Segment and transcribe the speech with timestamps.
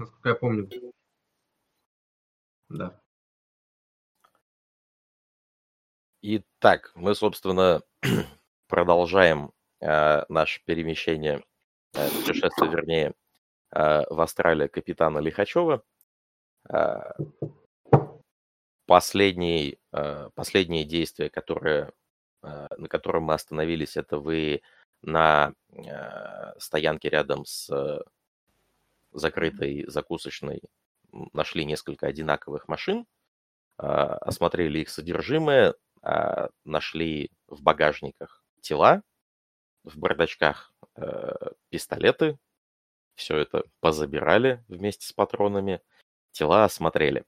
[0.00, 0.68] насколько я помню.
[2.68, 3.00] Да.
[6.22, 7.82] Итак, мы, собственно,
[8.68, 11.42] продолжаем э, наше перемещение,
[11.94, 13.14] э, путешествие, вернее,
[13.72, 15.82] э, в Австралию капитана Лихачева.
[16.68, 17.12] Э,
[18.86, 21.92] последний, э, последнее действие, которое,
[22.42, 24.62] э, на котором мы остановились, это вы
[25.02, 27.70] на э, стоянке рядом с
[29.12, 30.62] закрытой закусочной
[31.32, 33.06] нашли несколько одинаковых машин,
[33.78, 39.02] э, осмотрели их содержимое, э, нашли в багажниках тела,
[39.84, 41.32] в бардачках э,
[41.70, 42.38] пистолеты,
[43.14, 45.80] все это позабирали вместе с патронами,
[46.32, 47.24] тела осмотрели.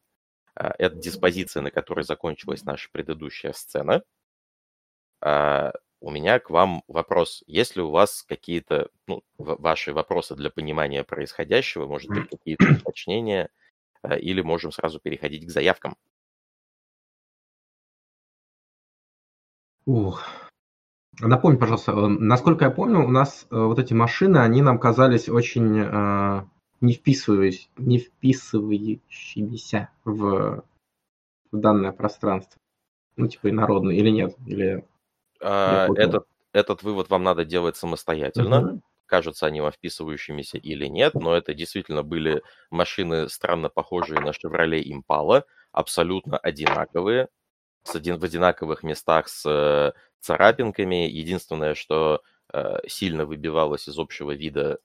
[0.55, 4.03] А, это диспозиция, на которой закончилась наша предыдущая сцена.
[6.03, 7.45] У меня к вам вопрос.
[7.47, 13.51] Есть ли у вас какие-то ну, ваши вопросы для понимания происходящего, может быть, какие-то уточнения,
[14.03, 15.95] а, или можем сразу переходить к заявкам?
[19.87, 20.25] Ух.
[21.21, 25.29] Напомни, пожалуйста, э, насколько я помню, у нас э, вот эти машины, они нам казались
[25.29, 26.45] очень э,
[26.81, 30.65] не, вписываясь, не вписывающимися в,
[31.53, 32.61] в данное пространство.
[33.15, 34.37] Ну, типа инородные или нет?
[34.47, 34.85] Или,
[35.43, 38.61] а, этот, этот вывод вам надо делать самостоятельно.
[38.61, 38.83] Угу.
[39.07, 44.83] Кажется, они вам вписывающимися или нет, но это действительно были машины странно похожие на Chevrolet
[44.83, 47.29] Impala, абсолютно одинаковые,
[47.83, 51.09] с один, в одинаковых местах с э, царапинками.
[51.09, 54.79] Единственное, что э, сильно выбивалось из общего вида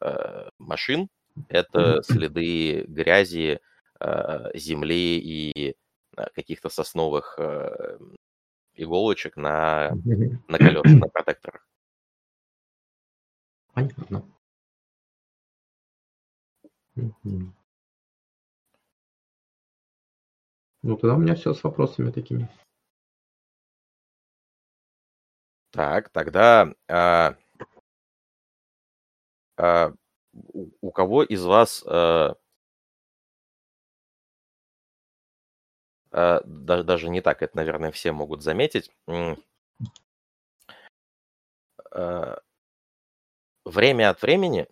[0.00, 1.08] э, машин,
[1.48, 3.60] это следы грязи,
[4.00, 5.76] э, земли и
[6.16, 7.98] э, каких-то сосновых э,
[8.82, 9.92] иголочек на,
[10.48, 11.66] на колесах, на протекторах.
[13.72, 14.24] Понятно.
[20.82, 22.48] Ну, тогда у меня все с вопросами такими.
[25.70, 27.36] Так, тогда а,
[29.56, 29.92] а,
[30.32, 32.34] у, кого из вас а,
[36.12, 38.90] даже, даже не так, это, наверное, все могут заметить.
[41.92, 42.38] А,
[43.64, 44.66] время от времени,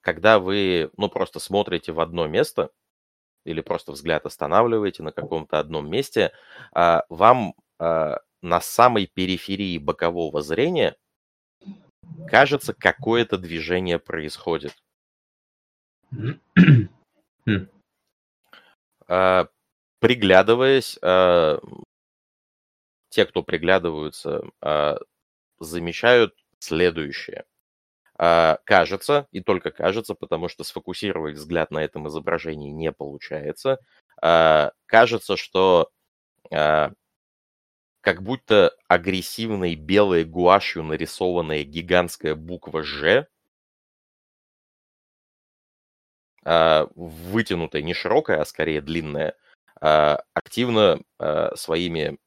[0.00, 2.70] когда вы, ну, просто смотрите в одно место
[3.44, 6.32] или просто взгляд останавливаете на каком-то одном месте,
[6.72, 10.96] а, вам на самой периферии бокового зрения,
[12.28, 14.74] кажется, какое-то движение происходит.
[20.00, 21.58] А, приглядываясь, а,
[23.08, 24.98] те, кто приглядываются, а,
[25.60, 27.44] замечают следующее.
[28.18, 33.78] Кажется, и только кажется, потому что сфокусировать взгляд на этом изображении не получается,
[34.20, 35.90] кажется, что
[38.02, 43.26] как будто агрессивной белой гуашью нарисованная гигантская буква «Ж»,
[46.44, 49.34] а, вытянутая, не широкая, а скорее длинная, а,
[49.80, 52.18] активно а, своими,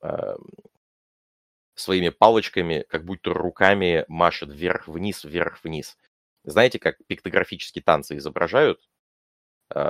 [1.75, 5.97] своими палочками, как будто руками машет вверх-вниз, вверх-вниз.
[6.43, 8.81] Знаете, как пиктографические танцы изображают?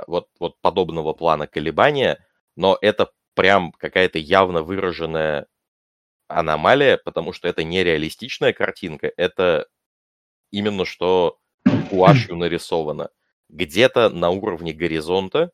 [0.06, 2.24] Вот, вот подобного плана колебания,
[2.56, 5.46] но это прям какая-то явно выраженная
[6.28, 9.66] аномалия, потому что это нереалистичная картинка, это
[10.50, 11.38] именно что
[11.90, 13.10] гуашью нарисовано.
[13.50, 15.50] Где-то на уровне горизонта,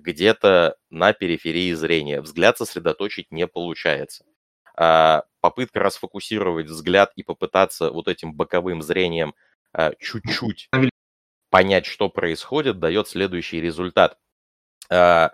[0.00, 2.20] где-то на периферии зрения.
[2.20, 4.24] Взгляд сосредоточить не получается.
[4.76, 9.34] А попытка расфокусировать взгляд и попытаться вот этим боковым зрением
[9.72, 10.68] а, чуть-чуть
[11.50, 14.18] понять, что происходит, дает следующий результат.
[14.90, 15.32] А,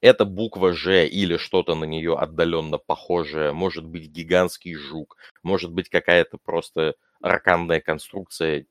[0.00, 5.88] это буква «Ж» или что-то на нее отдаленно похожее, может быть гигантский жук, может быть
[5.88, 8.66] какая-то просто раканная конструкция,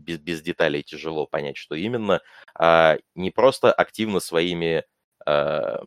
[0.00, 2.20] без, без деталей тяжело понять, что именно,
[2.54, 4.84] а не просто активно своими
[5.26, 5.82] а,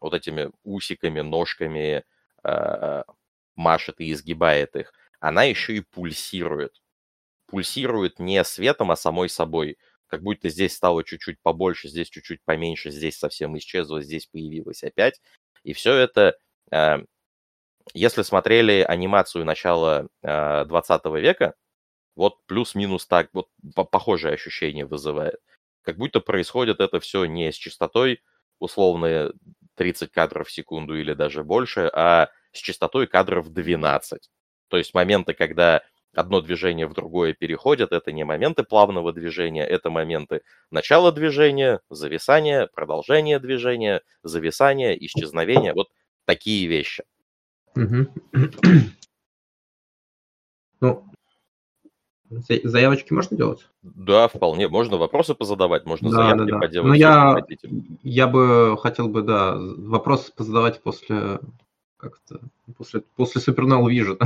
[0.00, 2.04] вот этими усиками, ножками
[2.42, 3.04] а,
[3.56, 6.82] машет и изгибает их, она еще и пульсирует.
[7.46, 12.90] Пульсирует не светом, а самой собой как будто здесь стало чуть-чуть побольше, здесь чуть-чуть поменьше,
[12.90, 15.20] здесь совсем исчезло, здесь появилось опять.
[15.62, 16.36] И все это,
[16.70, 16.98] э,
[17.94, 21.54] если смотрели анимацию начала 20 э, века,
[22.16, 23.48] вот плюс-минус так, вот
[23.90, 25.40] похожее ощущение вызывает.
[25.82, 28.22] Как будто происходит это все не с частотой
[28.58, 29.32] условные
[29.76, 34.30] 30 кадров в секунду или даже больше, а с частотой кадров 12.
[34.68, 35.82] То есть моменты, когда
[36.14, 37.92] одно движение в другое переходят.
[37.92, 45.74] Это не моменты плавного движения, это моменты начала движения, зависания, продолжения движения, зависания, исчезновения.
[45.74, 45.88] Вот
[46.24, 47.04] такие вещи.
[50.80, 51.06] Ну,
[52.64, 53.66] заявочки можно делать?
[53.82, 54.68] Да, вполне.
[54.68, 56.58] Можно вопросы позадавать, можно Да, да, заявки да.
[56.58, 56.88] поделать.
[56.88, 57.68] Ну, всё, что
[58.02, 61.40] я, я бы хотел бы, да, вопрос позадавать после
[61.96, 62.40] как-то
[62.76, 64.18] после, после Supernal Vision.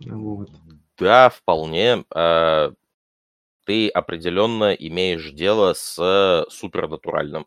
[0.00, 0.50] Вот.
[0.98, 2.04] Да, вполне.
[2.14, 2.72] А,
[3.66, 7.46] Ты определенно имеешь дело с супернатуральным.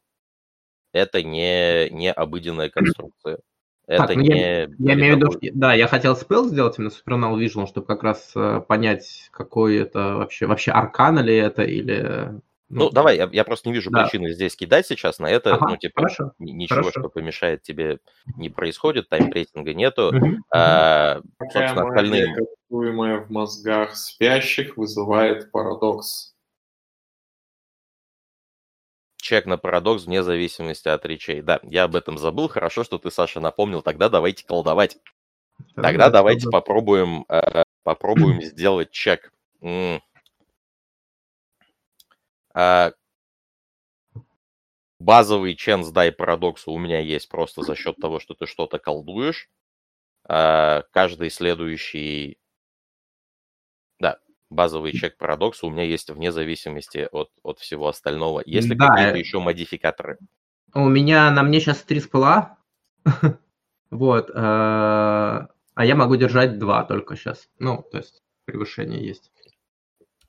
[0.94, 3.40] Это не, не обыденная конструкция.
[3.88, 4.76] Это Так, ну я, не...
[4.80, 8.04] я имею в виду, что- да, я хотел спел сделать именно Supernal Vision, чтобы как
[8.04, 12.40] раз э, понять, какой это вообще, вообще аркана ли это или...
[12.70, 14.04] Ну, давай, я, я просто не вижу да.
[14.04, 15.56] причины здесь кидать сейчас на это.
[15.56, 16.32] Ага, ну, типа, хорошо.
[16.40, 17.02] ни- ничего, хорошо.
[17.02, 18.00] что помешает тебе,
[18.38, 20.14] не происходит, таймпрессинга нету.
[20.54, 21.20] А,
[21.52, 22.34] собственно, остальные...
[22.70, 26.31] в мозгах спящих, вызывает парадокс.
[29.22, 31.42] Чек на парадокс вне зависимости от речей.
[31.42, 32.48] Да, я об этом забыл.
[32.50, 33.82] Хорошо, что ты, Саша, напомнил.
[33.82, 34.98] Тогда давайте колдовать.
[35.76, 36.52] Тогда Да, давайте да.
[36.52, 39.32] попробуем, э, попробуем сделать чек.
[39.62, 40.02] М.
[42.54, 42.92] А,
[45.00, 49.50] Базовый ченс дай парадокса у меня есть просто за счет того, что ты что-то колдуешь.
[50.26, 52.38] А, Каждый следующий...
[54.52, 58.44] Базовый чек парадокса у меня есть вне зависимости от, от всего остального.
[58.46, 60.18] Есть ли Да, какие-то э, еще модификаторы?
[60.74, 62.58] У меня, на мне сейчас три спала.
[63.90, 64.30] Вот.
[64.30, 67.50] э, А я могу держать два только сейчас.
[67.60, 69.32] Ну, то есть превышение есть.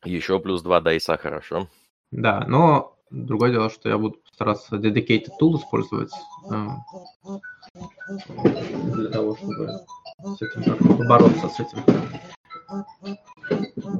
[0.04, 1.69] Еще плюс два дайса, хорошо.
[2.10, 6.12] Да, но другое дело, что я буду стараться dedicated tool использовать
[6.50, 6.66] э,
[8.94, 9.80] для того, чтобы
[10.24, 11.84] с этим бороться с этим.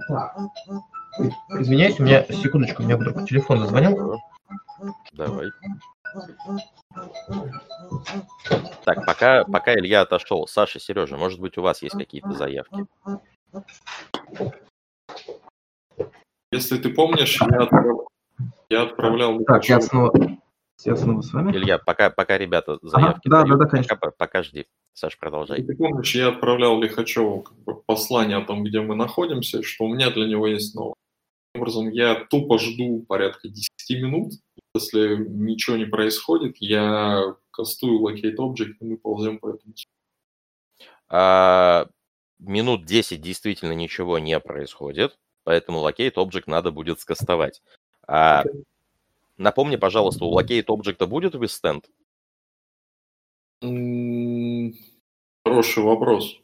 [0.09, 0.37] Так.
[1.51, 4.19] Извиняюсь, у меня секундочку, у меня вдруг телефон зазвонил.
[5.13, 5.51] Давай.
[8.85, 10.47] Так, пока, пока Илья отошел.
[10.47, 12.87] Саша, Сережа, может быть, у вас есть какие-то заявки?
[16.51, 18.07] Если ты помнишь, я, отправ-
[18.69, 19.43] я отправлял...
[19.45, 20.13] Так, я снова,
[20.85, 21.53] я снова с вами.
[21.53, 23.97] Илья, пока, пока ребята заявки да, дают, да, да, конечно.
[23.97, 24.67] Пока, пока жди.
[24.95, 25.63] Саш, продолжай.
[25.63, 29.95] Ты помнишь, я отправлял Лихачеву как бы послание о том, где мы находимся, что у
[29.95, 30.97] меня для него есть новость.
[31.53, 33.71] Таким образом, я тупо жду порядка 10
[34.03, 34.33] минут.
[34.75, 39.75] Если ничего не происходит, я кастую Locate Object, и мы ползем по этому.
[41.09, 41.87] А,
[42.39, 47.63] минут 10 действительно ничего не происходит, поэтому Locate Object надо будет скастовать.
[48.07, 48.45] А,
[49.37, 51.85] напомни, пожалуйста, у Locate Object будет withstand?
[55.45, 56.41] Хороший вопрос.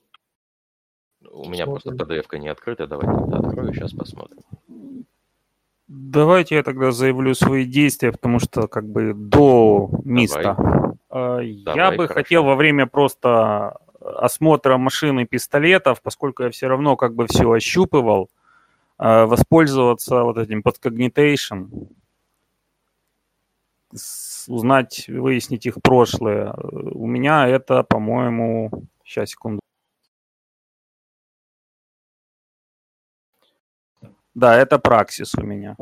[1.30, 1.90] У меня просто.
[1.90, 4.38] PDF-ка не открыта, давай тогда открою, сейчас посмотрим.
[5.88, 10.56] Давайте я тогда заявлю свои действия, потому что как бы до места.
[11.10, 12.14] Э, Я Давай, бы хорошо.
[12.14, 18.28] хотел во время просто осмотра машины пистолетов, поскольку я все равно как бы все ощупывал,
[18.98, 21.64] э, воспользоваться вот этим подкогнитейшн,
[23.94, 26.52] с- узнать, выяснить их прошлое.
[26.52, 28.70] У меня это, по-моему,
[29.05, 29.61] сейчас секунду.
[34.35, 35.76] Да, это праксис у меня.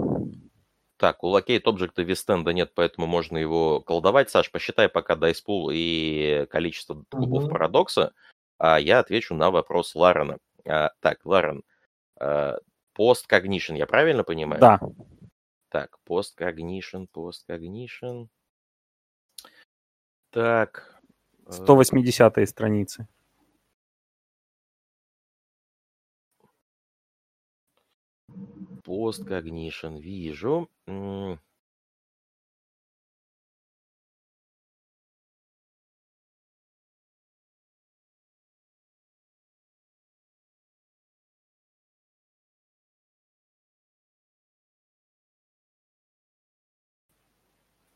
[0.98, 4.30] Так, у Locate Object вистенда нет, поэтому можно его колдовать.
[4.30, 7.52] Саш, посчитай пока pool и количество кубов Мгм.
[7.52, 8.14] парадокса,
[8.56, 10.38] а я отвечу на вопрос Ларена.
[10.66, 11.62] А, так, Ларен,
[12.94, 14.60] пост-когнишн, я правильно понимаю?
[14.60, 14.80] Да.
[15.68, 18.28] Так, пост-когнишн, пост-когнишн.
[20.36, 21.00] Так.
[21.46, 23.08] э, 180 страницы.
[28.84, 30.68] Пост-когнишн, вижу.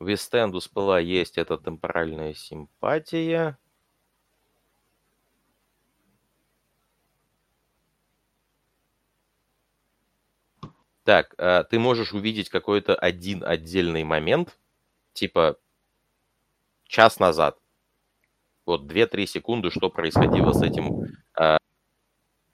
[0.00, 3.59] М, Вестенду спала есть, это темпоральная симпатия.
[11.04, 14.59] Так, а, ты можешь увидеть какой-то один отдельный момент,
[15.14, 15.59] типа
[16.88, 17.57] час назад.
[18.66, 20.95] Вот 2-3 секунды, что происходило с этим,
[21.35, 21.59] а,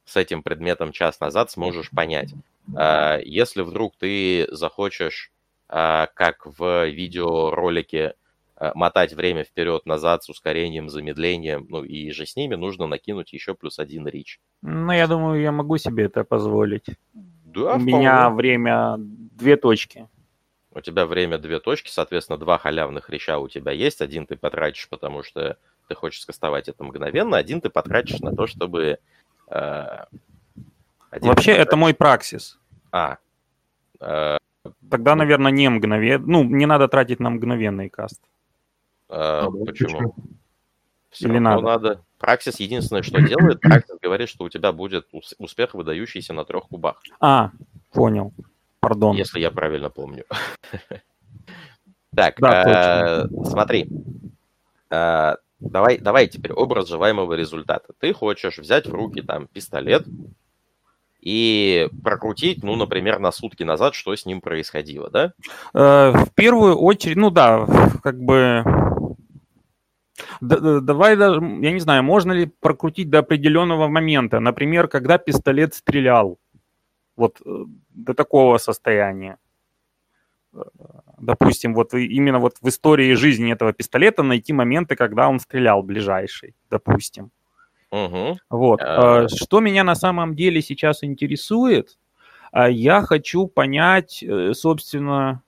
[0.05, 2.35] с этим предметом час назад, сможешь понять.
[2.75, 5.33] А, Если вдруг ты захочешь,
[5.69, 8.15] как в видеоролике,
[8.59, 13.55] э, мотать время вперед-назад с ускорением, замедлением, ну и же с ними нужно накинуть еще
[13.55, 14.41] плюс один рич.
[14.63, 16.87] Ну, я думаю, я могу себе это позволить.
[17.13, 20.09] Да, У меня время две точки.
[20.71, 24.03] У тебя время две точки, соответственно, два халявных реча у тебя есть.
[24.03, 25.57] Один ты потратишь, потому что
[25.89, 28.99] ты хочешь скастовать это мгновенно, один ты потратишь на то, чтобы...
[29.49, 30.05] Э,
[31.11, 31.49] Вообще, потратишь...
[31.49, 32.59] это мой праксис.
[32.93, 33.19] А.
[34.01, 34.37] Э,
[34.91, 36.25] Тогда, наверное, не мгновенно.
[36.27, 38.21] Ну, не надо тратить на мгновенный каст.
[39.09, 40.15] Э, почему?
[41.11, 41.63] Все Или надо?
[41.63, 42.01] надо.
[42.19, 45.09] Праксис единственное, что делает, Праксис говорит, что у тебя будет
[45.39, 47.03] успех, выдающийся на трех кубах.
[47.21, 47.51] А,
[47.93, 48.33] понял.
[48.81, 49.17] Пардон.
[49.17, 50.25] Если я правильно помню.
[52.15, 53.89] Так, да, э, смотри.
[54.91, 57.93] Э, давай, давай теперь образ желаемого результата.
[57.99, 60.07] Ты хочешь взять в руки там пистолет
[61.27, 65.33] и прокрутить, ну, например, на сутки назад, что с ним происходило, да?
[65.75, 67.67] Э, в первую очередь, ну да,
[68.03, 68.63] как бы
[70.41, 74.41] Давай даже, я не знаю, можно ли прокрутить до определенного момента.
[74.41, 76.39] Например, когда пистолет стрелял.
[77.17, 79.37] Вот э, до такого состояния.
[81.19, 86.55] Допустим, вот именно вот в истории жизни этого пистолета найти моменты, когда он стрелял ближайший,
[86.71, 87.31] допустим.
[87.91, 88.39] Угу.
[88.51, 88.81] Вот.
[88.83, 89.29] А...
[89.29, 91.99] Что меня на самом деле сейчас интересует,
[92.53, 95.43] я хочу понять, собственно...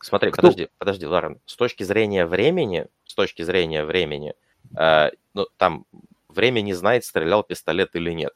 [0.00, 0.42] Смотри, кто...
[0.42, 1.40] подожди, подожди, Ларен.
[1.44, 4.34] С точки зрения времени, с точки зрения времени,
[4.78, 5.86] э, ну, там
[6.28, 8.32] время не знает, стрелял пистолет или нет.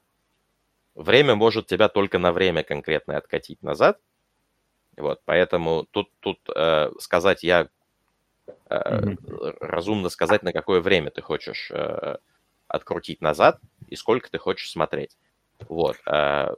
[0.94, 3.98] Время может тебя только на время конкретно откатить назад.
[4.96, 7.68] Вот, поэтому тут, тут э, сказать я
[8.68, 9.56] э, mm-hmm.
[9.60, 12.16] разумно сказать, на какое время ты хочешь э,
[12.72, 15.16] открутить назад и сколько ты хочешь смотреть.
[15.68, 15.96] Вот.
[16.06, 16.54] Э,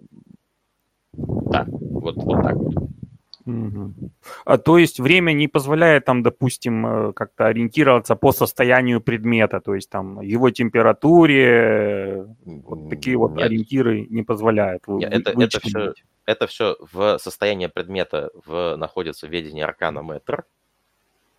[1.12, 2.75] да, вот, вот так вот.
[3.47, 3.92] Угу.
[4.47, 9.75] А, то есть время не позволяет там, допустим, э, как-то ориентироваться по состоянию предмета, то
[9.75, 13.47] есть там его температуре, вот такие вот Нет.
[13.47, 14.88] ориентиры не позволяют.
[14.88, 15.92] Нет, это, это, все,
[16.25, 20.47] это все в состоянии предмета в, находится в ведении аркана метр.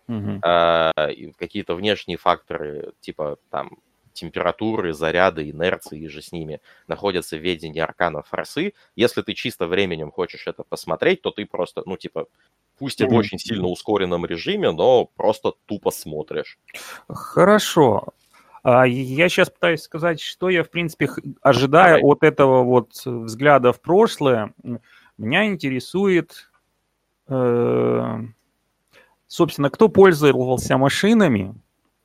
[0.06, 0.40] Угу.
[0.44, 0.92] А,
[1.36, 3.78] какие-то внешние факторы, типа там
[4.16, 8.72] температуры, заряды, инерции и же с ними находятся в ведении аркана форсы.
[8.96, 12.26] Если ты чисто временем хочешь это посмотреть, то ты просто, ну, типа,
[12.78, 16.58] пусть и в очень сильно ускоренном режиме, но просто тупо смотришь.
[17.08, 18.14] Хорошо.
[18.62, 21.08] А, я сейчас пытаюсь сказать, что я, в принципе,
[21.40, 22.12] ожидаю Давай.
[22.12, 24.52] от этого вот взгляда в прошлое.
[25.18, 26.50] Меня интересует,
[27.28, 28.18] э,
[29.28, 31.54] собственно, кто пользовался машинами,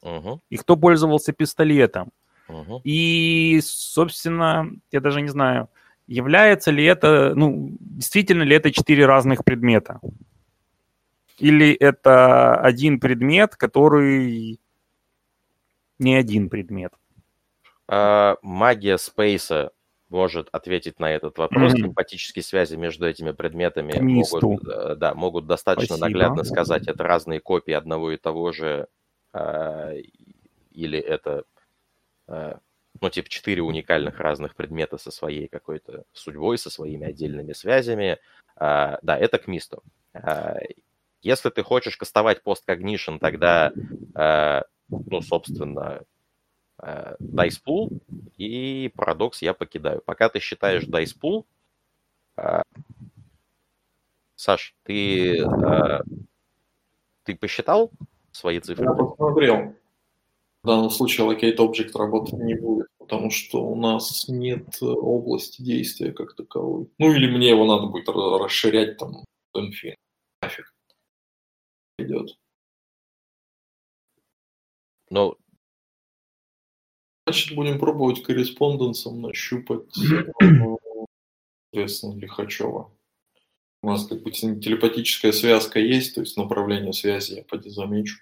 [0.02, 0.42] Угу.
[0.50, 2.12] И кто пользовался пистолетом.
[2.48, 2.82] Угу.
[2.84, 5.70] И, собственно, я даже не знаю,
[6.08, 10.00] является ли это, ну, действительно ли это четыре разных предмета?
[11.38, 14.60] Или это один предмет, который
[15.98, 16.94] не один предмет?
[17.88, 19.72] А, магия спейса
[20.10, 21.74] может ответить на этот вопрос.
[21.74, 21.78] Mm-hmm.
[21.78, 26.20] Симпатические связи между этими предметами могут, э, да, могут достаточно Спасибо.
[26.20, 28.88] наглядно сказать, это разные копии одного и того же
[29.34, 31.44] или это,
[32.28, 32.60] а,
[33.00, 38.20] ну, типа, четыре уникальных разных предмета со своей какой-то судьбой, со своими отдельными связями.
[38.56, 39.84] А, да, это к мисту.
[41.22, 43.72] Если ты хочешь кастовать посткогнишн, тогда,
[44.90, 46.04] ну, собственно,
[46.82, 48.02] Dice Pool
[48.38, 50.02] и парадокс я покидаю.
[50.02, 51.46] Пока ты считаешь Dice Pool,
[54.36, 55.46] Саш, ты,
[57.24, 57.92] ты посчитал
[58.32, 58.86] свои цифры?
[58.86, 59.76] Я посмотрел.
[60.64, 65.62] В данном случае Allocate Object работать не будет, потому что у нас нет э, области
[65.62, 66.88] действия как таковой.
[67.00, 69.96] Ну или мне его надо будет расширять там инфин.
[70.42, 70.72] Нафиг.
[71.98, 72.38] Идет.
[75.10, 75.36] Ну,
[77.26, 79.88] Значит, будем пробовать корреспонденсом нащупать,
[80.42, 80.56] э,
[81.72, 82.92] соответственно, Лихачева.
[83.84, 88.18] У нас как бы телепатическая связка есть, то есть направление связи я поди замечу.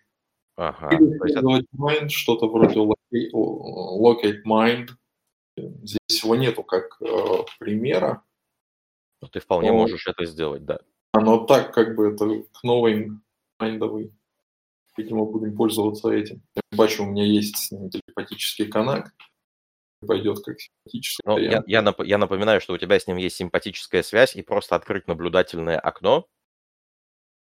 [0.55, 0.89] Ага.
[0.95, 4.89] Или mind, что-то вроде locate mind.
[5.57, 8.23] Здесь его нету как э, примера.
[9.21, 9.77] Но ты вполне но...
[9.77, 10.79] можешь это сделать, да.
[11.11, 13.11] Оно так, как бы это к новой
[13.59, 14.13] майндовый.
[14.95, 16.41] Видимо, будем пользоваться этим.
[16.55, 19.13] Я бачу, у меня есть с ним телепатический коннект
[20.05, 21.35] пойдет как симпатическая.
[21.35, 24.41] Ну, я, я, нап- я напоминаю, что у тебя с ним есть симпатическая связь, и
[24.41, 26.27] просто открыть наблюдательное окно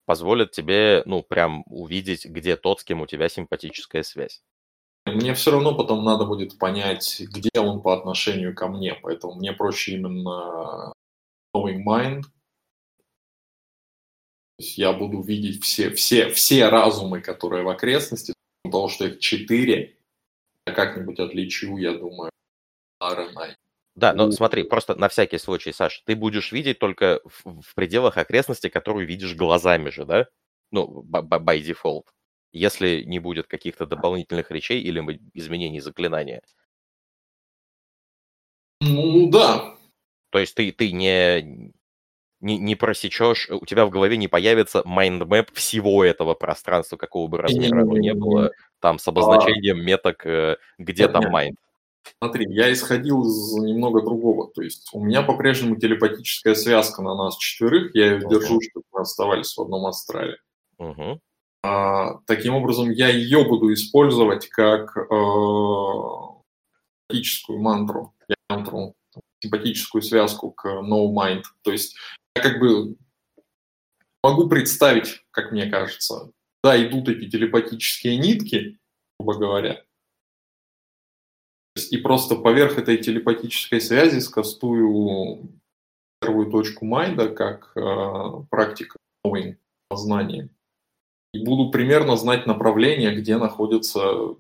[0.06, 4.42] позволит тебе, ну, прям увидеть, где тот, с кем у тебя симпатическая связь.
[5.06, 9.54] Мне все равно потом надо будет понять, где он по отношению ко мне, поэтому мне
[9.54, 10.94] проще именно
[11.56, 12.24] knowing mind.
[14.58, 18.34] То есть я буду видеть все, все, все разумы, которые в окрестности,
[18.70, 19.98] того, что их четыре,
[20.66, 22.32] я как-нибудь отличу, я думаю,
[23.02, 23.56] RNI.
[23.96, 28.18] Да, но смотри, просто на всякий случай, Саш, ты будешь видеть только в, в пределах
[28.18, 30.28] окрестности, которую видишь глазами же, да?
[30.72, 32.04] Ну, by default.
[32.52, 36.42] Если не будет каких-то дополнительных речей или изменений заклинания.
[38.82, 39.76] Ну, да.
[40.30, 41.74] То есть ты, ты не,
[42.40, 47.28] не, не просечешь, у тебя в голове не появится mind map всего этого пространства, какого
[47.28, 51.58] бы размера оно не было, там с обозначением меток, э, где там майнд.
[52.22, 54.52] Смотри, я исходил из немного другого.
[54.52, 57.94] То есть у меня по-прежнему телепатическая связка на нас четверых.
[57.96, 58.30] Я ее uh-huh.
[58.30, 60.38] держу, чтобы мы оставались в одном астрале.
[60.80, 61.20] Uh-huh.
[61.64, 65.10] А, таким образом, я ее буду использовать как э,
[67.10, 68.14] симпатическую мантру.
[68.28, 68.96] Я мантру,
[69.42, 71.44] симпатическую связку к No Mind.
[71.64, 71.98] То есть
[72.36, 72.96] я как бы
[74.24, 76.32] могу представить, как мне кажется,
[76.64, 78.80] да, идут эти телепатические нитки,
[79.20, 79.84] грубо говоря,
[81.92, 85.50] и просто поверх этой телепатической связи скастую
[86.20, 88.98] первую точку майда как э, практика
[89.92, 90.50] знания.
[91.34, 94.36] И буду примерно знать направление, где находится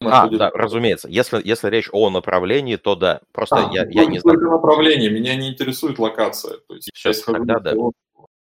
[0.00, 1.08] а, да, разумеется.
[1.08, 3.20] Если, если речь о направлении, то да.
[3.32, 4.38] Просто а, я, я не знаю.
[4.40, 6.58] направление, меня не интересует локация.
[6.68, 7.74] То есть Сейчас, я тогда, да.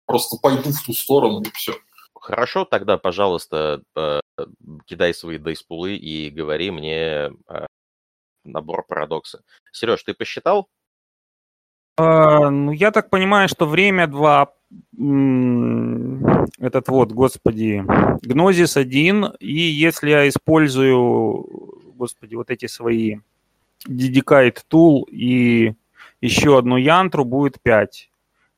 [0.05, 1.73] просто пойду в ту сторону и все.
[2.15, 4.19] Хорошо, тогда, пожалуйста, э,
[4.85, 7.65] кидай свои дейспулы и говори мне э,
[8.43, 9.41] набор парадокса.
[9.71, 10.67] Сереж, ты посчитал?
[11.97, 14.53] А, ну, я так понимаю, что время 2,
[16.59, 17.83] этот вот, господи,
[18.21, 21.45] гнозис 1, и если я использую,
[21.95, 23.17] господи, вот эти свои
[23.87, 25.75] Dedicate Tool и
[26.21, 28.09] еще одну янтру, будет 5.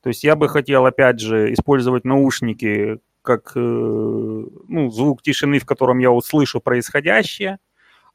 [0.02, 5.66] То есть я бы хотел, опять же, использовать наушники как э, ну, звук тишины, в
[5.66, 7.58] котором я услышу происходящее,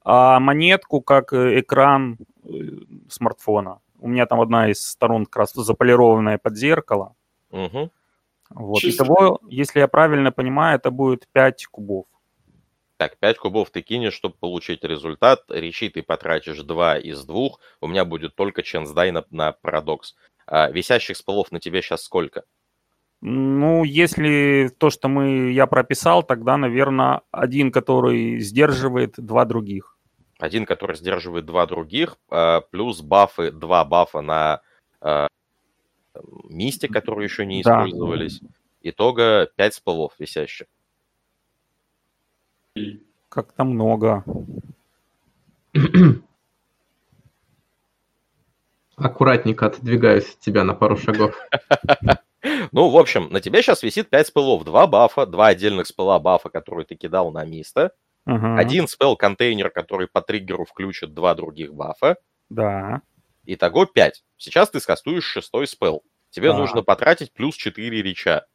[0.02, 2.49] а монетку как э, экран э,
[3.09, 3.80] смартфона.
[3.99, 7.14] У меня там одна из сторон как раз заполированная под зеркало.
[7.50, 7.90] Угу.
[8.50, 8.78] Вот.
[8.80, 9.04] Чисто.
[9.04, 12.06] Итого, если я правильно понимаю, это будет 5 кубов.
[12.97, 15.45] Так, 5 кубов ты кинешь, чтобы получить результат.
[15.49, 17.50] Речи ты потратишь 2 из 2.
[17.80, 20.17] У меня будет только ченсдай на, на парадокс.
[20.47, 22.45] А висящих спылов на тебе сейчас сколько?
[23.23, 29.99] Ну, если то, что мы, я прописал, тогда, наверное, один, который сдерживает два других.
[30.39, 34.63] Один, который сдерживает два других, а, плюс бафы, два бафа на
[35.02, 35.28] а,
[36.49, 38.41] мисте, которые еще не использовались.
[38.41, 38.49] Да.
[38.83, 40.67] Итога 5 спылов висящих.
[43.28, 44.25] Как-то много.
[48.97, 51.35] Аккуратненько отодвигаюсь от тебя на пару шагов.
[52.73, 54.65] Ну, в общем, на тебе сейчас висит 5 спылов.
[54.65, 57.93] Два бафа, два отдельных спыла бафа, которые ты кидал на место.
[58.26, 58.57] Угу.
[58.57, 62.17] Один спел-контейнер, который по триггеру включит два других бафа.
[62.49, 63.03] Да.
[63.45, 64.25] Итого 5.
[64.37, 66.03] Сейчас ты скастуешь шестой спел.
[66.31, 66.59] Тебе да.
[66.59, 68.47] нужно потратить плюс 4 реча.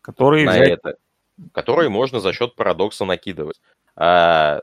[0.00, 0.68] Которые на взять...
[0.68, 0.96] это.
[1.52, 3.60] Которые можно за счет парадокса накидывать.
[3.96, 4.60] А,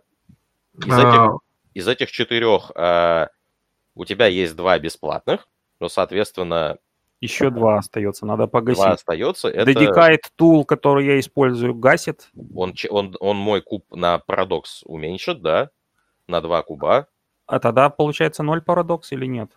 [0.78, 1.00] из, а...
[1.00, 1.40] этих,
[1.74, 3.30] из этих четырех а,
[3.96, 5.48] у тебя есть два бесплатных,
[5.80, 6.78] но, соответственно,
[7.22, 8.82] еще два остается, надо погасить.
[8.82, 9.50] Два остается.
[9.50, 9.72] Это...
[9.72, 12.30] Dedicate Tool, который я использую, гасит.
[12.56, 15.70] Он, он, он мой куб на парадокс уменьшит, да?
[16.28, 17.08] На два куба.
[17.46, 19.52] А тогда получается ноль парадокс или нет?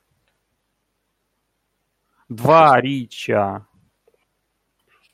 [2.28, 3.66] Два рича.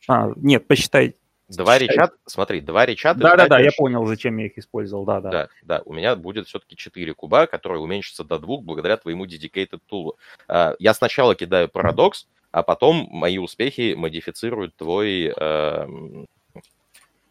[0.09, 1.17] А, нет, посчитай.
[1.49, 3.15] Два реча, смотри, два реча.
[3.15, 5.31] Да-да-да, я понял, зачем я их использовал, да-да.
[5.31, 9.81] Да, да, у меня будет все-таки 4 куба, которые уменьшатся до двух благодаря твоему dedicated
[9.91, 10.13] tool.
[10.47, 12.29] А, я сначала кидаю парадокс,
[12.59, 15.87] а потом мои успехи модифицируют твой, э,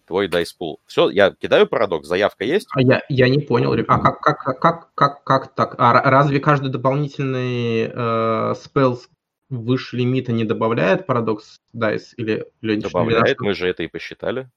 [0.06, 0.78] твой dice pool.
[0.86, 2.68] Все, я кидаю парадокс, заявка есть?
[2.72, 3.74] А я, я не понял.
[3.74, 5.76] А как, как, как, как, как, так?
[5.78, 9.00] А разве каждый дополнительный э, spell
[9.50, 12.14] выше лимита не добавляет парадокс dice?
[12.16, 14.50] Или, или добавляет, мы же это и посчитали.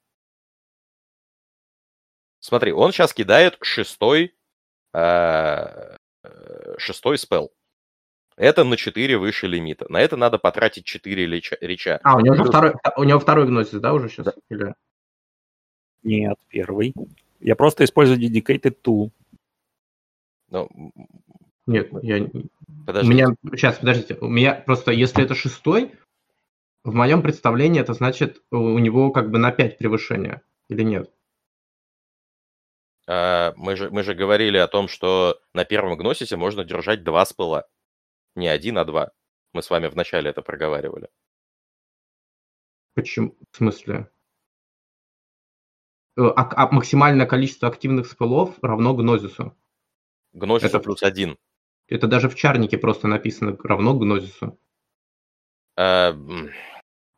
[2.39, 4.33] Смотри, он сейчас кидает шестой,
[4.93, 7.51] э, э шестой спел.
[8.41, 9.85] Это на 4 выше лимита.
[9.87, 11.55] На это надо потратить 4 реча.
[11.61, 11.99] реча.
[12.01, 14.25] А, у него, уже второй, у него второй гносис, да, уже сейчас?
[14.25, 14.33] Да.
[14.49, 14.73] Или...
[16.01, 16.95] Нет, первый.
[17.39, 19.11] Я просто использую dedicated tool.
[20.49, 20.67] Ну,
[21.67, 22.27] Нет, я...
[22.87, 23.13] Подождите.
[23.13, 23.27] У меня...
[23.55, 24.17] Сейчас, подождите.
[24.19, 25.91] У меня просто, если это шестой,
[26.83, 30.41] в моем представлении это значит, у него как бы на 5 превышения.
[30.67, 31.11] Или нет?
[33.07, 37.23] А, мы, же, мы же говорили о том, что на первом гносисе можно держать два
[37.27, 37.67] спыла.
[38.35, 39.11] Не один, а два.
[39.53, 41.09] Мы с вами вначале это проговаривали.
[42.93, 43.35] Почему?
[43.51, 44.09] В смысле?
[46.17, 49.55] а, а максимальное количество активных спылов равно гнозису.
[50.33, 51.37] Гнозису это, плюс один.
[51.87, 54.59] Это даже в чарнике просто написано равно гнозису.
[55.77, 56.13] А,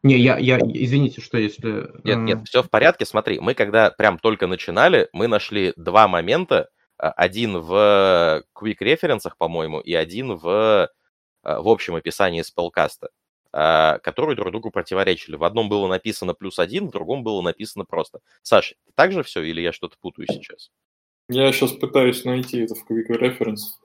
[0.03, 1.91] не, я, я, извините, что если...
[2.03, 3.05] Нет, нет, все в порядке.
[3.05, 6.69] Смотри, мы когда прям только начинали, мы нашли два момента.
[6.97, 10.89] Один в quick референсах, по-моему, и один в,
[11.43, 13.09] в общем описании спелкаста.
[13.55, 15.35] А, которые друг другу противоречили.
[15.35, 18.19] В одном было написано плюс один, в другом было написано просто.
[18.41, 20.71] Саша, так же все или я что-то путаю сейчас?
[21.29, 23.77] Я сейчас пытаюсь найти это в Quick Reference.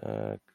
[0.00, 0.47] Так.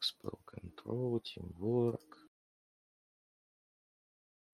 [0.00, 2.18] Spell Control, Teamwork,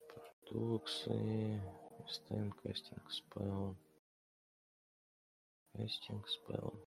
[0.07, 1.61] Продукции,
[2.07, 3.75] Stand Casting Spell,
[5.75, 6.86] Casting Spell.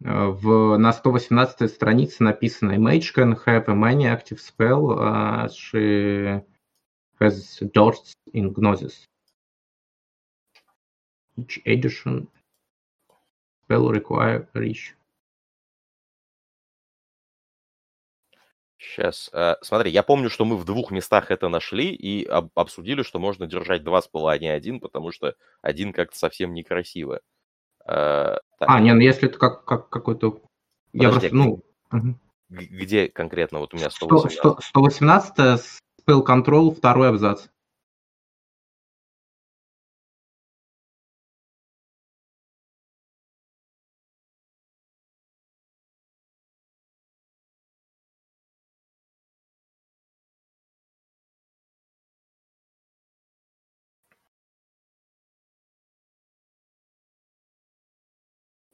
[0.00, 6.42] В, на 118 странице написано Image can have a many active spell uh, she
[7.20, 9.04] has dots in Gnosis.
[11.36, 12.28] Each edition
[13.64, 14.94] spell require reach.
[18.78, 23.02] Сейчас, э, смотри, я помню, что мы в двух местах это нашли и об- обсудили,
[23.02, 27.20] что можно держать два спела, а не один, потому что один как-то совсем некрасиво.
[28.60, 30.40] Э, а, не, ну если это как, как какой-то...
[30.92, 31.62] Я просто, ну...
[31.92, 32.14] Угу.
[32.50, 33.60] Где конкретно?
[33.60, 34.64] Вот у меня 118.
[34.64, 37.46] 118 Spell Control, второй абзац.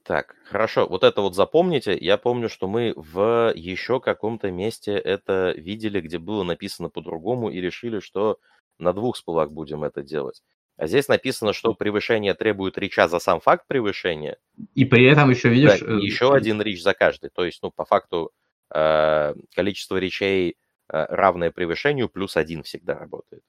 [0.07, 1.99] Так, хорошо, вот это вот запомните.
[1.99, 7.61] Я помню, что мы в еще каком-то месте это видели, где было написано по-другому, и
[7.61, 8.39] решили, что
[8.79, 10.45] на двух спылах будем это делать.
[10.77, 14.39] А здесь написано, что превышение требует реча за сам факт превышения.
[14.75, 15.81] И при этом еще видишь...
[15.81, 17.31] Да, еще один речь за каждый.
[17.31, 18.31] То есть, ну, по факту,
[18.73, 20.57] э, количество речей
[20.89, 23.43] э, равное превышению, плюс один всегда работает.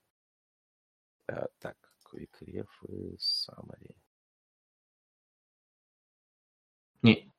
[1.27, 1.75] Э, так,
[2.11, 2.67] quick ref
[3.19, 3.93] summary.
[7.01, 7.31] Не.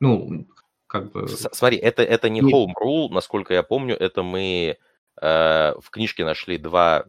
[0.00, 0.46] Ну,
[0.86, 1.28] как бы...
[1.28, 4.78] Смотри, это, это не home rule, насколько я помню, это мы
[5.20, 7.06] э, в книжке нашли два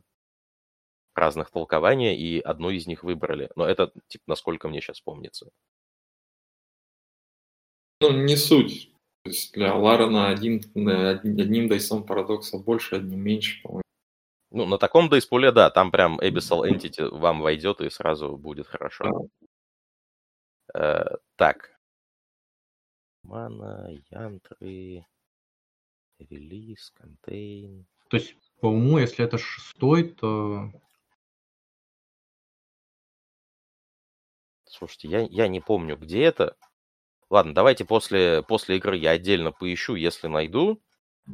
[1.16, 3.50] разных толкования, и одно из них выбрали.
[3.56, 5.50] Но это, типа, насколько мне сейчас помнится.
[8.02, 8.92] Ну, не суть.
[9.24, 13.82] То есть для Ларена один, одним дайсом парадокса больше, одним меньше, по-моему.
[14.52, 19.28] Ну, на таком дайсполе, да, там прям Abyssal Entity вам войдет и сразу будет хорошо.
[20.76, 21.06] Э,
[21.38, 21.72] так.
[23.24, 25.06] Мана, янтры,
[26.20, 27.88] релиз, контейн.
[28.10, 30.70] То есть, по уму, если это шестой, то...
[34.66, 36.58] Слушайте, я, я не помню, где это.
[37.30, 40.82] Ладно, давайте после, после игры я отдельно поищу, если найду.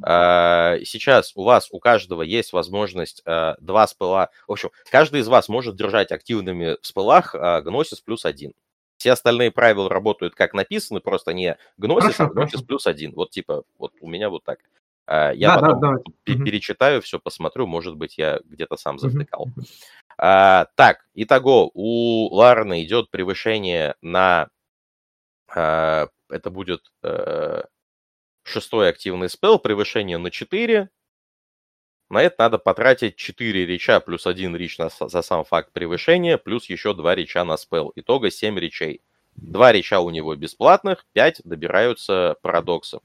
[0.04, 4.30] А, сейчас у вас, у каждого есть возможность а, два спыла.
[4.48, 8.54] В общем, каждый из вас может держать активными в спылах а, гносис плюс один.
[9.02, 13.14] Все остальные правила работают как написаны, просто не гносис, а гносис плюс один.
[13.16, 14.60] Вот типа, вот у меня вот так.
[15.08, 16.44] А, я да, потом да, да.
[16.46, 19.46] перечитаю все, посмотрю, может быть, я где-то сам завтыкал.
[19.46, 19.66] Угу.
[20.20, 24.50] А, так, итого, у Ларны идет превышение на...
[25.52, 27.66] А, это будет а,
[28.44, 30.92] шестой активный спел, превышение на 4,
[32.12, 36.70] на это надо потратить 4 реча плюс 1 рич на, за сам факт превышения, плюс
[36.70, 37.92] еще 2 реча на спел.
[37.96, 39.02] Итого 7 речей.
[39.38, 43.02] 2 реча у него бесплатных, 5 добираются парадоксом.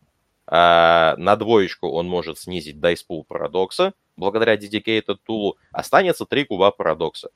[0.49, 5.55] А на двоечку он может снизить дайспул парадокса, благодаря Dedicated Tool.
[5.73, 7.31] Останется 3 куба парадокса.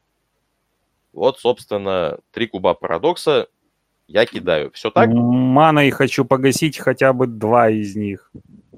[1.12, 3.48] Вот, собственно, 3 куба парадокса
[4.06, 4.70] я кидаю.
[4.72, 5.08] Все так?
[5.08, 8.30] Маной хочу погасить хотя бы два из них.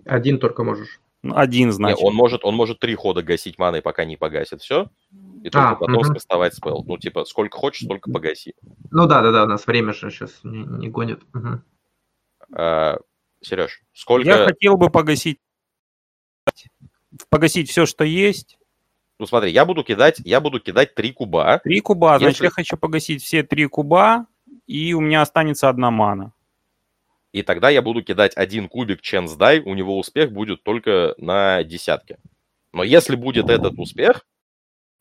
[0.04, 1.01] Один только можешь.
[1.22, 1.98] Ну, Один, Не, значит.
[2.02, 4.90] он может, он может три хода гасить маной, пока не погасит все,
[5.44, 6.04] и только А, потом мгм.
[6.04, 6.82] скастовать спел.
[6.84, 8.54] Ну, типа, сколько хочешь, столько погаси.
[8.90, 11.22] Ну да, да, да, у нас время же сейчас не, не гонит.
[11.32, 11.64] Мгм.
[12.54, 12.98] А,
[13.40, 14.28] Сереж, сколько...
[14.28, 15.38] Я хотел бы погасить
[17.30, 18.58] погасить все, что есть.
[19.18, 21.60] Ну, смотри, я буду кидать, я буду кидать три куба.
[21.62, 24.26] Три куба, значит, Если- я хочу погасить все три куба,
[24.66, 26.32] и у меня останется одна мана.
[27.32, 31.64] И тогда я буду кидать один кубик Chance Die, у него успех будет только на
[31.64, 32.18] десятке.
[32.72, 34.26] Но если будет этот успех,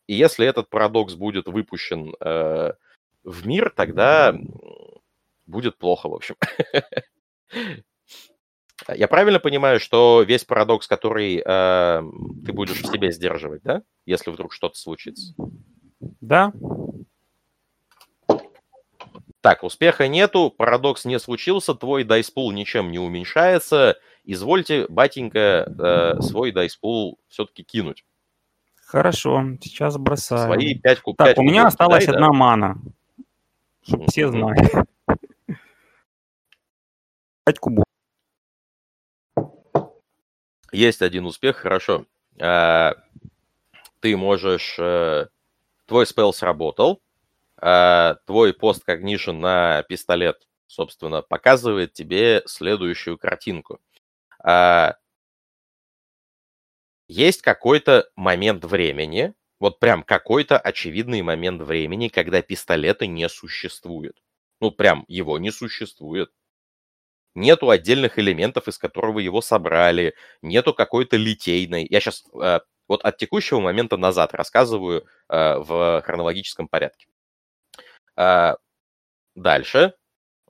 [0.06, 2.72] и если этот парадокс будет выпущен э,
[3.22, 4.34] в мир, тогда
[5.46, 6.36] будет плохо, в общем.
[8.88, 12.02] Я правильно понимаю, что весь парадокс, который э,
[12.44, 13.82] ты будешь в себе сдерживать, да?
[14.06, 15.34] Если вдруг что-то случится.
[16.20, 16.52] Да?
[19.42, 23.98] Так, успеха нету, парадокс не случился, твой дайспул ничем не уменьшается.
[24.24, 25.66] Извольте, батенька,
[26.16, 28.04] э, свой дайспул все-таки кинуть.
[28.86, 30.44] Хорошо, сейчас бросаю.
[30.44, 31.16] Свои 5 куб.
[31.16, 32.26] Так, пять у меня осталась кидай, да?
[32.26, 32.78] одна мана.
[33.84, 34.70] Чтобы все знали.
[37.44, 37.84] Пять кубов.
[40.70, 42.06] Есть один успех, хорошо.
[42.40, 42.94] А,
[43.98, 44.76] ты можешь...
[44.78, 45.26] э,
[45.86, 47.00] твой спел сработал.
[47.62, 53.80] А, твой пост когнишн на пистолет, собственно, показывает тебе следующую картинку.
[54.42, 54.96] А,
[57.06, 64.20] есть какой-то момент времени, вот прям какой-то очевидный момент времени, когда пистолета не существует.
[64.60, 66.30] Ну, прям его не существует.
[67.36, 71.86] Нету отдельных элементов, из которого его собрали, нету какой-то литейной.
[71.88, 72.24] Я сейчас
[72.88, 77.06] вот от текущего момента назад рассказываю э, в хронологическом порядке.
[78.16, 78.54] Э,
[79.34, 79.94] дальше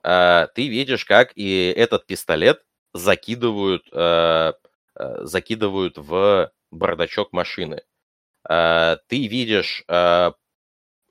[0.03, 4.53] э, ты видишь, как и этот пистолет закидывают, э,
[4.97, 7.83] э, закидывают в бардачок машины.
[8.49, 10.31] Э, ты видишь, э,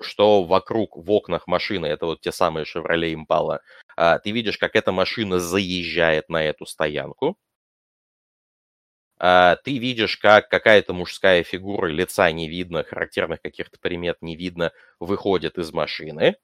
[0.00, 3.60] что вокруг в окнах машины, это вот те самые Chevrolet Impala,
[3.96, 7.38] э, ты видишь, как эта машина заезжает на эту стоянку.
[9.24, 14.72] А, ты видишь, как какая-то мужская фигура, лица не видно, характерных каких-то примет не видно,
[14.98, 16.34] выходит из машины.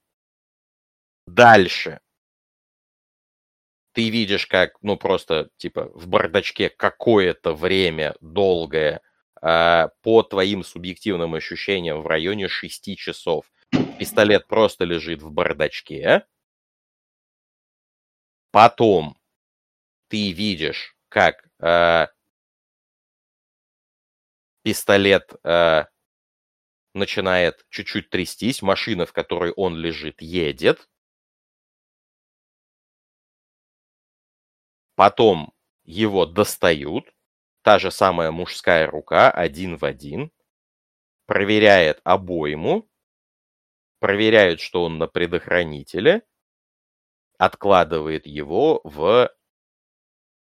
[1.28, 2.00] Дальше
[3.92, 9.00] ты видишь, как, ну, просто, типа, в бардачке какое-то время долгое,
[9.42, 13.46] а, по твоим субъективным ощущениям, в районе 6 часов,
[13.98, 16.24] пистолет просто лежит в бардачке.
[18.50, 19.16] Потом
[20.08, 22.08] ты видишь, как а,
[24.68, 25.86] пистолет э,
[26.92, 30.90] начинает чуть-чуть трястись, машина, в которой он лежит, едет.
[34.94, 35.54] Потом
[35.84, 37.10] его достают,
[37.62, 40.32] та же самая мужская рука, один в один,
[41.24, 42.90] проверяет обойму,
[44.00, 46.26] проверяют, что он на предохранителе,
[47.38, 49.34] откладывает его в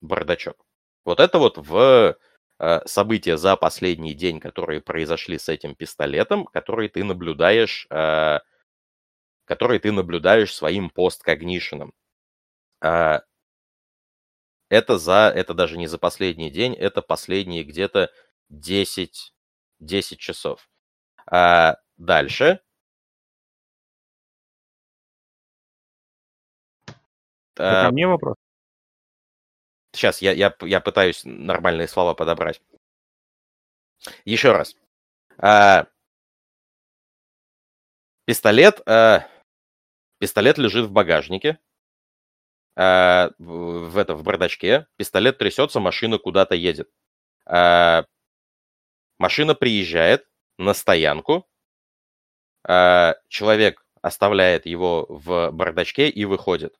[0.01, 0.65] бардачок.
[1.05, 2.17] Вот это вот в
[2.85, 8.39] события за последний день, которые произошли с этим пистолетом, которые ты наблюдаешь, э,
[9.45, 11.93] которые ты наблюдаешь своим посткогнишеном.
[12.81, 13.19] Э,
[14.69, 18.11] это за, это даже не за последний день, это последние где-то
[18.49, 19.33] 10,
[19.79, 20.69] 10 часов.
[21.97, 22.61] Дальше.
[27.55, 28.35] Это А, ко мне вопрос?
[29.91, 32.61] Сейчас я, я, я пытаюсь нормальные слова подобрать.
[34.25, 34.75] Еще раз.
[35.37, 35.87] А,
[38.25, 39.27] пистолет, а,
[40.19, 41.59] пистолет лежит в багажнике.
[42.75, 44.87] А, в, в, это, в бардачке.
[44.95, 46.89] Пистолет трясется, машина куда-то едет.
[47.45, 48.05] А,
[49.17, 51.47] машина приезжает на стоянку.
[52.63, 56.79] А, человек оставляет его в бардачке и выходит.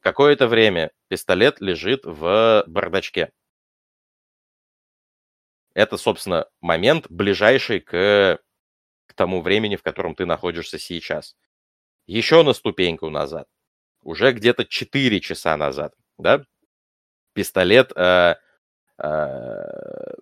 [0.00, 3.32] Какое-то время пистолет лежит в бардачке.
[5.74, 8.40] Это, собственно, момент, ближайший к,
[9.06, 11.36] к тому времени, в котором ты находишься сейчас.
[12.06, 13.46] Еще на ступеньку назад,
[14.02, 16.44] уже где-то 4 часа назад, да,
[17.34, 17.92] пистолет...
[17.94, 18.36] Э,
[18.98, 20.14] э,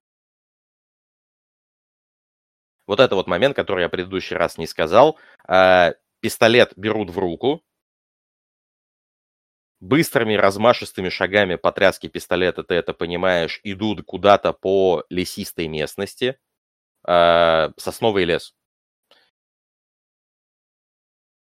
[2.87, 5.19] вот это вот момент, который я в предыдущий раз не сказал.
[5.47, 7.62] Э, пистолет берут в руку,
[9.81, 16.38] быстрыми размашистыми шагами по тряске пистолета, ты это понимаешь, идут куда-то по лесистой местности,
[17.07, 18.55] э, сосновый лес.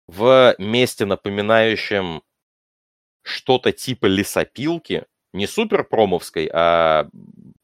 [0.08, 2.24] В месте, напоминающем
[3.24, 7.10] что-то типа лесопилки, не супер промовской, а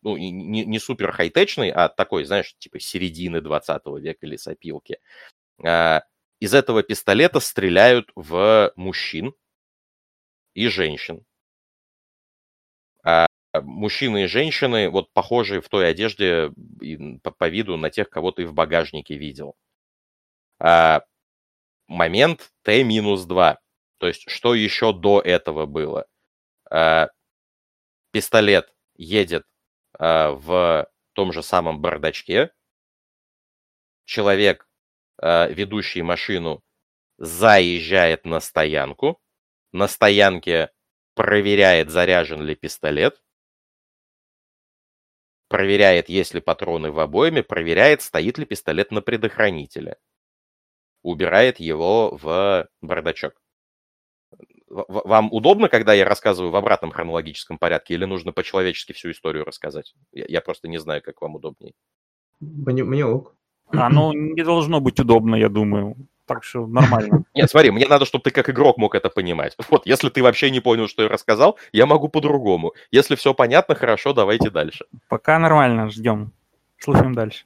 [0.01, 4.99] ну, не, не супер хай-течный, а такой, знаешь, типа середины 20 века лесопилки.
[5.63, 6.03] А,
[6.39, 9.33] из этого пистолета стреляют в мужчин
[10.59, 11.25] и женщин.
[13.05, 13.27] А
[13.61, 16.51] мужчины и женщины, вот похожие в той одежде
[17.23, 19.55] по, по виду на тех, кого ты в багажнике видел.
[20.59, 21.03] А,
[21.87, 23.57] момент Т-2.
[23.99, 26.07] То есть, что еще до этого было?
[26.69, 27.07] А,
[28.11, 29.45] пистолет едет
[29.97, 32.51] а, в том же самом бардачке.
[34.03, 34.67] Человек,
[35.21, 36.61] а, ведущий машину,
[37.17, 39.21] заезжает на стоянку.
[39.71, 40.71] На стоянке
[41.13, 43.21] проверяет, заряжен ли пистолет.
[45.47, 47.43] Проверяет, есть ли патроны в обойме.
[47.43, 49.97] Проверяет, стоит ли пистолет на предохранителе.
[51.01, 53.41] Убирает его в бардачок.
[54.67, 59.95] Вам удобно, когда я рассказываю в обратном хронологическом порядке, или нужно по-человечески всю историю рассказать?
[60.11, 61.73] Я, я просто не знаю, как вам удобнее.
[62.39, 63.35] Мне, мне ок.
[63.71, 65.95] Оно не должно быть удобно, я думаю.
[66.29, 67.23] Так что нормально.
[67.33, 69.57] Нет, смотри, мне надо, чтобы ты как игрок мог это понимать.
[69.69, 72.73] Вот, если ты вообще не понял, что я рассказал, я могу по-другому.
[72.91, 74.85] Если все понятно, хорошо, давайте дальше.
[75.07, 76.31] Пока нормально, ждем.
[76.77, 77.45] Слушаем дальше.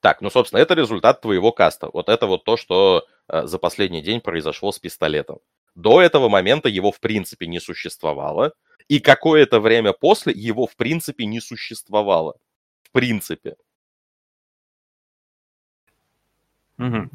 [0.00, 1.90] Так, ну, собственно, это результат твоего каста.
[1.92, 5.40] Вот это вот то, что э, за последний день произошло с пистолетом.
[5.74, 8.52] До этого момента его в принципе не существовало,
[8.86, 12.36] и какое-то время после его в принципе не существовало.
[12.82, 13.56] В принципе.
[16.80, 17.10] Угу.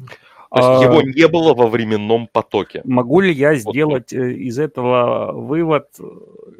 [0.50, 0.84] То есть а...
[0.84, 2.80] его не было во временном потоке.
[2.84, 4.20] Могу ли я сделать вот.
[4.20, 5.88] Э, из этого вывод,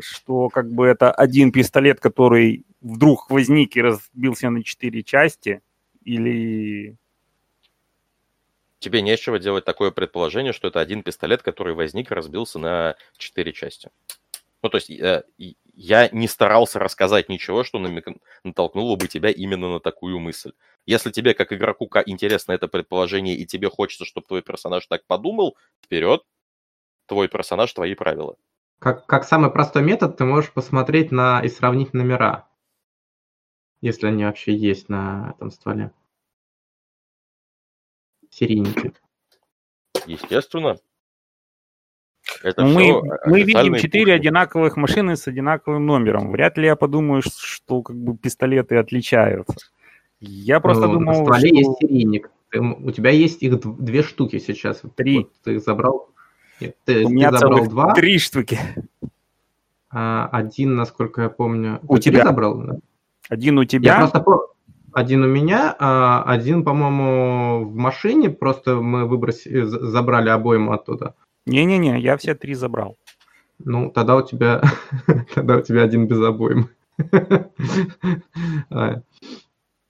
[0.01, 5.61] что как бы это один пистолет, который вдруг возник и разбился на четыре части,
[6.05, 6.97] или...
[8.79, 13.53] Тебе нечего делать такое предположение, что это один пистолет, который возник и разбился на четыре
[13.53, 13.91] части.
[14.67, 15.23] Ну, то есть э,
[15.75, 17.79] я не старался рассказать ничего, что
[18.43, 20.53] натолкнуло бы тебя именно на такую мысль.
[20.87, 25.57] Если тебе, как игроку, интересно это предположение, и тебе хочется, чтобы твой персонаж так подумал,
[25.85, 26.23] вперед,
[27.07, 28.37] твой персонаж, твои правила.
[28.81, 32.47] Как, как самый простой метод, ты можешь посмотреть на и сравнить номера
[33.81, 35.93] если они вообще есть на этом стволе.
[38.31, 38.93] Серийники.
[40.07, 40.79] Естественно.
[42.43, 46.31] Это ну, мы, мы видим четыре одинаковых машины с одинаковым номером.
[46.31, 49.55] Вряд ли я подумаю, что как бы пистолеты отличаются.
[50.21, 51.57] Я просто ну, думал, На стволе что...
[51.57, 52.31] есть серийник.
[52.51, 54.83] Ты, у тебя есть их две штуки сейчас.
[54.95, 55.19] Три.
[55.19, 56.11] Вот ты забрал...
[56.61, 57.95] Нет, ты, у ты меня забрал два.
[57.95, 58.59] Три штуки.
[59.91, 61.81] А, один, насколько я помню.
[61.89, 62.57] У ты тебя забрал?
[62.59, 62.79] Да?
[63.29, 63.95] Один у тебя?
[63.95, 64.25] Я просто
[64.93, 68.31] один у меня, а один, по-моему, в машине.
[68.31, 71.15] Просто мы выбросили, забрали обоим оттуда.
[71.47, 72.97] Не-не-не, я все три забрал.
[73.59, 74.63] Ну, тогда у тебя,
[75.35, 76.69] тогда у тебя один без обоим.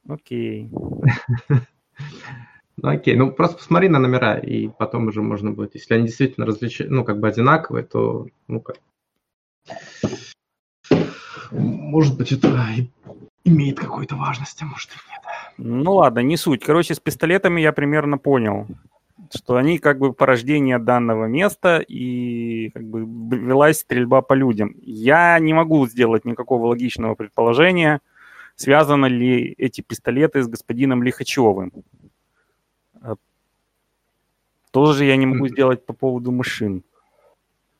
[0.09, 0.71] Окей.
[2.79, 6.47] Ну окей, ну просто посмотри на номера, и потом уже можно будет, если они действительно
[6.47, 8.77] различают, ну как бы одинаковые, то ну как.
[11.51, 12.55] Может быть, это
[13.45, 15.23] имеет какую-то важность, а может и нет.
[15.57, 16.63] Ну ладно, не суть.
[16.63, 18.67] Короче, с пистолетами я примерно понял,
[19.35, 23.01] что они как бы порождение данного места и как бы
[23.37, 24.75] велась стрельба по людям.
[24.83, 28.01] Я не могу сделать никакого логичного предположения,
[28.57, 31.73] связаны ли эти пистолеты с господином Лихачевым.
[33.03, 33.17] А,
[34.71, 36.83] тоже я не могу сделать по поводу машин.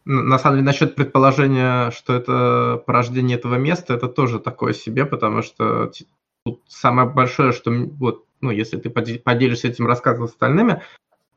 [0.05, 5.43] На самом деле, насчет предположения, что это порождение этого места, это тоже такое себе, потому
[5.43, 5.91] что
[6.45, 10.81] тут самое большое, что вот, ну, если ты поделишься этим рассказом с остальными,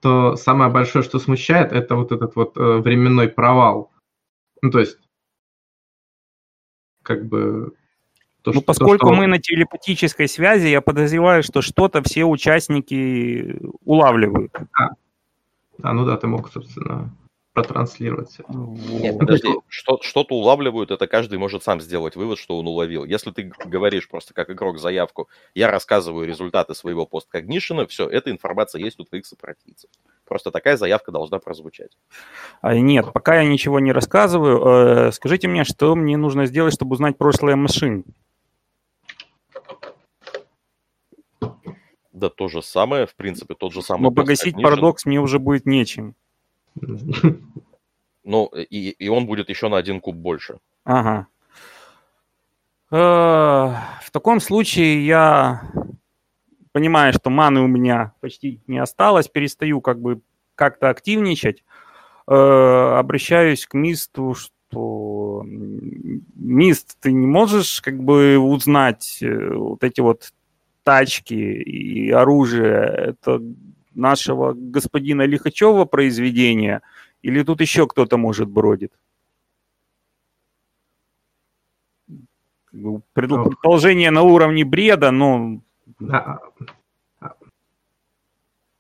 [0.02, 3.92] то самое большое, что смущает, это вот этот вот э, временной провал.
[4.62, 4.98] Ну, то есть,
[7.04, 7.74] как бы...
[8.42, 9.16] То, ну, что, поскольку то, что...
[9.16, 14.56] мы на телепатической связи, я подозреваю, что что-то все участники улавливают.
[14.72, 14.92] А,
[15.84, 17.14] а ну да, ты мог, собственно,
[17.62, 18.38] протранслировать.
[18.40, 23.06] Нет, ну, подожди, что, что-то улавливают, это каждый может сам сделать вывод, что он уловил.
[23.06, 28.82] Если ты говоришь просто как игрок заявку, я рассказываю результаты своего посткогнишена, все, эта информация
[28.82, 29.90] есть у твоих сопротивцев.
[30.26, 31.92] Просто такая заявка должна прозвучать.
[32.62, 36.94] А, нет, пока я ничего не рассказываю, э, скажите мне, что мне нужно сделать, чтобы
[36.94, 38.06] узнать прошлое машин?
[42.12, 44.04] Да то же самое, в принципе, тот же самый.
[44.04, 46.16] Но погасить парадокс мне уже будет нечем.
[48.24, 50.60] Ну, и, и он будет еще на один куб больше.
[50.84, 51.28] Ага.
[52.92, 55.64] Э, в таком случае я
[56.72, 60.22] понимаю, что маны у меня почти не осталось, перестаю как бы
[60.56, 61.64] как-то активничать,
[62.28, 70.02] э, обращаюсь к мисту, что Мист, ты не можешь как бы узнать э, вот эти
[70.02, 70.32] вот
[70.84, 73.42] тачки и оружие, это
[73.94, 76.82] нашего господина Лихачева произведение,
[77.22, 78.94] или тут еще кто-то, может, бродит?
[83.14, 85.62] Предположение на уровне бреда, но...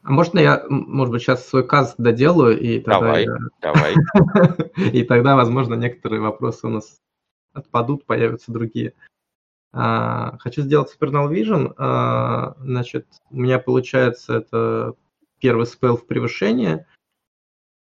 [0.02, 3.00] А можно я, может быть, сейчас свой каз доделаю, и тогда...
[3.00, 3.38] Давай, я...
[3.62, 3.96] давай.
[4.92, 7.00] И тогда, возможно, некоторые вопросы у нас
[7.54, 8.94] отпадут, появятся другие.
[9.72, 11.74] А, хочу сделать Supernal Vision.
[11.78, 14.96] А, значит, у меня получается это
[15.40, 16.88] первый спел в превышение.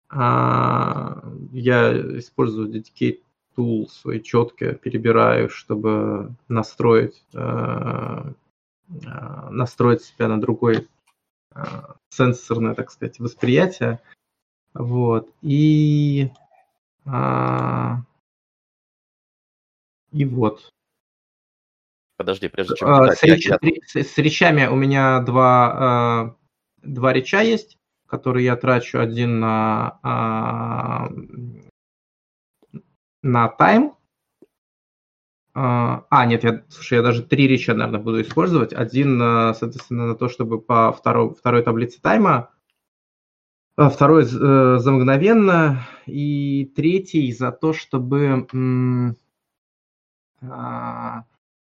[0.08, 1.22] А,
[1.52, 3.20] я использую Dedicate
[3.56, 7.24] Tool свои четко, перебираю, чтобы настроить,
[8.86, 10.86] настроить себя на другой
[12.10, 14.02] сенсорное, так сказать, восприятие.
[14.74, 15.32] Вот.
[15.40, 16.30] И,
[20.12, 20.70] и вот.
[22.16, 22.88] Подожди, прежде чем...
[22.88, 23.46] А, с, реч...
[23.46, 23.58] я...
[24.02, 26.36] с речами у меня два, а,
[26.82, 28.98] два реча есть, которые я трачу.
[28.98, 31.10] Один на, а,
[33.22, 33.94] на тайм.
[35.58, 38.74] А, нет, я, слушай, я даже три реча, наверное, буду использовать.
[38.74, 39.18] Один,
[39.54, 42.50] соответственно, на то, чтобы по второй, второй таблице тайма,
[43.74, 44.26] второй э,
[44.78, 48.46] за мгновенно, и третий за то, чтобы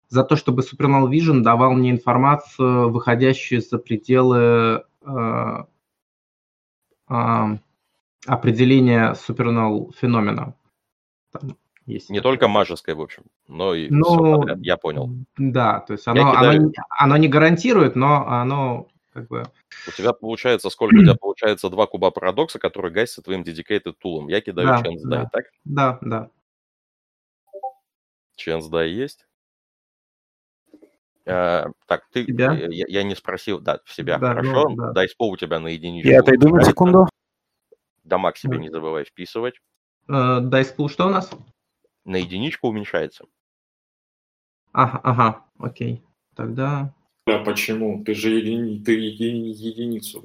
[0.08, 5.64] за то, чтобы Supernal Vision давал мне информацию, выходящую за пределы э,
[7.08, 7.58] э,
[8.26, 10.54] определения Supernal феномена.
[11.32, 11.56] Там
[11.86, 12.10] есть.
[12.10, 14.58] Не только мажеское, в общем, но и ну, все подряд.
[14.60, 15.10] Я понял.
[15.36, 19.42] Да, то есть оно, оно, оно не гарантирует, но оно как бы...
[19.86, 20.94] У тебя получается сколько?
[20.94, 24.28] У тебя получается два куба парадокса, которые гасятся твоим dedicated тулом.
[24.28, 25.44] Я кидаю да, chance да, так?
[25.64, 26.30] Да, да.
[28.38, 29.27] Chance die есть?
[31.28, 32.54] Э, так, ты, тебя?
[32.54, 34.70] Я, я не спросил, да, в себя, да, хорошо.
[34.70, 34.92] Ну, да.
[34.92, 36.08] Дайспо у тебя на единичку.
[36.08, 37.06] Я отойду на секунду.
[38.02, 39.60] Дамаг себе не забывай вписывать.
[40.08, 41.30] Э, Дайспул что у нас?
[42.06, 43.26] На единичку уменьшается.
[44.72, 46.02] Ага, ага, окей.
[46.34, 46.94] Тогда...
[47.26, 48.02] А почему?
[48.04, 48.82] Ты же едини...
[48.82, 49.24] ты еди...
[49.24, 50.24] единицу.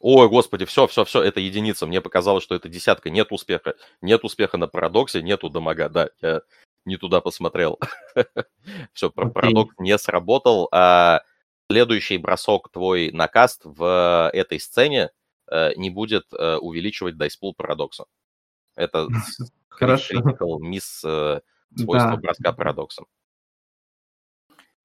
[0.00, 1.86] Ой, господи, все, все, все, это единица.
[1.86, 3.08] Мне показалось, что это десятка.
[3.08, 3.74] Нет успеха.
[4.02, 5.88] Нет успеха на парадоксе, нету дамага.
[5.88, 6.42] Да, я
[6.84, 7.78] не туда посмотрел.
[8.92, 10.68] Все, парадокс не сработал.
[10.72, 11.22] А
[11.70, 15.10] следующий бросок твой на каст в этой сцене
[15.50, 18.06] э, не будет э, увеличивать дайспул парадокса.
[18.74, 19.08] Это
[19.68, 20.58] Хорошо.
[20.58, 21.40] мисс э,
[21.76, 23.04] свойства броска парадокса.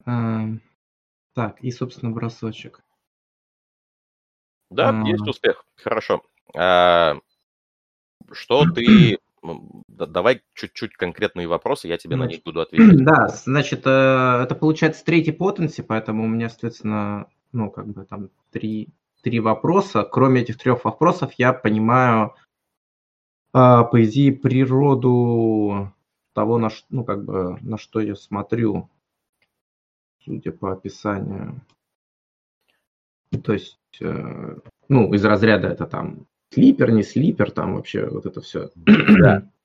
[0.06, 0.62] Эм,
[1.34, 2.82] так, и, собственно, бросочек.
[4.70, 5.66] Да, есть успех.
[5.76, 6.24] Хорошо.
[6.56, 7.18] А,
[8.32, 9.20] что ты
[9.88, 12.98] давай чуть-чуть конкретные вопросы, я тебе на них буду отвечать.
[13.04, 13.90] Да, значит, э,
[14.44, 18.90] это получается третий потенси, поэтому у меня, соответственно, ну, как бы там три,
[19.22, 20.04] три вопроса.
[20.04, 22.36] Кроме этих трех вопросов я понимаю,
[23.54, 25.94] а, по идее, природу
[26.34, 28.90] того, на, ну, как бы, на что я смотрю,
[30.24, 31.62] судя по описанию.
[33.44, 34.58] То есть, э,
[34.90, 38.70] ну, из разряда это там Слипер, не слипер, там вообще вот это все.
[38.76, 39.50] Да.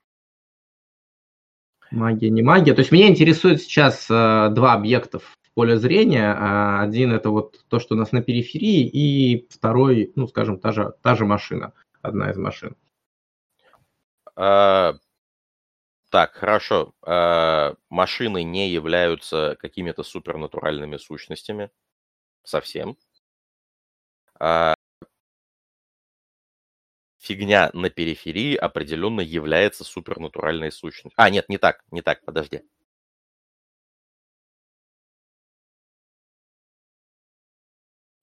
[1.90, 2.72] Магия, не магия.
[2.72, 6.32] То есть меня интересует сейчас э, два объекта в поле зрения.
[6.32, 10.70] А один это вот то, что у нас на периферии, и второй, ну, скажем, та
[10.72, 12.76] же, та же машина, одна из машин.
[14.36, 14.94] А,
[16.10, 16.94] так, хорошо.
[17.02, 21.70] А, машины не являются какими-то супернатуральными сущностями.
[22.42, 22.96] Совсем.
[24.38, 24.74] А,
[27.20, 31.12] фигня на периферии определенно является супернатуральной сущностью.
[31.16, 32.62] А, нет, не так, не так, подожди.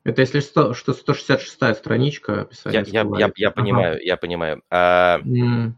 [0.04, 2.84] Это если что, что 166-я страничка описания.
[2.88, 3.56] Я, я, я, я ага.
[3.56, 4.64] понимаю, я понимаю.
[4.70, 5.20] А...
[5.20, 5.74] Mm.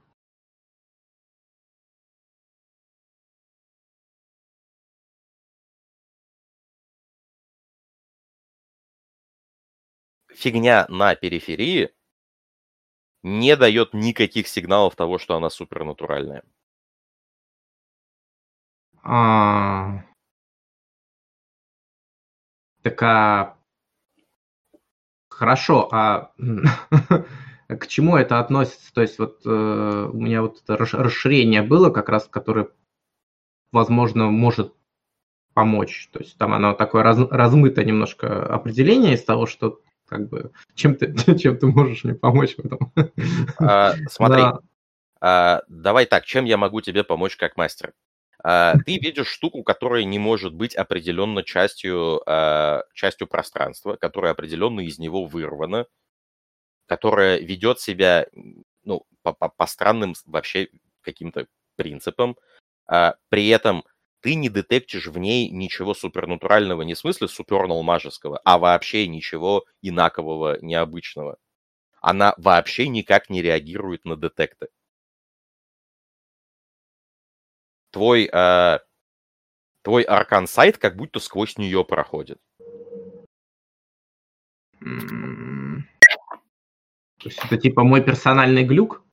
[10.35, 11.89] Фигня на периферии
[13.23, 16.43] не дает никаких сигналов того, что она супернатуральная.
[19.03, 20.03] А...
[22.81, 23.57] Так а...
[25.29, 26.33] Хорошо, а
[27.67, 28.93] к чему это относится?
[28.93, 32.69] То есть вот э, у меня вот это расширение было как раз, которое,
[33.71, 34.73] возможно, может
[35.53, 36.09] помочь.
[36.11, 40.95] То есть там оно такое раз, размыто немножко определение из того, что как бы, чем
[40.95, 42.91] ты, чем ты можешь мне помочь в этом?
[43.59, 44.59] А, смотри, да.
[45.21, 47.93] А, давай так, чем я могу тебе помочь как мастер?
[48.43, 54.81] А, ты видишь штуку, которая не может быть определенно частью, а, частью пространства, которая определенно
[54.81, 55.85] из него вырвана,
[56.87, 58.25] которая ведет себя
[58.83, 60.69] ну, по, по, по странным вообще
[61.01, 62.37] каким-то принципам.
[62.87, 63.83] А, при этом
[64.21, 69.65] ты не детектишь в ней ничего супернатурального, не в смысле супернал мажеского, а вообще ничего
[69.81, 71.37] инакового, необычного.
[72.01, 74.69] Она вообще никак не реагирует на детекты.
[77.91, 78.79] Твой, э,
[79.81, 82.39] твой аркан сайт как будто сквозь нее проходит.
[87.19, 89.03] То есть это типа мой персональный глюк?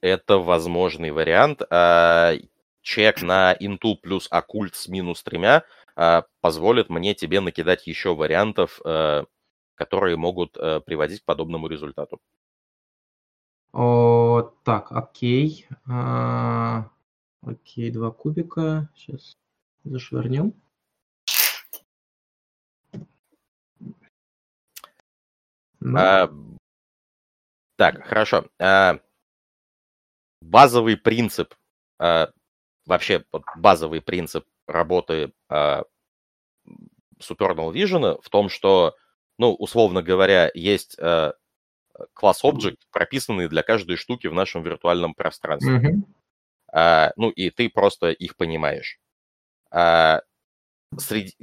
[0.00, 1.62] Это возможный вариант.
[1.70, 2.34] А,
[2.82, 5.64] чек на инту плюс оккульт с минус тремя
[5.96, 9.24] а, позволит мне тебе накидать еще вариантов, а,
[9.74, 10.52] которые могут
[10.84, 12.20] приводить к подобному результату.
[13.72, 15.66] О, так, окей.
[15.86, 16.90] А,
[17.42, 18.88] окей, два кубика.
[18.94, 19.36] Сейчас
[19.84, 20.54] зашвырнем.
[25.80, 25.98] Ну.
[25.98, 26.30] А,
[27.76, 28.46] так, хорошо.
[28.58, 28.98] А,
[30.40, 31.54] базовый принцип,
[31.98, 32.30] а,
[32.86, 33.24] вообще
[33.56, 35.84] базовый принцип работы а,
[37.20, 38.94] Supernal Vision в том, что,
[39.38, 41.34] ну, условно говоря, есть а,
[42.12, 46.04] класс Object, прописанный для каждой штуки в нашем виртуальном пространстве.
[46.72, 47.12] Mm-hmm.
[47.16, 48.98] Ну, и ты просто их понимаешь.
[49.70, 51.34] Среди,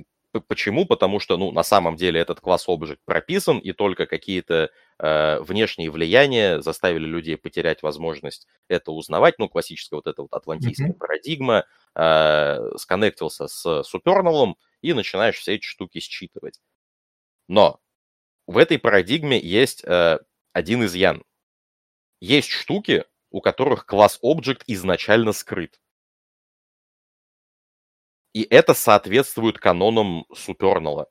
[0.41, 0.85] Почему?
[0.85, 5.91] Потому что, ну, на самом деле этот класс Object прописан, и только какие-то э, внешние
[5.91, 9.39] влияния заставили людей потерять возможность это узнавать.
[9.39, 10.97] Ну, классическая вот эта вот атлантийская mm-hmm.
[10.97, 11.65] парадигма.
[11.95, 16.59] Э, сконнектился с суперналом, и начинаешь все эти штуки считывать.
[17.47, 17.79] Но
[18.47, 20.19] в этой парадигме есть э,
[20.51, 21.23] один изъян.
[22.19, 25.79] Есть штуки, у которых класс Object изначально скрыт.
[28.33, 31.07] И это соответствует канонам Супернала.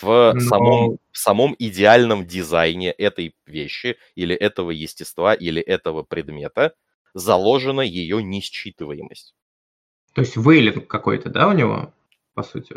[0.00, 0.40] В, Но...
[0.40, 6.74] самом, в самом идеальном дизайне этой вещи или этого естества или этого предмета
[7.14, 9.34] заложена ее несчитываемость.
[10.12, 11.94] То есть вейлинг какой-то, да, у него,
[12.34, 12.76] по сути?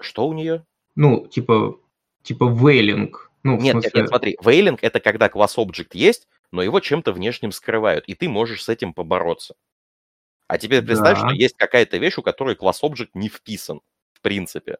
[0.00, 0.64] Что у нее?
[0.94, 1.78] Ну, типа,
[2.22, 3.30] типа вейлинг.
[3.42, 3.90] Ну, нет, смысле...
[3.90, 8.14] нет, нет, смотри, вейлинг это когда класс объект есть, но его чем-то внешним скрывают, и
[8.14, 9.56] ты можешь с этим побороться.
[10.48, 11.28] А теперь представь, да.
[11.28, 13.80] что есть какая-то вещь, у которой класс Object не вписан,
[14.12, 14.78] в принципе.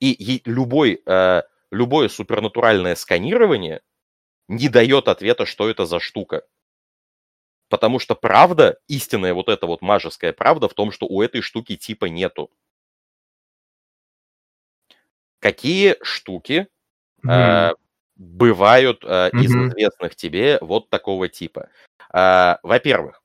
[0.00, 3.82] И любой, э, любое супернатуральное сканирование
[4.48, 6.44] не дает ответа, что это за штука.
[7.68, 11.76] Потому что правда, истинная вот эта вот мажеская правда в том, что у этой штуки
[11.76, 12.50] типа нету.
[15.38, 16.66] Какие штуки
[17.24, 17.30] mm.
[17.30, 17.74] э,
[18.16, 19.40] бывают э, mm-hmm.
[19.40, 21.68] из известных тебе вот такого типа?
[22.12, 23.20] Э, во-первых,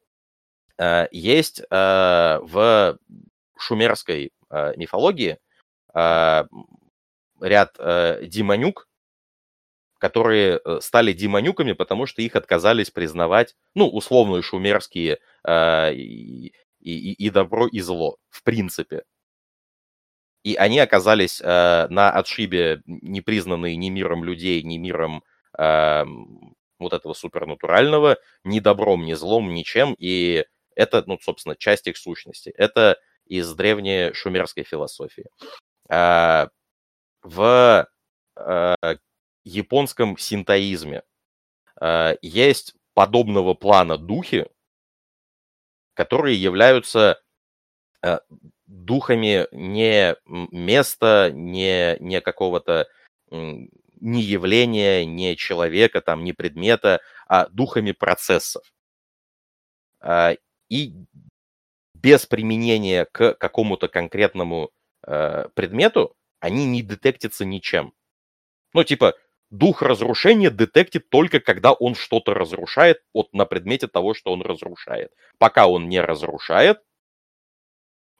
[0.77, 2.97] Э, есть э, в
[3.57, 5.37] шумерской э, мифологии
[7.39, 8.89] ряд демонюк,
[9.97, 17.67] которые стали демонюками, потому что их отказались признавать, ну, условно шумерские и, и, и добро,
[17.67, 19.03] и зло, в принципе.
[20.43, 25.23] И они оказались на отшибе, не признанные ни миром людей, ни миром
[26.79, 30.45] вот этого супернатурального, ни добром, ни злом, ничем, и
[30.75, 32.49] это, ну, собственно, часть их сущности.
[32.49, 35.25] Это из древней шумерской философии.
[35.89, 36.49] А,
[37.21, 37.87] в
[38.35, 38.75] а,
[39.43, 41.03] японском синтоизме
[41.79, 44.47] а, есть подобного плана духи,
[45.93, 47.21] которые являются
[48.67, 52.87] духами не места, не, не какого-то
[54.01, 58.63] не явления, не человека, там, не предмета, а духами процессов
[60.69, 60.93] и
[61.93, 64.71] без применения к какому-то конкретному
[65.05, 67.93] э, предмету они не детектятся ничем.
[68.73, 69.15] Ну, типа,
[69.49, 75.11] дух разрушения детектит только когда он что-то разрушает вот на предмете того, что он разрушает.
[75.39, 76.79] Пока он не разрушает,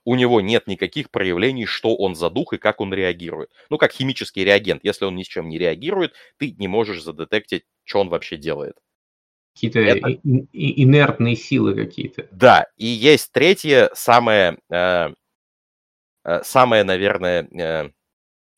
[0.05, 3.51] у него нет никаких проявлений, что он за дух и как он реагирует.
[3.69, 4.83] Ну, как химический реагент.
[4.83, 8.77] Если он ни с чем не реагирует, ты не можешь задетектить, что он вообще делает.
[9.55, 10.11] Какие-то это...
[10.53, 12.27] инертные силы какие-то.
[12.31, 15.13] Да, и есть третье, самое, э,
[16.23, 17.89] э, самое, наверное, э,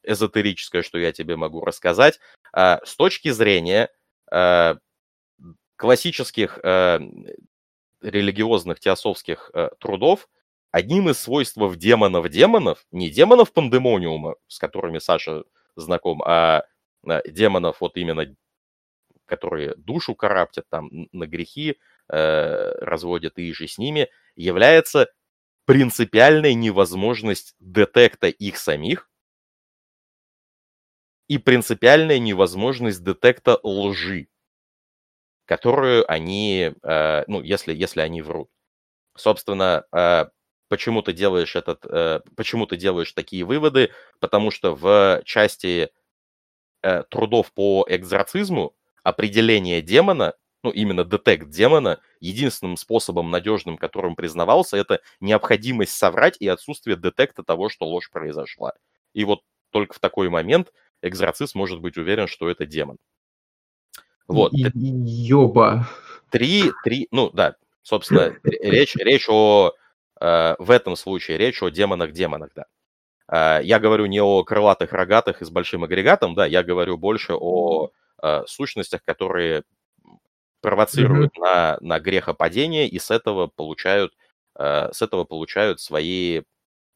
[0.03, 2.19] эзотерическое, что я тебе могу рассказать.
[2.53, 3.89] Э, с точки зрения
[4.31, 4.75] э,
[5.77, 6.99] классических э,
[8.01, 10.27] религиозных теософских э, трудов,
[10.71, 15.43] одним из свойств демонов-демонов, не демонов пандемониума, с которыми Саша
[15.75, 16.63] знаком, а
[17.03, 18.35] демонов вот именно
[19.27, 21.77] которые душу караптят, там, на грехи
[22.09, 25.11] э, разводят и же с ними, является
[25.65, 29.09] принципиальная невозможность детекта их самих
[31.27, 34.29] и принципиальная невозможность детекта лжи,
[35.45, 38.49] которую они, э, ну, если, если они врут.
[39.15, 40.25] Собственно, э,
[40.67, 43.91] почему ты делаешь этот, э, почему ты делаешь такие выводы?
[44.19, 45.89] Потому что в части
[46.81, 54.77] э, трудов по экзорцизму определение демона, ну, именно детект демона, единственным способом надежным, которым признавался,
[54.77, 58.73] это необходимость соврать и отсутствие детекта того, что ложь произошла.
[59.13, 59.41] И вот
[59.71, 62.97] только в такой момент экзорцист может быть уверен, что это демон.
[64.27, 64.51] Вот.
[64.53, 65.87] Ёба.
[66.29, 69.73] Три, три, ну да, собственно, речь, речь о,
[70.19, 72.65] в этом случае речь о демонах-демонах, да.
[73.29, 77.33] Э, я говорю не о крылатых рогатых и с большим агрегатом, да, я говорю больше
[77.33, 77.89] о
[78.21, 79.63] э, сущностях, которые
[80.61, 81.41] провоцируют mm-hmm.
[81.41, 84.13] на, на грехопадение и с этого получают,
[84.57, 86.41] э, с этого получают свои,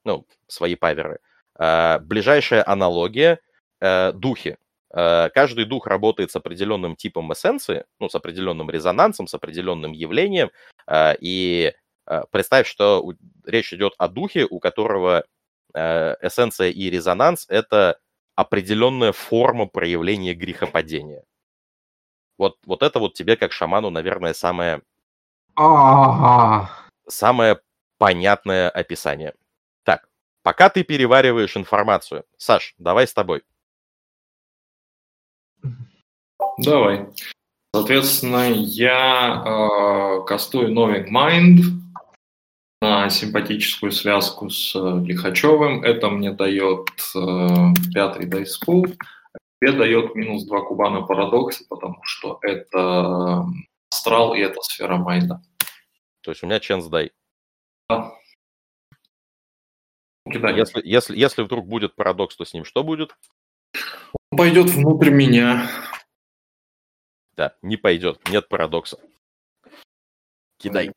[0.04, 1.20] ну, свои паверы.
[1.60, 3.40] Э, ближайшая аналогия
[3.80, 4.58] э,– духи.
[4.94, 10.50] Э, каждый дух работает с определенным типом эссенции, ну, с определенным резонансом, с определенным явлением,
[10.88, 11.81] э, и э,
[12.32, 13.14] представь, что
[13.46, 15.24] речь идет о духе, у которого
[15.74, 18.00] Э, эссенция и резонанс— это
[18.36, 21.24] определенная форма проявления грехопадения.
[22.38, 24.82] Вот, вот это вот тебе, как шаману, наверное, самое,
[27.08, 27.60] самое
[27.98, 29.34] понятное описание.
[29.84, 30.10] Так,
[30.44, 33.44] пока ты перевариваешь информацию, Саш, давай с тобой.
[36.58, 37.08] Давай.
[37.74, 41.62] Соответственно, я э, кастую Knowing Mind,
[42.82, 45.84] на симпатическую связку с э, Лихачевым.
[45.84, 47.48] Это мне дает э,
[47.94, 48.88] пятый дайспул.
[49.62, 53.46] Тебе дает минус 2 куба на парадоксе, потому что это
[53.92, 55.42] астрал и это сфера майда.
[56.22, 57.12] То есть у меня ченс дай.
[57.88, 58.16] Да.
[60.32, 60.56] Кидай.
[60.56, 63.16] Если, если, если вдруг будет парадокс, то с ним что будет?
[64.32, 65.70] Он пойдет внутрь меня.
[67.36, 68.28] Да, не пойдет.
[68.30, 69.00] Нет парадокса.
[70.58, 70.92] Кидай.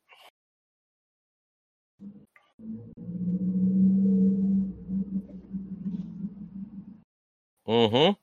[7.65, 8.17] Угу.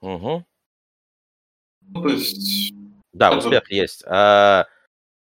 [0.00, 0.44] Угу.
[1.82, 2.74] Ну, то есть...
[3.12, 3.38] Да, это...
[3.38, 4.04] успех есть.
[4.06, 4.66] А,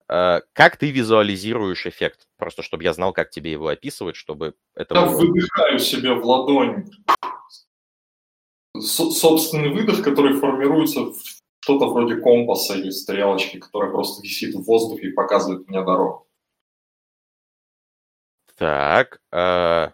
[0.08, 2.28] а, как ты визуализируешь эффект?
[2.38, 5.18] Просто чтобы я знал, как тебе его описывать, чтобы это Я было...
[5.18, 6.90] выдыхаю себе в ладонь
[8.76, 11.22] С- собственный выдох, который формируется в
[11.62, 16.28] что-то вроде компаса или стрелочки, которая просто висит в воздухе и показывает мне дорогу.
[18.56, 19.92] Так, э,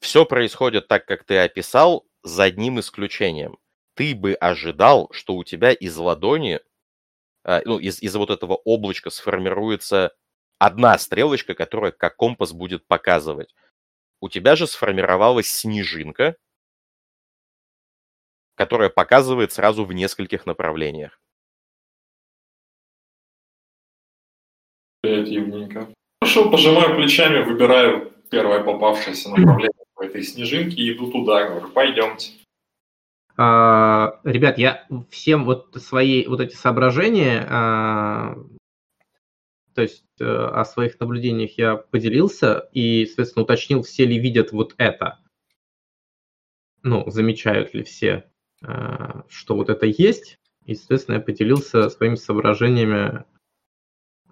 [0.00, 3.58] все происходит так, как ты описал, за одним исключением.
[3.94, 6.60] Ты бы ожидал, что у тебя из ладони,
[7.44, 10.14] э, ну, из, из вот этого облачка сформируется
[10.58, 13.54] одна стрелочка, которая как компас будет показывать.
[14.20, 16.36] У тебя же сформировалась снежинка,
[18.56, 21.20] которая показывает сразу в нескольких направлениях.
[25.02, 25.92] Креативненько.
[26.20, 32.32] Хорошо, пожимаю плечами, выбираю первое попавшееся направление по этой снежинке иду туда, говорю, пойдемте.
[33.36, 38.36] А, ребят, я всем вот свои вот эти соображения, а,
[39.74, 44.74] то есть э, о своих наблюдениях я поделился и, соответственно, уточнил, все ли видят вот
[44.78, 45.18] это.
[46.82, 48.28] Ну, замечают ли все,
[48.62, 50.38] а, что вот это есть.
[50.64, 53.24] И, соответственно, я поделился своими соображениями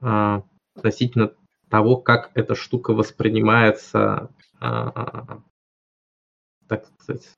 [0.01, 1.33] относительно
[1.71, 4.29] того, как эта штука воспринимается,
[6.69, 7.29] так сказать,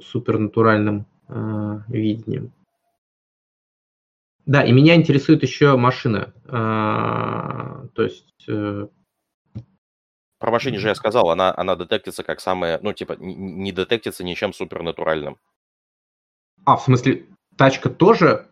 [0.00, 2.52] супернатуральным а, видением.
[4.46, 6.32] Да, и меня интересует еще машина.
[6.48, 8.48] А, то есть...
[8.48, 8.88] Э,
[10.38, 14.52] Про машине же я сказал, она, она детектится как самая, ну, типа, не детектится ничем
[14.52, 15.38] супернатуральным.
[16.64, 18.48] А, в смысле, тачка тоже?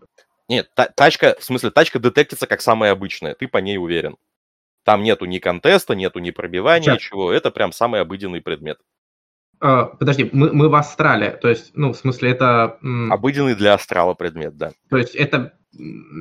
[0.48, 4.16] Нет, та- тачка, в смысле, тачка детектится как самая обычная, ты по ней уверен.
[4.84, 6.96] Там нету ни контеста, нету ни пробивания, Сейчас.
[6.96, 7.32] ничего.
[7.32, 8.80] Это прям самый обыденный предмет.
[9.60, 12.78] А, подожди, мы, мы в астрале, то есть, ну, в смысле, это...
[13.10, 14.72] Обыденный для астрала предмет, да.
[14.88, 15.54] То есть это,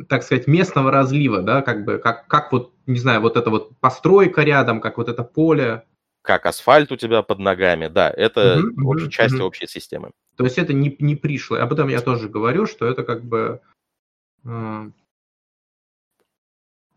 [0.10, 3.78] так сказать, местного разлива, да, как бы, как, как вот, не знаю, вот эта вот
[3.80, 5.84] постройка рядом, как вот это поле.
[6.24, 9.44] Как асфальт у тебя под ногами, да, это угу, общая, угу, часть угу.
[9.44, 10.12] общей системы.
[10.36, 11.58] То есть это не, не пришло.
[11.58, 13.62] Об этом я тоже говорю, что это как бы...
[14.46, 14.90] Э,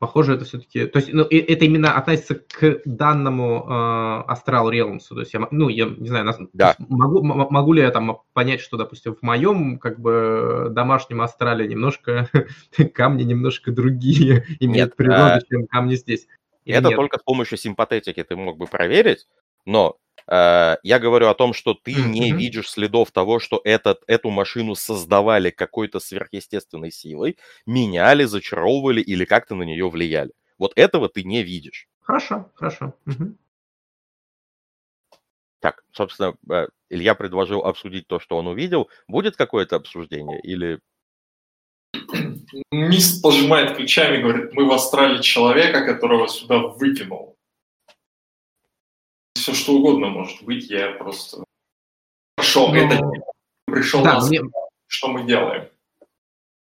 [0.00, 0.86] Похоже, это все-таки...
[0.86, 5.00] То есть, ну, это именно относится к данному э, Astral Realms.
[5.10, 6.74] То есть, я, ну, я не знаю, нас, да.
[6.78, 12.30] могу, могу ли я там понять, что, допустим, в моем, как бы, домашнем Астрале немножко
[12.94, 15.40] камни немножко другие имеют природу, а...
[15.42, 16.26] чем камни здесь?
[16.64, 16.96] Это нет?
[16.96, 19.28] только с помощью симпатетики ты мог бы проверить,
[19.66, 19.98] но
[20.30, 25.50] я говорю о том, что ты не видишь следов того, что этот, эту машину создавали
[25.50, 30.30] какой-то сверхъестественной силой, меняли, зачаровывали или как-то на нее влияли.
[30.56, 31.88] Вот этого ты не видишь.
[32.00, 32.94] Хорошо, хорошо.
[33.06, 33.36] Угу.
[35.60, 38.88] Так, собственно, э, Илья предложил обсудить то, что он увидел.
[39.08, 40.80] Будет какое-то обсуждение или...
[42.70, 47.36] Мист пожимает плечами и говорит, мы в астрале человека, которого сюда выкинул
[49.34, 51.44] все что угодно может быть, я просто
[52.36, 52.76] пошел, Но...
[52.76, 53.00] это
[53.66, 54.40] пришел да, нас, мне...
[54.86, 55.68] что мы делаем.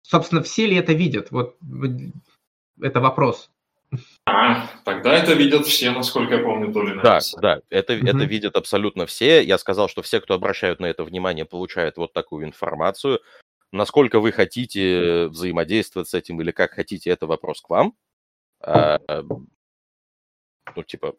[0.04, 1.32] Собственно, все ли это видят?
[1.32, 1.58] Вот
[2.82, 3.50] это вопрос.
[4.26, 8.10] А, тогда это видят все, насколько я помню, то ли Да, да, это, mm-hmm.
[8.10, 9.42] это видят абсолютно все.
[9.44, 13.22] Я сказал, что все, кто обращают на это внимание, получают вот такую информацию.
[13.72, 17.96] Насколько вы хотите взаимодействовать с этим или как хотите, это вопрос к вам.
[18.62, 19.00] А,
[20.76, 21.16] ну, типа,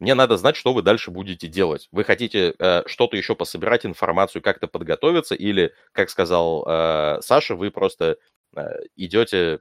[0.00, 1.88] мне надо знать, что вы дальше будете делать.
[1.92, 7.70] Вы хотите э, что-то еще пособирать, информацию, как-то подготовиться, или, как сказал э, Саша, вы
[7.70, 8.16] просто
[8.56, 8.62] э,
[8.96, 9.60] идете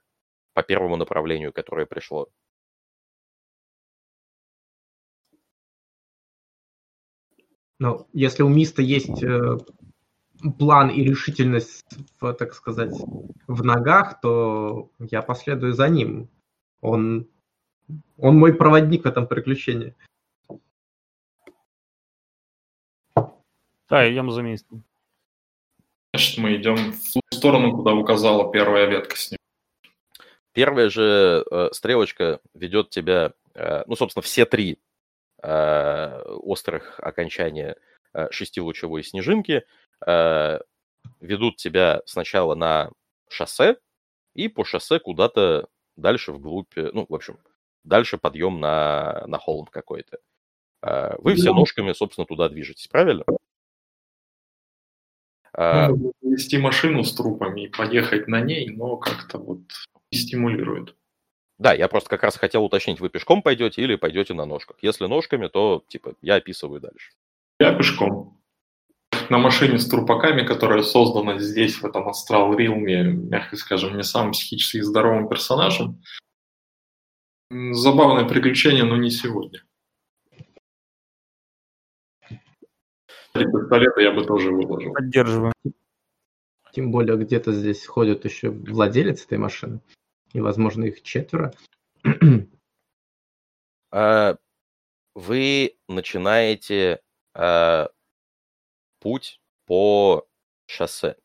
[0.54, 2.30] по первому направлению, которое пришло.
[7.80, 9.58] Ну, если у Миста есть э,
[10.58, 11.86] план и решительность,
[12.20, 12.94] в, так сказать,
[13.48, 16.30] в ногах, то я последую за ним.
[16.82, 17.28] Он,
[18.18, 19.96] он мой проводник в этом приключении.
[23.90, 24.84] Да, идем за местом.
[26.14, 29.38] Значит, мы идем в ту сторону, куда указала первая ветка с ним.
[30.54, 34.80] Первая же э, стрелочка ведет тебя, э, ну, собственно, все три
[35.42, 37.78] э, острых окончания
[38.14, 39.64] э, шестилучевой снежинки
[40.06, 40.60] э,
[41.20, 42.92] ведут тебя сначала на
[43.30, 43.78] шоссе
[44.34, 47.38] и по шоссе куда-то дальше вглубь, э, ну, в общем,
[47.84, 50.18] дальше подъем на, на холм какой-то.
[50.82, 53.24] Э, вы все ножками, собственно, туда движетесь, правильно?
[55.54, 59.62] А, Надо вести машину с трупами и поехать на ней, но как-то вот
[60.12, 60.96] не стимулирует.
[61.58, 64.78] Да, я просто как раз хотел уточнить, вы пешком пойдете или пойдете на ножках.
[64.82, 67.12] Если ножками, то типа я описываю дальше.
[67.60, 68.40] Я пешком.
[69.30, 74.32] На машине с трупаками, которая создана здесь, в этом Астрал Рилме, мягко скажем, не самым
[74.32, 76.02] психически здоровым персонажем.
[77.52, 79.64] Забавное приключение, но не сегодня.
[83.34, 84.94] Три пистолета я бы тоже выложил.
[84.94, 85.54] Поддерживаю.
[86.72, 89.82] Тем более где-то здесь ходят еще владелец этой машины.
[90.34, 91.54] И, возможно, их четверо.
[93.92, 94.38] А,
[95.16, 97.02] вы начинаете
[97.34, 97.90] а,
[99.00, 100.28] путь по
[100.68, 101.16] шоссе.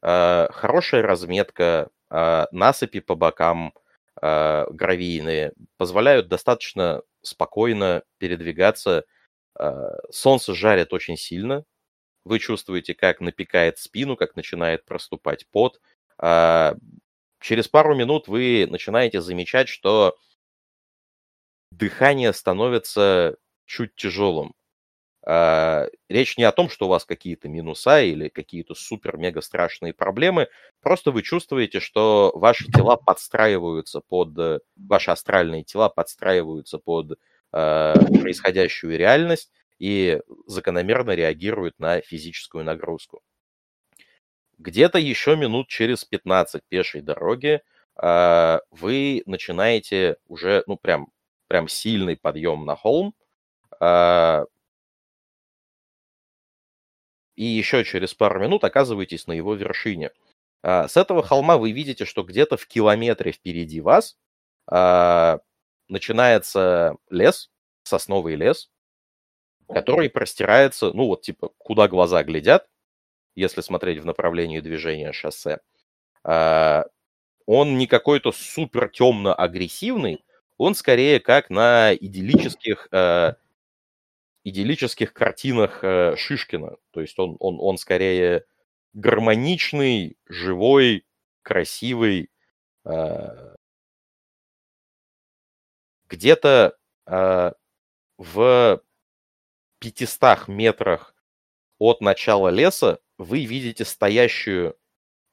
[0.00, 3.74] А, хорошая разметка, насыпи по бокам
[4.16, 9.04] гравийные позволяют достаточно спокойно передвигаться
[10.10, 11.64] солнце жарит очень сильно.
[12.24, 15.80] Вы чувствуете, как напекает спину, как начинает проступать пот.
[16.18, 16.76] А,
[17.40, 20.16] через пару минут вы начинаете замечать, что
[21.70, 23.36] дыхание становится
[23.66, 24.54] чуть тяжелым.
[25.26, 30.48] А, речь не о том, что у вас какие-то минуса или какие-то супер-мега страшные проблемы,
[30.80, 37.18] просто вы чувствуете, что ваши тела подстраиваются под, ваши астральные тела подстраиваются под
[37.52, 43.22] э, происходящую реальность и закономерно реагируют на физическую нагрузку.
[44.58, 47.62] Где-то еще минут через 15 пешей дороги
[48.02, 51.08] э, вы начинаете уже, ну, прям,
[51.48, 53.14] прям сильный подъем на холм,
[53.80, 54.44] э,
[57.36, 60.10] и еще через пару минут оказываетесь на его вершине.
[60.62, 64.18] С этого холма вы видите, что где-то в километре впереди вас
[65.90, 67.50] начинается лес,
[67.82, 68.70] сосновый лес,
[69.68, 72.68] который простирается, ну вот типа, куда глаза глядят,
[73.34, 75.60] если смотреть в направлении движения шоссе.
[76.24, 76.84] А,
[77.46, 80.24] он не какой-то супер темно-агрессивный,
[80.56, 83.34] он скорее как на идиллических, э,
[84.44, 86.76] идиллических картинах э, Шишкина.
[86.90, 88.44] То есть он, он, он скорее
[88.92, 91.06] гармоничный, живой,
[91.42, 92.30] красивый,
[92.84, 93.54] э,
[96.10, 97.52] где-то э,
[98.18, 98.82] в
[99.78, 101.14] 500 метрах
[101.78, 104.76] от начала леса вы видите стоящую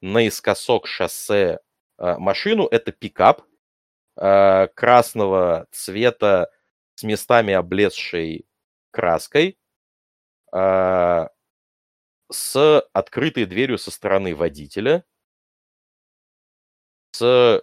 [0.00, 1.60] наискосок шоссе
[1.98, 2.66] а, машину.
[2.66, 3.42] Это пикап
[4.16, 6.50] а, красного цвета
[6.94, 8.46] с местами облезшей
[8.90, 9.58] краской,
[10.52, 11.28] а,
[12.30, 15.04] с открытой дверью со стороны водителя,
[17.12, 17.62] с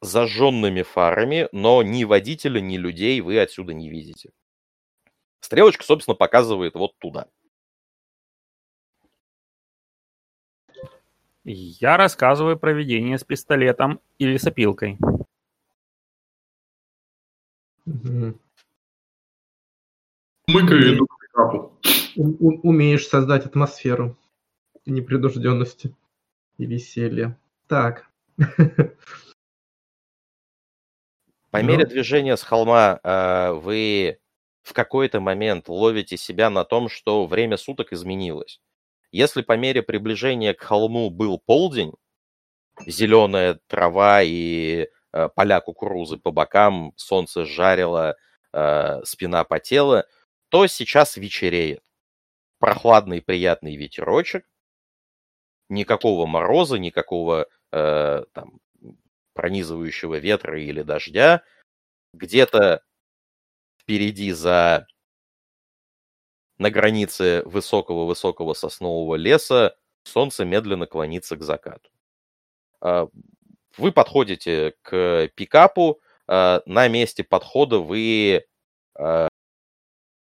[0.00, 4.30] зажженными фарами, но ни водителя, ни людей вы отсюда не видите.
[5.40, 7.26] Стрелочка, собственно, показывает вот туда.
[11.44, 14.98] Я рассказываю про ведение с пистолетом или с опилкой.
[17.86, 18.38] Мгм.
[20.46, 21.72] Мыкаю иду к пикапу.
[22.16, 24.16] У- у- Умеешь создать атмосферу
[24.84, 25.94] непринужденности
[26.58, 27.38] и веселья.
[27.68, 28.10] Так.
[31.50, 31.68] По Ну.
[31.68, 34.18] мере движения с холма э, вы
[34.62, 38.60] в какой-то момент ловите себя на том, что время суток изменилось.
[39.10, 41.92] Если по мере приближения к холму был полдень,
[42.86, 48.16] зеленая трава и э, поля кукурузы по бокам, солнце жарило,
[48.52, 50.06] э, спина потела,
[50.50, 51.82] то сейчас вечереет.
[52.60, 54.46] Прохладный приятный ветерочек,
[55.68, 58.60] никакого мороза, никакого э, там
[59.40, 61.42] пронизывающего ветра или дождя.
[62.12, 62.82] Где-то
[63.80, 64.86] впереди за
[66.58, 71.88] на границе высокого-высокого соснового леса солнце медленно клонится к закату.
[72.82, 73.08] А,
[73.78, 78.44] Вы подходите к пикапу, а, на месте подхода вы
[78.94, 79.28] а,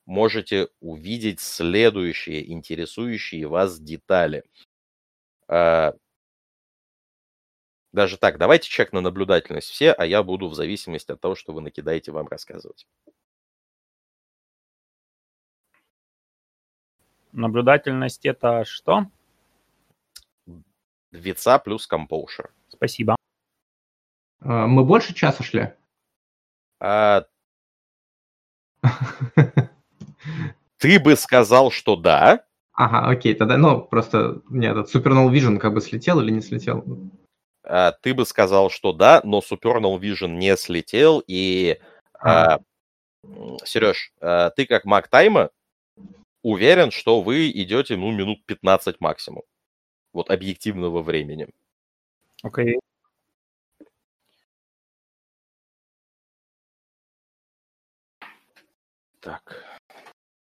[0.05, 4.43] можете увидеть следующие интересующие вас детали.
[7.97, 11.55] Даже так, давайте чек на наблюдательность все, а я буду в зависимости от того, что
[11.55, 12.87] вы накидаете, вам рассказывать.
[17.33, 19.07] Наблюдательность это что?
[21.11, 22.53] Вица плюс компоушер.
[22.69, 23.17] Спасибо.
[24.41, 25.73] А, Мы больше часа шли?
[26.79, 27.25] А,
[30.77, 32.45] ты бы сказал, что да.
[32.75, 36.85] Ага, окей, тогда, ну, просто мне этот Supernal Vision как бы слетел или не слетел?
[37.67, 41.23] А, ты бы сказал, что да, но Supernal Vision не слетел.
[41.27, 41.79] И,
[42.19, 42.59] А.
[43.65, 45.51] Сереж, ты как маг тайма
[46.43, 49.43] уверен, что вы идете, ну, минут 15 максимум.
[50.13, 51.49] Вот объективного времени.
[52.45, 52.79] Окей.
[59.19, 59.65] Так,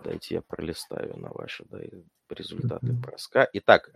[0.05, 1.81] дайте я пролистаю на ваши да,
[2.31, 3.49] результаты броска.
[3.53, 3.91] Итак,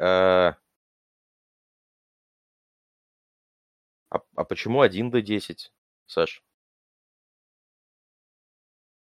[4.11, 5.73] а, а почему 1 до 10,
[6.07, 6.43] Саш?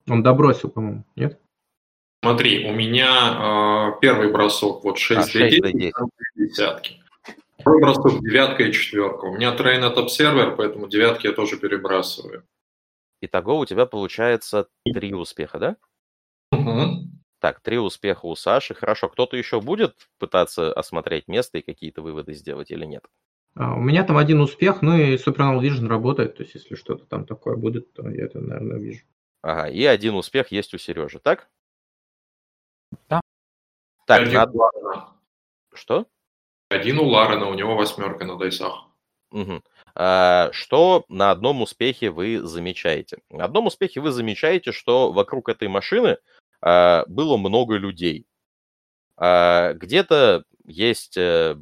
[0.07, 1.39] Он добросил, по-моему, нет?
[2.21, 5.93] Смотри, у меня э, первый бросок вот 6 А, до 6 до 10, 10.
[5.93, 7.03] там две десятки.
[7.59, 9.25] Второй бросок девятка и четверка.
[9.25, 12.45] У меня трейн от обсервер, поэтому девятки я тоже перебрасываю.
[13.21, 15.77] Итого у тебя получается три успеха, да?
[16.51, 17.21] Мгм.
[17.39, 18.73] Так, три успеха у Саши.
[18.73, 23.05] Хорошо, кто-то еще будет пытаться осмотреть место и какие-то выводы сделать или нет?
[23.55, 27.05] А, У меня там один успех, ну и Supernal Vision работает, то есть если что-то
[27.05, 29.01] там такое будет, то я это, наверное, вижу.
[29.41, 31.49] Ага, и один успех есть у Сережи, так?
[33.09, 33.21] Да.
[34.05, 35.07] Так, Один надо- у Ларена.
[35.73, 36.07] Что?
[36.69, 38.85] Один у Ларена, у него восьмерка на дайсах.
[39.31, 39.63] Мгм.
[39.95, 43.19] А, Что на одном успехе вы замечаете?
[43.29, 46.17] На одном успехе вы замечаете, что вокруг этой машины
[46.61, 48.25] а, было много людей.
[49.17, 51.55] А, Где-то есть э,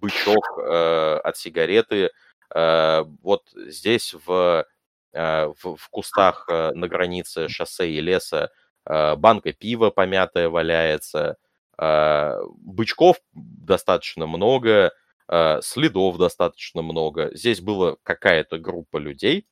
[0.00, 2.10] бычок э, от сигареты.
[2.54, 4.66] А, Вот здесь в,
[5.14, 8.50] а, в, в кустах э, на границе шоссе и леса
[8.84, 11.36] а, банка пива помятая валяется.
[11.78, 14.92] А, Бычков достаточно много
[15.28, 17.30] э, следов достаточно много.
[17.34, 19.46] Здесь была какая-то группа людей,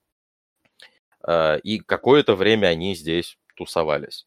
[1.27, 4.27] э, и какое-то время они здесь тусовались.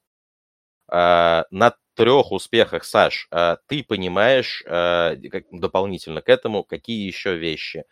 [0.91, 7.85] Э, На трех успехах, Саш, э, ты понимаешь как- дополнительно к этому, какие еще вещи.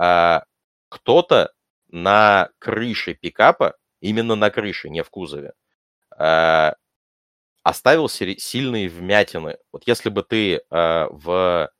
[0.00, 0.40] Э,
[0.90, 1.52] Кто-то
[1.90, 5.54] на крыше пикапа, именно на крыше, не в кузове,
[7.62, 9.58] оставил сильные вмятины.
[9.72, 11.70] Вот если бы ты в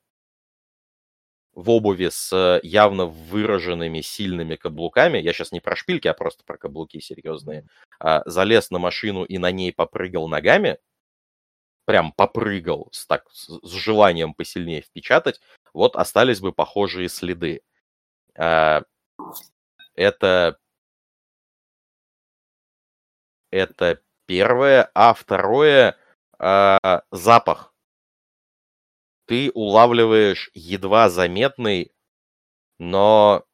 [1.54, 6.56] в обуви с явно выраженными сильными каблуками, я сейчас не про шпильки, а просто про
[6.56, 7.66] каблуки серьезные,
[8.00, 10.78] а, залез на машину и на ней попрыгал ногами,
[11.85, 15.41] прям попрыгал с, так, с, желанием посильнее впечатать,
[15.74, 17.62] вот остались бы похожие следы.
[18.37, 18.83] А,
[19.95, 20.59] Это,
[23.51, 25.97] это первое, а второе
[26.39, 27.72] а, запах
[29.26, 31.93] ты улавливаешь едва заметный
[32.78, 33.45] но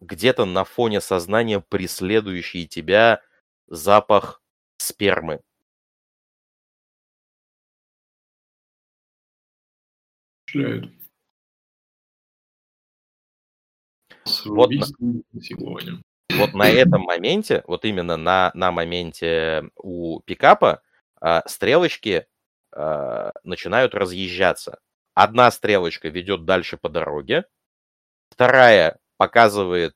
[0.00, 3.22] где-то на фоне сознания преследующий тебя
[3.66, 4.42] запах
[4.78, 5.40] спермы.
[10.56, 10.90] Впечатляет.
[14.44, 14.96] Вот на- Убийство
[15.32, 16.02] насилованием.
[16.36, 20.82] вот на этом моменте, вот именно на, на моменте у пикапа
[21.20, 22.26] а, стрелочки
[22.72, 24.80] а, начинают разъезжаться.
[25.14, 27.44] Одна стрелочка ведет дальше по дороге,
[28.30, 29.94] вторая показывает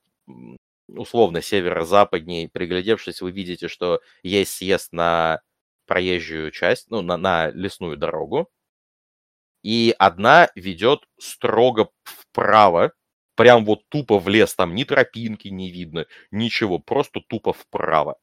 [0.87, 2.49] условно северо-западней.
[2.49, 5.41] Приглядевшись, вы видите, что есть съезд на
[5.85, 8.49] проезжую часть, ну, на, на лесную дорогу.
[9.63, 12.93] И одна ведет строго вправо,
[13.35, 18.17] прям вот тупо в лес, там ни тропинки не видно, ничего, просто тупо вправо.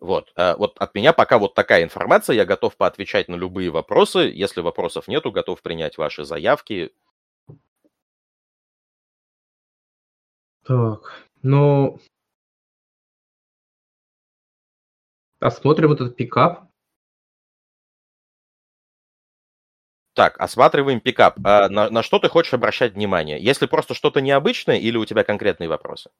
[0.00, 4.30] Вот, э, вот от меня пока вот такая информация, я готов поотвечать на любые вопросы,
[4.34, 6.92] если вопросов нету, готов принять ваши заявки.
[10.64, 11.12] Так,
[11.42, 11.98] ну...
[15.40, 16.65] Осмотрим этот пикап.
[20.16, 21.38] Так, осматриваем пикап.
[21.44, 23.38] А на, на что ты хочешь обращать внимание?
[23.38, 26.10] Если просто что-то необычное или у тебя конкретные вопросы?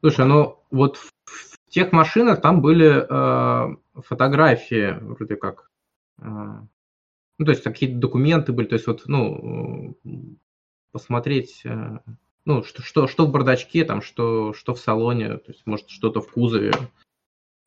[0.00, 1.10] Слушай, ну вот в
[1.68, 5.70] в тех машинах там были э, фотографии вроде как.
[6.18, 9.94] э, ну, то есть какие-то документы были, то есть вот, ну,
[10.92, 11.98] посмотреть, э,
[12.46, 16.22] ну, что, что, что в бардачке, там, что, что в салоне, то есть, может, что-то
[16.22, 16.72] в кузове.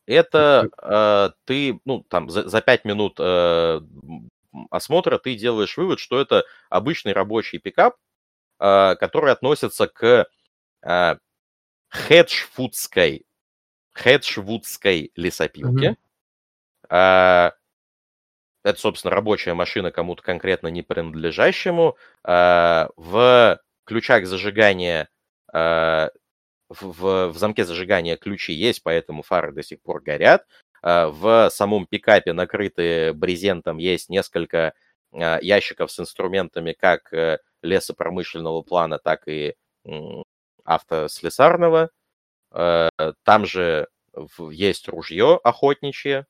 [0.05, 3.81] Это э, ты, ну, там, за, за 5 минут э,
[4.69, 7.95] осмотра ты делаешь вывод, что это обычный рабочий пикап,
[8.59, 10.27] э, который относится к
[10.83, 11.15] э,
[11.93, 13.25] хеджфудской,
[13.95, 15.89] хеджвудской лесопилке.
[15.91, 15.97] Мгм.
[16.89, 17.53] А,
[18.63, 21.97] это, собственно, рабочая машина кому-то конкретно не принадлежащему.
[22.23, 25.09] А, в ключах зажигания,
[25.51, 26.09] а,
[26.79, 30.45] в, в- замке зажигания ключи есть, поэтому фары до сих пор горят.
[30.81, 34.73] А, В самом пикапе накрыты брезентом есть несколько
[35.13, 39.55] а, ящиков с инструментами как э, лесопромышленного плана, так и
[40.65, 41.89] автослесарного.
[42.51, 42.89] Э,
[43.23, 43.87] Там же
[44.51, 46.25] есть ружье охотничье.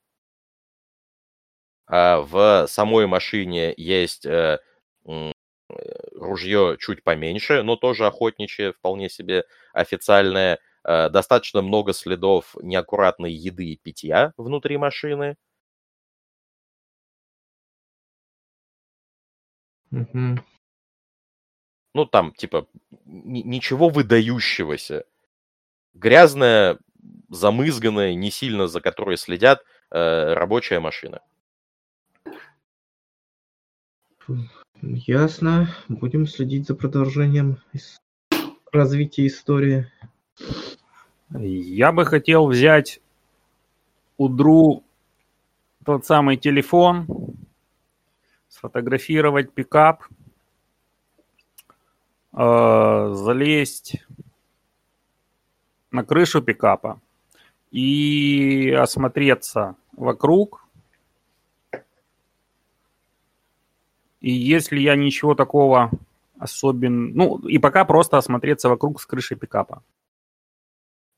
[1.86, 4.58] А В самой машине есть э,
[6.14, 10.58] ружье чуть поменьше, но тоже охотничье, вполне себе официальное.
[10.84, 15.36] Э, Достаточно много следов неаккуратной еды и питья внутри машины.
[19.90, 20.38] Мгм.
[21.94, 22.66] Ну, там, типа,
[23.04, 25.04] ни- ничего выдающегося.
[25.94, 26.78] Грязная,
[27.30, 31.22] замызганная, не сильно за которой следят, э, рабочая машина.
[34.82, 35.68] Ясно.
[35.88, 37.58] Будем следить за продолжением
[38.72, 39.86] развития истории.
[41.30, 43.00] Я бы хотел взять
[44.16, 44.82] у Дру
[45.84, 47.06] тот самый телефон,
[48.48, 50.02] сфотографировать пикап,
[52.32, 54.04] э, залезть
[55.92, 57.00] на крышу пикапа
[57.70, 60.66] и осмотреться вокруг.
[64.22, 65.90] И если я ничего такого
[66.38, 67.10] особенно...
[67.14, 69.82] Ну, и пока просто осмотреться вокруг с крыши пикапа.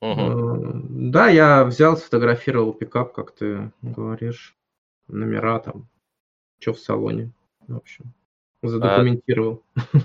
[0.02, 4.56] Э, Да, я взял, сфотографировал пикап, как ты говоришь.
[5.08, 5.86] Номера там,
[6.58, 7.30] что в салоне.
[7.68, 8.12] В общем,
[8.62, 9.62] задокументировал.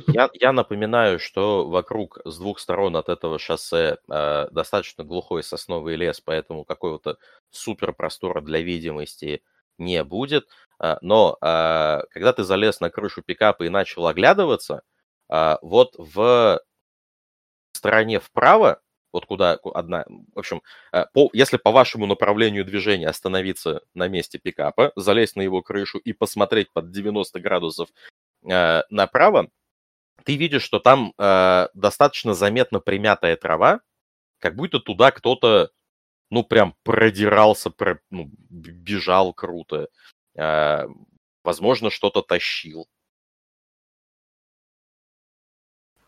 [0.08, 5.96] Я, я напоминаю, что вокруг с двух сторон от этого шоссе э, достаточно глухой сосновый
[5.96, 7.18] лес, поэтому какого-то
[7.50, 9.42] супер простора для видимости
[9.80, 10.48] не будет.
[10.82, 14.82] Э, но э, когда ты залез на крышу пикапа и начал оглядываться,
[15.30, 16.62] э, вот в
[17.74, 20.06] стороне вправо, вот куда ку- одна,
[20.36, 20.62] в общем,
[21.14, 26.14] по, если по вашему направлению движения остановиться на месте пикапа, залезть на его крышу и
[26.14, 27.90] посмотреть под 90 градусов
[28.42, 29.50] направо,
[30.24, 33.82] ты видишь, что там э, достаточно заметно примятая трава,
[34.40, 35.72] как будто туда кто-то,
[36.30, 39.88] ну, прям продирался, про- ну, бежал круто.
[40.36, 40.88] Э,
[41.44, 42.88] возможно, что-то тащил.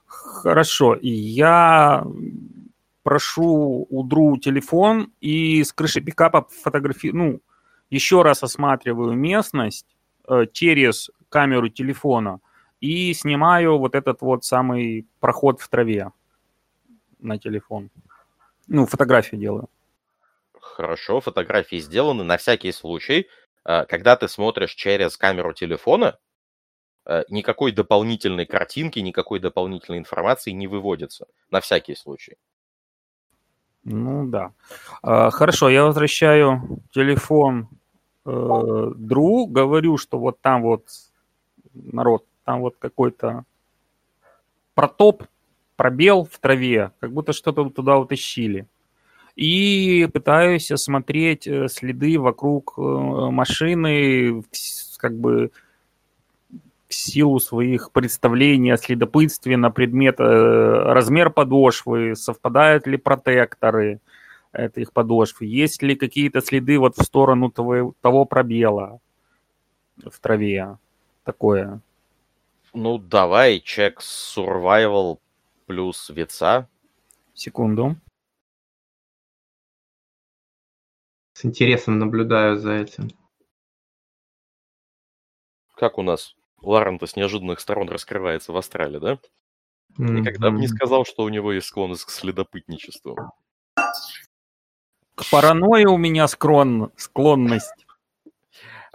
[0.05, 2.05] Хорошо, я
[3.03, 7.39] прошу у Дру телефон и с крыши пикапа фотографирую, ну,
[7.89, 9.87] еще раз осматриваю местность
[10.27, 12.39] э, через камеру телефона
[12.79, 16.11] и снимаю вот этот вот самый проход в траве
[17.19, 17.89] на телефон.
[18.67, 19.69] Ну, фотографию делаю.
[20.81, 22.23] Хорошо, фотографии сделаны.
[22.23, 23.27] На всякий случай
[23.65, 26.17] э, когда ты смотришь через камеру телефона,
[27.05, 32.37] э, никакой дополнительной картинки, никакой дополнительной информации не выводится, на всякий случай.
[33.83, 34.53] Ну да.
[35.03, 37.67] А, хорошо, я возвращаю телефон
[38.25, 40.87] э, Дру, говорю, что вот там вот
[41.75, 43.43] народ, там вот какой-то
[44.73, 45.25] протоп,
[45.75, 48.67] пробел в траве, как будто что-то туда утащили.
[49.35, 54.43] И пытаюсь осмотреть э, следы вокруг э, машины,
[54.97, 55.51] как бы
[56.87, 64.01] в силу своих представлений о следопытстве на предмет э, размер подошвы, совпадают ли протекторы
[64.51, 68.99] этих подошв, есть ли какие-то следы вот в сторону того, того пробела
[70.03, 70.77] в траве.
[71.23, 71.79] Такое.
[72.73, 75.19] Ну, давай чек survival
[75.65, 76.67] плюс веца.
[77.33, 77.95] Секунду.
[81.41, 83.09] С интересом наблюдаю за этим.
[85.75, 89.17] Как у нас Ларента с неожиданных сторон раскрывается в Астрале, да?
[89.97, 93.17] Никогда бы не сказал, что у него есть склонность к следопытничеству.
[95.15, 96.91] К паранойи у меня склон...
[96.95, 97.87] склонность.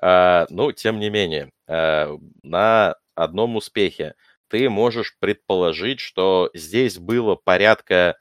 [0.01, 4.15] А, ну, тем не менее, а, на одном успехе
[4.47, 8.17] ты можешь предположить, что здесь было порядка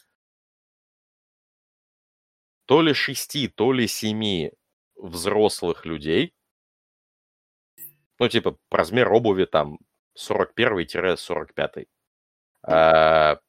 [2.66, 4.52] то ли шести, то ли семи
[4.96, 6.34] взрослых людей,
[8.20, 9.78] ну, типа, размер обуви там
[10.14, 11.88] 41-45,
[12.64, 13.40] а,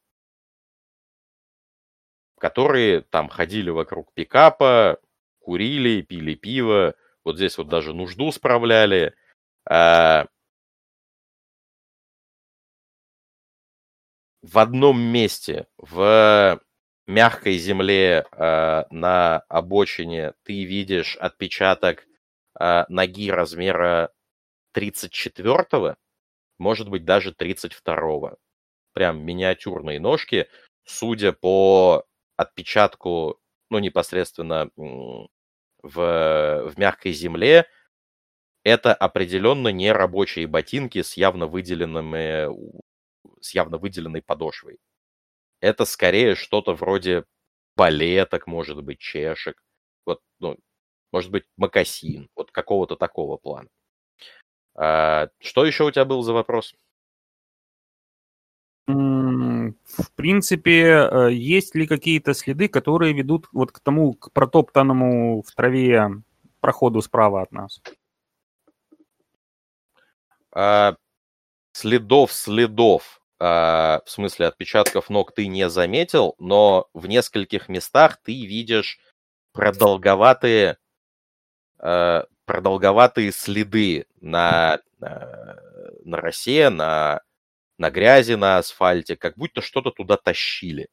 [2.39, 4.99] которые там ходили вокруг пикапа,
[5.39, 6.93] курили, пили пиво,
[7.23, 9.13] вот здесь вот даже нужду справляли.
[9.69, 10.27] А,
[14.41, 16.59] в одном месте, в
[17.07, 22.05] мягкой земле э, на обочине, ты видишь отпечаток
[22.59, 24.11] э, ноги размера
[24.75, 25.95] 34-го,
[26.59, 28.37] может быть, даже 32-го.
[28.93, 30.47] Прям миниатюрные ножки,
[30.85, 32.05] судя по
[32.35, 33.39] отпечатку,
[33.69, 35.21] ну, непосредственно в,
[35.83, 37.67] в мягкой земле,
[38.63, 42.49] это определенно не рабочие ботинки с явно выделенными,
[43.41, 44.79] с явно выделенной подошвой.
[45.59, 47.25] Это скорее что-то вроде
[47.75, 49.61] балеток, может быть, чешек,
[50.05, 50.57] вот, ну,
[51.11, 53.69] может быть, макасин, вот какого-то такого плана.
[54.75, 56.75] А, что еще у тебя был за вопрос?
[58.87, 65.55] В принципе, э, есть ли какие-то следы, которые ведут вот к тому, к протоптанному в
[65.55, 66.09] траве
[66.61, 67.81] проходу справа от нас?
[70.51, 70.95] А,
[71.73, 78.99] следов, следов, в смысле отпечатков ног ты не заметил, но в нескольких местах ты видишь
[79.53, 80.77] продолговатые
[81.79, 85.59] а, продолговатые следы на, на,
[86.05, 87.21] на росе, на,
[87.77, 90.87] на грязи на асфальте, как будто что-то туда тащили.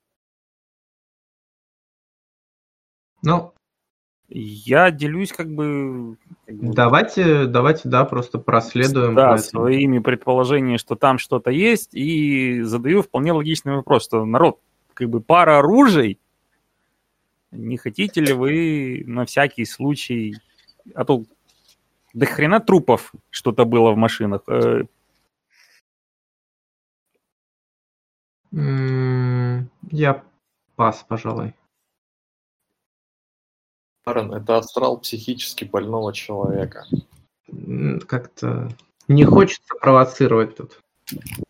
[3.23, 3.54] Ну,
[4.37, 6.17] я делюсь как бы...
[6.49, 9.15] Давайте, давайте, да, просто проследуем.
[9.15, 14.59] Да, своими предположениями, что там что-то есть, и задаю вполне логичный вопрос, что народ,
[14.93, 16.19] как бы пара оружий,
[17.53, 20.37] не хотите ли вы на всякий случай,
[20.95, 21.23] а то
[22.13, 24.43] до хрена трупов что-то было в машинах.
[24.49, 24.83] Э,
[28.51, 30.25] я
[30.75, 31.55] пас, пожалуй.
[34.05, 36.85] Аарон, это астрал психически больного человека.
[38.07, 38.69] Как-то
[39.09, 40.81] не хочется провоцировать тут.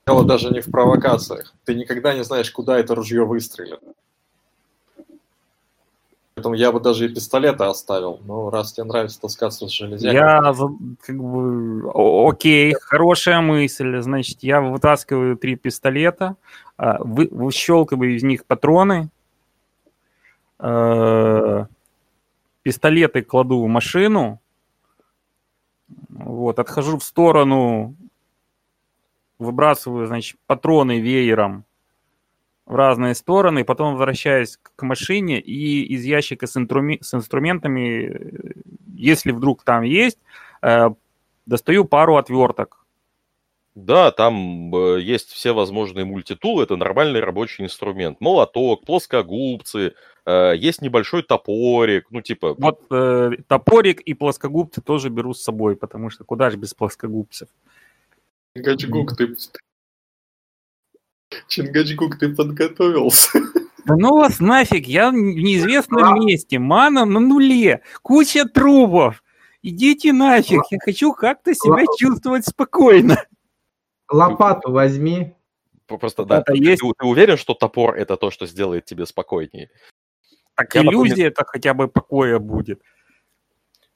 [0.07, 1.55] Дело даже не в провокациях.
[1.65, 3.81] Ты никогда не знаешь, куда это ружье выстрелит.
[6.35, 8.21] Поэтому я бы даже и пистолеты оставил.
[8.25, 10.15] Но раз тебе нравится таскаться с железякой...
[10.15, 10.53] Я
[11.01, 12.29] как бы...
[12.29, 14.01] Окей, хорошая мысль.
[14.01, 16.35] Значит, я вытаскиваю три пистолета,
[16.77, 19.11] а, вы, выщелкиваю из них патроны,
[20.59, 21.67] э,
[22.65, 24.41] пистолеты кладу в машину,
[26.09, 27.95] вот, отхожу в сторону,
[29.39, 31.65] выбрасываю, значит, патроны веером
[32.67, 38.33] в разные стороны, потом возвращаюсь к машине и из ящика с, инструми- с инструментами,
[38.95, 40.19] если вдруг там есть,
[40.63, 40.89] э,
[41.45, 42.87] достаю пару отверток.
[43.75, 48.21] Да, там э, есть все возможные мультитулы, это нормальный рабочий инструмент.
[48.21, 49.95] Молоток, плоскогубцы,
[50.27, 52.55] э, есть небольшой топорик, ну типа...
[52.59, 57.49] Вот э, топорик и плоскогубцы тоже беру с собой, потому что куда же без плоскогубцев.
[58.55, 59.35] Гачгук, ты
[61.49, 63.41] Чингачгук, ты подготовился.
[63.85, 69.23] Да ну вас нафиг, я в неизвестном месте, мана на нуле, куча трупов.
[69.63, 73.23] Идите нафиг, я хочу как-то себя чувствовать спокойно.
[74.11, 75.35] Лопату возьми.
[75.87, 76.81] Просто, да, ты, есть.
[76.81, 79.71] ты уверен, что топор это то, что сделает тебе спокойнее?
[80.57, 82.81] Так я иллюзия это хотя бы покоя будет.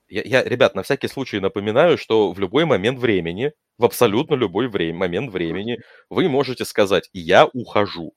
[0.09, 4.69] Я, я, ребят, на всякий случай напоминаю, что в любой момент времени, в абсолютно любой
[4.69, 8.15] время, момент времени, вы можете сказать «я ухожу».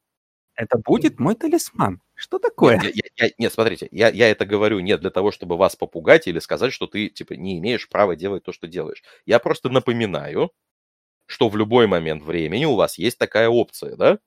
[0.55, 2.01] Это будет мой талисман.
[2.13, 2.79] Что такое?
[2.79, 6.27] Нет, я, я, нет смотрите, я, я это говорю не для того, чтобы вас попугать
[6.27, 9.03] или сказать, что ты, типа, не имеешь права делать то, что делаешь.
[9.25, 10.51] Я просто напоминаю,
[11.25, 14.19] что в любой момент времени у вас есть такая опция, да?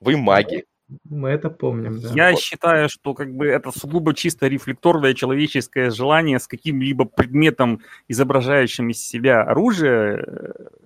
[0.00, 0.66] Вы маги.
[1.04, 2.10] Мы это помним, да.
[2.14, 2.40] Я вот.
[2.40, 9.06] считаю, что как бы это сугубо чисто рефлекторное человеческое желание с каким-либо предметом, изображающим из
[9.06, 10.24] себя оружие.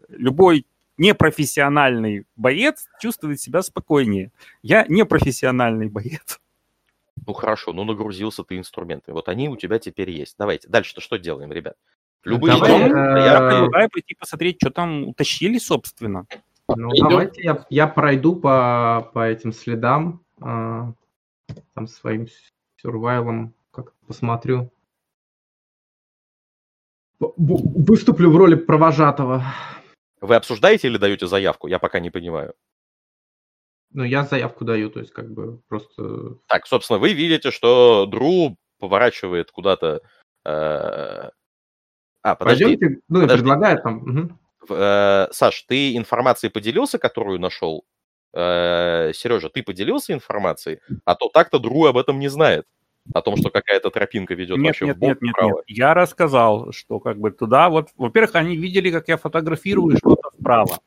[0.09, 0.67] Любой
[0.99, 4.33] непрофессиональный боец чувствует себя спокойнее.
[4.63, 6.41] Я непрофессиональный боец.
[7.25, 9.15] Ну хорошо, ну нагрузился ты инструментами.
[9.15, 10.35] Вот они у тебя теперь есть.
[10.39, 11.77] Давайте, дальше-то что делаем, ребят?
[12.25, 16.27] Любые Давай, я предлагаю пойти посмотреть, что там утащили, собственно.
[16.77, 20.93] Ну, давайте я, я пройду по, по этим следам, а,
[21.75, 22.27] там своим
[22.81, 24.71] сюрвайлом, как посмотрю.
[27.19, 29.45] Выступлю в роли провожатого.
[30.21, 31.69] Вы обсуждаете или даете заявку?
[31.69, 32.55] Я пока не понимаю.
[33.93, 36.37] Ну, я заявку даю, то есть как бы просто...
[36.49, 40.01] Так, собственно, вы видите, что Дру поворачивает куда-то...
[40.45, 41.31] Э...
[42.23, 42.65] А, подожди.
[42.65, 43.43] Пойдемте, ну, подожди.
[43.43, 44.03] предлагает там...
[44.03, 44.39] Угу.
[44.69, 47.85] Э, Саш, ты информацией поделился, которую нашел?
[48.35, 50.79] Э, Сережа, ты поделился информацией?
[51.05, 52.67] А то так-то Дру об этом не знает.
[53.13, 55.57] О том, что какая-то тропинка ведет нет, вообще нет, в бок, нет, нет, нет.
[55.67, 57.89] Я рассказал, что как бы туда вот...
[57.97, 60.79] Во-первых, они видели, как я фотографирую что-то вправо.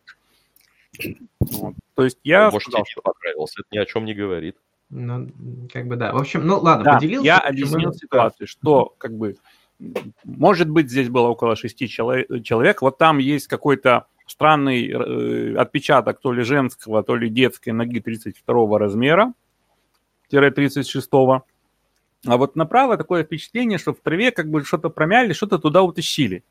[1.42, 1.74] Вот.
[1.94, 2.46] То есть я...
[2.46, 3.02] Ну, может, сказал, тебе что...
[3.02, 4.56] понравился, это ни о чем не говорит.
[4.90, 5.30] Ну,
[5.74, 6.14] как бы да.
[6.14, 7.26] В общем, ну ладно, да, поделился.
[7.26, 9.36] Я объяснил ситуацию, что как бы
[10.24, 12.82] может быть, здесь было около шести человек.
[12.82, 18.80] Вот там есть какой-то странный э, отпечаток то ли женского, то ли детской ноги 32
[18.80, 19.34] размера,
[20.30, 21.42] 36 -го.
[22.26, 26.44] А вот направо такое впечатление, что в траве как бы что-то промяли, что-то туда утащили.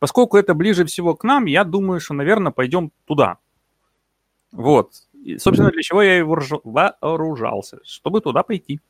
[0.00, 3.38] Поскольку это ближе всего к нам, я думаю, что, наверное, пойдем туда.
[4.50, 4.92] Вот.
[5.12, 8.80] И, собственно, для чего я и вооружался, чтобы туда пойти.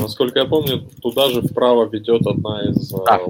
[0.00, 2.92] Насколько я помню, туда же вправо ведет одна из...
[2.92, 3.20] Э, да.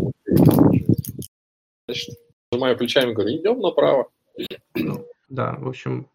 [1.87, 2.17] Значит,
[2.51, 4.09] нажимаю плечами, говорю, идем направо.
[5.29, 6.09] Да, в общем...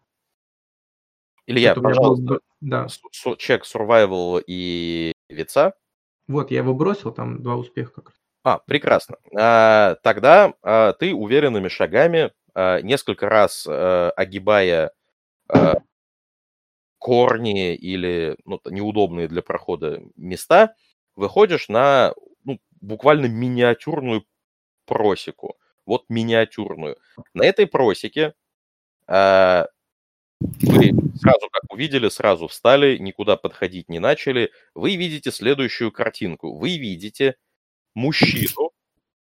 [1.46, 2.40] Илья, пожалуйста, был...
[2.60, 2.86] да.
[3.38, 5.74] чек survival и вица.
[6.28, 8.14] Вот, я его бросил, там два успеха как раз.
[8.44, 9.16] А, прекрасно.
[9.36, 14.92] А, тогда а, ты уверенными шагами, а, несколько раз а, огибая
[15.48, 15.74] а,
[17.00, 20.76] корни или ну, неудобные для прохода места,
[21.16, 22.14] выходишь на
[22.44, 24.24] ну, буквально миниатюрную
[24.84, 25.56] просеку.
[25.86, 26.98] Вот миниатюрную.
[27.34, 28.34] На этой просеке
[29.08, 29.64] э,
[30.40, 34.52] вы сразу, как увидели, сразу встали, никуда подходить не начали.
[34.74, 36.56] Вы видите следующую картинку.
[36.56, 37.36] Вы видите
[37.94, 38.72] мужчину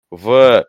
[0.09, 0.65] в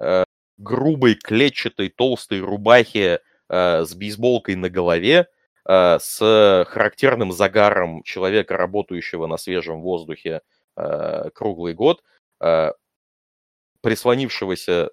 [0.00, 0.24] э,
[0.58, 5.28] грубой клетчатой толстой рубахе э, с бейсболкой на голове,
[5.68, 10.40] с характерным загаром человека, работающего на свежем воздухе
[10.76, 12.02] э, круглый год,
[12.40, 12.72] э,
[13.82, 14.90] прислонившегося,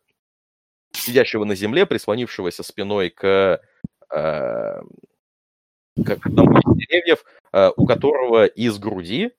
[0.91, 3.61] сидящего на земле, прислонившегося спиной к,
[4.09, 4.83] к
[5.95, 7.23] одному из деревьев,
[7.77, 9.31] у которого из груди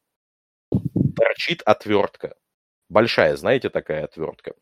[1.17, 2.37] торчит отвертка.
[2.89, 4.55] Большая, знаете, такая отвертка.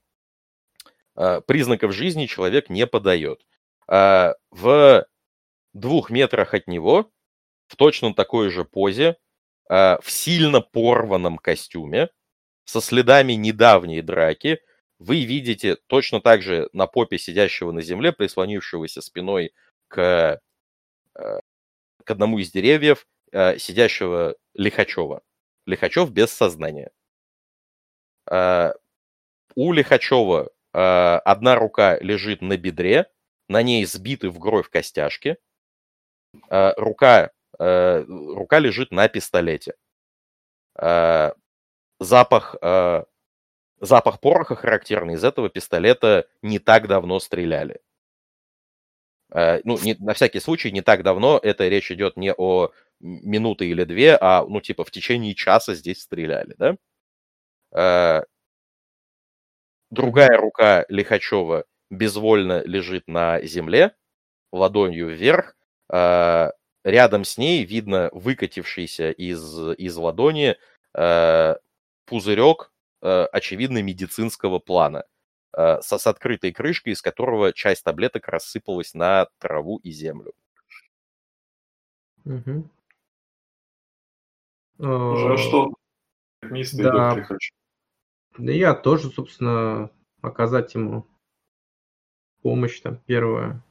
[1.46, 3.46] Признаков жизни человек не подает.
[3.86, 5.06] В
[5.74, 7.10] двух метрах от него,
[7.66, 9.16] в точно такой же позе,
[9.68, 12.08] э, в сильно порванном костюме,
[12.64, 14.60] со следами недавней драки,
[14.98, 19.52] вы видите точно так же на попе сидящего на земле, прислонившегося спиной
[19.88, 20.40] к,
[21.16, 21.40] э,
[22.04, 25.22] к одному из деревьев, э, сидящего Лихачева.
[25.66, 26.90] Лихачев без сознания.
[29.56, 33.06] У Лихачева одна рука лежит на бедре,
[33.48, 35.36] на ней сбиты в кровь костяшки,
[36.76, 39.74] рука, э, рука лежит на пистолете.
[40.78, 41.32] Э,
[42.00, 42.56] запах,
[43.80, 45.14] запах пороха характерный.
[45.14, 47.80] Из этого пистолета не так давно стреляли.
[49.30, 51.40] Ну, не, на всякий случай, не так давно.
[51.42, 52.70] Это речь идет не о
[53.00, 58.24] минуты или две, а, ну, типа, в течение часа здесь стреляли, да?
[59.90, 63.94] Другая рука Лихачева безвольно лежит на земле,
[64.52, 65.56] ладонью вверх,
[65.90, 70.56] рядом с ней видно выкатившийся из, из ладони
[70.92, 71.56] а,
[72.06, 72.70] пузырек
[73.04, 75.04] э, очевидно, медицинского плана,
[75.56, 80.32] э, с, с открытой крышкой, из которого часть таблеток рассыпалась на траву и землю.
[82.24, 82.70] Мгм.
[84.78, 85.74] Уже Э, что?
[86.42, 87.22] Мистер да.
[87.22, 87.54] хочу.
[88.38, 89.90] Да я тоже, собственно,
[90.20, 91.06] оказать ему
[92.42, 93.62] помощь там первую.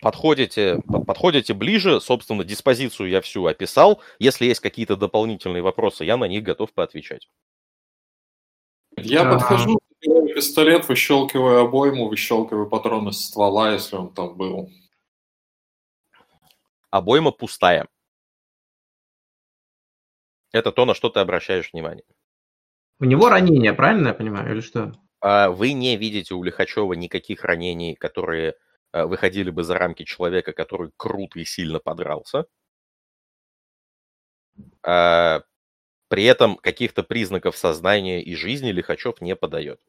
[0.00, 4.02] Подходите, по- подходите ближе, собственно, диспозицию я всю описал.
[4.18, 7.28] Если есть какие-то дополнительные вопросы, я на них готов поотвечать.
[8.98, 14.70] Я подхожу, пистолет, выщелкиваю обойму, выщелкиваю патроны с ствола, если он там был.
[16.90, 17.88] Обойма пустая.
[20.52, 22.04] Это то, на что ты обращаешь внимание.
[22.98, 24.92] У него ранение, правильно я понимаю, или что?
[25.20, 28.54] А Вы не видите у Лихачева никаких ранений, которые
[28.92, 32.46] выходили бы за рамки человека, который круто и сильно подрался.
[34.82, 35.42] А,
[36.08, 39.80] При этом каких-то признаков сознания и жизни Лихачев не подает.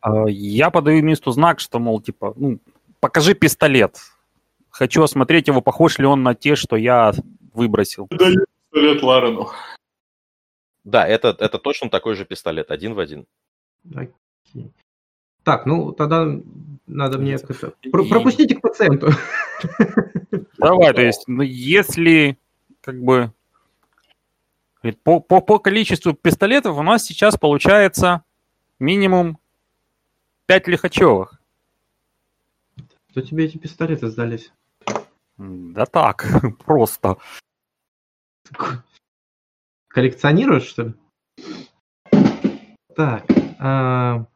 [0.00, 2.60] А, Я подаю месту знак, что, мол, типа, ну,
[3.00, 3.98] покажи пистолет.
[4.70, 7.12] Хочу осмотреть его, похож ли он на те, что я
[7.52, 8.08] выбросил.
[8.10, 9.50] Даю пистолет Ларену.
[10.84, 13.26] Да, это, это точно такой же пистолет, один в один.
[13.94, 14.70] Окей.
[15.44, 16.26] Так, ну тогда
[16.86, 19.10] надо мне про- пропустите к пациенту.
[20.58, 22.38] Давай, то есть, ну, если,
[22.80, 23.32] как бы,
[25.02, 28.24] по, по, по количеству пистолетов у нас сейчас получается
[28.78, 29.38] минимум
[30.46, 31.40] 5 лихачевых.
[33.10, 34.52] Что тебе эти пистолеты сдались?
[35.38, 36.26] Да так,
[36.64, 37.16] просто.
[39.88, 40.94] Коллекционируешь, что ли?
[42.94, 43.24] Так,
[43.58, 44.26] а,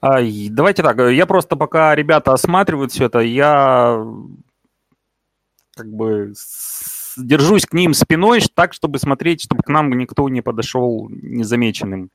[0.00, 4.04] давайте так, я просто пока ребята осматривают все это, я
[5.76, 6.32] как бы
[7.16, 12.10] держусь к ним спиной так, чтобы смотреть, чтобы к нам никто не подошел незамеченным.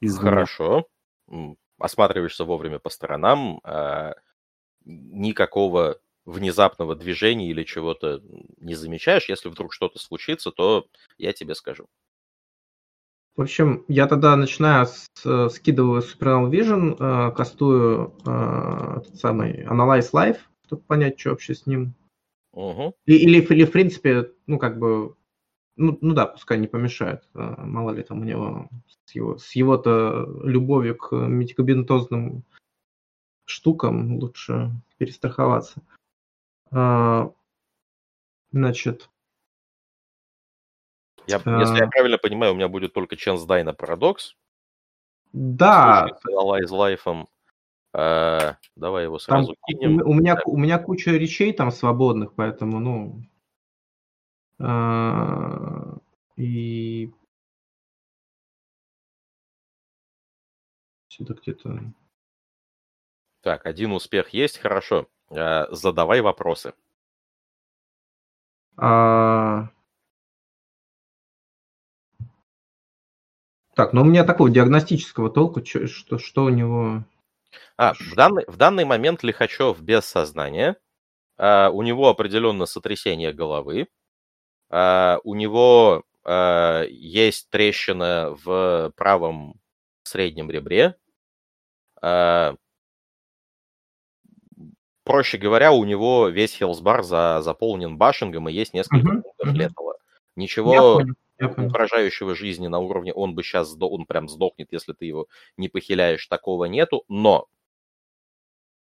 [0.00, 0.30] Извне.
[0.30, 0.86] Хорошо.
[1.78, 3.60] Осматриваешься вовремя по сторонам.
[3.64, 4.14] а,
[4.84, 8.20] Никакого внезапного движения или чего-то
[8.58, 9.28] не замечаешь.
[9.28, 10.86] Если вдруг что-то случится, то
[11.18, 11.86] я тебе скажу.
[13.36, 19.64] В общем, я тогда начинаю с, э, скидываю Supernal Vision, э, кастую э, этот самый
[19.64, 21.94] Analyze Life, чтобы понять, что вообще с ним.
[22.52, 22.92] Мгм.
[23.06, 25.14] И- Или, или, в принципе, ну, как бы,
[25.76, 27.26] ну, ну да, пускай не помешает.
[27.34, 28.68] э, Мало ли там у него
[29.06, 32.44] с его, с его-то любовью к медикаментозным
[33.46, 35.82] штукам лучше перестраховаться.
[36.70, 37.32] А,
[38.54, 39.08] Значит,
[41.26, 41.90] Я, если я А.
[41.90, 44.36] правильно понимаю, у меня будет только Chance Die на парадокс.
[45.32, 47.26] да, С Life.
[47.94, 50.00] А, давай его там сразу у, кинем.
[50.04, 53.22] у меня, у меня куча речей там свободных, поэтому, ну,
[54.58, 55.98] а,
[56.36, 57.12] и
[61.08, 61.92] сюда где-то
[63.42, 65.08] Так, один успех есть, хорошо.
[65.30, 66.72] А, задавай вопросы.
[68.76, 69.41] А,
[73.74, 77.04] Так, ну у меня такого диагностического толку, что, что у него...
[77.76, 80.76] А, в данный, в данный момент Лихачев без сознания.
[81.38, 83.88] А, у него определенно сотрясение головы.
[84.70, 89.60] А, у него а, есть трещина в правом
[90.02, 90.96] среднем ребре.
[92.02, 92.54] А,
[95.04, 99.96] проще говоря, у него весь хелсбар за, заполнен башингом и есть несколько Мгм, пунктов летала.
[100.36, 101.02] Ничего.
[101.46, 106.26] Угрожающего жизни на уровне он бы сейчас, он прям сдохнет, если ты его не похиляешь,
[106.26, 107.04] такого нету.
[107.08, 107.48] Но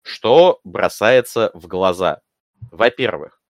[0.02, 2.20] что бросается в глаза?
[2.70, 3.40] Во-первых,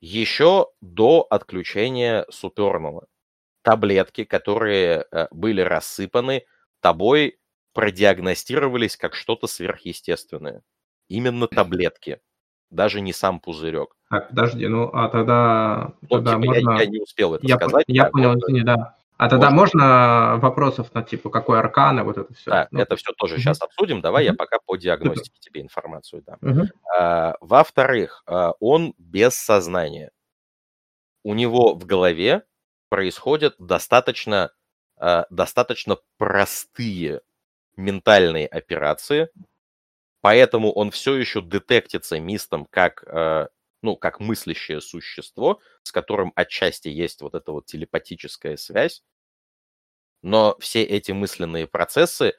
[0.00, 3.06] еще до отключения суперного
[3.62, 6.44] таблетки, которые э, были рассыпаны,
[6.80, 7.38] тобой
[7.74, 10.62] продиагностировались как что-то сверхъестественное.
[11.08, 12.20] Именно таблетки,
[12.70, 13.94] даже не сам пузырек.
[14.10, 16.78] Так, подожди, ну а тогда, Ну, тогда типа, я- можно...
[16.82, 17.84] я, не успел это Я, по- сказать.
[17.88, 18.94] я да, понял, извини, да.
[19.16, 22.50] А тогда можно вопросов на типа какой аркан и вот это все?
[22.50, 24.00] Да, это все тоже сейчас обсудим.
[24.00, 24.36] Давай я Мгм.
[24.38, 26.36] пока по диагностике тебе информацию дам.
[26.40, 26.70] Мгм.
[26.96, 30.12] А, Во-вторых, а, он без сознания.
[31.24, 32.44] У него в голове
[32.90, 34.52] происходят достаточно,
[34.96, 37.22] а, достаточно простые
[37.76, 39.28] ментальные операции,
[40.20, 43.48] поэтому он все еще детектится мистом как, а,
[43.82, 49.02] ну, как мыслящее существо, с которым отчасти есть вот эта вот телепатическая связь,
[50.22, 52.34] но все эти мысленные процессы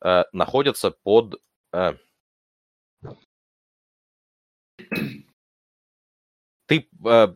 [0.00, 1.40] а, находятся под...
[1.72, 1.96] а,
[6.66, 7.28] ты, э,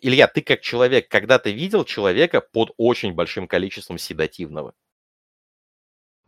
[0.00, 4.74] Илья, ты как человек, когда-то видел человека под очень большим количеством седативного?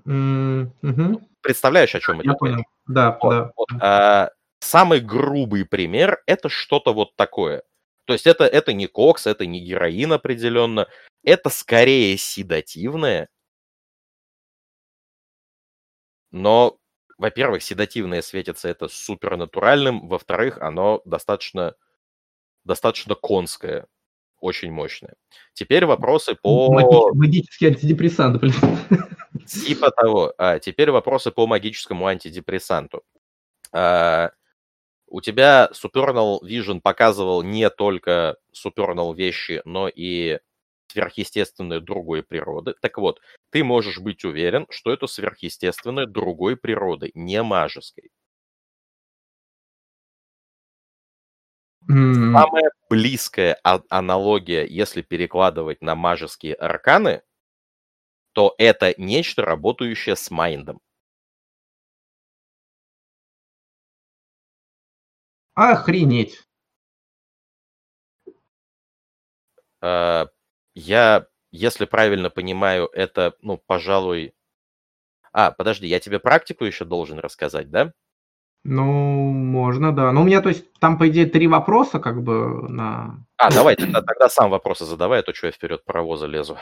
[0.07, 1.23] Mm-hmm.
[1.43, 2.65] Представляешь, о чем я понял.
[2.87, 3.53] Да, вот, да.
[3.57, 4.31] Вот, а,
[4.61, 7.63] самый грубый пример это что-то вот такое.
[8.05, 10.89] То есть это, это не кокс, это не героин определенно,
[11.23, 13.29] это скорее седативное.
[16.31, 16.79] Но,
[17.19, 21.75] во-первых, седативное светится это супернатуральным, во-вторых, оно достаточно,
[22.65, 23.87] достаточно конское,
[24.43, 25.15] очень мощное.
[25.55, 26.69] Теперь вопросы по...
[27.15, 28.53] Магический антидепрессант, блин.
[29.47, 30.35] Типа того.
[30.37, 33.05] А, теперь вопросы по магическому антидепрессанту.
[33.73, 34.33] А,
[35.07, 40.41] у тебя Supernal Vision показывал не только Supernal вещи, но и
[40.89, 42.75] сверхъестественное другой природы.
[42.83, 43.21] Так вот,
[43.51, 48.11] ты можешь быть уверен, что это сверхъестественное другой природы, не мажеской.
[51.89, 52.33] Mm.
[52.33, 57.23] Самая близкая а- аналогия, если перекладывать на мажеские арканы,
[58.33, 60.81] то это нечто, работающее с майндом.
[65.55, 66.43] Охренеть.
[69.83, 70.29] А,
[70.75, 74.35] я, если правильно понимаю, это, ну, пожалуй...
[75.33, 77.93] А, подожди, я тебе практику еще должен рассказать, да?
[78.65, 80.13] Ну, можно, да.
[80.13, 83.25] Ну, у меня, то есть, там, по идее, три вопроса, как бы, на...
[83.37, 86.57] А, давай, тогда, тогда сам вопросы задавай, а то что я вперед паровоза лезу.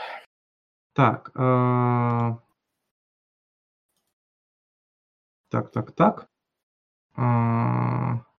[0.93, 1.31] Так.
[1.35, 2.31] Э...
[5.49, 6.27] Так, так, так.
[7.17, 8.31] Э...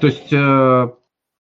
[0.00, 0.88] То есть, э,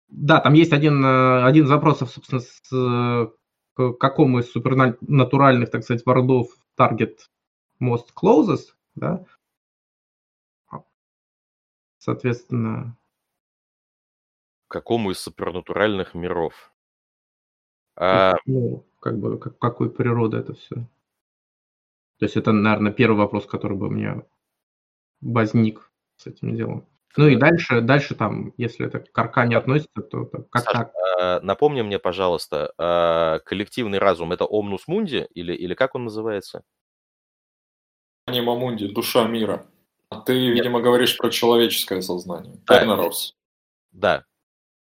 [0.10, 3.28] да, там есть один, э, один из вопросов, собственно, с э,
[3.76, 6.48] к какому из супернатуральных, так сказать, вордов
[6.78, 7.18] target
[7.82, 9.26] most closest, да?
[12.00, 12.96] Соответственно...
[14.68, 16.72] Какому из супернатуральных миров?
[17.96, 18.36] А...
[18.46, 20.76] Ну, как бы, как, какой природы это все?
[22.18, 24.24] То есть это, наверное, первый вопрос, который бы у меня
[25.22, 26.88] возник с этим делом.
[27.18, 30.94] Ну и дальше, дальше там, если это к аркане относится, то, то как Саша, так?
[31.20, 36.64] А, напомни мне, пожалуйста, а, коллективный разум это Омнус Мунди или, или как он называется?
[38.30, 39.66] Анима Мунди, душа мира.
[40.10, 40.56] А ты, Нет.
[40.56, 42.56] видимо, говоришь про человеческое сознание.
[42.68, 42.78] Да.
[42.78, 43.36] Тайнорос.
[43.92, 44.26] Да,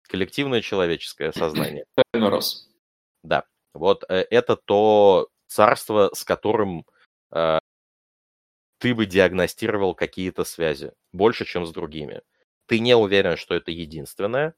[0.04, 1.86] коллективное человеческое сознание.
[2.14, 2.70] Тайнорос.
[3.24, 6.86] Да, вот э, это то царство, с которым
[7.32, 7.60] э,
[8.78, 12.22] ты бы диагностировал какие-то связи больше, чем с другими.
[12.68, 14.54] Ты не уверен, что это единственное,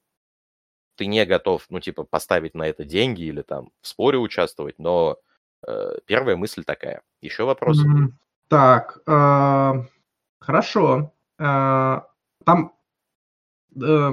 [0.95, 5.17] ты не готов, ну, типа, поставить на это деньги или там в споре участвовать, но
[5.65, 7.01] э, первая мысль такая.
[7.21, 7.85] Еще вопросы?
[8.53, 9.83] Так, э,
[10.39, 11.11] хорошо.
[11.39, 12.01] Э,
[12.45, 12.71] там
[13.75, 14.11] э,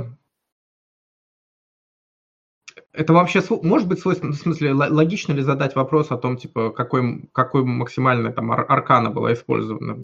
[2.92, 7.28] это вообще может быть свойственно, в смысле, логично ли задать вопрос о том, типа, какой,
[7.32, 10.00] какой максимальная там аркана была использована?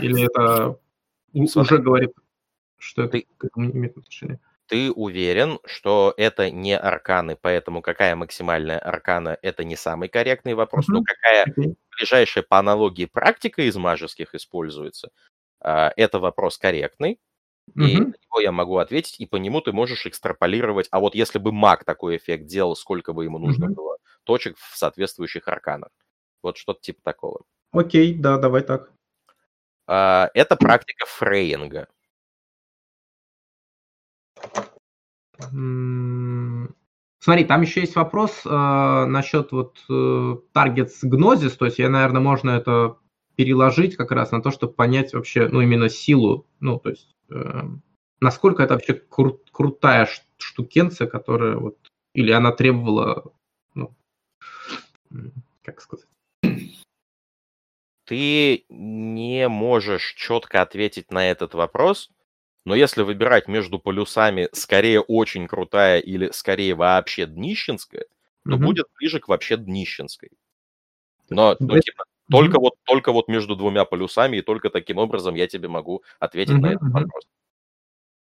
[0.00, 0.78] Или это
[1.34, 1.60] Смотри.
[1.60, 2.12] уже говорит,
[2.78, 4.40] что это к этому не имеет отношения?
[4.66, 10.88] Ты уверен, что это не арканы, поэтому какая максимальная аркана, это не самый корректный вопрос,
[10.88, 10.92] mm-hmm.
[10.94, 11.74] но какая.
[11.98, 15.10] Ближайшая по аналогии практика из мажеских используется,
[15.60, 17.18] а, это вопрос корректный.
[17.74, 17.98] И mm-hmm.
[17.98, 20.88] на него я могу ответить, и по нему ты можешь экстраполировать.
[20.90, 23.74] А вот если бы маг такой эффект делал, сколько бы ему нужно mm-hmm.
[23.74, 25.90] было точек в соответствующих арканах.
[26.42, 27.42] Вот что-то типа такого.
[27.72, 28.92] Окей, okay, да, давай так.
[29.86, 31.88] А, это практика фрейинга.
[37.28, 39.92] Смотри, там еще есть вопрос э, насчет вот э,
[40.54, 42.96] targets gnosis, то есть я, наверное, можно это
[43.36, 47.82] переложить как раз на то, чтобы понять вообще, ну, именно силу, ну, то есть Эм,
[48.20, 51.76] насколько это вообще кру- крутая штукенция, которая вот,
[52.14, 53.32] или она требовала,
[53.74, 53.94] ну,
[55.62, 56.06] как сказать?
[58.06, 62.10] Ты не можешь четко ответить на этот вопрос,
[62.68, 68.04] но если выбирать между полюсами скорее очень крутая или скорее вообще днищенская,
[68.44, 68.64] то угу.
[68.66, 70.30] будет ближе к вообще днищенской.
[71.30, 75.46] Но, ну, типа, только, вот, только вот между двумя полюсами, и только таким образом я
[75.46, 76.60] тебе могу ответить mm-hmm.
[76.60, 77.24] на этот вопрос.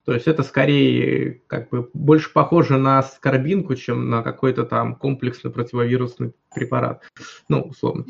[0.04, 5.50] То есть это скорее как бы больше похоже на скорбинку, чем на какой-то там комплексный
[5.50, 7.04] противовирусный препарат.
[7.48, 8.06] Ну, условно.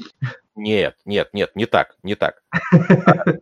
[0.55, 2.41] Нет, нет, нет, не так, не так.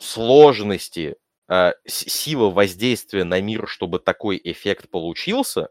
[0.00, 1.16] Сложности,
[1.48, 5.68] а, сила воздействия на мир, чтобы такой эффект получился,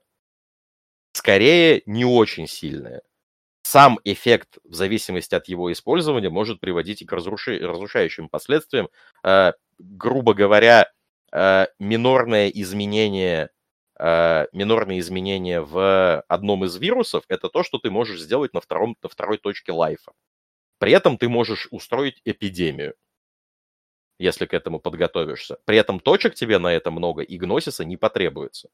[1.14, 3.02] скорее не очень сильная
[3.70, 7.60] сам эффект, в зависимости от его использования, может приводить и к разруши...
[7.60, 8.90] разрушающим последствиям.
[9.24, 10.92] Э, грубо говоря,
[11.32, 13.50] э, минорное изменение
[14.00, 18.96] э, минорные изменения в одном из вирусов, это то, что ты можешь сделать на, втором,
[19.04, 20.14] на второй точке лайфа.
[20.80, 22.96] При этом ты можешь устроить эпидемию,
[24.20, 25.58] если к этому подготовишься.
[25.66, 28.70] При этом точек тебе на это много, и гносиса не потребуется.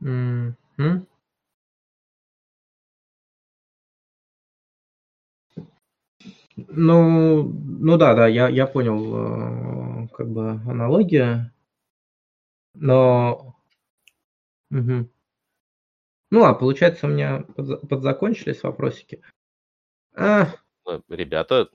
[0.00, 1.06] Mm-hmm.
[6.56, 11.52] Ну, ну да, да, я, я понял, э, как бы аналогия,
[12.74, 13.56] но...
[14.70, 15.10] Угу.
[16.30, 17.44] Ну, а получается, у меня
[17.88, 19.22] подзакончились вопросики.
[20.14, 20.48] А...
[21.08, 21.68] Ребята,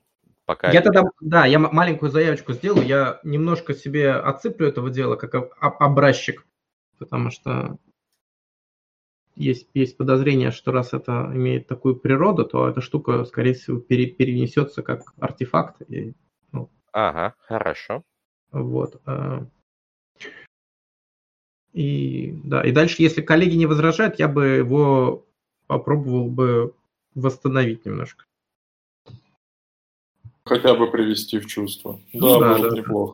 [0.48, 0.72] пока...
[0.72, 6.48] Я тогда, да, я маленькую заявочку сделаю, я немножко себе отсыплю этого дела как образчик,
[6.98, 7.78] потому что
[9.36, 14.08] есть, есть подозрение, что раз это имеет такую природу, то эта штука, скорее всего, пере,
[14.08, 15.82] перенесется как артефакт.
[15.90, 16.14] И,
[16.52, 18.04] ну, ага, хорошо.
[18.52, 19.00] Вот.
[19.06, 19.46] А.
[21.74, 25.28] И да, и дальше, если коллеги не возражают, я бы его
[25.68, 26.74] попробовал бы
[27.14, 28.27] восстановить немножко.
[30.48, 32.00] Хотя бы привести в чувство.
[32.14, 33.14] Ну, да, да, будет да, неплохо.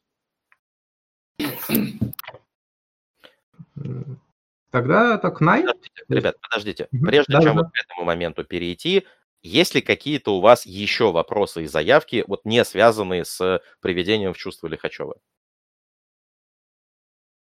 [4.71, 5.65] Тогда так най.
[6.09, 6.87] Ребят, подождите.
[6.91, 7.61] Прежде да, чем да.
[7.63, 9.05] вот к этому моменту перейти,
[9.41, 14.37] есть ли какие-то у вас еще вопросы и заявки, вот не связанные с приведением в
[14.37, 15.15] чувство Лихачева?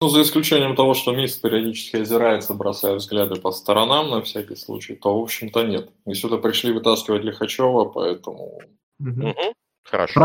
[0.00, 4.96] Ну, за исключением того, что Мисс периодически озирается, бросая взгляды по сторонам на всякий случай,
[4.96, 5.90] то, в общем-то, нет.
[6.04, 8.60] Мы сюда пришли вытаскивать Лихачева, поэтому...
[8.98, 9.34] Угу.
[9.84, 10.20] Хорошо.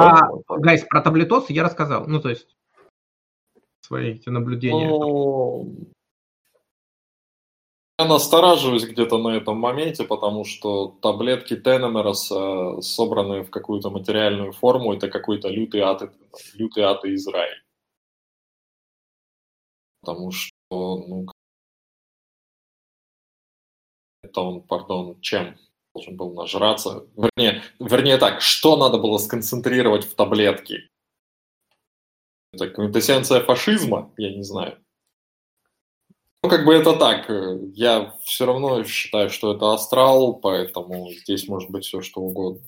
[0.48, 2.08] Про, гайс, про таблетосы я рассказал.
[2.08, 2.48] Ну, то есть,
[3.82, 4.88] свои эти наблюдения.
[4.88, 5.92] Ну,
[8.00, 14.54] я настораживаюсь где-то на этом моменте, потому что таблетки Тенемерос, э, собранные в какую-то материальную
[14.54, 16.10] форму, это какой-то лютый ад,
[16.54, 17.62] лютый ад Израиль.
[20.00, 21.26] Потому что, ну,
[24.22, 25.58] это он, пардон, чем
[25.94, 27.06] должен был нажраться?
[27.16, 30.88] Вернее, вернее так, что надо было сконцентрировать в таблетке?
[32.54, 34.12] Это квинтэссенция фашизма?
[34.18, 34.78] Я не знаю.
[36.42, 37.30] Ну, как бы это так.
[37.30, 42.62] Э, я все равно считаю, что это астрал, поэтому здесь может быть все что угодно.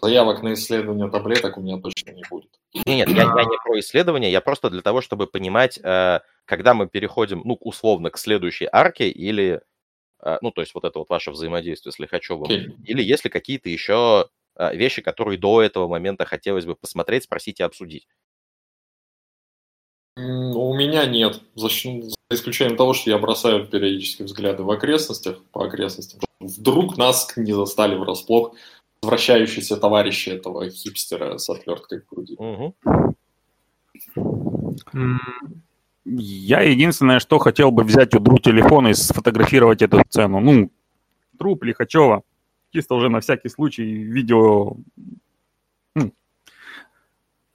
[0.00, 2.50] Заявок на исследование таблеток у меня точно не будет.
[2.86, 6.88] Нет, я, я не про исследование, я просто для того, чтобы понимать, э, когда мы
[6.88, 9.60] переходим, ну, условно, к следующей арке или,
[10.42, 12.74] ну, то есть вот это вот ваше взаимодействие с Лихачевым, okay.
[12.84, 14.28] или если какие-то еще
[14.72, 18.08] вещи, которые до этого момента хотелось бы посмотреть, спросить и обсудить.
[20.16, 25.64] У меня нет, за, за исключением того, что я бросаю периодически взгляды в окрестностях, по
[25.64, 26.20] окрестностям.
[26.40, 28.54] Вдруг нас не застали врасплох
[29.00, 32.34] возвращающиеся товарищи этого хипстера с отверткой в груди.
[32.36, 32.74] Угу.
[36.10, 40.40] Я единственное, что хотел бы взять у Дру телефон и сфотографировать эту сцену.
[40.40, 40.70] Ну,
[41.38, 42.22] труп Лихачева.
[42.72, 44.76] Чисто уже на всякий случай видео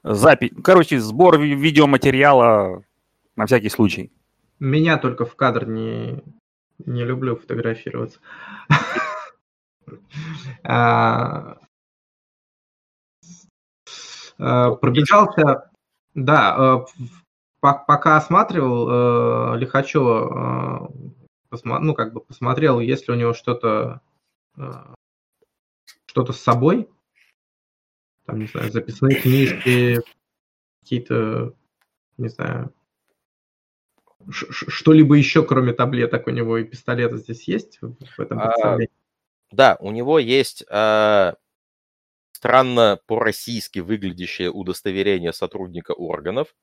[0.04, 2.84] запись, короче, сбор видеоматериала
[3.36, 4.12] на всякий случай.
[4.60, 6.24] Меня только в кадр не,
[6.86, 8.20] не люблю фотографироваться.
[10.64, 11.58] А,
[14.40, 15.70] а, пробежался,
[16.16, 17.04] да, э,
[17.72, 20.92] пока осматривал э, Лихачева,
[21.52, 24.02] э, ну, как бы посмотрел, есть ли у него что-то
[26.06, 26.88] что-то с собой,
[28.26, 30.00] там, не знаю, записные книжки,
[30.82, 31.56] какие-то,
[32.18, 32.74] не знаю,
[34.30, 38.78] что-либо еще, кроме таблеток, у него и пистолета здесь есть в этом а,
[39.52, 41.36] Да, у него есть а,
[42.32, 46.56] странно по-российски выглядящее удостоверение сотрудника органов.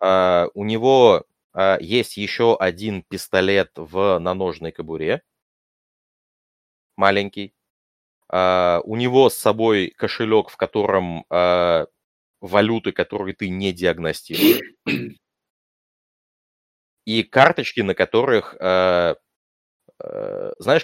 [0.00, 5.22] А, у него а, есть еще один пистолет в наножной кобуре,
[6.96, 7.52] маленький.
[8.28, 11.24] Uh, у него с собой кошелек, в котором
[12.40, 14.62] валюты, которые ты не диагностируешь.
[17.04, 19.20] И карточки, на которых, знаешь,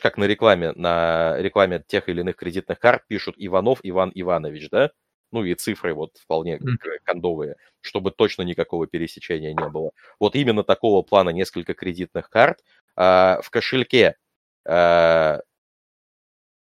[0.01, 4.93] как на рекламе, на рекламе тех или иных кредитных карт пишут Иванов Иван Иванович, да?
[5.33, 6.61] Ну и цифры вот вполне
[7.05, 9.91] кондовые, чтобы точно никакого пересечения не было.
[10.21, 12.63] Вот именно такого плана несколько кредитных карт.
[12.95, 14.17] В кошельке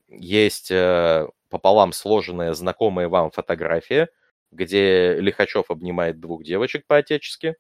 [0.09, 4.09] есть э, пополам сложенная знакомая вам фотография,
[4.51, 7.57] где Лихачев обнимает двух девочек по-отечески.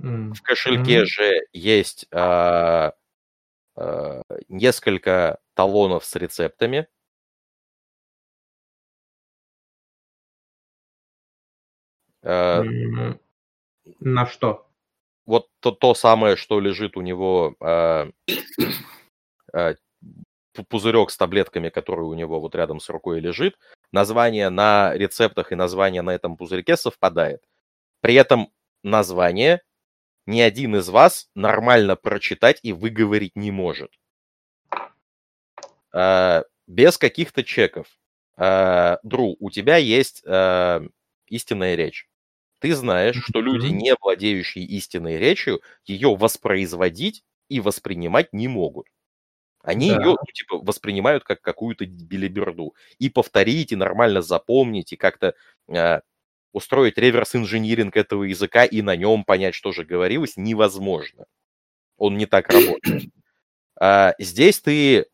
[0.00, 0.32] Mm.
[0.34, 1.04] В кошельке mm.
[1.06, 2.92] же есть э,
[3.76, 6.86] э, несколько талонов с рецептами.
[12.22, 12.62] Э,
[14.00, 14.68] На что?
[15.28, 18.10] вот то, то самое, что лежит у него э,
[19.52, 19.74] э,
[20.54, 23.58] пу- пузырек с таблетками, который у него вот рядом с рукой лежит,
[23.92, 27.42] название на рецептах и название на этом пузырьке совпадает.
[28.00, 28.50] При этом
[28.82, 29.60] название
[30.24, 33.90] ни один из вас нормально прочитать и выговорить не может.
[35.92, 37.86] Э, без каких-то чеков.
[38.38, 40.88] Э, Дру, у тебя есть э,
[41.30, 42.08] истинная речь.
[42.60, 48.86] Ты знаешь, что люди, не владеющие истинной речью, ее воспроизводить и воспринимать не могут.
[49.62, 49.96] Они Да.
[50.02, 52.74] ее типа, воспринимают как какую-то билиберду.
[52.98, 55.34] И повторить, и нормально запомнить, и как-то
[55.68, 56.00] э,
[56.52, 61.26] устроить реверс-инжиниринг этого языка и на нем понять, что же говорилось, невозможно.
[61.98, 63.04] Он не так работает.
[63.80, 65.06] А, здесь ты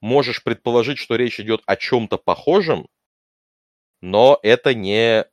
[0.00, 2.88] можешь предположить, что речь идет о чем-то похожем,
[4.00, 5.26] но это не,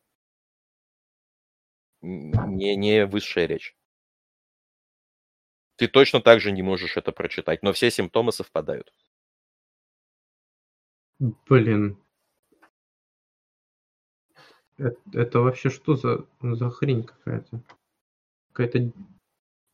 [2.01, 3.75] не, не высшая речь.
[5.75, 8.93] Ты точно так же не можешь это прочитать, но все симптомы совпадают.
[11.19, 11.97] Блин.
[14.77, 17.61] Это, это вообще что за, за хрень какая-то?
[18.51, 18.91] Какая-то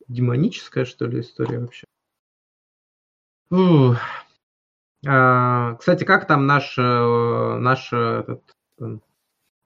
[0.07, 1.86] демоническая, что ли, история вообще?
[3.49, 3.98] Ух.
[5.07, 8.44] А, кстати, как там наш, э, наш, этот,
[8.80, 8.97] э,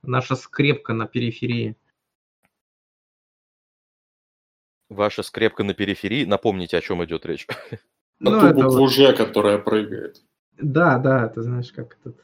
[0.03, 1.76] наша скрепка на периферии?
[4.90, 7.48] Ваша скрепка на периферии, напомните, о чем идет речь.
[8.19, 10.23] На Ну, ту букву вот- Ж, которая прыгает.
[10.57, 12.23] Да, да, ты знаешь, как этот...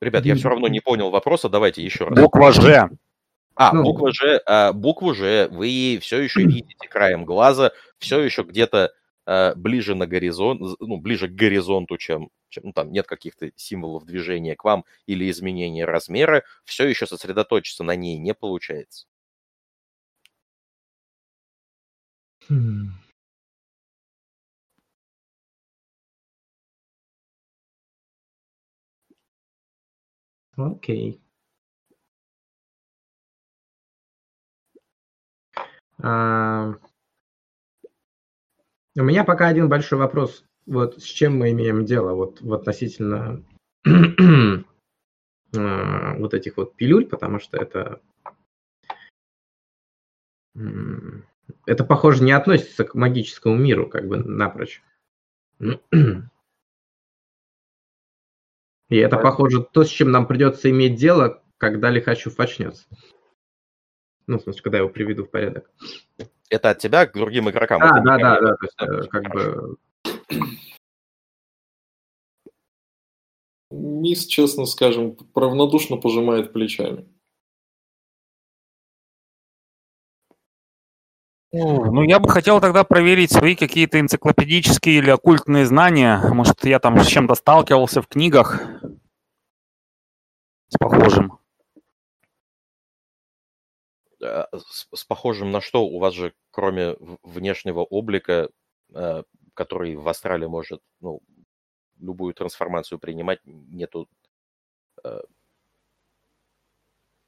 [0.00, 2.18] Ребят, я все равно не понял вопроса, давайте еще раз.
[2.18, 2.88] Буква Ж.
[3.54, 3.82] А, Ну.
[3.82, 8.94] буква Ж, а, букву Ж вы все еще видите краем глаза, все еще где-то
[9.56, 14.56] ближе на горизонт, ну, ближе к горизонту, чем, чем ну, там нет каких-то символов движения
[14.56, 19.06] к вам или изменения размера, все еще сосредоточиться на ней не получается.
[22.48, 22.92] Хм.
[30.56, 31.20] Окей.
[36.02, 36.74] А,
[39.00, 40.44] У меня пока один большой вопрос.
[40.66, 43.42] Вот с чем мы имеем дело вот в относительно
[43.86, 43.86] а,
[46.18, 48.02] вот этих вот пилюль, потому что это
[51.66, 54.82] это, похоже, не относится к магическому миру, как бы напрочь.
[58.90, 62.86] И это, похоже, то, с чем нам придется иметь дело, когда Лихачев очнется.
[64.30, 65.68] Ну, в смысле, когда я его приведу в порядок.
[66.50, 67.80] Это от тебя к другим игрокам.
[67.80, 69.60] Да, да, да, да, то есть, э, как хорошо.
[69.60, 69.76] бы...
[73.72, 77.08] Мисс, честно скажем, равнодушно пожимает плечами.
[81.50, 86.22] Ну, я бы хотел тогда проверить свои какие-то энциклопедические или оккультные знания.
[86.32, 88.62] Может, я там с чем-то сталкивался в книгах
[90.68, 91.39] с похожим.
[94.22, 95.84] Э, С, с похожим на что?
[95.84, 98.50] У вас же, кроме внешнего облика,
[98.94, 99.22] э,
[99.54, 101.20] который в астрале может ну,
[101.98, 104.08] любую трансформацию принимать, нету
[105.04, 105.20] э,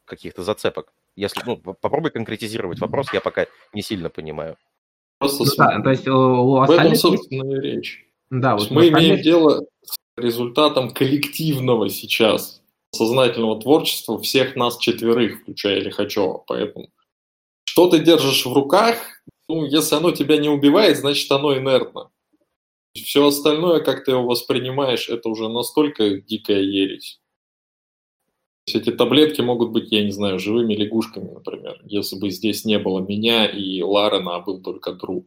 [0.05, 0.93] каких-то зацепок.
[1.17, 4.57] Если, ну, попробуй конкретизировать вопрос, я пока не сильно понимаю.
[5.19, 6.99] Просто Ну с- да, то есть у, у в этом, остальных...
[6.99, 8.07] собственно, и речь.
[8.31, 12.62] Да, вот мы имеем остальных- дело с результатом коллективного сейчас
[12.95, 16.45] сознательного творчества всех нас четверых, включая Лихачева.
[16.47, 16.91] Поэтому
[17.65, 18.99] что ты держишь в руках,
[19.49, 22.11] ну, если оно тебя не убивает, значит оно инертно.
[22.95, 27.19] Все остальное, как ты его воспринимаешь, это уже настолько дикая ересь.
[28.67, 32.79] То эти таблетки могут быть, я не знаю, живыми лягушками, например, если бы здесь не
[32.79, 35.27] было меня и Ларена, а был только Дру.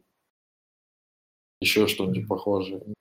[1.60, 2.95] Еще что-нибудь похожее.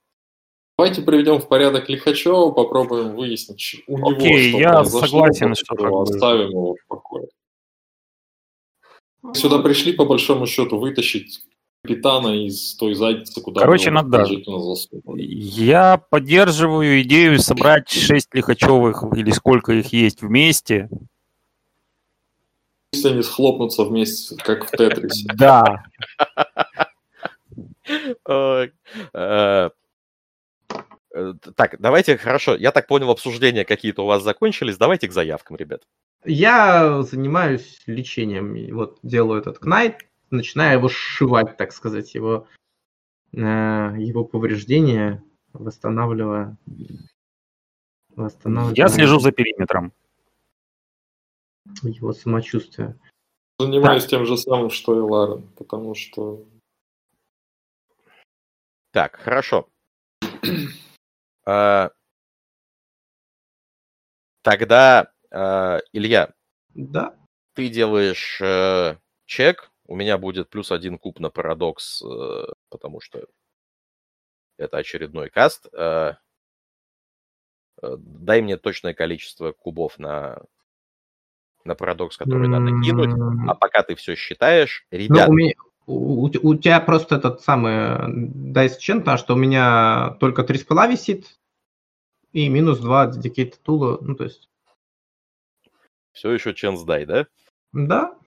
[0.78, 5.76] Давайте приведем в порядок Лихачева, попробуем выяснить у него, Окей, что я произошло, согласен, что
[5.76, 7.28] чего как бы- оставим его в покое.
[9.22, 11.44] Мы Сюда пришли, по большому счету, вытащить
[11.82, 15.24] капитана из той задницы, куда Короче, надо- засунули.
[15.24, 20.90] Я поддерживаю идею собрать шесть лихачевых или сколько их есть вместе.
[22.92, 25.26] Пусть они схлопнутся вместе, как в Тетрисе.
[25.36, 25.86] Да.
[31.16, 35.56] Э, Так, давайте, хорошо, я так понял, обсуждения какие-то у вас закончились, давайте к заявкам,
[35.56, 35.88] ребят.
[36.26, 38.56] Я занимаюсь лечением.
[38.56, 42.48] и Вот делаю этот кнайт, начинаю его сшивать, так сказать, его,
[43.32, 45.24] э, его повреждения,
[45.54, 46.58] восстанавливая.
[48.10, 48.76] восстанавливая.
[48.76, 49.94] Я слежу за периметром.
[51.82, 53.00] его самочувствие.
[53.58, 54.10] Занимаюсь так.
[54.10, 56.44] тем же самым, что и Ларен, потому что...
[58.92, 59.70] Так, хорошо.
[61.46, 61.92] А,
[64.42, 66.34] тогда, а, Илья,
[66.74, 67.16] да.
[67.54, 73.26] ты делаешь э, чек, у меня будет плюс один куб на парадокс, э, потому что
[74.58, 75.68] это очередной каст.
[75.74, 76.14] Э,
[77.82, 80.42] дай мне точное количество кубов на
[81.66, 83.10] на парадокс, который надо кинуть,
[83.50, 85.28] а пока ты все считаешь, ребят...
[85.28, 85.54] Ну, у, меня,
[85.88, 87.74] у, у тебя просто этот самый
[88.54, 91.40] Dice Chain, потому что у меня только 3 спала висит,
[92.32, 94.50] и минус 2 Dedicated Tool, ну, то есть...
[96.12, 97.28] Все еще Chance Die, да?
[97.74, 98.18] Да.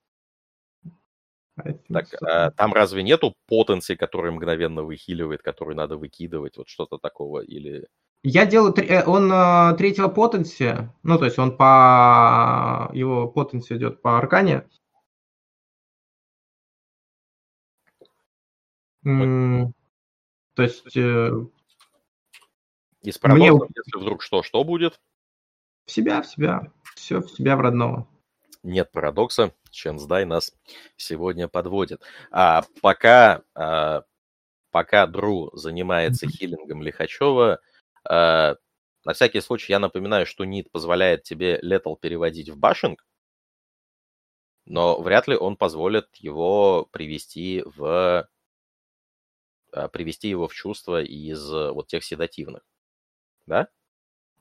[1.93, 7.41] Так, а, там разве нету потенции, который мгновенно выхиливает, который надо выкидывать, вот что-то такого,
[7.41, 7.89] или...
[8.23, 14.03] Я делаю, э, он э, третьего потенси, ну, то есть он по, его потенси идет
[14.03, 14.69] по аркане.
[20.55, 20.97] То есть...
[20.97, 21.31] Э,
[23.03, 23.47] Из мне...
[23.47, 25.01] если вдруг что, что будет?
[25.87, 26.73] В себя, в себя.
[26.95, 28.09] Все в себя в родного.
[28.63, 29.55] Нет парадокса.
[29.71, 30.53] Ченсдай нас
[30.97, 32.03] сегодня подводит.
[32.31, 34.03] А пока, а,
[34.71, 37.61] пока Дру занимается хилингом Лихачева,
[38.09, 38.55] Э,
[39.05, 43.07] на всякий случай я напоминаю, что НИТ позволяет тебе летал переводить в башинг,
[44.67, 48.29] но вряд ли он позволит его привести в
[49.93, 52.63] привести его в чувство из вот тех седативных.
[53.47, 53.69] Да?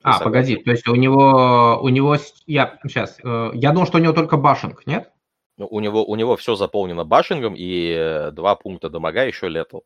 [0.02, 4.00] а, погоди, то есть у него, у него, я сейчас, э, я думал, что у
[4.00, 5.12] него только башинг, нет?
[5.56, 9.84] Ну, у него, у него все заполнено башингом и два пункта дамага еще летал.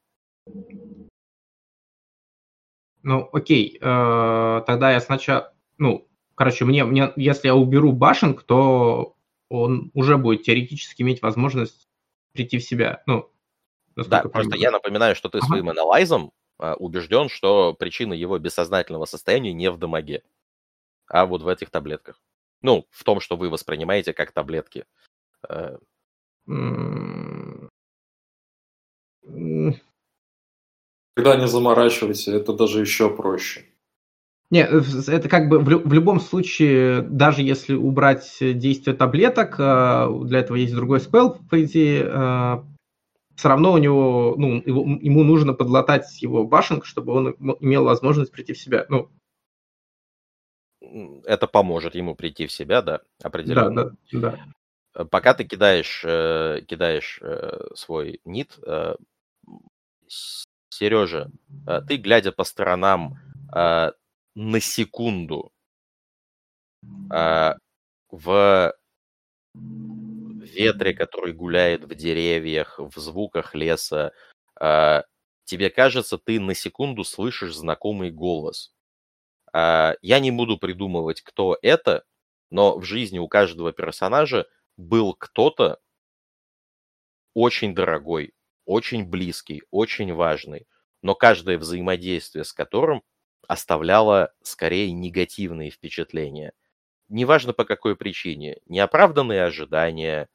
[3.03, 9.17] Ну, окей, э, тогда я сначала, ну, короче, мне, мне, если я уберу башенг, то
[9.49, 11.89] он уже будет теоретически иметь возможность
[12.33, 13.03] прийти в себя.
[13.07, 13.31] Ну,
[13.97, 15.47] да, просто я напоминаю, что ты ага.
[15.47, 20.23] своим анализом э, убежден, что причина его бессознательного состояния не в дамаге,
[21.07, 22.21] а вот в этих таблетках.
[22.63, 24.85] Ну, в том, что вы воспринимаете как таблетки.
[25.49, 25.77] Э,
[31.15, 33.67] когда не заморачивайся, это даже еще проще.
[34.51, 40.41] Не, это как бы в, в любом случае, даже если убрать действие таблеток, э, для
[40.41, 42.63] этого есть другой спел, по идее, э,
[43.37, 48.33] все равно у него, ну, его, ему нужно подлатать его башенку, чтобы он имел возможность
[48.33, 48.87] прийти в себя.
[48.89, 49.11] Ну,
[51.25, 53.85] это поможет ему прийти в себя, да, определенно.
[53.85, 54.39] Да, да, да.
[54.95, 56.03] Э, пока ты кидаешь,
[56.67, 57.21] кидаешь
[57.75, 58.59] свой нит,
[60.73, 61.31] Сережа,
[61.67, 63.19] э, ты, глядя по сторонам
[63.55, 63.93] э,
[64.35, 65.53] на секунду
[67.13, 67.55] э,
[70.43, 74.13] в ветре, который гуляет в деревьях, в звуках леса,
[75.45, 78.75] тебе кажется, ты на секунду слышишь знакомый голос.
[79.55, 82.05] Я не буду придумывать, кто это,
[82.51, 84.47] но в жизни у каждого персонажа
[84.77, 85.79] был кто-то
[87.35, 90.67] очень дорогой, очень близкий, очень важный,
[91.03, 93.03] но каждое взаимодействие с которым
[93.49, 96.53] оставляло скорее негативные впечатления.
[97.13, 98.57] Неважно по какой причине.
[98.67, 100.31] Неоправданные ожидания,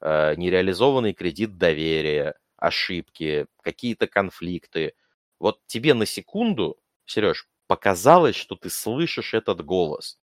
[0.00, 4.94] э, нереализованный кредит доверия, ошибки, какие-то конфликты.
[5.40, 10.20] Вот тебе на секунду, Сереж, показалось, что ты слышишь этот голос.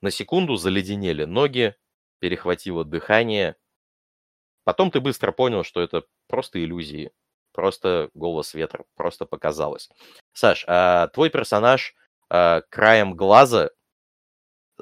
[0.00, 1.76] На секунду заледенели ноги,
[2.18, 3.56] перехватило дыхание,
[4.64, 7.10] Потом ты быстро понял, что это просто иллюзии,
[7.52, 9.90] просто голос ветра, просто показалось.
[10.32, 11.94] Саш, а твой персонаж
[12.30, 13.70] а, краем глаза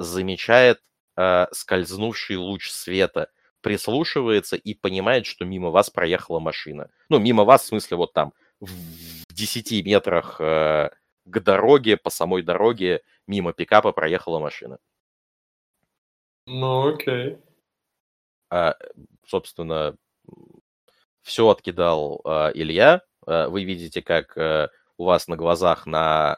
[0.00, 0.80] замечает
[1.16, 6.90] а, скользнувший луч света, прислушивается и понимает, что мимо вас проехала машина.
[7.08, 8.70] Ну, мимо вас, в смысле, вот там, в
[9.32, 10.90] 10 метрах а,
[11.26, 14.78] к дороге, по самой дороге, мимо пикапа проехала машина.
[16.46, 17.38] Ну, окей.
[18.48, 18.76] А,
[19.26, 19.96] собственно,
[21.22, 23.02] все откидал э, Илья.
[23.26, 26.36] Э, вы видите, как э, у вас на глазах на э,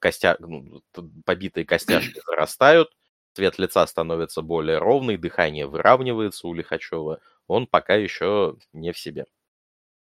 [0.00, 0.36] костя...
[0.38, 0.82] Ну,
[1.24, 2.90] побитые костяшки зарастают,
[3.34, 7.20] цвет лица становится более ровный, дыхание выравнивается у Лихачева.
[7.46, 9.26] Он пока еще не в себе.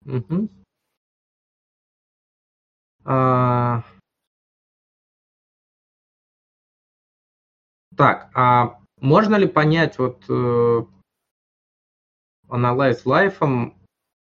[0.05, 0.49] Угу.
[3.05, 3.83] А...
[7.95, 10.85] Так, а можно ли понять вот э,
[12.47, 13.73] Analyze Life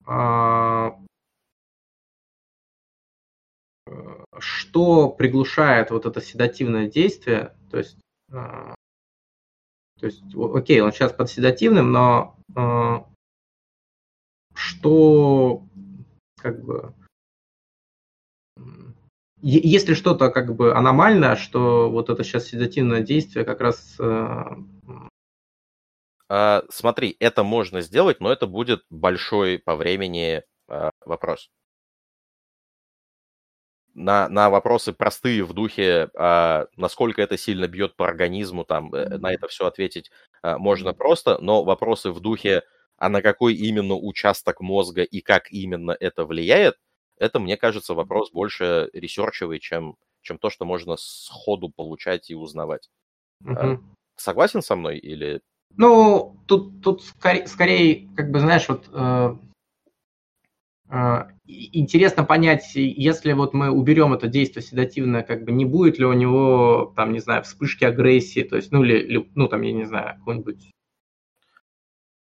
[0.07, 0.99] а,
[4.39, 7.99] что приглушает вот это седативное действие, то есть
[8.33, 8.75] а,
[9.99, 13.05] То есть, окей, он сейчас под седативным, но э,
[14.55, 15.65] что
[16.37, 16.95] как бы
[19.43, 23.97] если что-то как бы аномальное, что вот это сейчас седативное действие как раз...
[23.99, 24.45] Э...
[26.29, 30.43] А, смотри, это можно сделать, но это будет большой по времени
[31.05, 31.51] вопрос.
[33.95, 39.19] На, на вопросы простые в духе, а, насколько это сильно бьет по организму, там, э,
[39.19, 40.11] на это все ответить
[40.43, 42.63] а, можно просто, но вопросы в духе,
[42.97, 46.77] а на какой именно участок мозга и как именно это влияет,
[47.19, 52.89] это, мне кажется, вопрос больше ресерчевый, чем, чем то, что можно сходу получать и узнавать.
[53.45, 53.81] Угу.
[54.17, 55.41] Согласен со мной или...
[55.77, 59.37] Ну, тут, тут скорее, скорее, как бы, знаешь, вот э,
[61.47, 66.13] интересно понять, если вот мы уберем это действие седативное, как бы не будет ли у
[66.13, 70.19] него, там, не знаю, вспышки агрессии, то есть, ну, или, ну, там, я не знаю,
[70.19, 70.71] какой-нибудь...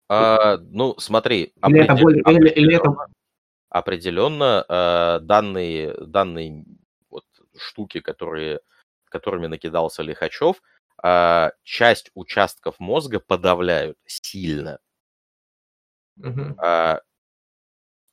[0.08, 2.94] А, ну, смотри, или это, более, или, или это
[3.68, 6.64] определенно э, данные, данные
[7.10, 7.24] вот,
[7.56, 8.60] штуки, которые,
[9.06, 10.62] которыми накидался Лихачев,
[11.02, 14.78] э, часть участков мозга подавляют сильно.
[16.18, 16.56] Угу.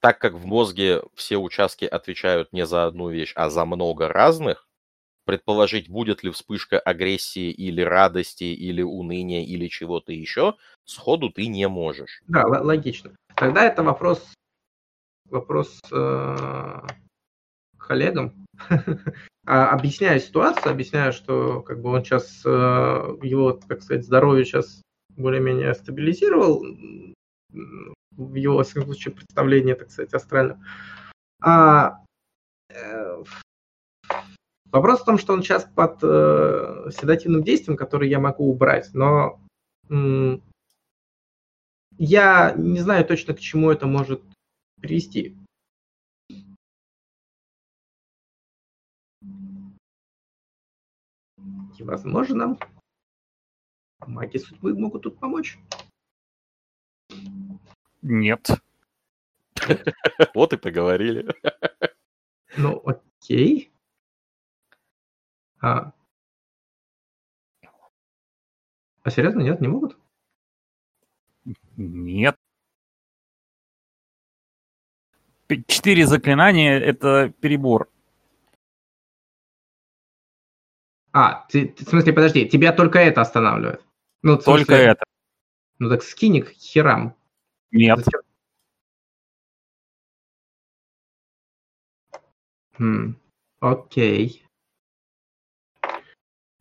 [0.03, 4.67] Так как в мозге все участки отвечают не за одну вещь, а за много разных,
[5.23, 11.69] предположить, будет ли вспышка агрессии или радости, или уныния, или чего-то еще, сходу ты не
[11.69, 12.21] можешь.
[12.27, 13.15] Да, логично.
[13.37, 14.33] Тогда это вопрос
[15.29, 16.79] вопрос э,
[17.77, 18.45] коллегам.
[19.45, 24.81] а, объясняю ситуацию, объясняю, что как бы он сейчас, э, его, так сказать, здоровье сейчас
[25.15, 26.65] более-менее стабилизировал,
[28.17, 30.63] в его, во всяком случае, представлении, так сказать, астральном.
[31.41, 31.99] А,
[32.69, 33.23] э,
[34.71, 39.39] вопрос в том, что он сейчас под э, седативным действием, который я могу убрать, но
[41.97, 44.21] я не знаю точно, к чему это может
[44.79, 45.37] привести.
[51.77, 52.57] И, возможно,
[54.05, 55.57] маги судьбы могут тут помочь.
[58.03, 58.49] Нет.
[60.35, 61.27] Вот и поговорили.
[62.57, 63.71] Ну, окей.
[65.61, 65.93] А,
[69.03, 69.97] а серьезно, нет, не могут?
[71.77, 72.37] Нет
[75.67, 77.89] четыре заклинания— это перебор.
[81.11, 83.83] А, ты, в смысле, подожди, тебя только это останавливает?
[84.23, 85.03] Ну, только смысле, это.
[85.79, 87.15] Ну так скини к херам.
[87.73, 88.05] Нет.
[92.77, 93.15] Хм.
[93.59, 94.45] Окей.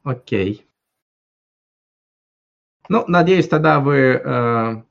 [0.03, 0.67] Окей.
[2.89, 3.97] Ну, надеюсь, тогда вы...
[4.25, 4.83] Э...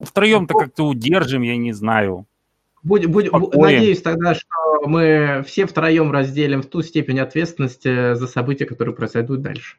[0.00, 2.26] Втроем-то как-то удержим, я не знаю.
[2.82, 8.66] Будь, будь, надеюсь тогда, что мы все втроем разделим в ту степень ответственности за события,
[8.66, 9.78] которые произойдут дальше.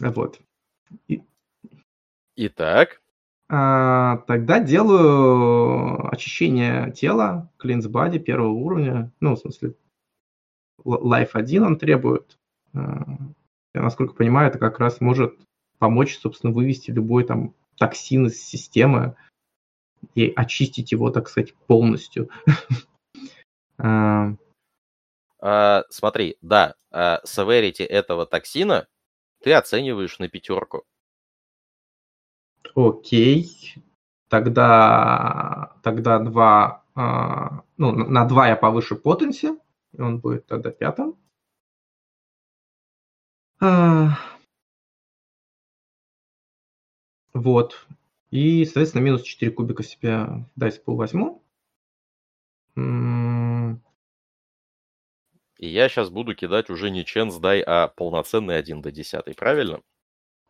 [0.00, 0.40] Вот.
[1.08, 1.22] И...
[2.36, 3.00] Итак.
[3.50, 9.10] А, тогда делаю очищение тела, Cleanse Body первого уровня.
[9.20, 9.74] Ну, в смысле,
[10.84, 12.38] Life 1 он требует.
[12.74, 13.04] А,
[13.74, 15.38] я, насколько понимаю, это как раз может
[15.78, 19.16] помочь, собственно, вывести любой там токсин из системы
[20.14, 22.30] и очистить его, так сказать, полностью.
[23.80, 24.34] А.
[25.40, 28.88] А, смотри, да, severity этого токсина
[29.40, 30.84] ты оцениваешь на пятерку.
[32.74, 33.74] Окей.
[34.28, 36.84] Тогда, тогда два,
[37.76, 39.58] ну, на два я повыше потенси,
[39.92, 41.16] и он будет тогда пятым.
[47.32, 47.86] Вот.
[48.30, 51.42] И, соответственно, минус 4 кубика себе Dice Pool возьму.
[55.58, 59.82] И я сейчас буду кидать уже не Chance дай, а полноценный 1 до 10, правильно?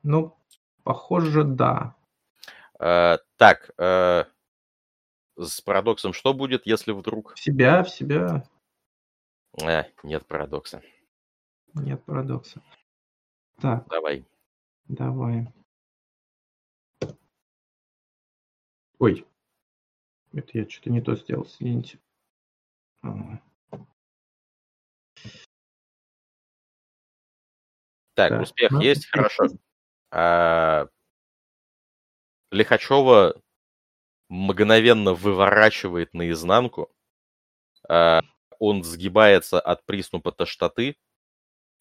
[0.03, 0.37] Ну,
[0.85, 1.97] похоже, да.
[2.79, 4.27] А, так, а,
[5.39, 7.35] с парадоксом что будет, если вдруг...
[7.35, 8.47] В себя, в себя.
[9.63, 10.83] А, нет парадокса.
[11.73, 12.63] Нет парадокса.
[13.61, 13.89] Так.
[13.89, 14.27] Давай.
[14.89, 15.49] Давай.
[18.99, 19.27] Ой,
[20.33, 21.99] это я что-то не то сделал, извините.
[28.19, 28.41] Так, да.
[28.41, 29.45] успех ну, есть, хорошо.
[30.11, 30.89] А,
[32.51, 33.41] Лихачева
[34.29, 36.93] мгновенно выворачивает наизнанку.
[37.89, 38.23] А,
[38.59, 40.97] он сгибается от приступа тошноты.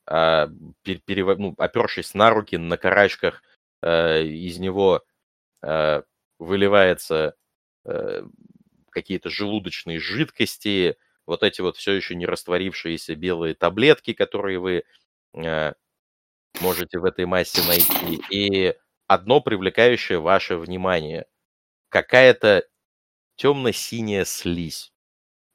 [0.05, 0.47] а,
[0.83, 3.41] пере, ну, опершись на руки, на карачках,
[3.81, 5.03] э, из него
[5.63, 6.03] э,
[6.37, 7.35] выливается
[7.83, 8.23] э,
[8.91, 14.83] какие-то желудочные жидкости, вот эти вот все еще не растворившиеся белые таблетки, которые вы
[15.33, 15.73] э,
[16.61, 18.75] можете в этой массе найти, и
[19.07, 21.25] одно привлекающее ваше внимание.
[21.89, 22.65] Какая-то
[23.35, 24.91] темно-синяя слизь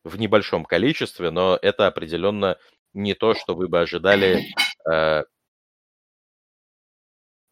[0.05, 2.59] в небольшом количестве, но это определенно
[2.95, 4.45] не то, что вы бы ожидали
[4.91, 5.25] э,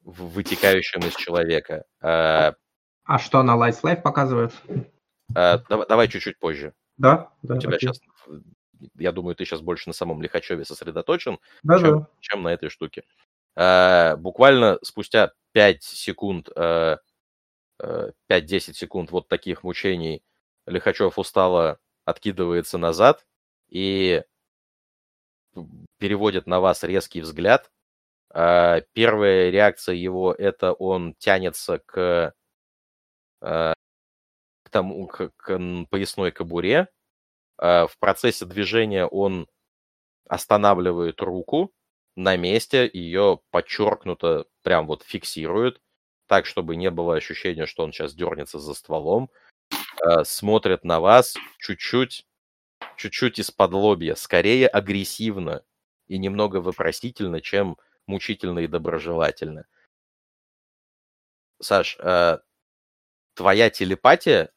[0.02, 1.84] вытекающим из человека.
[2.00, 2.52] Э,
[3.04, 4.52] а что на Lights Life показывает?
[5.34, 6.74] Э, давай, давай чуть-чуть позже.
[6.96, 7.54] Да, да.
[7.54, 7.88] У тебя окей.
[7.88, 8.00] сейчас,
[8.96, 12.08] я думаю, ты сейчас больше на самом Лихачеве сосредоточен, да, чем, да.
[12.20, 13.04] чем на этой штуке.
[13.56, 16.96] Э, буквально спустя 5 секунд, э,
[18.28, 20.22] 5-10 секунд вот таких мучений
[20.66, 23.26] Лихачев устало откидывается назад
[23.68, 24.22] и
[25.98, 27.70] переводит на вас резкий взгляд.
[28.34, 32.34] Э, первая реакция его это он тянется к,
[33.42, 33.72] э,
[34.62, 35.58] к, тому, к, к
[35.90, 36.88] поясной кобуре.
[37.58, 39.48] Э, в процессе движения он
[40.28, 41.72] останавливает руку
[42.16, 45.80] на месте, ее подчеркнуто прям вот фиксирует,
[46.26, 49.30] так, чтобы не было ощущения, что он сейчас дернется за стволом.
[50.24, 52.26] Смотрит на вас чуть-чуть
[52.96, 55.64] чуть-чуть из-под лобья, скорее агрессивно
[56.06, 59.66] и немного вопросительно, чем мучительно и доброжелательно.
[61.60, 62.38] Саш, э,
[63.34, 64.52] твоя телепатия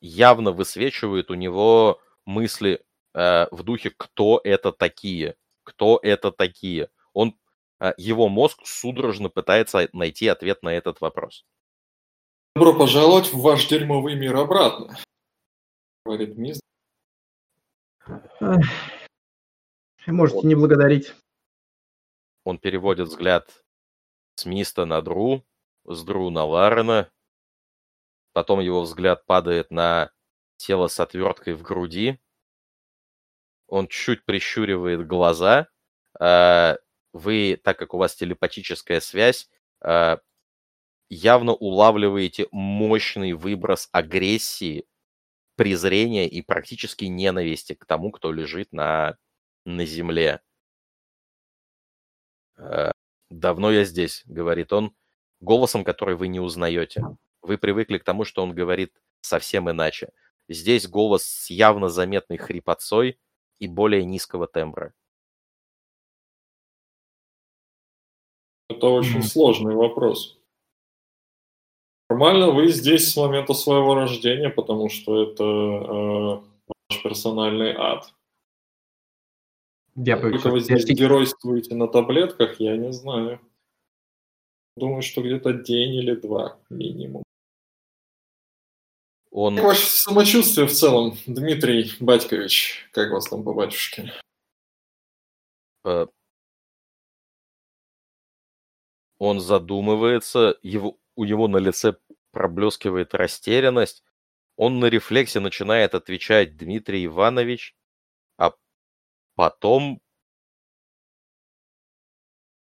[0.00, 2.84] явно высвечивает у него мысли
[3.14, 6.88] э, в духе «кто это такие?», «кто это такие?».
[7.12, 7.36] Он,
[7.80, 11.44] э, его мозг судорожно пытается найти ответ на этот вопрос.
[12.54, 14.96] Добро пожаловать в ваш дерьмовый мир обратно,
[16.04, 16.60] говорит Миз,
[20.06, 21.14] Можете он, не благодарить.
[22.44, 23.64] Он переводит взгляд
[24.36, 25.44] с Миста на Дру,
[25.84, 27.10] с Дру на Ларена.
[28.32, 30.10] Потом его взгляд падает на
[30.56, 32.20] тело с отверткой в груди.
[33.68, 35.68] Он чуть прищуривает глаза.
[36.18, 36.78] А,
[37.12, 39.48] вы, так как у вас телепатическая связь,
[39.80, 40.18] а,
[41.08, 44.86] явно улавливаете мощный выброс агрессии
[45.56, 49.16] презрения и практически ненависти к тому, кто лежит на,
[49.64, 50.40] на земле.
[52.56, 52.90] «Э,
[53.30, 54.94] «Давно я здесь»,— говорит он,
[55.40, 57.04] голосом, который вы не узнаете.
[57.42, 60.10] Вы привыкли к тому, что он говорит совсем иначе.
[60.48, 63.18] Здесь голос с явно заметной хрипотцой
[63.64, 64.92] и более низкого тембра.
[68.68, 70.38] Это очень сложный вопрос.
[72.08, 78.14] Формально вы здесь с момента своего рождения, потому что это э, ваш персональный ад.
[79.96, 80.94] Я Только вы здесь я...
[80.94, 83.40] геройствуете на таблетках, я не знаю.
[84.76, 87.23] Думаю, что где-то день или два минимум.
[89.36, 89.56] Он...
[89.56, 92.88] Как ваше самочувствие в целом, Дмитрий Батькович?
[92.92, 94.12] Как вас там по батюшке?
[95.84, 96.06] Э,
[99.18, 101.96] он задумывается, его у него на лице
[102.30, 104.04] проблескивает растерянность.
[104.54, 107.74] Он на рефлексе начинает отвечать Дмитрий Иванович,
[108.38, 108.52] а
[109.34, 110.00] потом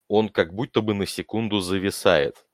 [0.07, 2.45] он как будто бы на секунду зависает.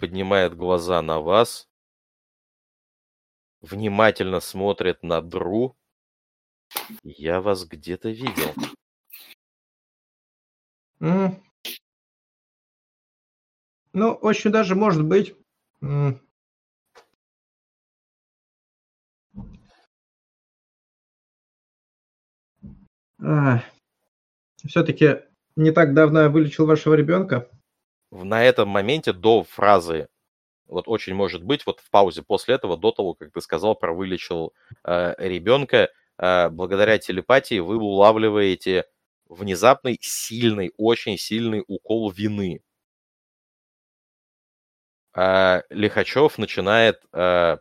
[0.00, 1.68] Поднимает глаза на вас,
[3.60, 5.76] внимательно смотрит на Дру.
[7.02, 8.54] Я вас где-то видел.
[11.00, 11.42] Mm.
[13.92, 15.34] Ну, очень даже может быть.
[24.64, 25.24] Все-таки
[25.56, 27.50] не так давно я вылечил вашего ребенка.
[28.10, 30.08] На этом моменте до фразы
[30.68, 33.92] вот очень может быть, вот в паузе после этого, до того, как ты сказал про
[33.94, 34.54] вылечил
[34.84, 38.84] э, ребенка, э, благодаря телепатии вы улавливаете
[39.28, 42.62] внезапный, сильный, очень сильный укол вины.
[45.14, 47.58] А Лихачев начинает а,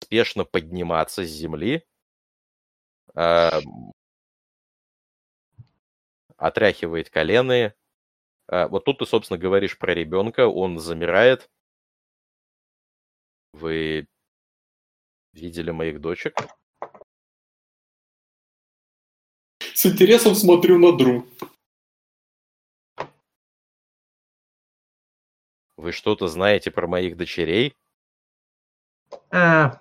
[0.00, 1.84] спешно подниматься с земли,
[3.14, 3.60] а,
[6.36, 7.74] отряхивает колены.
[8.48, 11.48] А, вот тут ты, собственно, говоришь про ребенка, он замирает.
[13.52, 14.06] Вы
[15.32, 16.34] видели моих дочек?
[19.74, 21.26] С интересом смотрю на Дру.
[25.76, 27.74] Вы что-то знаете про моих дочерей?
[29.30, 29.80] А,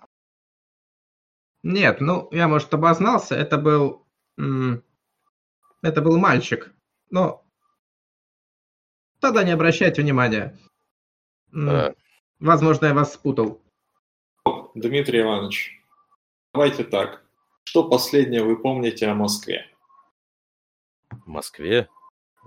[1.63, 3.35] нет, ну, я, может, обознался.
[3.35, 4.07] Это был
[5.81, 6.73] Это был мальчик.
[7.09, 7.45] Но
[9.21, 10.57] тогда не обращайте внимания.
[11.53, 11.93] Э.
[12.39, 13.61] Возможно, я вас спутал.
[14.73, 15.79] Дмитрий Иванович,
[16.53, 17.23] давайте так.
[17.63, 19.69] Что последнее вы помните о Москве?
[21.09, 21.87] В Москве?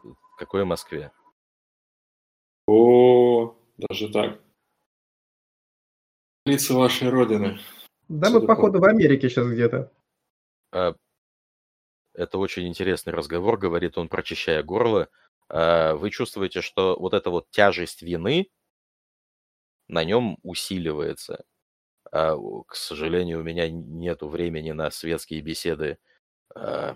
[0.02, 1.12] В какой Москве?
[2.66, 4.40] О, даже так.
[6.44, 7.58] Лица вашей родины.
[8.08, 9.92] Да мы, походу, в Америке сейчас где-то.
[10.72, 10.94] А,
[12.14, 15.08] это очень интересный разговор, говорит он, прочищая горло.
[15.48, 18.48] А, вы чувствуете, что вот эта вот тяжесть вины
[19.88, 21.44] на нем усиливается.
[22.10, 25.98] А, к сожалению, у меня нет времени на светские беседы.
[26.54, 26.94] А,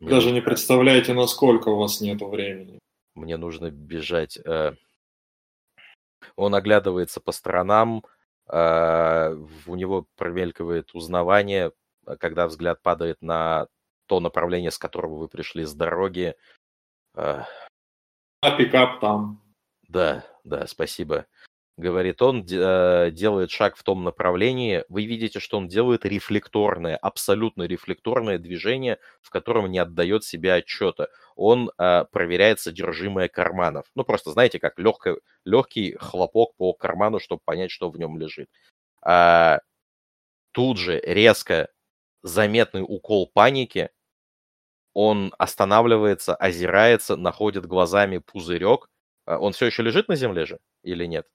[0.00, 2.78] Даже не представляете, насколько у вас нет времени.
[3.14, 4.38] Мне нужно бежать.
[6.34, 8.04] Он оглядывается по сторонам,
[8.48, 11.72] у него промелькивает узнавание,
[12.18, 13.68] когда взгляд падает на
[14.06, 16.36] то направление, с которого вы пришли с дороги.
[17.16, 17.46] А,
[18.40, 19.42] а пикап там.
[19.88, 21.26] Да, да, спасибо
[21.76, 27.64] говорит он, э, делает шаг в том направлении, вы видите, что он делает рефлекторное, абсолютно
[27.64, 31.08] рефлекторное движение, в котором не отдает себе отчета.
[31.34, 33.86] Он э, проверяет содержимое карманов.
[33.94, 38.48] Ну, просто, знаете, как легкий, легкий хлопок по карману, чтобы понять, что в нем лежит.
[39.02, 39.60] А,
[40.52, 41.68] тут же резко
[42.22, 43.90] заметный укол паники,
[44.96, 48.88] он останавливается, озирается, находит глазами пузырек.
[49.26, 51.26] А, он все еще лежит на земле же или нет?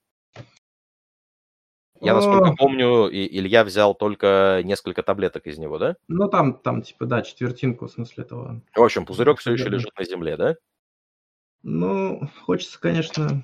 [2.00, 5.96] Я, насколько помню, Илья взял только несколько таблеток из него, да?
[6.08, 8.62] Ну, там, там, типа, да, четвертинку, в смысле этого.
[8.76, 10.56] В общем, пузырек все еще лежит на земле, да?
[11.62, 13.44] Ну, хочется, конечно...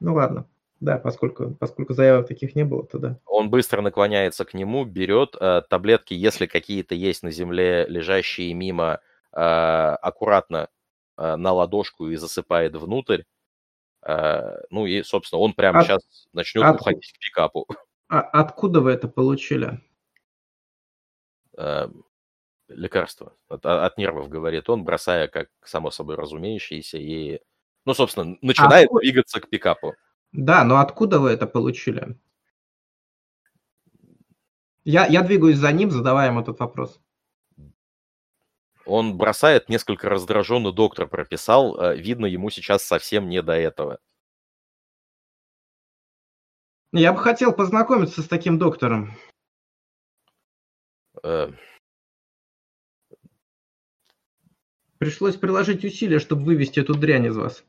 [0.00, 0.48] Ну, ладно.
[0.80, 3.20] Да, поскольку, поскольку заявок таких не было, то да.
[3.24, 9.00] Он быстро наклоняется к нему, берет э, таблетки, если какие-то есть на земле, лежащие мимо,
[9.38, 10.68] аккуратно
[11.16, 13.22] э, на ладошку и засыпает внутрь.
[14.02, 17.66] Э, ну и, собственно, он прямо от, сейчас начнет от, уходить к пикапу.
[18.08, 19.80] А откуда вы это получили?
[21.56, 21.88] Э,
[22.68, 23.34] лекарство.
[23.48, 27.40] От, от нервов, говорит он, бросая, как само собой разумеющееся, и,
[27.84, 29.00] ну, собственно, начинает откуда?
[29.00, 29.94] двигаться к пикапу.
[30.30, 32.16] Да, но откуда вы это получили?
[34.84, 37.00] Я, я двигаюсь за ним, задавая ему этот вопрос.
[38.86, 41.78] Он бросает, несколько раздраженно доктор прописал.
[41.78, 43.98] Э, видно, ему сейчас совсем не до этого.
[46.92, 49.12] Я бы хотел познакомиться с таким доктором.
[51.22, 51.50] Э...
[54.98, 57.64] Пришлось приложить усилия, чтобы вывести эту дрянь из вас.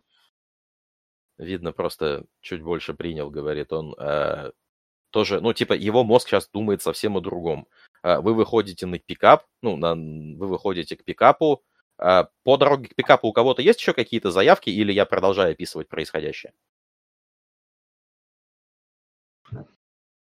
[1.37, 3.95] Видно, просто чуть больше принял, говорит он.
[3.99, 4.51] Э,
[5.09, 7.67] тоже, ну, типа, его мозг сейчас думает совсем о другом.
[8.03, 11.63] А, вы выходите на пикап, ну, на, вы выходите к пикапу.
[11.97, 15.89] А, по дороге к пикапу у кого-то есть еще какие-то заявки, или я продолжаю описывать
[15.89, 16.53] происходящее?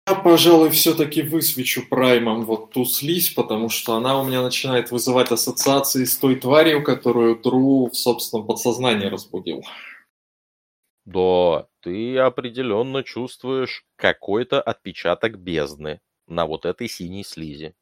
[0.09, 5.31] Я, пожалуй, все-таки высвечу праймом вот ту слизь, потому что она у меня начинает вызывать
[5.31, 9.63] ассоциации с той тварью, которую Дру в собственном подсознании разбудил.
[11.05, 17.75] Да, ты определенно чувствуешь какой-то отпечаток бездны на вот этой синей слизи.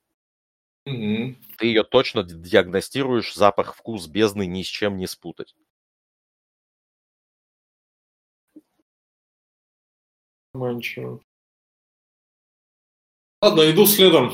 [0.86, 1.36] Угу.
[1.58, 5.54] Ты ее точно диагностируешь, запах, вкус бездны ни с чем не спутать.
[10.54, 11.20] Манчо.
[13.42, 14.32] Ладно, иду следом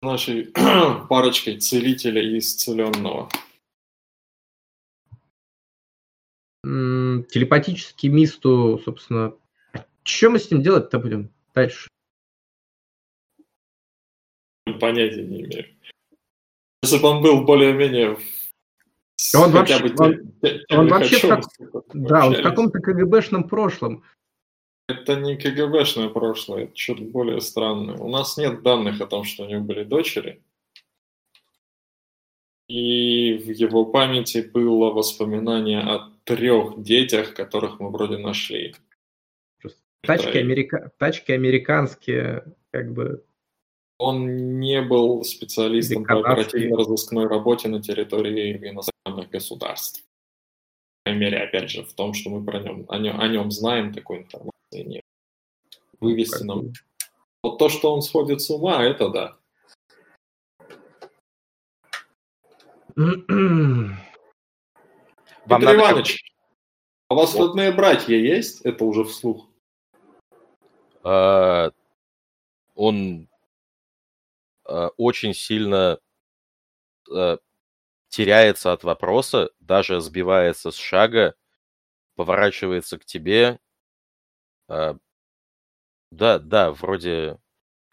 [0.00, 0.52] нашей
[1.08, 3.28] парочкой целителя и исцеленного.
[6.62, 9.34] Телепатический мисту, собственно.
[10.02, 11.88] Что мы с ним делать-то будем дальше?
[14.74, 15.66] Понятия не имею.
[16.82, 18.18] Если бы он был более-менее
[19.34, 20.32] он вообще, бы он,
[20.70, 21.44] он вообще как,
[21.92, 24.04] да, он в каком-то КГБшном прошлом.
[24.86, 27.96] Это не КГБшное прошлое, это что-то более странное.
[27.96, 30.40] У нас нет данных о том, что у него были дочери.
[32.68, 38.74] И в его памяти было воспоминание о трех детях, которых мы вроде нашли.
[40.02, 40.92] Тачки, америка...
[40.98, 43.24] Тачки американские, как бы
[43.98, 50.02] он не был специалистом по оперативно-розыскной работе на территории иностранных государств.
[51.04, 53.50] По крайней мере, опять же, в том, что мы про нем, о, нем, о нем
[53.50, 55.02] знаем, такой информации нет.
[56.00, 56.72] Вывести нам.
[57.42, 59.36] Вот то, что он сходит с ума, это да.
[62.94, 63.96] Вам
[65.60, 66.32] Петр Иванович,
[67.08, 67.48] а у вас вот.
[67.48, 68.60] родные братья есть?
[68.62, 69.48] Это уже вслух.
[71.02, 71.70] А,
[72.74, 73.27] он
[74.96, 75.98] очень сильно
[77.10, 77.38] э,
[78.08, 81.34] теряется от вопроса, даже сбивается с шага,
[82.16, 83.60] поворачивается к тебе.
[84.68, 84.96] А,
[86.10, 87.38] да, да, вроде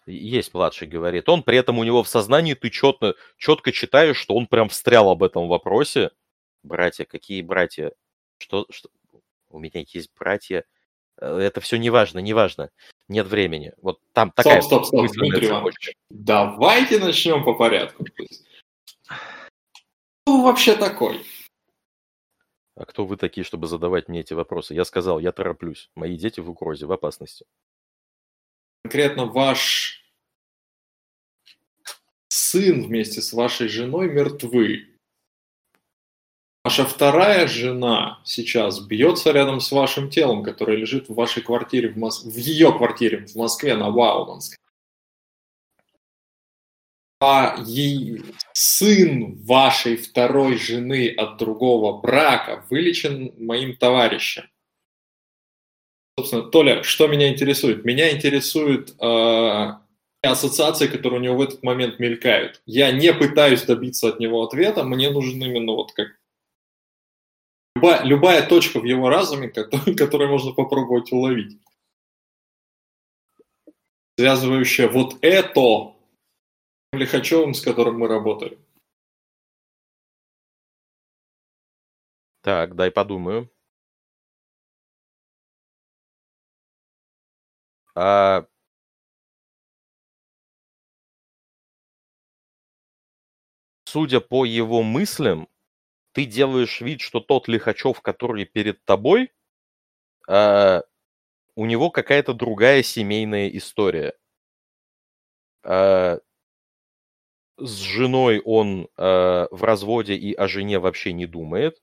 [0.06, 1.44] есть младший, говорит он.
[1.44, 5.24] При этом у него в сознании ты четко, четко читаешь, что он прям встрял об
[5.24, 6.12] этом вопросе.
[6.64, 7.94] Братья, какие братья?
[8.38, 8.90] Что, что?
[9.50, 10.66] У меня есть братья.
[11.20, 12.70] Э, это все неважно, неважно.
[13.08, 13.74] Нет времени.
[13.82, 14.62] Вот там такая...
[14.62, 15.94] Стоп, стоп, стоп, Дмитрий Иванович.
[16.10, 18.06] Давайте начнем по порядку.
[20.24, 21.24] Кто вообще такой?
[22.76, 24.74] А кто вы такие, чтобы задавать мне эти вопросы?
[24.74, 25.90] Я сказал, я тороплюсь.
[25.96, 27.46] Мои дети в угрозе, в опасности.
[28.84, 30.04] Конкретно ваш
[32.28, 34.95] сын вместе с вашей женой мертвы.
[36.66, 41.96] Ваша вторая жена сейчас бьется рядом с вашим телом, которое лежит в вашей квартире, в,
[41.96, 42.24] Мос...
[42.26, 44.58] в ее квартире в Москве на Вауманске.
[47.22, 48.24] А ей...
[48.54, 54.50] сын вашей второй жены от другого брака вылечен моим товарищем.
[56.18, 57.86] Собственно, Толя, что меня интересует?
[57.86, 59.74] Меня интересует э,
[60.24, 62.64] ассоциации, которые у него в этот момент мелькают.
[62.66, 66.08] Я не пытаюсь добиться от него ответа, мне нужен именно вот как
[67.76, 69.50] любая, любая точка в его разуме,
[69.98, 71.60] которую можно попробовать уловить.
[74.18, 75.94] Связывающая вот это
[76.94, 78.58] Лихачевым, с которым мы работали.
[82.42, 83.52] Так, дай подумаю.
[87.96, 88.48] А...
[93.86, 95.48] Судя по его мыслям,
[96.16, 99.32] ты делаешь вид, что тот Лихачев, который перед тобой,
[100.30, 100.82] э,
[101.56, 104.14] у него какая-то другая семейная история.
[105.64, 106.20] Э,
[107.58, 111.78] с женой он э, в разводе и о жене вообще не думает.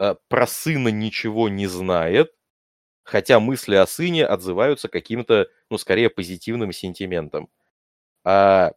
[0.00, 2.32] Э, про сына ничего не знает,
[3.04, 7.50] хотя мысли о сыне отзываются каким-то, ну, скорее, позитивным сентиментом.
[8.24, 8.72] А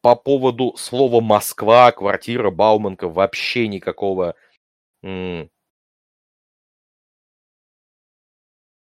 [0.00, 4.34] по поводу слова Москва, квартира Бауманка вообще никакого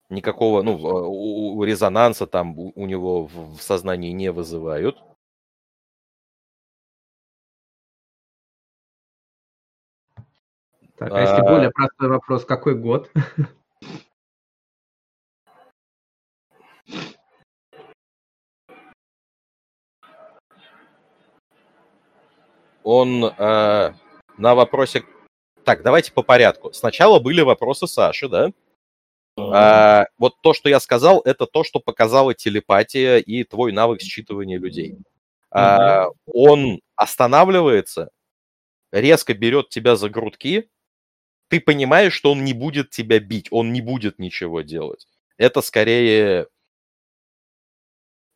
[0.10, 4.98] никакого, ну, у, у резонанса там у, него в, в сознании не вызывают.
[10.98, 11.50] Так, а если а...
[11.50, 13.12] более простой вопрос, какой год?
[22.86, 23.94] он э,
[24.38, 25.03] на вопросе...
[25.66, 26.72] Так, давайте по порядку.
[26.72, 28.52] Сначала были вопросы Саши, да?
[29.38, 34.57] А, вот то, что я сказал, это то, что показала телепатия и твой навык считывания
[34.57, 34.98] людей.
[35.49, 38.12] А, он останавливается,
[38.91, 40.70] резко берет тебя за грудки,
[41.49, 45.07] ты понимаешь, что он не будет тебя бить, он не будет ничего делать.
[45.38, 46.48] Это скорее,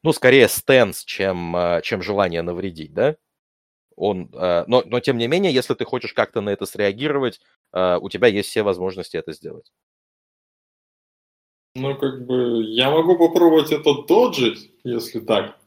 [0.04, 3.16] ну, скорее стенс, чем, а, чем желание навредить, да?
[4.00, 7.42] Он, э, но, но тем не менее, если ты хочешь как-то на это среагировать,
[7.74, 9.72] э, у тебя есть все возможности это сделать.
[11.76, 15.58] Ну, как бы, я могу попробовать это доджить, если так.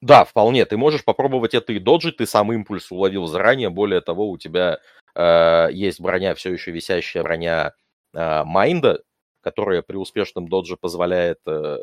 [0.00, 0.64] Да, вполне.
[0.64, 3.70] Ты можешь попробовать это и доджить, ты сам импульс уловил заранее.
[3.70, 4.80] Более того, у тебя
[5.14, 7.74] э, есть броня, все еще висящая броня
[8.12, 9.02] э, Майнда,
[9.40, 11.78] которая при успешном додже позволяет э,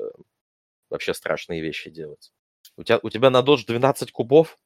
[0.90, 2.32] вообще страшные вещи делать.
[2.76, 4.58] У тебя, у тебя на додж 12 кубов?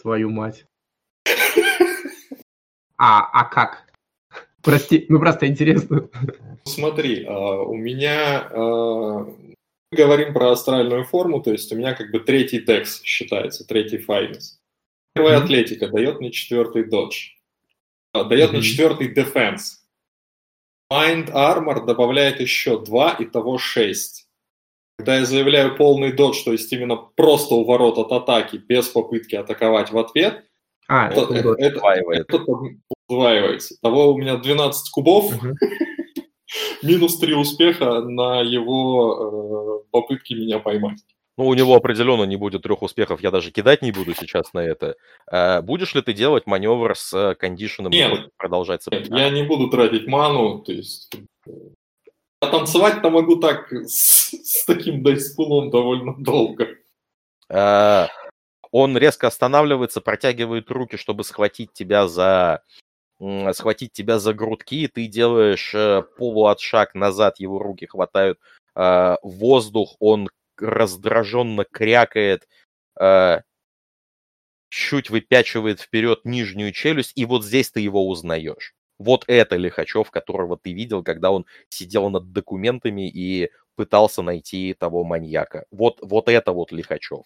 [0.00, 0.64] Твою мать.
[2.96, 3.90] А, а как?
[4.62, 6.08] Прости, ну просто интересно.
[6.64, 9.24] Смотри, а, у меня а,
[9.90, 13.98] мы говорим про астральную форму, то есть у меня как бы третий декс считается, третий
[13.98, 14.60] файнес.
[15.14, 15.44] Первая mm-hmm.
[15.44, 17.30] атлетика дает мне четвертый додж.
[18.14, 18.52] Дает mm-hmm.
[18.52, 19.84] мне четвертый дефенс.
[20.92, 24.28] Mind Armor добавляет еще два, и того шесть.
[25.00, 29.90] Когда я заявляю полный додж, то есть именно просто уворот от атаки, без попытки атаковать
[29.90, 30.44] в ответ,
[30.88, 31.80] а, это, это, это,
[32.12, 32.44] это
[33.08, 33.76] удваивается.
[33.80, 35.54] Того у меня 12 кубов, угу.
[36.82, 40.98] минус 3 успеха на его э, попытки меня поймать.
[41.38, 44.58] Ну, у него определенно не будет трех успехов, я даже кидать не буду сейчас на
[44.58, 44.96] это.
[45.30, 47.90] А будешь ли ты делать маневр с кондишеном?
[47.90, 51.10] Нет, продолжать нет, я не буду тратить ману, то есть
[52.40, 56.68] а танцевать-то могу так с, с таким дайспулом довольно долго.
[57.48, 58.08] А,
[58.70, 62.62] он резко останавливается, протягивает руки, чтобы схватить тебя за
[63.52, 68.38] схватить тебя за грудки, ты делаешь э, полуотшаг назад, его руки хватают
[68.74, 72.48] э, воздух, он раздраженно крякает,
[72.98, 73.42] э,
[74.70, 78.74] чуть выпячивает вперед нижнюю челюсть, и вот здесь ты его узнаешь.
[79.00, 85.04] Вот это Лихачев, которого ты видел, когда он сидел над документами и пытался найти того
[85.04, 85.64] маньяка.
[85.70, 87.24] Вот, вот это вот Лихачев.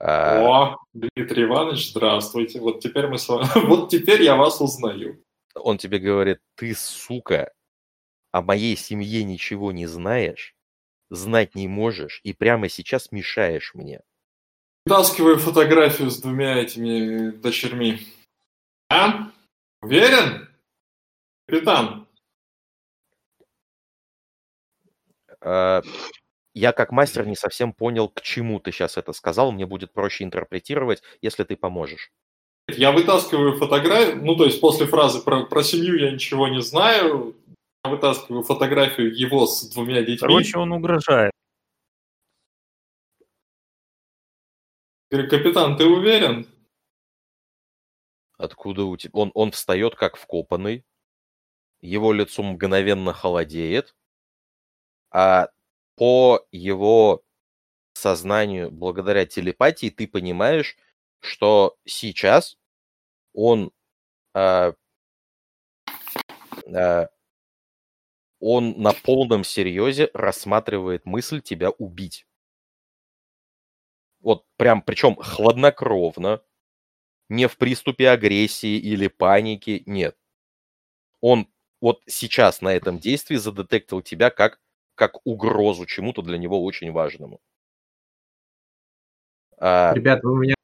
[0.00, 2.58] А, О, Дмитрий Иванович, здравствуйте.
[2.58, 3.46] Вот теперь мы с вами...
[3.68, 5.22] Вот теперь я вас узнаю.
[5.54, 7.52] Он тебе говорит, ты, сука,
[8.32, 10.56] о моей семье ничего не знаешь,
[11.10, 14.00] знать не можешь и прямо сейчас мешаешь мне.
[14.84, 18.00] Вытаскиваю фотографию с двумя этими дочерьми.
[18.90, 19.30] А?
[19.80, 20.48] Уверен?
[21.46, 22.08] Капитан.
[25.40, 25.82] А,
[26.54, 29.52] я как мастер не совсем понял, к чему ты сейчас это сказал.
[29.52, 32.10] Мне будет проще интерпретировать, если ты поможешь.
[32.68, 37.36] Я вытаскиваю фотографию, ну то есть после фразы про, про семью я ничего не знаю,
[37.84, 40.16] я вытаскиваю фотографию его с двумя детьми.
[40.16, 41.32] Короче, он угрожает.
[45.10, 46.48] Говорю, капитан, ты уверен?
[48.38, 49.10] Откуда у тебя?
[49.12, 50.84] Он, он встает как вкопанный,
[51.84, 53.94] его лицо мгновенно холодеет,
[55.10, 55.48] а
[55.96, 57.22] по его
[57.92, 60.76] сознанию, благодаря телепатии, ты понимаешь,
[61.20, 62.56] что сейчас
[63.34, 63.70] он,
[64.34, 64.72] э,
[66.66, 67.06] э,
[68.40, 72.26] он на полном серьезе рассматривает мысль тебя убить.
[74.20, 76.42] Вот прям, причем хладнокровно,
[77.28, 80.16] не в приступе агрессии или паники, нет.
[81.20, 81.48] Он
[81.84, 84.58] вот сейчас на этом действии задетектил тебя как,
[84.94, 87.42] как угрозу чему-то для него очень важному.
[89.58, 89.92] А...
[89.92, 90.54] Ребят, вы меня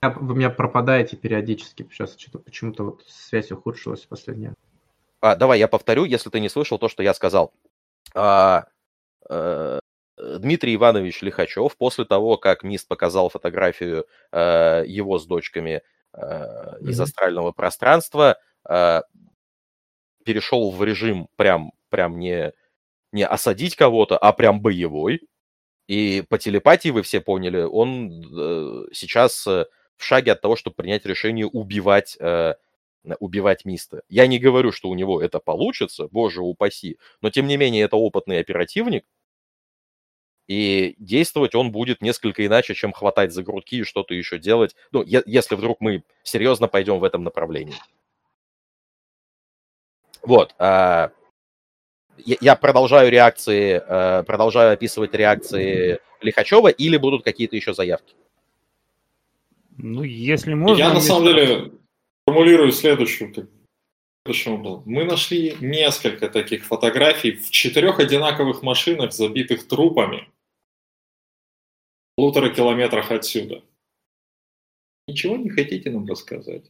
[0.00, 1.86] вы меня пропадаете периодически.
[1.92, 4.54] Сейчас что-то почему-то вот связь ухудшилась в последнее.
[5.20, 7.52] А, давай я повторю, если ты не слышал то, что я сказал.
[8.14, 8.64] А,
[9.28, 9.78] а,
[10.16, 15.82] Дмитрий Иванович Лихачев после того, как МИС показал фотографию а, его с дочками
[16.14, 17.02] а, из mm-hmm.
[17.02, 19.02] астрального пространства, а,
[20.26, 22.52] перешел в режим прям, прям не,
[23.12, 25.22] не осадить кого-то, а прям боевой.
[25.88, 29.66] И по телепатии, вы все поняли, он э, сейчас э,
[29.96, 32.54] в шаге от того, чтобы принять решение убивать, э,
[33.20, 34.02] убивать Миста.
[34.08, 37.96] Я не говорю, что у него это получится, боже упаси, но тем не менее это
[37.96, 39.04] опытный оперативник,
[40.48, 45.02] и действовать он будет несколько иначе, чем хватать за грудки и что-то еще делать, ну,
[45.02, 47.74] е- если вдруг мы серьезно пойдем в этом направлении.
[50.26, 50.54] Вот.
[50.58, 51.08] Э,
[52.18, 58.14] я продолжаю реакции, э, продолжаю описывать реакции Лихачева или будут какие-то еще заявки?
[59.78, 60.76] Ну, если можно...
[60.76, 61.72] Я на самом деле
[62.26, 63.32] формулирую следующую,
[64.24, 70.28] следующую Мы нашли несколько таких фотографий в четырех одинаковых машинах, забитых трупами.
[72.12, 73.62] В полутора километрах отсюда.
[75.06, 76.64] Ничего не хотите нам рассказать?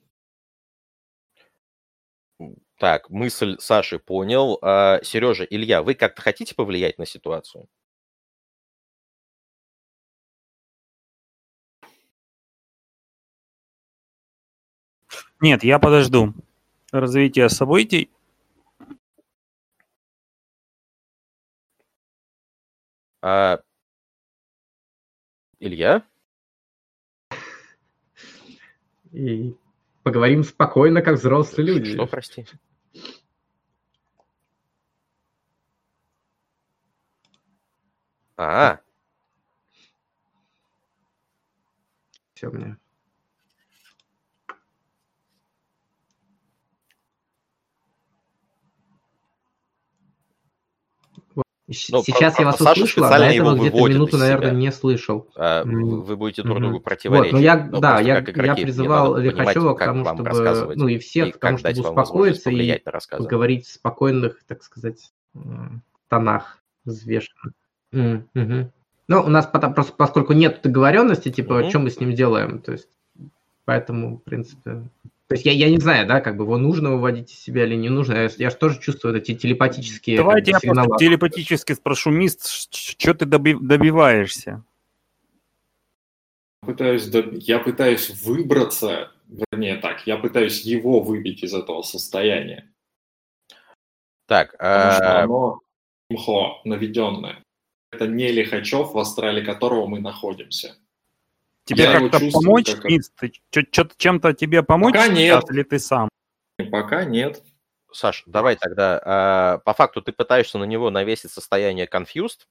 [2.78, 4.58] Так, мысль Саши понял.
[4.62, 7.68] А, Сережа, Илья, вы как-то хотите повлиять на ситуацию?
[15.40, 16.34] Нет, я подожду
[16.92, 18.10] развития событий.
[23.22, 23.60] А...
[25.60, 26.02] Илья?
[29.12, 29.54] И
[30.06, 31.94] поговорим спокойно, как взрослые люди.
[31.94, 32.46] Что, прости?
[38.36, 38.78] А.
[42.34, 42.76] Все мне.
[51.68, 55.26] Ну, Сейчас про, я вас услышал, а до этого где-то минуту, наверное, не слышал.
[55.34, 57.32] А, вы будете друг другу противоречить.
[57.32, 60.98] Вот, ну, я, ну, да, я, игроки, я призывал Лихачева к тому, чтобы, ну и
[60.98, 62.80] всех, к тому, чтобы успокоиться и
[63.18, 65.12] говорить в спокойных, так сказать,
[66.08, 67.52] тонах взвешенно.
[67.92, 68.70] Mm-hmm.
[69.08, 71.68] Ну, у нас потом, просто поскольку нет договоренности, типа, mm-hmm.
[71.70, 72.88] что мы с ним делаем, то есть,
[73.64, 74.88] поэтому, в принципе,
[75.28, 77.74] то есть я, я не знаю, да, как бы его нужно выводить из себя или
[77.74, 78.12] не нужно.
[78.12, 83.24] Я, я же тоже чувствую эти телепатические Давайте я просто телепатически спрошу, Мист, что ты
[83.24, 84.62] доби- добиваешься?
[86.60, 87.08] Пытаюсь,
[87.40, 92.72] я пытаюсь выбраться, вернее так, я пытаюсь его выбить из этого состояния.
[94.26, 95.60] Так, Потому что а оно
[96.08, 97.42] мхо наведенное.
[97.90, 100.76] Это не Лихачев, в астрале которого мы находимся.
[101.66, 103.96] Тебе я как-то помочь, как...
[103.98, 105.50] Чем-то тебе помочь Пока нет.
[105.50, 106.08] или ты сам?
[106.70, 107.42] Пока нет.
[107.92, 109.58] Саш, давай тогда.
[109.58, 112.46] Э, по факту ты пытаешься на него навесить состояние confused.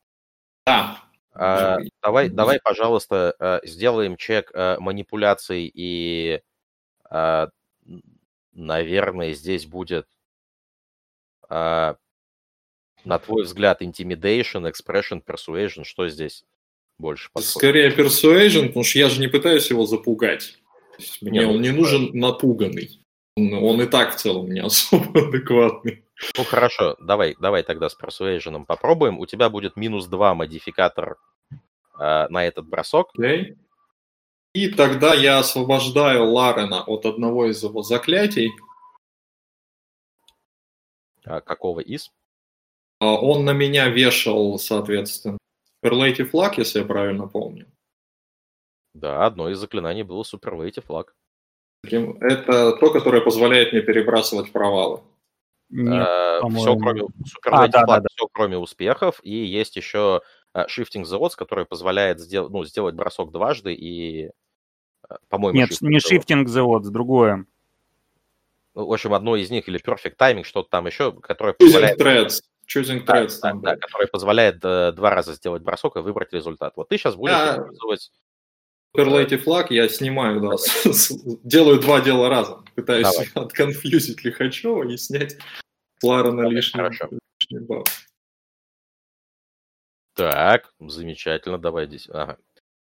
[0.66, 1.00] Да.
[1.32, 6.42] А, давай, давай, пожалуйста, э, сделаем чек э, манипуляций и,
[7.10, 7.50] а,
[8.52, 10.08] наверное, здесь будет,
[11.48, 11.96] а,
[13.06, 16.44] на твой взгляд, intimidation, expression, persuasion, что здесь
[16.98, 17.50] больше подходит?
[17.50, 20.58] Скорее persuasion, потому что я же не пытаюсь его запугать.
[21.22, 23.00] Мне не, он не нужен напуганный.
[23.36, 26.04] Он, он и так в целом не особо адекватный.
[26.38, 29.20] Ну хорошо, давай, давай тогда с Persuasion попробуем.
[29.20, 31.18] У тебя будет минус 2 модификатор
[32.00, 33.10] э, на этот бросок.
[33.18, 33.58] Okay.
[34.54, 38.52] И тогда я освобождаю Ларена от одного из его заклятий.
[41.26, 42.12] А какого из?
[43.00, 45.38] А, он на меня вешал, соответственно,
[45.86, 47.68] Superlative Flag, если я правильно помню.
[48.94, 51.08] Да, одно из заклинаний было Superlative Flag.
[51.84, 55.02] Это то, которое позволяет мне перебрасывать провалы.
[55.70, 57.04] Нет, э, все кроме
[57.46, 58.08] а, да, да, да.
[58.14, 60.22] все кроме успехов и есть еще
[60.54, 64.26] э, Shifting the Odds, который позволяет сделать, ну, сделать бросок дважды и,
[65.10, 67.46] э, по-моему, нет, не Shifting the Odds, другое.
[68.76, 72.00] Ну, в общем, одно из них или Perfect Timing, что-то там еще, которое позволяет...
[72.00, 72.42] Threads.
[72.68, 73.40] Choosing Threads.
[73.42, 76.74] Да, там, да, да, который позволяет э, два раза сделать бросок и выбрать результат.
[76.76, 77.58] Вот ты сейчас будешь а...
[77.58, 78.12] использовать
[78.96, 80.56] Superlative флаг я снимаю, да,
[81.44, 82.66] делаю два дела разом.
[82.76, 83.28] Пытаюсь Давай.
[83.48, 85.38] отконфьюзить Лихачева и снять
[86.02, 87.86] Лара на лишний, лишний баф.
[90.14, 92.08] Так, замечательно, давай здесь.
[92.10, 92.38] Ага.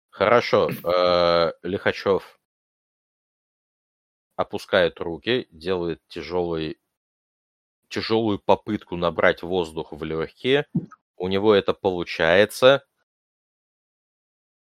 [0.10, 2.40] Хорошо, э, Лихачев
[4.36, 6.80] опускает руки, делает тяжелый,
[7.90, 10.66] тяжелую попытку набрать воздух в легкие.
[11.18, 12.84] У него это получается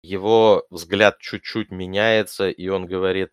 [0.05, 3.31] его взгляд чуть-чуть меняется, и он говорит,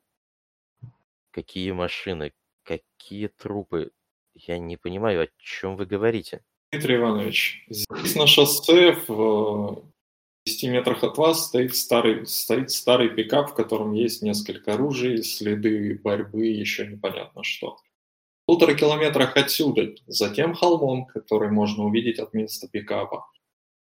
[1.31, 2.31] какие машины,
[2.63, 3.91] какие трупы.
[4.34, 6.41] Я не понимаю, о чем вы говорите.
[6.72, 9.84] Дмитрий Иванович, здесь на шоссе в
[10.45, 15.99] 10 метрах от вас стоит старый, стоит старый пикап, в котором есть несколько оружий, следы
[16.01, 17.77] борьбы, еще непонятно что.
[18.52, 23.26] Полутора километрах отсюда, за тем холмом, который можно увидеть от места пикапа,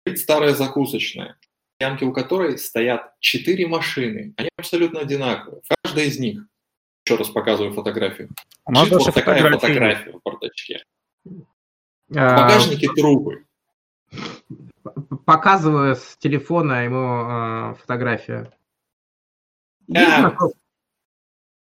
[0.01, 1.37] стоит старая закусочная
[1.79, 4.33] ямке у которой стоят четыре машины.
[4.35, 5.61] Они абсолютно одинаковые.
[5.83, 6.41] Каждая из них.
[7.05, 8.27] Еще раз показываю фотографию.
[8.65, 9.57] У нас вот такая фотографии.
[9.57, 10.83] фотография в бардачке.
[11.23, 11.45] В
[12.09, 13.45] багажнике трубы.
[15.25, 18.51] Показываю с телефона ему э, фотографию.
[19.95, 20.35] А,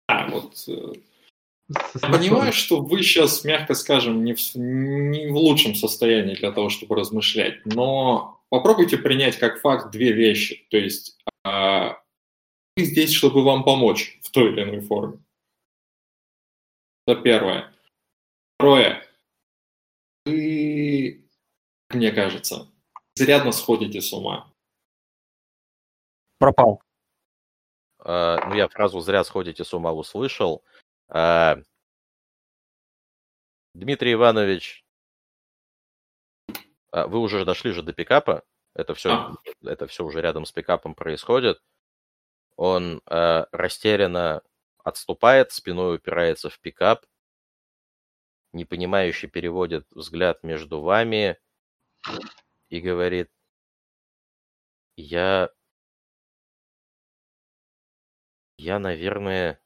[0.07, 0.93] а вот э,
[2.01, 6.95] понимаю, что вы сейчас, мягко скажем, не в, не в лучшем состоянии для того, чтобы
[6.95, 10.67] размышлять, но попробуйте принять как факт две вещи.
[10.69, 12.01] То есть а,
[12.77, 15.19] вы здесь, чтобы вам помочь в той или иной форме.
[17.07, 17.73] Это первое.
[18.57, 19.05] Второе.
[20.25, 21.23] Вы,
[21.89, 22.67] мне кажется,
[23.15, 24.51] зарядно сходите с ума.
[26.39, 26.81] Пропал.
[28.01, 30.63] Uh, ну, я фразу «зря сходите с ума» услышал.
[31.09, 31.63] Uh,
[33.73, 34.85] Дмитрий Иванович
[36.95, 38.43] а, вы уже дошли же до пикапа.
[38.73, 39.35] Это все, а.
[39.65, 41.61] это все уже рядом с пикапом происходит.
[42.55, 44.41] Он э, растерянно
[44.81, 47.05] отступает, спиной упирается в пикап,
[48.53, 51.37] непонимающе переводит взгляд между вами
[52.69, 53.29] и говорит,
[54.95, 55.49] я...
[58.57, 59.59] Я, наверное,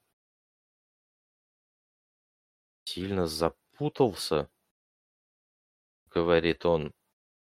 [2.99, 4.51] сильно запутался,
[6.07, 6.93] говорит он.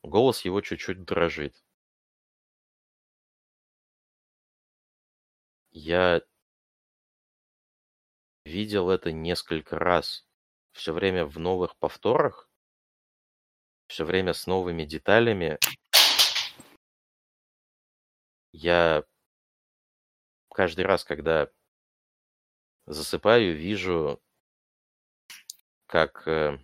[0.05, 1.64] Голос его чуть-чуть дрожит.
[5.70, 6.22] Я
[8.44, 10.24] видел это несколько раз.
[10.70, 12.48] Все время в новых повторах,
[13.89, 15.59] все время с новыми деталями.
[18.52, 19.02] Я
[20.55, 21.51] каждый раз, когда
[22.86, 24.22] засыпаю, вижу,
[25.89, 26.59] как э,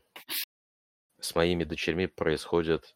[1.18, 2.94] с моими дочерьми происходит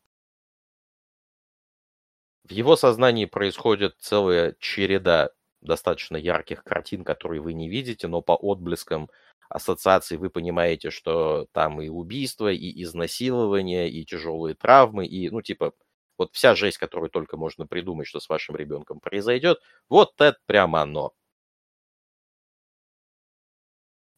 [2.45, 5.31] в его сознании происходит целая череда
[5.61, 9.11] достаточно ярких картин, которые вы не видите, но по отблескам
[9.49, 15.73] ассоциаций вы понимаете, что там и убийство, и изнасилование, и тяжелые травмы, и, ну, типа,
[16.17, 20.83] вот вся жесть, которую только можно придумать, что с вашим ребенком произойдет, вот это прямо
[20.83, 21.13] оно.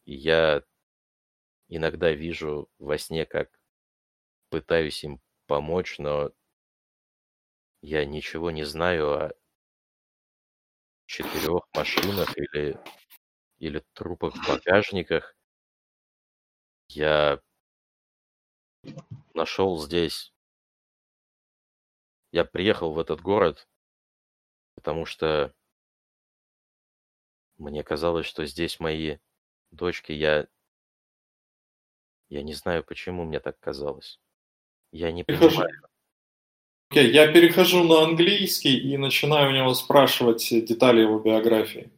[0.05, 0.61] И я
[1.71, 3.49] иногда вижу во сне, как
[4.49, 6.31] пытаюсь им помочь, но
[7.81, 9.31] я ничего не знаю о
[11.07, 12.79] четырех машинах или,
[13.57, 15.35] или трупах в багажниках.
[16.89, 17.41] Я
[19.33, 20.31] нашел здесь...
[22.31, 23.67] Я приехал в этот город
[24.75, 25.53] Потому что
[27.57, 29.17] мне казалось, что здесь мои
[29.69, 30.47] дочки, я...
[32.31, 34.17] Я не знаю, почему мне так казалось.
[34.93, 35.57] Я не Перехожу.
[35.57, 35.81] понимаю.
[36.89, 41.91] Окей, я перехожу на английский и начинаю у него спрашивать детали его биографии.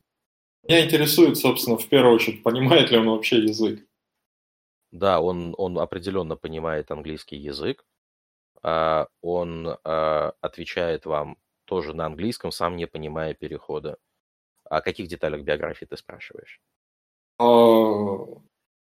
[0.68, 3.86] Меня интересует, собственно, в первую очередь, понимает ли он вообще язык.
[4.92, 7.86] Да, он, он определенно понимает английский язык.
[8.64, 13.98] А, Он а, отвечает вам тоже на английском, сам не понимая перехода.
[14.64, 16.60] О каких деталях биографии ты спрашиваешь?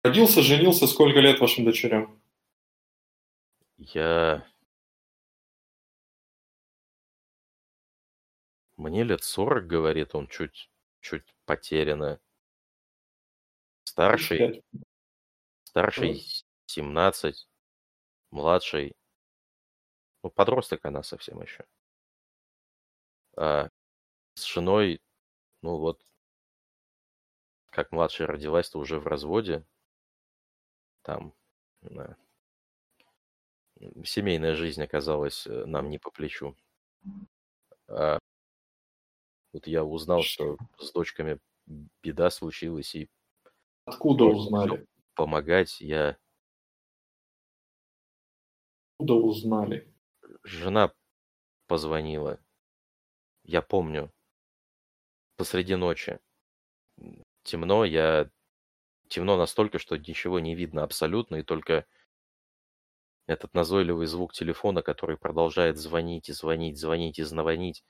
[0.05, 2.21] Родился, женился, сколько лет вашим дочерям?
[3.77, 4.45] Я...
[8.77, 10.69] Мне лет 40, говорит он, чуть,
[11.01, 12.21] чуть потеряно.
[13.85, 14.65] Старший,
[15.63, 16.21] старший
[16.67, 17.49] 17,
[18.33, 18.97] младший,
[20.25, 21.65] ну, подросток она совсем еще.
[23.37, 23.69] А
[24.35, 25.01] с женой,
[25.63, 26.03] ну вот,
[27.71, 29.65] как младшая родилась, то уже в разводе.
[31.03, 31.35] Там
[31.83, 32.17] да,
[34.05, 36.57] семейная жизнь оказалась э, нам не по плечу.
[37.89, 38.19] А
[39.53, 41.39] вот я узнал, что с дочками
[42.03, 43.11] беда случилась, и
[43.85, 44.87] Откуда узнали?
[45.15, 46.17] помогать я...
[48.99, 49.93] Откуда узнали?
[50.45, 50.93] Жена
[51.67, 52.41] позвонила.
[53.45, 54.13] Я помню.
[55.37, 56.21] Посреди ночи.
[57.43, 58.31] Темно, я...
[59.13, 61.85] Темно настолько, что ничего не видно абсолютно, и только
[63.27, 67.85] этот назойливый звук телефона, который продолжает звонить и звонить, звонить и звонить.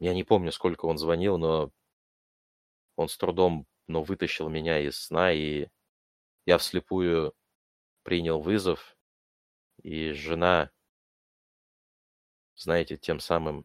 [0.00, 1.70] Я не помню, сколько он звонил, но
[2.96, 5.68] он с трудом, но вытащил меня из сна, и
[6.44, 7.32] я вслепую
[8.02, 8.98] принял вызов,
[9.82, 10.70] и жена,
[12.54, 13.64] знаете, тем самым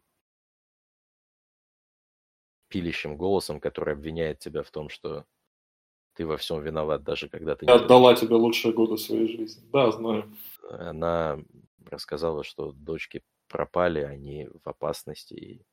[2.68, 5.26] пилящим голосом, который обвиняет тебя в том, что
[6.20, 7.72] ты во всем виноват, даже когда ты не...
[7.72, 9.66] Отдала тебе лучшие годы своей жизни.
[9.72, 10.30] Да, знаю.
[10.68, 11.38] Она
[11.86, 15.66] рассказала, что дочки пропали, они в опасности, и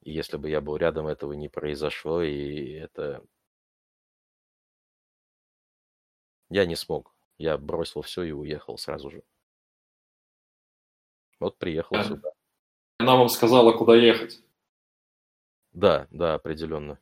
[0.00, 3.24] и если бы я был рядом, этого не произошло, и это...
[6.50, 7.14] Я не смог.
[7.38, 9.22] Я бросил все и уехал сразу же.
[11.38, 12.02] Вот приехал Да.
[12.02, 12.32] сюда.
[12.98, 14.42] Она вам сказала, куда ехать.
[15.72, 16.98] Да, да, определенно.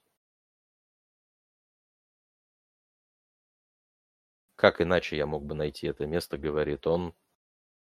[4.60, 7.14] Как иначе я мог бы найти это место, говорит он.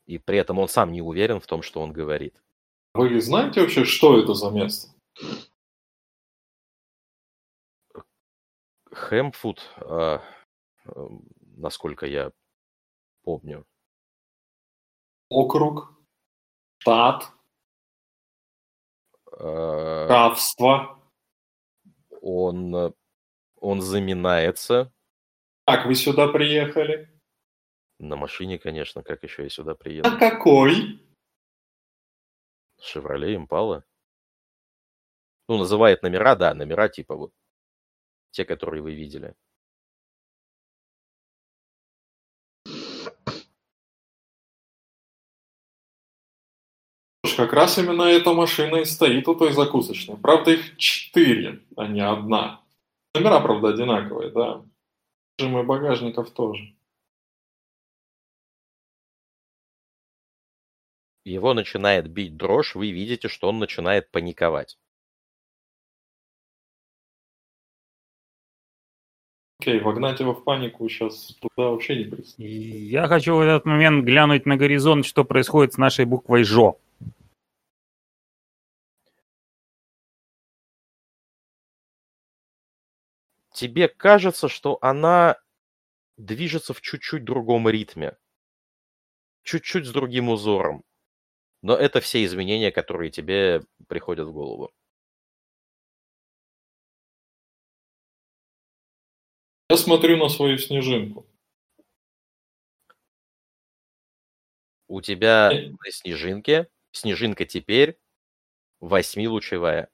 [0.06, 2.44] И при этом он сам не уверен в том, что он говорит.
[2.94, 4.89] Вы знаете вообще, что это за место?
[8.91, 10.22] Хэмфуд, а,
[10.84, 11.23] эм,
[11.56, 12.34] насколько я
[13.23, 13.65] помню,
[15.30, 15.94] Округ,
[16.80, 17.31] штат,
[19.31, 21.02] а, графство.
[22.22, 22.91] он, э,
[23.56, 24.91] он заминается
[25.68, 27.10] Как вы сюда приехали?
[27.99, 30.10] на машине, конечно, как еще я сюда приеду.
[30.18, 31.02] какой?
[32.80, 33.84] Шевроле Импала.
[35.49, 37.34] Ну, называет номера, да, номера типа вот
[38.31, 39.35] те, которые вы видели.
[47.35, 50.15] Как раз именно эта машина и стоит у той закусочной.
[50.18, 52.64] Правда, их четыре, а не одна.
[53.14, 54.65] Номера, правда, одинаковые, да.
[55.40, 56.74] Режимы багажников тоже.
[61.26, 64.80] Его начинает бить дрожь, вы видите, что он начинает паниковать.
[69.60, 72.88] Окей, вогнать его в панику сейчас туда вообще не представляю.
[72.88, 76.80] Я хочу в этот момент глянуть на горизонт, что происходит с нашей буквой ЖО.
[83.58, 85.42] Тебе кажется, что она
[86.18, 88.16] движется в чуть-чуть другом ритме,
[89.42, 90.84] чуть-чуть с другим узором.
[91.64, 94.72] Но это все изменения, которые тебе приходят в голову.
[99.70, 101.26] Я смотрю на свою снежинку.
[104.88, 105.70] У тебя Э.
[105.70, 107.98] на снежинке, снежинка теперь
[108.80, 109.90] восьмилучевая.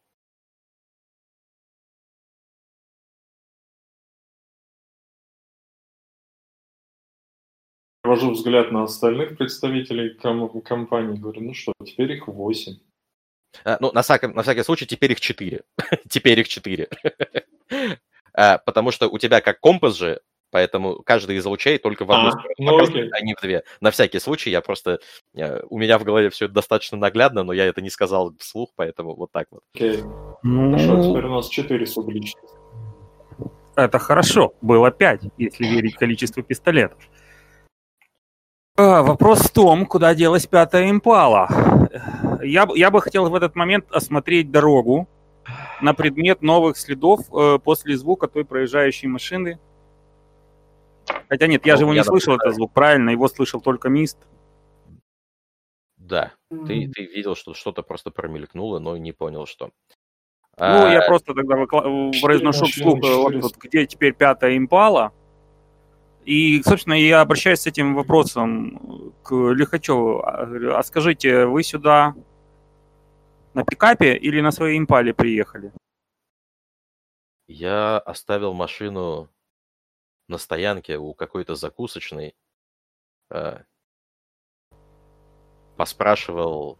[8.03, 11.17] Провожу взгляд на остальных представителей ком- компании.
[11.17, 12.79] Говорю, ну что, теперь их восемь.
[13.63, 15.63] А, ну, на всякий, на всякий случай, теперь их четыре.
[16.09, 16.89] теперь их четыре.
[18.33, 20.19] А, Потому что у тебя как компас же
[20.51, 23.63] Поэтому каждый из лучей только в одну А, сторону ну показывает, а не в две.
[23.81, 24.99] На всякий случай я просто...
[25.35, 28.69] э, У меня в голове все это достаточно наглядно, но я это не сказал вслух,
[28.75, 29.63] поэтому вот так вот.
[29.73, 30.03] Окей.
[30.43, 32.53] Ну, Хорошо, теперь у нас четыре субличности.
[33.75, 34.53] это хорошо.
[34.61, 36.99] Было пять, если верить количеству пистолетов.
[38.75, 41.47] А, вопрос в том, куда делась пятая импала.
[42.41, 45.07] Я, я бы хотел в этот момент осмотреть дорогу
[45.81, 49.59] на предмет новых следов э, после звука той проезжающей машины.
[51.29, 53.89] Хотя нет, я Ну, же его я не слышал, этот звук, правильно, его слышал только
[53.89, 54.17] Мист.
[55.97, 59.67] Да, ты, ты видел, что что-то просто промелькнуло, но не понял, что.
[60.57, 65.11] Ну, А, я просто тогда выкла- произношу вслух, э, вот, вот где теперь пятая импала.
[66.25, 70.21] И, собственно, я обращаюсь с этим вопросом к Лихачеву.
[70.23, 72.15] А, А скажите, вы сюда
[73.53, 75.71] на пикапе или на своей импале приехали?
[77.47, 79.29] Я оставил машину
[80.27, 82.35] на стоянке у какой-то закусочной.
[83.29, 83.59] э,
[85.75, 86.77] Поспрашивал,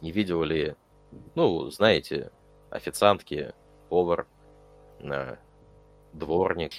[0.00, 0.76] не видел ли,
[1.34, 2.30] ну, знаете,
[2.70, 3.52] официантки,
[3.88, 4.26] повар,
[5.00, 5.36] э,
[6.12, 6.72] дворник.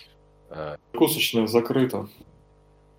[0.94, 2.08] Закусочная закрыта.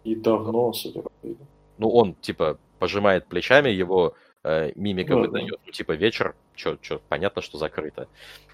[0.05, 1.47] И давно, судя по виду.
[1.79, 4.15] Ну, он, типа, пожимает плечами, его
[4.45, 8.09] э, мимика Да, выдает, ну, типа, вечер, чё, чё, понятно, что закрыто.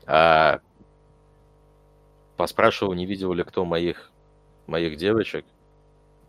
[0.06, 0.60] А,
[2.36, 4.10] поспрашивал, не видел ли кто моих,
[4.66, 5.44] моих девочек.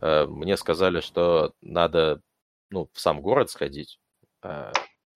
[0.01, 2.21] Э, мне сказали, что надо,
[2.69, 3.99] ну, в сам город сходить,
[4.41, 4.71] э,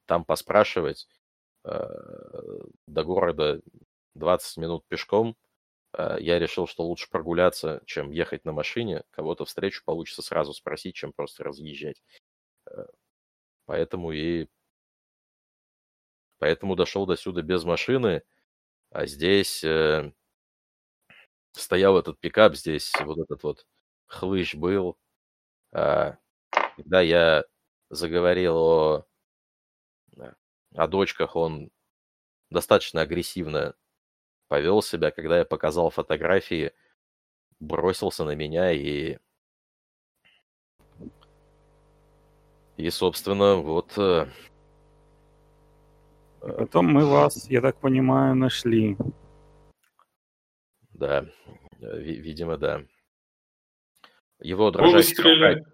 [0.06, 1.08] там поспрашивать.
[1.66, 1.86] Э,
[2.88, 3.60] до города
[4.16, 5.36] 20 минут пешком.
[5.98, 9.04] Э, я решил, что лучше прогуляться, чем ехать на машине.
[9.12, 12.02] Кого-то встречу получится сразу спросить, чем просто разъезжать.
[12.72, 12.86] Э,
[13.68, 14.48] Поэтому и...
[16.40, 18.24] Поэтому дошел до сюда без машины,
[18.92, 20.14] а здесь э,
[21.52, 23.66] стоял этот пикап, здесь вот этот вот
[24.06, 24.98] хлыщ был.
[25.74, 26.18] А,
[26.78, 27.44] когда я
[27.90, 29.08] заговорил о,
[30.76, 31.72] о дочках, он
[32.50, 33.76] достаточно агрессивно
[34.48, 35.12] повел себя.
[35.12, 36.72] Когда я показал фотографии,
[37.60, 39.18] бросился на меня и...
[42.78, 43.98] И, собственно, вот...
[43.98, 44.28] э,
[46.44, 48.96] И потом мы вас, я так понимаю, нашли.
[50.92, 51.26] Да,
[51.82, 52.84] э, ви- видимо, да.
[54.40, 55.70] Его дрожащая рука...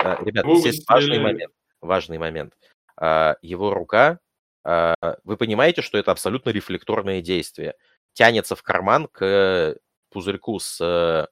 [0.00, 1.54] а, Ребят, Вы здесь важный момент.
[1.80, 2.54] Важный момент.
[2.96, 4.18] А, Его рука,
[4.62, 4.94] а,
[5.24, 7.74] вы понимаете, что это абсолютно рефлекторное действие.
[8.12, 9.76] Тянется в карман к
[10.10, 11.26] пузырьку с э,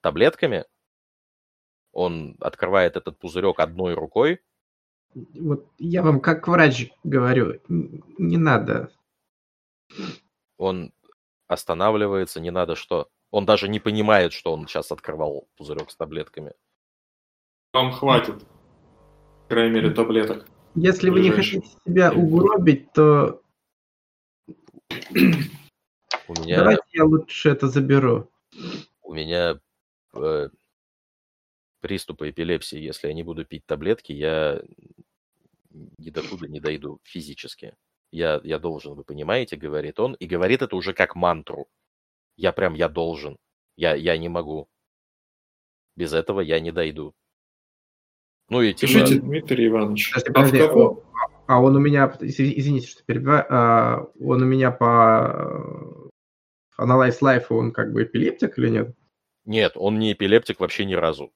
[0.00, 0.64] таблетками.
[1.92, 4.40] Он открывает этот пузырек одной рукой.
[5.14, 8.92] Вот я вам как врач говорю, не надо.
[10.58, 10.92] Он
[11.46, 13.08] останавливается, не надо что.
[13.30, 16.52] Он даже не понимает, что он сейчас открывал пузырек с таблетками.
[17.72, 18.44] Вам хватит.
[19.48, 20.46] По крайней мере, таблеток.
[20.74, 23.42] Если вы не хотите себя угробить, то
[26.28, 28.30] У меня давайте я лучше это заберу.
[29.02, 29.58] у меня
[30.14, 30.48] э,
[31.80, 34.62] приступы эпилепсии, если я не буду пить таблетки, я
[35.70, 37.74] ни до туда не дойду физически.
[38.10, 41.68] Я, я должен, вы понимаете, говорит он, и говорит это уже как мантру.
[42.36, 43.36] Я прям, я должен.
[43.76, 44.68] Я, я не могу.
[45.96, 47.14] Без этого я не дойду.
[48.48, 50.12] Ну и типа, Пишите, Дмитрий Иванович.
[50.12, 51.04] Подожди, А в подожди, кого?
[51.46, 55.97] А он у меня, изв- извините, что перебиваю, а, он у меня по
[56.80, 58.96] Analyze Life, он как бы эпилептик или нет?
[59.44, 61.32] нет, он не эпилептик вообще ни разу.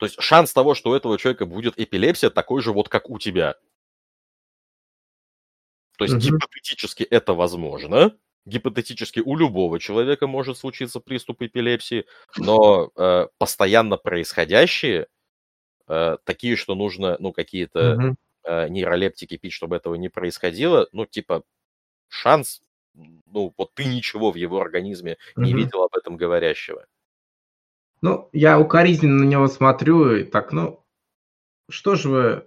[0.00, 3.18] То есть шанс того, что у этого человека будет эпилепсия, такой же вот, как у
[3.18, 3.54] тебя.
[5.96, 6.38] То есть Мгм.
[6.38, 8.16] гипотетически это возможно.
[8.44, 12.04] Гипотетически у любого человека может случиться приступ эпилепсии,
[12.36, 15.06] но э, постоянно происходящие,
[15.88, 18.16] э, такие, что нужно, ну, какие-то Мгм.
[18.44, 21.44] э, нейролептики пить, чтобы этого не происходило, ну, типа,
[22.08, 22.60] шанс,
[22.94, 25.58] ну, вот ты ничего в его организме не Мгм.
[25.62, 26.86] видел об этом говорящего.
[28.00, 30.84] Ну, я укоризненно на него смотрю и так, ну,
[31.70, 32.46] что же вы...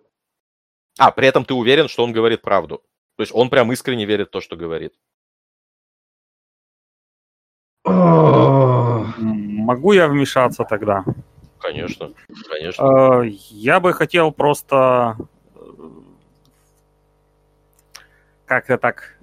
[0.99, 2.83] А, при этом ты уверен, что он говорит правду.
[3.15, 4.93] То есть он прям искренне верит в то, что говорит.
[9.67, 11.03] Могу я вмешаться тогда?
[11.59, 12.13] Конечно,
[12.47, 13.23] конечно.
[13.23, 15.17] Э, Я бы хотел просто
[15.55, 15.59] э,
[18.45, 19.17] как-то так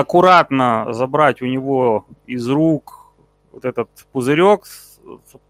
[0.00, 3.12] аккуратно забрать у него из рук
[3.52, 4.64] вот этот пузырек,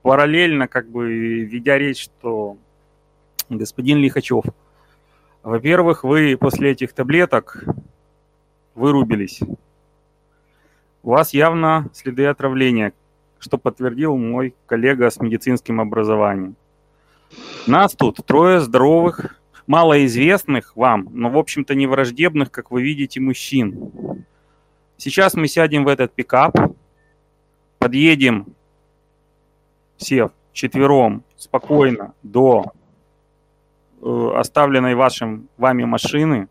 [0.02, 2.56] параллельно как бы ведя речь, что
[3.48, 4.44] господин Лихачев,
[5.42, 7.64] во-первых, вы после этих таблеток
[8.74, 9.40] вырубились.
[11.02, 12.92] У вас явно следы отравления.
[13.40, 16.56] что подтвердил мой коллега с медицинским образованием.
[17.66, 24.26] Нас тут трое здоровых, малоизвестных вам, но, в общем-то, не враждебных, как вы видите, мужчин.
[25.00, 26.54] Сейчас мы сядем в этот пикап,
[27.78, 28.48] подъедем
[29.96, 32.74] все четвером спокойно до
[34.02, 36.48] э, оставленной вашим вами машины.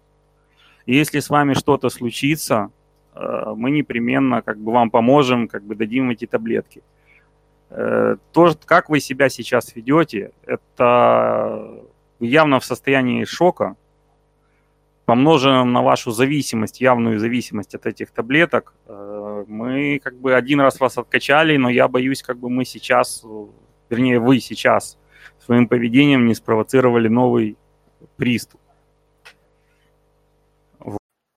[0.87, 2.71] И если с вами что-то случится,
[3.13, 6.81] э, мы непременно как бы вам поможем, как бы дадим эти таблетки.
[7.69, 11.83] Э, то, как вы себя сейчас ведете, это
[12.19, 13.75] явно в состоянии шока,
[15.09, 20.79] помноженном на вашу зависимость, явную зависимость от этих таблеток, э, мы как бы один раз
[20.79, 23.25] вас откачали, но я боюсь, как бы мы сейчас,
[23.89, 24.99] вернее, вы сейчас
[25.39, 27.57] своим поведением не спровоцировали новый
[28.17, 28.61] приступ.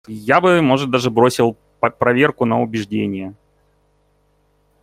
[0.07, 1.57] Я бы, может, даже бросил
[1.99, 3.35] проверку на убеждение.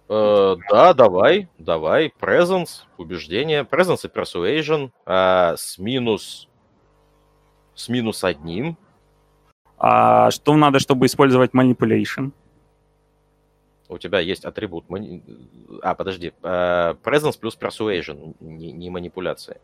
[0.08, 2.12] Э, да, давай, давай.
[2.20, 3.62] Presence, убеждение.
[3.62, 6.49] Presence и persuasion э, с минус
[7.80, 8.78] с минус одним.
[9.78, 12.32] А что надо, чтобы использовать manipulation?
[13.88, 14.90] У тебя есть атрибут.
[14.90, 15.24] Мани...
[15.82, 16.34] А, подожди.
[16.44, 19.60] Э, presence плюс persuasion, не, не манипуляция.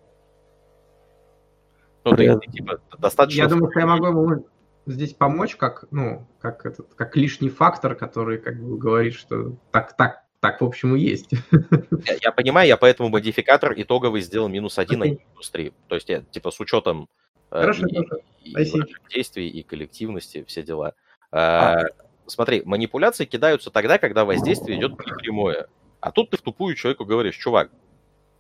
[2.06, 3.42] Ну, ты, ты, типа, достаточно...
[3.42, 4.48] Я думаю, что я могу ему
[4.86, 9.96] здесь помочь, как, ну, как, этот, как лишний фактор, который как бы говорит, что так,
[9.98, 11.32] так, так, в общем, и есть.
[11.52, 15.74] Я, я понимаю, я поэтому модификатор итоговый сделал минус один, а не минус три.
[15.88, 17.96] То есть, я, типа, с учетом э, Хорошо, и,
[18.44, 18.84] и, и
[19.14, 20.94] действий, и коллективности, все дела.
[21.32, 21.82] А.
[21.82, 21.86] А,
[22.28, 25.68] смотри, манипуляции кидаются тогда, когда воздействие идет прямое.
[26.00, 27.72] А тут ты в тупую человеку говоришь, чувак,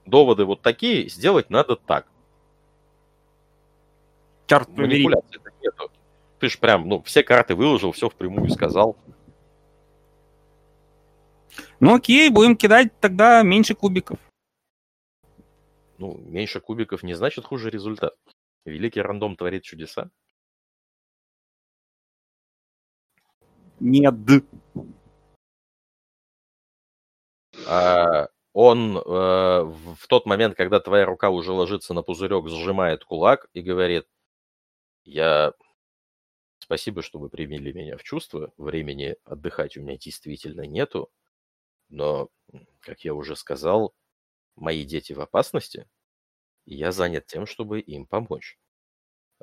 [0.05, 2.07] доводы вот такие, сделать надо так.
[4.47, 5.91] Черт Манипуляции нету.
[6.39, 8.95] Ты ж прям, ну, все карты выложил, все впрямую сказал.
[11.79, 14.19] Ну окей, будем кидать тогда меньше кубиков.
[15.97, 18.15] Ну, меньше кубиков не значит хуже результат.
[18.65, 20.09] Великий рандом творит чудеса.
[23.79, 24.15] Нет.
[27.67, 33.47] А, он э, в тот момент, когда твоя рука уже ложится на пузырек, сжимает кулак
[33.53, 34.07] и говорит,
[35.03, 35.53] я...
[36.57, 38.51] Спасибо, что вы приняли меня в чувство.
[38.57, 41.11] Времени отдыхать у меня действительно нету.
[41.89, 42.29] Но,
[42.79, 43.93] как я уже сказал,
[44.55, 45.87] мои дети в опасности,
[46.65, 48.57] я занят тем, чтобы им помочь.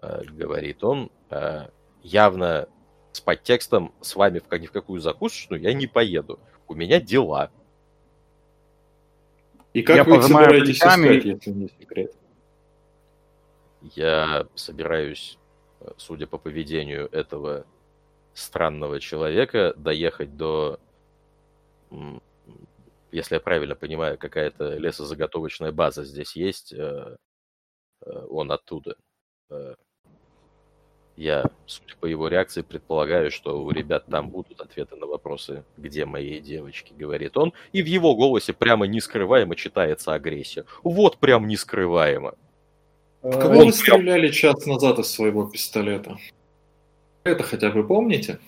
[0.01, 1.69] Э, говорит он, э,
[2.03, 2.69] явно
[3.13, 6.41] с подтекстом с вами в, ни в какую закусочную я не поеду.
[6.67, 7.51] У меня дела.
[9.73, 11.19] И как я вы их собираетесь плечами...
[11.19, 12.15] искать, если не секрет?
[13.83, 15.39] Я собираюсь,
[15.81, 17.67] э, судя по поведению этого
[18.35, 20.81] странного человека, доехать до
[23.13, 27.17] если я правильно понимаю, какая-то лесозаготовочная база здесь есть, э,
[28.05, 28.97] э, он оттуда.
[29.51, 29.75] Э,
[31.17, 36.07] я, судя по его реакции, предполагаю, что у ребят там будут ответы на вопросы, где
[36.07, 37.53] мои девочки, говорит он.
[37.73, 40.65] И в его голосе прямо нескрываемо читается агрессия.
[40.83, 42.35] Вот прям нескрываемо.
[43.21, 46.17] В кого он вы стреляли час назад из своего пистолета?
[47.25, 48.41] Это хотя бы помните?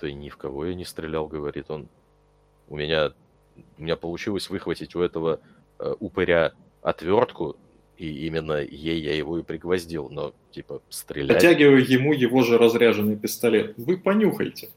[0.00, 1.88] Да ни в кого я не стрелял, говорит он.
[2.68, 3.12] У меня,
[3.76, 5.40] у меня получилось выхватить у этого
[5.78, 7.56] э, упыря отвертку,
[7.96, 11.38] и именно ей я его и пригвоздил, но, типа, стрелять...
[11.38, 13.74] Протягиваю ему его же разряженный пистолет.
[13.76, 14.70] Вы понюхайте.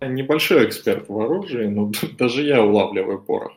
[0.00, 3.52] Я небольшой эксперт в оружии, но даже я улавливаю порох.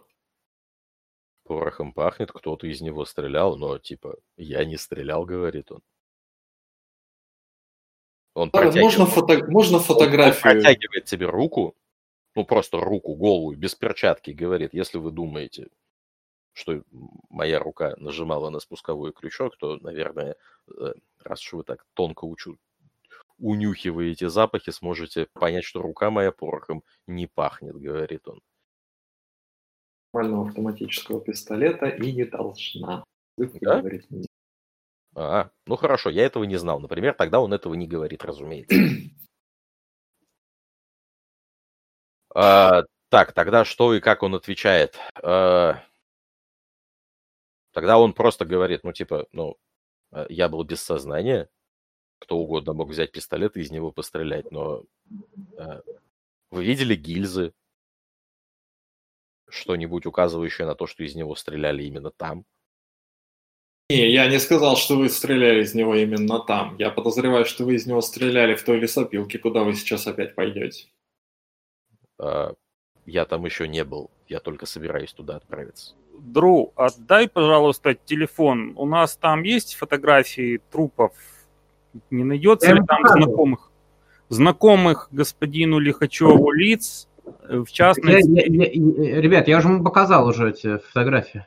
[1.43, 5.81] Порохом пахнет, кто-то из него стрелял, но, типа, я не стрелял, говорит он.
[8.37, 9.43] Он а, можно, фото...
[9.49, 10.53] можно фотографию.
[10.53, 11.75] Он протягивает тебе руку,
[12.35, 15.69] ну просто руку, голую, без перчатки, говорит, если вы думаете,
[16.53, 16.83] что
[17.29, 20.35] моя рука нажимала на спусковой крючок, то, наверное,
[20.67, 20.93] э,
[21.23, 22.57] раз уж вы так тонко учу,
[23.39, 28.39] унюхиваете запахи, сможете понять, что рука моя порохом не пахнет, говорит он.
[30.13, 33.03] Нормального автоматического пистолета и не должна.
[33.37, 33.79] Да?
[33.81, 34.26] говорите,
[35.17, 36.79] а, ну хорошо, я этого не знал.
[36.79, 38.75] Например, тогда он этого не говорит, разумеется.
[42.35, 44.95] а, так, тогда что и как он отвечает?
[45.23, 45.81] А,
[47.71, 49.57] тогда он просто говорит, ну типа, ну,
[50.11, 51.49] э, я был без сознания,
[52.19, 54.83] кто угодно мог взять пистолет и из него пострелять, но
[55.57, 55.81] а,
[56.51, 57.53] вы видели гильзы?
[59.49, 62.45] Что-нибудь указывающее на то, что из него стреляли именно там?
[63.89, 66.75] Не, я не сказал, что вы стреляли из него именно там.
[66.77, 70.87] Я подозреваю, что вы из него стреляли в той лесопилке, куда вы сейчас опять пойдете.
[72.19, 72.53] А,
[73.05, 74.11] Я там еще не был.
[74.27, 75.93] Я только собираюсь туда отправиться.
[76.19, 78.73] Дру, отдай, пожалуйста, телефон.
[78.75, 81.13] У нас там есть фотографии трупов?
[82.09, 83.71] Не найдется Я ли там знакомых?
[84.27, 87.07] Знакомых господину Лихачеву лиц,
[87.47, 88.29] э, в частности...
[88.29, 91.45] я- я- я- ребят, я уже ему показал уже эти фотографии.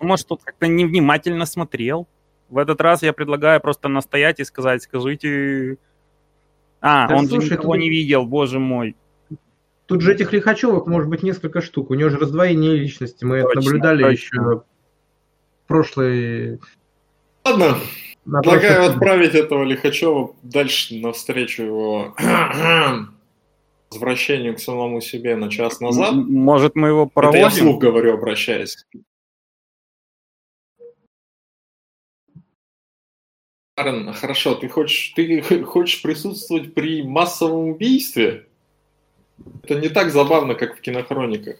[0.00, 2.08] Может, тут как-то невнимательно смотрел.
[2.48, 5.76] В этот раз я предлагаю просто настоять и сказать, скажите...
[6.80, 8.96] А, Да он слушай, же никого тут- не видел, боже мой.
[9.86, 11.90] Тут же этих Лихачевых может быть несколько штук.
[11.90, 13.24] У него же раздвоение личности.
[13.24, 14.14] Мы это Точно, наблюдали точно.
[14.14, 14.64] еще в
[15.66, 16.60] прошлый...
[17.44, 17.76] Ладно,
[18.24, 22.14] на предлагаю прошлый- отправить этого Лихачева дальше навстречу его
[23.90, 26.14] возвращению к самому себе на час назад.
[26.14, 27.48] Может, мы его Это я проводим?
[27.50, 28.86] вслух говорю, обращаясь.
[33.82, 38.46] Карен, хорошо, ты хочешь, ты хочешь присутствовать при массовом убийстве?
[39.62, 41.56] Это не так забавно, как в кинохрониках.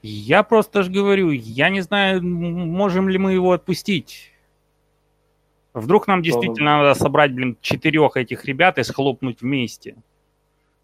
[0.00, 4.32] Я просто ж говорю, я не знаю, можем ли мы его отпустить.
[5.74, 9.96] Вдруг нам действительно надо собрать, блин, четырех этих ребят и схлопнуть вместе.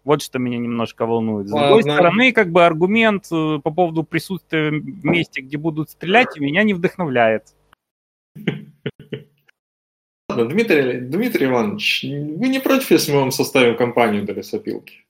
[0.03, 1.47] Вот что меня немножко волнует.
[1.47, 1.93] С другой Ладно.
[1.93, 6.73] стороны, как бы аргумент э, по поводу присутствия в месте, где будут стрелять, меня не
[6.73, 7.55] вдохновляет.
[10.33, 15.05] Ладно, Дмитрий, Дмитрий Иванович, вы не против, если мы вам составим компанию для лесопилки?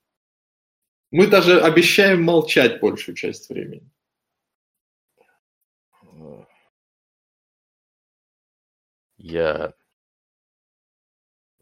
[1.12, 3.90] Мы даже обещаем молчать большую часть времени.
[9.16, 9.74] Я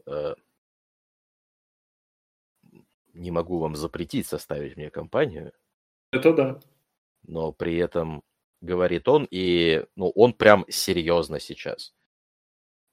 [0.06, 0.34] э,
[3.12, 5.52] не могу вам запретить составить мне компанию,
[6.10, 6.60] Это да.
[7.22, 8.24] но при этом
[8.60, 11.94] говорит он, и ну, он прям серьезно сейчас.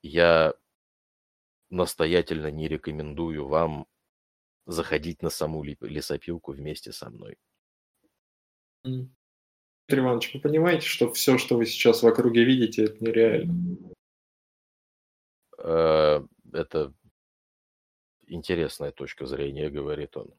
[0.02, 0.54] Я
[1.70, 3.88] настоятельно не рекомендую вам
[4.66, 7.38] заходить на саму лесопилку вместе со мной.
[8.84, 13.94] Дмитрий Иванович, вы понимаете, что все, что вы сейчас в округе видите, это нереально?
[15.58, 16.22] Э,
[16.54, 16.94] Это
[18.28, 20.34] интересная точка зрения, говорит он.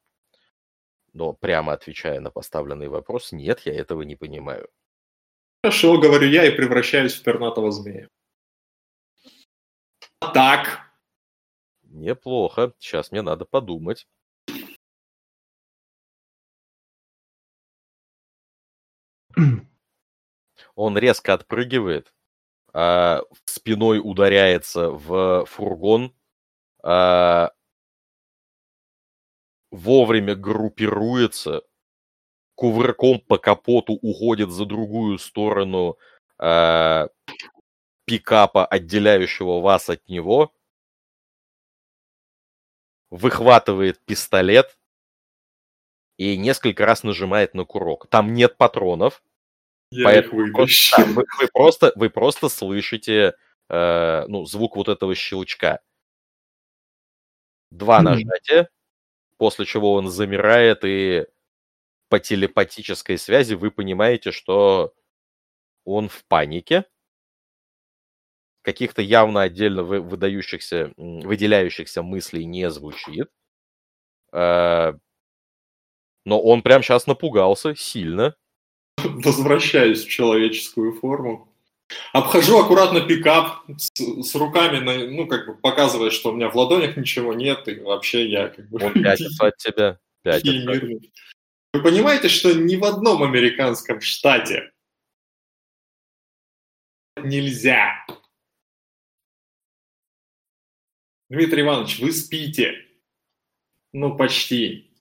[1.13, 4.69] Но прямо отвечая на поставленный вопрос, нет, я этого не понимаю.
[5.63, 8.09] Хорошо, говорю я и превращаюсь в пернатого змея.
[10.21, 10.91] Так,
[11.91, 12.73] Неплохо.
[12.79, 14.07] Сейчас мне надо подумать.
[20.75, 22.13] Он резко отпрыгивает,
[22.73, 26.15] а, спиной ударяется в фургон,
[26.83, 27.53] а,
[29.71, 31.63] вовремя группируется,
[32.55, 35.99] кувырком по капоту уходит за другую сторону
[36.39, 37.09] а,
[38.11, 40.53] пикапа, отделяющего вас от него,
[43.09, 44.77] выхватывает пистолет
[46.17, 48.09] и несколько раз нажимает на курок.
[48.09, 49.23] Там нет патронов,
[49.93, 53.35] я Поэтому их просто- да, вы, вы просто, вы просто слышите
[53.69, 55.79] э, ну, звук вот этого щелчка.
[57.71, 58.69] Два нажатия,
[59.37, 61.27] после чего он замирает, и
[62.09, 64.95] по телепатической связи вы понимаете, что
[65.85, 66.87] он в панике.
[68.71, 73.27] Каких-то явно отдельно вы- выдающихся, выделяющихся мыслей не звучит.
[74.33, 74.93] Э,
[76.25, 78.37] но он прям сейчас напугался сильно.
[78.99, 81.53] Возвращаюсь в человеческую форму.
[82.13, 86.55] Обхожу аккуратно пикап с, с руками, на- ну, как бы показывая, что у меня в
[86.55, 89.99] ладонях ничего нет, и вообще я как бы Он пятится от тебя.
[90.23, 91.01] Пятится.
[91.73, 94.71] Вы понимаете, что ни в одном американском штате
[97.17, 98.07] нельзя.
[101.31, 102.75] Дмитрий Иванович, вы спите.
[103.93, 104.93] Ну, почти.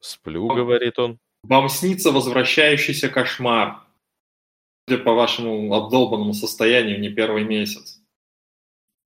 [0.00, 1.20] Сплю, говорит он.
[1.44, 3.86] Вам снится возвращающийся кошмар.
[4.88, 8.02] Судя по вашему обдолбанному состоянию не первый месяц.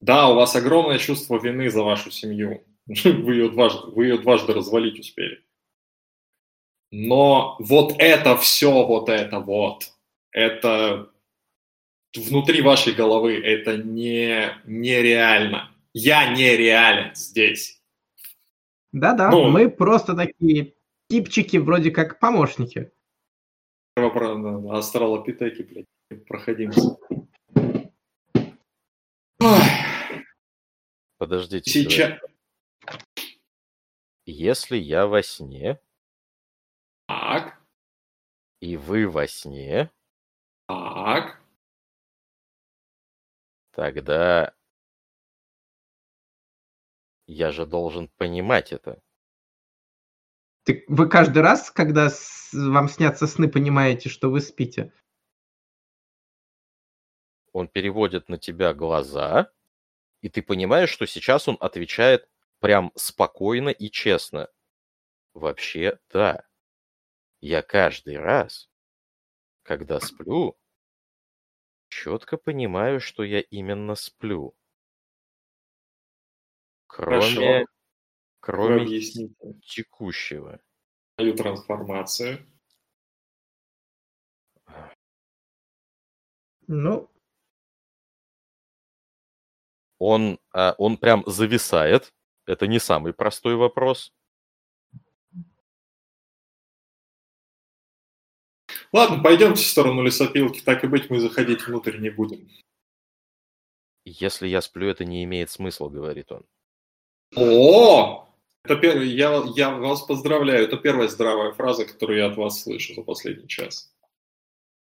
[0.00, 2.64] Да, у вас огромное чувство вины за вашу семью.
[2.86, 5.42] Вы ее дважды, вы ее дважды развалить успели.
[6.90, 9.94] Но вот это все, вот это вот,
[10.30, 11.13] это
[12.16, 15.70] внутри вашей головы, это не, нереально.
[15.92, 17.80] Я нереален здесь.
[18.92, 19.50] Да-да, Ну.
[19.50, 20.74] мы просто такие
[21.08, 22.92] типчики, вроде как помощники.
[23.96, 26.96] Астралопитеки, блядь, проходимся.
[29.40, 29.60] Ой,
[31.18, 31.70] Подождите.
[31.70, 32.18] Сейчас...
[34.26, 35.78] Если я во сне,
[37.06, 37.60] Так,
[38.60, 39.90] и вы во сне,
[40.66, 41.43] так.
[43.74, 44.54] Тогда
[47.26, 49.00] я же должен понимать это.
[50.64, 54.92] Ты, вы каждый раз, когда с- вам снятся сны, понимаете, что вы спите?
[57.52, 59.50] Он переводит на тебя глаза,
[60.22, 62.28] и ты понимаешь, что сейчас он отвечает
[62.60, 64.48] прям спокойно и честно.
[65.34, 66.46] Вообще, да.
[67.40, 68.70] Я каждый раз,
[69.62, 70.56] когда сплю,
[71.94, 74.54] четко понимаю, что я именно сплю.
[76.86, 77.66] Кроме,
[78.40, 80.60] кроме объясните текущего.
[81.18, 82.46] мою трансформацию.
[86.66, 87.10] Ну,
[89.98, 92.12] Он, а, он прям зависает.
[92.46, 94.12] Это не самый простой вопрос.
[98.94, 100.60] Ладно, пойдемте в сторону лесопилки.
[100.60, 102.48] Так и быть, мы заходить внутрь не будем.
[104.04, 106.46] Если я сплю, это не имеет смысла, говорит он.
[107.34, 108.28] О!
[108.62, 110.62] Это первый, я, я вас поздравляю.
[110.62, 113.92] Это первая здравая фраза, которую я от вас слышу за последний час.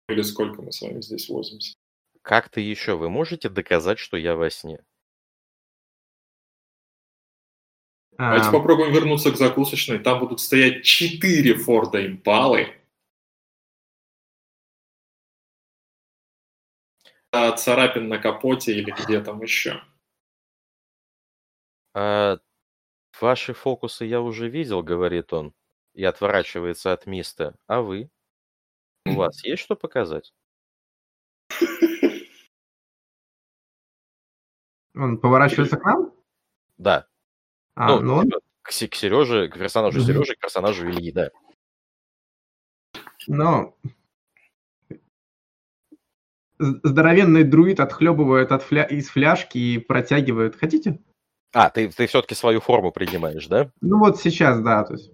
[0.08, 1.74] Или сколько мы с вами здесь возимся.
[2.22, 4.82] Как-то еще вы можете доказать, что я во сне?
[8.16, 9.98] Давайте а, попробуем вернуться к закусочной.
[9.98, 12.77] Там будут стоять четыре Форда Импалы.
[17.30, 19.82] А царапин на капоте или где там еще.
[21.94, 22.38] А,
[23.20, 25.52] ваши фокусы я уже видел, говорит он,
[25.94, 27.54] и отворачивается от Миста.
[27.66, 28.10] А вы?
[29.04, 30.32] У вас есть что показать?
[34.94, 36.12] он поворачивается к нам?
[36.76, 37.06] Да.
[37.74, 40.00] А, ну, ну, он, типа, к, к Сереже, к персонажу.
[40.00, 41.30] Сережи, к персонажу Ильи, да.
[43.26, 43.76] но...
[46.58, 48.84] Здоровенный друид отхлебывает от фля...
[48.84, 50.56] из фляжки и протягивает.
[50.56, 51.00] Хотите?
[51.52, 53.70] А, ты, ты все-таки свою форму принимаешь, да?
[53.80, 55.10] Ну вот сейчас, да, то есть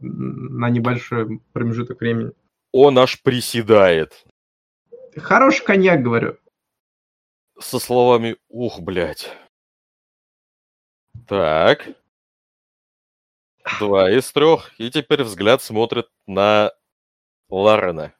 [0.00, 2.32] на небольшой промежуток времени.
[2.72, 4.24] Он аж приседает.
[5.16, 6.38] Хороший коньяк, говорю.
[7.58, 9.30] Со словами «Ух, блядь».
[11.28, 11.88] Так.
[13.78, 14.72] Два из трех.
[14.80, 16.72] И теперь взгляд смотрит на
[17.48, 18.14] Ларена.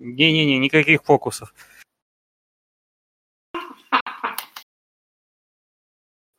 [0.00, 1.54] Не-не-не, никаких фокусов.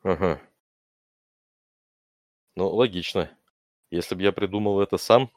[0.02, 0.40] Ага.
[2.56, 3.30] Ну, логично.
[3.90, 5.30] Если бы я придумал это сам,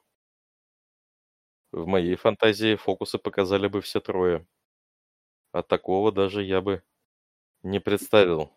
[1.72, 4.48] в моей фантазии фокусы показали бы все трое.
[5.52, 6.82] А такого даже я бы
[7.62, 8.52] не представил.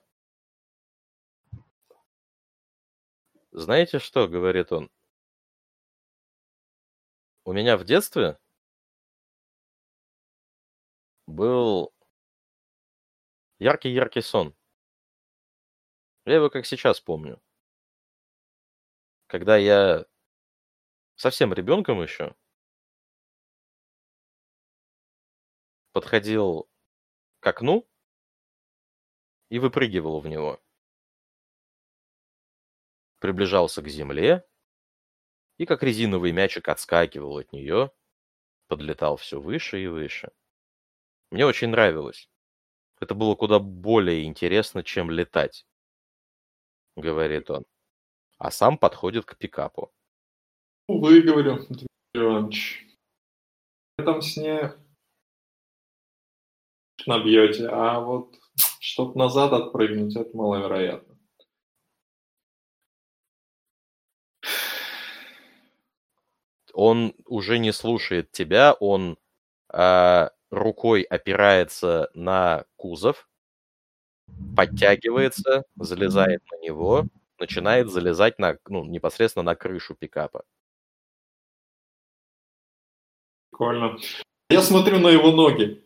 [3.52, 4.90] Знаете что, говорит он?
[7.44, 8.38] У меня в детстве
[11.28, 11.92] был
[13.58, 14.56] яркий-яркий сон.
[16.24, 17.40] Я его как сейчас помню.
[19.26, 20.06] Когда я
[21.16, 22.34] совсем ребенком еще
[25.92, 26.70] подходил
[27.40, 27.86] к окну
[29.50, 30.62] и выпрыгивал в него.
[33.18, 34.48] Приближался к земле
[35.58, 37.90] и как резиновый мячик отскакивал от нее,
[38.68, 40.30] подлетал все выше и выше.
[41.30, 42.28] Мне очень нравилось.
[43.00, 45.66] Это было куда более интересно, чем летать,
[46.96, 47.64] говорит он.
[48.38, 49.92] А сам подходит к пикапу.
[50.88, 52.86] Увы, говорю, Дмитрий Иванович.
[53.96, 54.74] В этом сне
[57.06, 58.34] набьете, а вот
[58.80, 61.16] чтоб назад отпрыгнуть, это маловероятно.
[66.72, 69.18] Он уже не слушает тебя, он
[69.68, 73.28] а, рукой опирается на кузов,
[74.56, 77.06] подтягивается, залезает на него,
[77.38, 80.44] начинает залезать на, ну, непосредственно на крышу пикапа.
[83.50, 83.98] Прикольно.
[84.50, 85.82] Я смотрю на его ноги.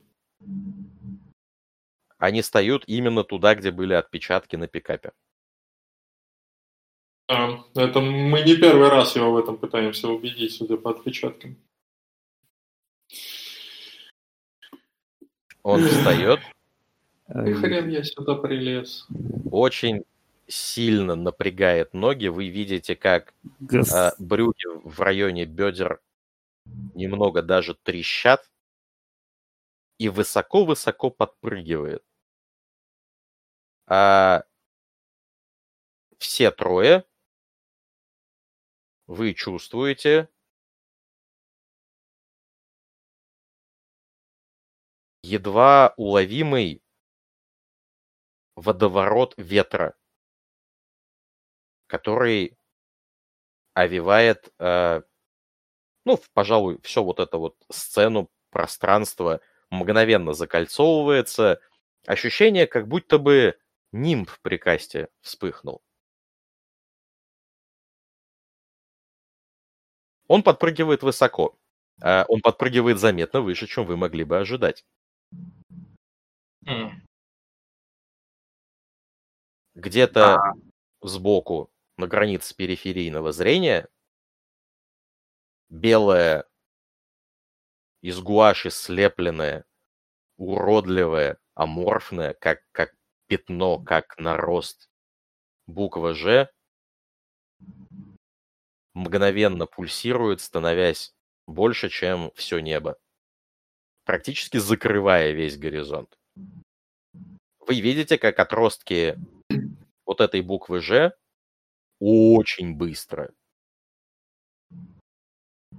[2.19, 5.13] Они встают именно туда, где были отпечатки на пикапе.
[7.29, 11.57] А, это мы не первый раз его в этом пытаемся убедить, судя по отпечаткам.
[15.63, 16.41] Он встает,
[17.47, 19.07] И хрен я сюда прилез.
[19.51, 20.05] очень
[20.49, 22.27] сильно напрягает ноги.
[22.27, 26.01] Вы видите, как Гос- а, брюки в районе бедер
[26.95, 28.51] немного даже трещат
[29.99, 32.05] и высоко-высоко подпрыгивает.
[33.87, 34.45] А
[36.19, 37.05] все трое
[39.07, 40.29] вы чувствуете
[45.23, 46.81] едва уловимый
[48.57, 49.95] водоворот ветра,
[51.87, 52.57] который
[53.75, 55.03] овивает, э,
[56.05, 61.61] ну, пожалуй, все вот это вот сцену, пространство мгновенно закольцовывается.
[62.07, 63.57] Ощущение, как будто бы
[63.93, 65.81] нимб при касте вспыхнул.
[70.27, 71.57] Он подпрыгивает высоко.
[72.03, 74.85] А он подпрыгивает заметно выше, чем вы могли бы ожидать.
[79.75, 80.53] Где-то а.
[81.01, 83.89] сбоку, на границе периферийного зрения,
[85.69, 86.47] белая,
[88.03, 89.65] из гуаши слепленная,
[90.37, 92.95] уродливая, аморфная, как, как
[93.27, 94.91] пятно, как нарост
[95.67, 96.51] буква «Ж»
[98.95, 101.15] мгновенно пульсирует, становясь
[101.47, 102.99] больше, чем все небо,
[104.05, 106.19] практически закрывая весь горизонт.
[107.67, 109.17] Вы видите, как отростки
[110.05, 111.13] вот этой буквы «Ж»
[112.01, 113.33] очень быстро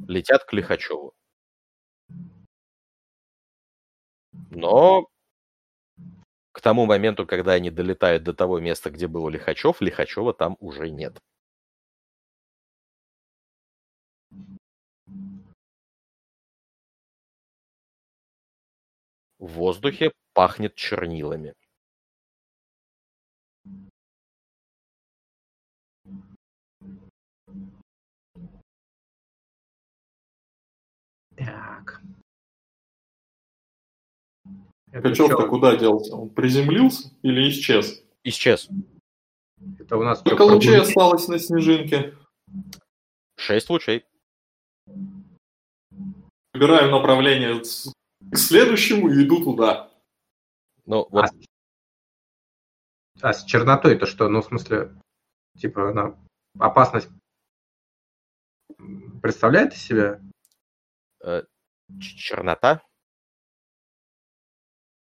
[0.08, 1.14] летят к Лихачеву.
[4.52, 5.08] Но
[6.52, 10.90] к тому моменту, когда они долетают до того места, где был Лихачев, Лихачева там уже
[10.90, 11.20] нет.
[19.38, 21.54] В воздухе пахнет чернилами.
[31.46, 32.02] Так.
[34.92, 36.16] Качев-то куда делся?
[36.16, 38.04] Он приземлился или исчез?
[38.24, 38.70] Исчез.
[39.80, 42.16] Это у нас Сколько лучей осталось на снежинке?
[43.38, 44.06] Шесть лучей.
[46.54, 49.92] Выбираю направление к следующему и иду туда.
[50.86, 51.26] Ну, вот.
[53.22, 54.30] А, а с чернотой-то что?
[54.30, 54.94] Ну, в смысле,
[55.58, 56.16] типа, она
[56.60, 57.10] опасность
[59.22, 60.22] представляет из себя?
[61.24, 61.44] Э,
[62.00, 62.84] чернота?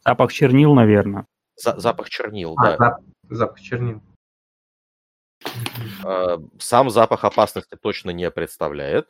[0.04, 1.28] Запах чернил, наверное.
[1.56, 2.78] За запах чернил, а, да.
[2.78, 4.02] Зап запах чернил.
[6.06, 9.10] Э, сам запах опасности точно не представляет.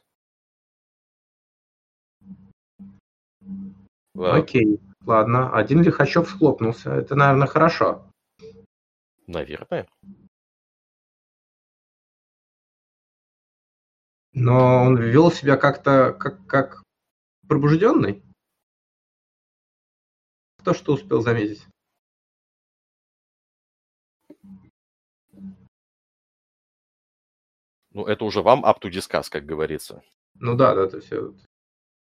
[4.15, 5.55] Окей, ладно.
[5.55, 6.91] Один Лихачев схлопнулся.
[6.91, 8.11] Это, наверное, хорошо.
[9.27, 9.87] Наверное.
[14.33, 16.83] Но он вел себя как-то как, как
[17.47, 18.23] пробужденный.
[20.59, 21.65] Кто что успел заметить?
[27.91, 30.03] Ну, это уже вам up to discuss, как говорится.
[30.35, 31.33] Ну да, да, это все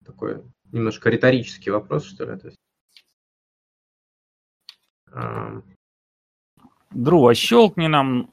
[0.05, 2.39] такое немножко риторический вопрос, что ли.
[2.39, 2.59] То есть,
[5.11, 5.63] а...
[6.91, 8.31] Друга, щелкни нам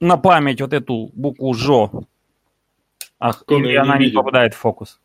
[0.00, 2.06] на память вот эту букву ЖО.
[3.18, 5.01] Ах, или она не, не попадает в фокус?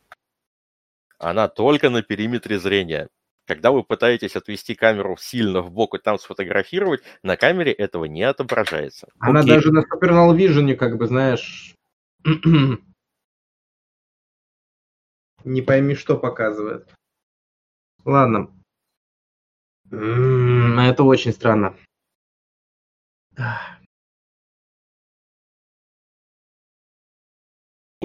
[1.20, 3.10] Она только на периметре зрения.
[3.46, 8.24] Когда вы пытаетесь отвести камеру сильно в бок и там сфотографировать, на камере этого не
[8.24, 9.08] отображается.
[9.20, 9.56] Она Окей.
[9.56, 11.74] даже на Supernal Vision, как бы, знаешь,
[15.46, 16.94] не пойми, что показывает.
[18.04, 18.54] Ладно.
[19.92, 21.76] М-м, это очень странно.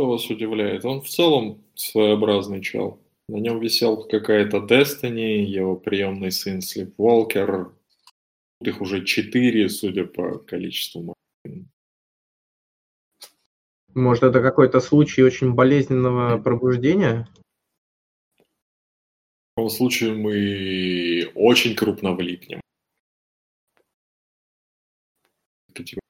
[0.02, 0.84] Что вас удивляет?
[0.84, 2.98] Он в целом своеобразный чел.
[3.28, 7.70] На нем висел какая-то Destiny, его приемный сын Sleepwalker.
[8.62, 11.14] Их уже четыре, судя по количеству
[13.94, 17.28] может, это какой-то случай очень болезненного пробуждения?
[18.38, 22.60] В таком случае мы очень крупно влипнем.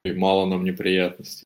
[0.07, 1.45] Мало нам неприятностей.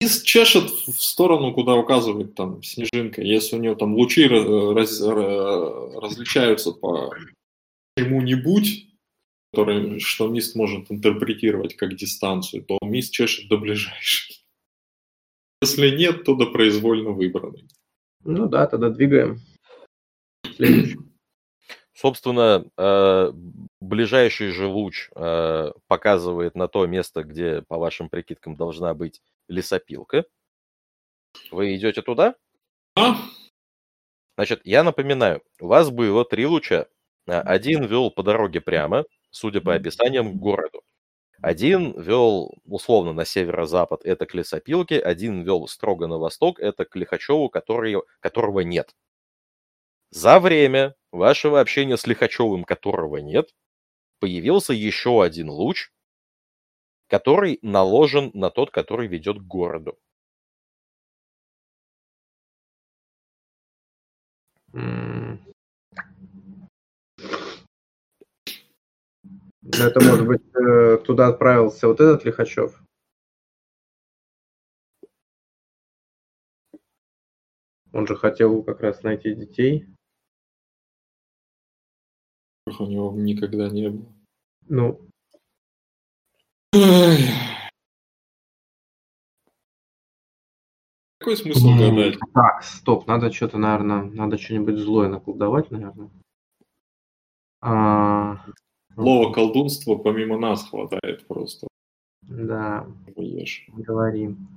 [0.00, 3.22] И чешет в сторону, куда указывает там снежинка.
[3.22, 7.14] Если у нее там лучи раз, различаются по
[7.96, 8.88] чему-нибудь,
[9.52, 14.44] который, что мист может интерпретировать как дистанцию, то мист чешет до ближайшей.
[15.62, 17.66] Если нет, то до произвольно выбранной.
[18.22, 19.40] Ну да, тогда двигаем.
[21.94, 23.32] Собственно, э,
[23.80, 30.24] ближайший же луч э, показывает на то место, где, по вашим прикидкам, должна быть лесопилка.
[31.50, 32.34] Вы идете туда?
[32.94, 33.16] А?
[34.36, 36.86] Значит, я напоминаю, у вас было три луча.
[37.26, 40.82] Один вел по дороге прямо, судя по описаниям, к городу.
[41.42, 46.96] Один вел условно на северо-запад, это к лесопилке, один вел строго на восток, это к
[46.96, 48.94] Лихачеву, который, которого нет.
[50.10, 53.50] За время вашего общения с Лихачевым, которого нет,
[54.18, 55.90] появился еще один луч,
[57.08, 59.98] который наложен на тот, который ведет к городу.
[69.62, 72.80] Это может быть э, туда отправился вот этот Лихачев.
[77.92, 79.86] Он же хотел как раз найти детей.
[82.66, 84.12] У него никогда не было.
[84.68, 85.08] Ну,
[91.18, 92.18] Какой смысл м, гадать?
[92.34, 96.10] так, стоп, надо что-то, наверное, надо что-нибудь злое наколдовать, наверное.
[97.62, 98.36] А,
[98.94, 101.66] Слово колдунство помимо нас хватает просто.
[102.22, 103.64] да, Ешь.
[103.68, 104.48] говорим.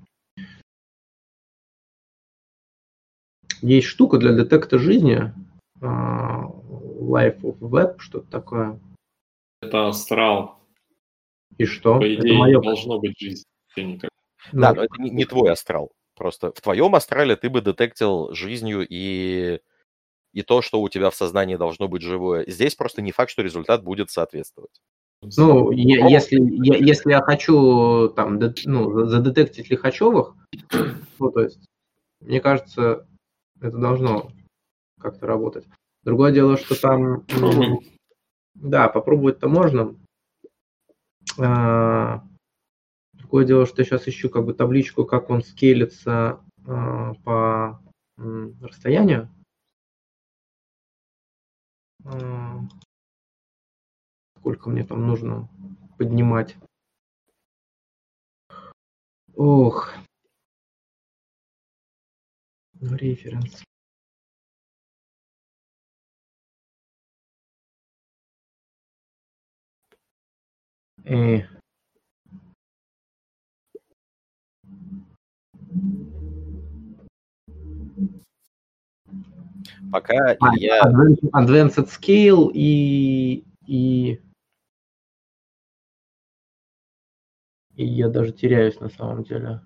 [3.62, 5.34] Есть штука для детекта жизни.
[5.82, 6.44] а,
[7.00, 8.80] Life of Web, что-то такое.
[9.62, 10.59] Это астрал.
[11.58, 12.00] И что?
[12.00, 13.22] По Это идее, мое- не должно быть
[13.76, 14.10] никак.
[14.52, 15.92] Да, ну, но это не, не твой астрал.
[16.16, 19.60] Просто в твоем астрале ты бы детектил жизнью и,
[20.34, 22.46] и то, что у тебя в сознании должно быть живое.
[22.48, 24.82] Здесь просто не факт, что результат будет соответствовать.
[25.38, 30.36] Ну, е- если, е- если я хочу там, дет- ну, за- задетектить Лихачевых,
[31.20, 31.60] ну, то есть,
[32.22, 33.06] мне кажется,
[33.62, 34.32] это должно
[35.00, 35.66] как-то работать.
[36.04, 37.26] Другое дело, что там...
[38.56, 39.96] Да, попробовать-то можно.
[41.38, 42.24] А,
[43.14, 47.82] Другое дело, что я сейчас ищу как бы табличку, как он скейлится а, по
[48.18, 49.30] расстоянию.
[52.06, 52.62] А,
[54.38, 55.50] Сколько мне там нужно
[55.98, 56.56] поднимать.
[59.36, 59.94] Ох.
[62.80, 63.64] Референс.
[71.06, 71.42] Э,
[79.92, 80.56] Пока а.
[80.56, 84.22] Advanced Advanced Scale и, и...
[87.76, 89.62] И я даже теряюсь на самом деле.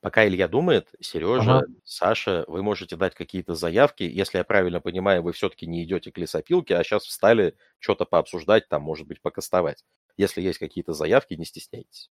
[0.00, 1.66] Пока Илья думает, Сережа, Ага.
[1.82, 4.04] Саша, вы можете дать какие-то заявки.
[4.04, 8.68] Если я правильно понимаю, вы все-таки не идете к лесопилке, а сейчас встали что-то пообсуждать,
[8.68, 9.84] там, может быть, покастовать.
[10.16, 12.10] Если есть какие-то заявки, не стесняйтесь.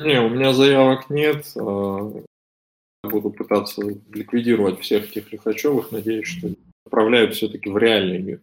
[0.00, 1.46] Не, у меня заявок нет.
[1.56, 2.24] а,
[3.04, 5.92] Буду пытаться ликвидировать всех этих Лихачевых.
[5.92, 6.48] Надеюсь, что
[6.84, 8.42] отправляют все-таки в реальный мир.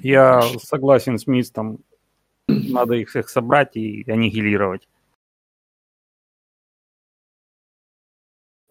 [0.00, 1.82] Я согласен с Мистом.
[2.46, 4.88] Надо их всех собрать и аннигилировать.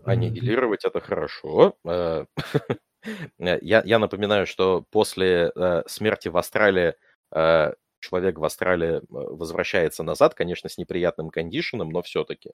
[0.04, 1.78] Аннигилировать это хорошо.
[3.04, 6.94] Э, Я, я напоминаю, что после э, смерти в Австралии
[7.32, 12.52] э, человек в Австралии э, возвращается назад, конечно, с неприятным кондишеном, но все-таки.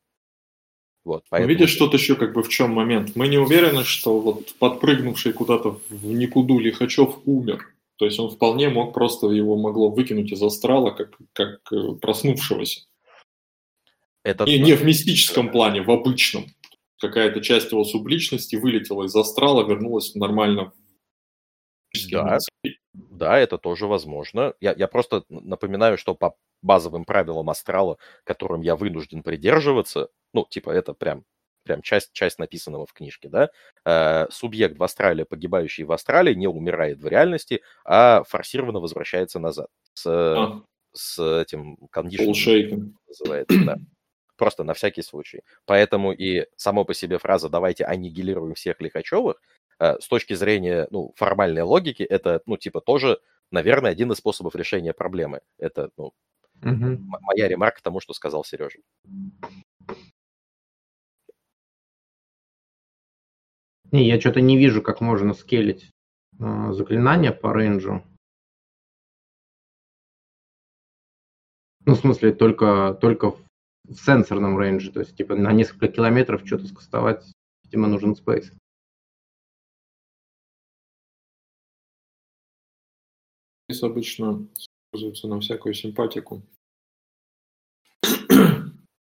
[1.06, 1.50] Вот, Но поэтому...
[1.50, 3.16] Видишь, тут еще как бы в чем момент.
[3.16, 7.68] Мы не уверены, что вот подпрыгнувший куда-то в никуду Лихачев умер.
[7.98, 12.82] То есть он вполне мог просто его могло выкинуть из астрала, как, как э, проснувшегося.
[14.24, 14.46] это...
[14.46, 16.46] Не, не в мистическом плане, в обычном.
[17.04, 20.72] Какая-то часть его субличности вылетела из астрала, вернулась нормально.
[22.10, 22.38] Да.
[22.94, 24.54] Да, это тоже возможно.
[24.62, 30.70] Я, я просто напоминаю, что по базовым правилам астрала, которым я вынужден придерживаться, ну, типа,
[30.70, 31.26] это прям,
[31.66, 33.50] прям часть, часть написанного в книжке, да,
[33.84, 39.68] э, субъект в астрале, погибающий в астрале, не умирает в реальности, а форсированно возвращается назад
[39.94, 40.62] с, А,
[40.94, 42.28] с этим кондишном,
[43.08, 43.76] называется, да.
[44.36, 45.42] Просто на всякий случай.
[45.66, 49.42] Поэтому и само по себе фраза «давайте аннигилируем всех Лихачевых»
[49.80, 53.20] э, с точки зрения ну, формальной логики, это, ну, типа, тоже,
[53.52, 55.42] наверное, один из способов решения проблемы.
[55.60, 56.14] Это, ну,
[56.64, 58.80] м- моя ремарка тому, что сказал Сережа.
[63.92, 65.92] Не, я что-то не вижу, как можно скелить
[66.40, 68.04] э, заклинание по рейнджу.
[71.86, 73.36] Ну, в смысле, только, только
[73.88, 74.92] в сенсорном рейнже.
[74.92, 77.26] То есть, типа, на несколько километров что-то скастовать,
[77.64, 78.52] видимо, нужен спейс.
[83.70, 84.48] Здесь обычно
[84.92, 86.44] используется на всякую симпатику.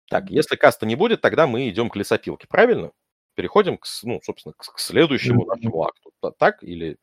[0.09, 2.93] Так, если каста не будет, тогда мы идем к лесопилке, правильно?
[3.35, 5.49] Переходим, к, ну, собственно, к, следующему Мгм.
[5.49, 6.12] нашему акту.
[6.20, 6.97] Та- Так или...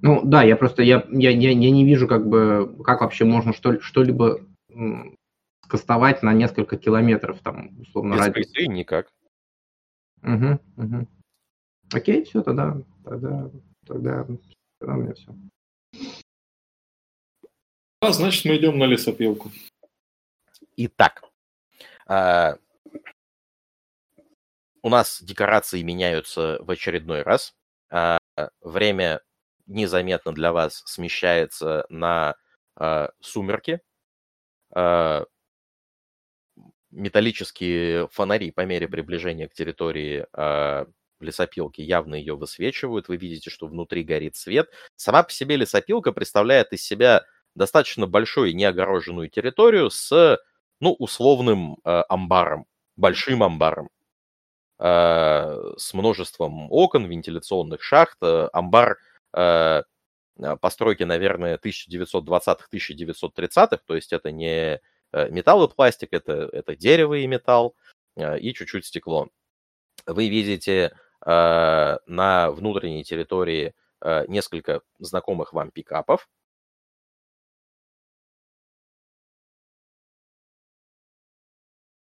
[0.00, 3.52] Ну, да, я просто, я, я, я, я не вижу, как бы, как вообще можно
[3.52, 4.40] что, что-либо
[5.68, 8.68] скастовать на несколько километров, там, условно, Без радиус.
[8.68, 9.12] никак.
[10.22, 11.08] Угу, угу.
[11.92, 13.50] Окей, все, тогда, тогда,
[13.86, 14.26] тогда,
[14.78, 15.34] тогда у меня все.
[18.00, 19.50] А, значит, мы идем на лесопилку.
[20.76, 21.22] Итак,
[22.06, 22.56] а,
[24.82, 27.54] у нас декорации меняются в очередной раз.
[27.90, 28.18] А,
[28.62, 29.20] время
[29.66, 32.36] незаметно для вас смещается на
[32.74, 33.80] а, сумерки.
[34.74, 35.24] А,
[36.90, 40.86] металлические фонари по мере приближения к территории а,
[41.20, 43.08] лесопилки явно ее высвечивают.
[43.08, 44.70] Вы видите, что внутри горит свет.
[44.96, 50.38] Сама по себе лесопилка представляет из себя достаточно большую неогороженную территорию с,
[50.80, 53.90] ну, условным э, амбаром, большим амбаром,
[54.78, 58.18] э, с множеством окон, вентиляционных шахт.
[58.22, 58.98] Э, амбар
[59.34, 59.82] э,
[60.60, 64.78] постройки, наверное, 1920-1930-х, то есть это не э,
[65.12, 67.74] металл и пластик, это, это дерево и металл,
[68.16, 69.28] э, и чуть-чуть стекло.
[70.06, 70.92] Вы видите
[71.26, 76.28] э, на внутренней территории э, несколько знакомых вам пикапов,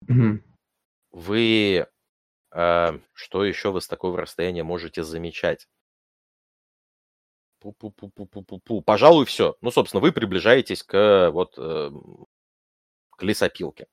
[0.07, 0.43] Мгм.
[1.11, 1.87] Вы,
[2.53, 5.67] э, что еще вы с такого расстояния можете замечать?
[7.61, 8.81] Пу-пу-пу-пу-пу-пу.
[8.81, 9.55] Пожалуй, все.
[9.61, 11.91] Ну, собственно, вы приближаетесь к вот э,
[13.21, 13.85] к лесопилке.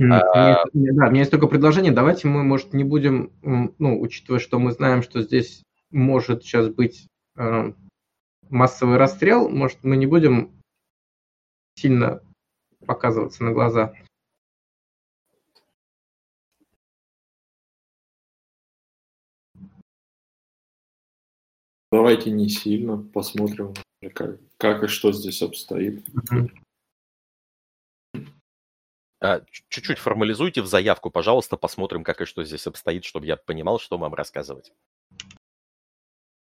[0.00, 1.92] А, Да, у меня есть только предложение.
[1.92, 7.06] Давайте мы, может, не будем, ну, учитывая, что мы знаем, что здесь может сейчас быть
[7.36, 7.72] э,
[8.48, 10.58] массовый расстрел, может, мы не будем
[11.74, 12.22] сильно
[12.86, 13.92] показываться на глаза.
[21.92, 23.74] Давайте не сильно посмотрим,
[24.14, 26.02] как, как и что здесь обстоит.
[26.14, 26.50] Мгм.
[29.20, 33.78] А, чуть-чуть формализуйте в заявку, пожалуйста, посмотрим, как и что здесь обстоит, чтобы я понимал,
[33.78, 34.72] что вам рассказывать.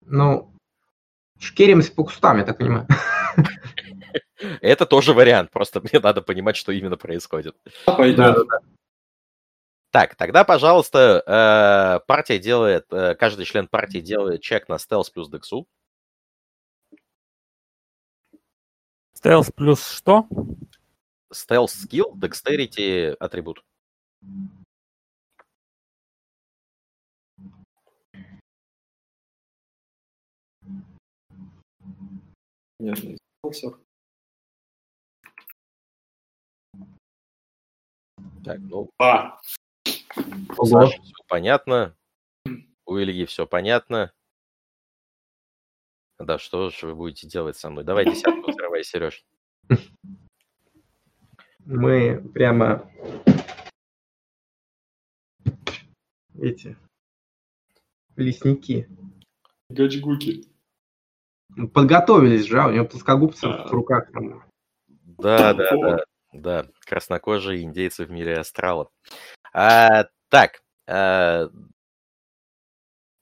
[0.02, 0.52] Ну,
[1.40, 2.88] шкеримся по кустам, я так понимаю.
[4.61, 7.56] Это тоже вариант, просто мне надо понимать, что именно происходит.
[7.85, 8.38] Пойдет.
[9.92, 15.30] Так, тогда, пожалуйста, э, партия делает, э, каждый член партии делает чек на стелс плюс
[15.30, 15.68] дексу.
[19.14, 20.26] Стелс плюс что?
[21.34, 23.64] Стелс скилл, декстерити атрибут.
[32.80, 33.78] Не сделался.
[38.44, 39.40] Так, ну, А.
[40.64, 41.95] Саши все понятно,
[42.86, 44.14] у Ильи все понятно.
[46.20, 47.84] Да, что же вы будете делать со мной?
[47.84, 49.26] Давай десятку взрывай, Сереж.
[51.66, 52.90] Мы прямо
[56.40, 56.75] эти
[58.16, 58.90] лесники.
[59.69, 60.50] гачгуки.
[61.74, 63.67] Подготовились же, а у него плоскогубцы Да.
[63.67, 64.11] в руках.
[64.11, 64.43] там.
[64.88, 66.67] Да, да, да, да.
[66.85, 68.90] Краснокожие индейцы в мире астрала.
[69.53, 71.50] А, так, а,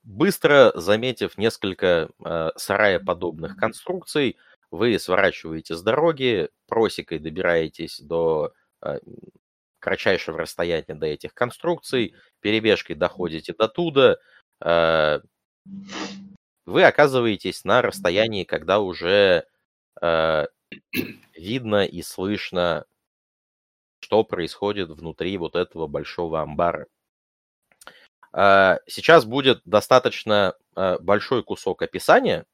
[0.04, 4.38] быстро заметив несколько а, сараеподобных конструкций,
[4.72, 9.00] вы сворачиваете с дороги, просекой добираетесь до а,
[9.80, 14.18] кратчайшего расстояния до этих конструкций, перебежкой доходите до туда,
[14.62, 15.22] а,
[16.66, 19.46] вы оказываетесь на расстоянии, когда уже
[20.00, 20.48] а,
[21.36, 22.86] видно и слышно,
[24.00, 26.88] что происходит внутри вот этого большого амбара.
[28.34, 32.46] Сейчас будет достаточно большой кусок описания.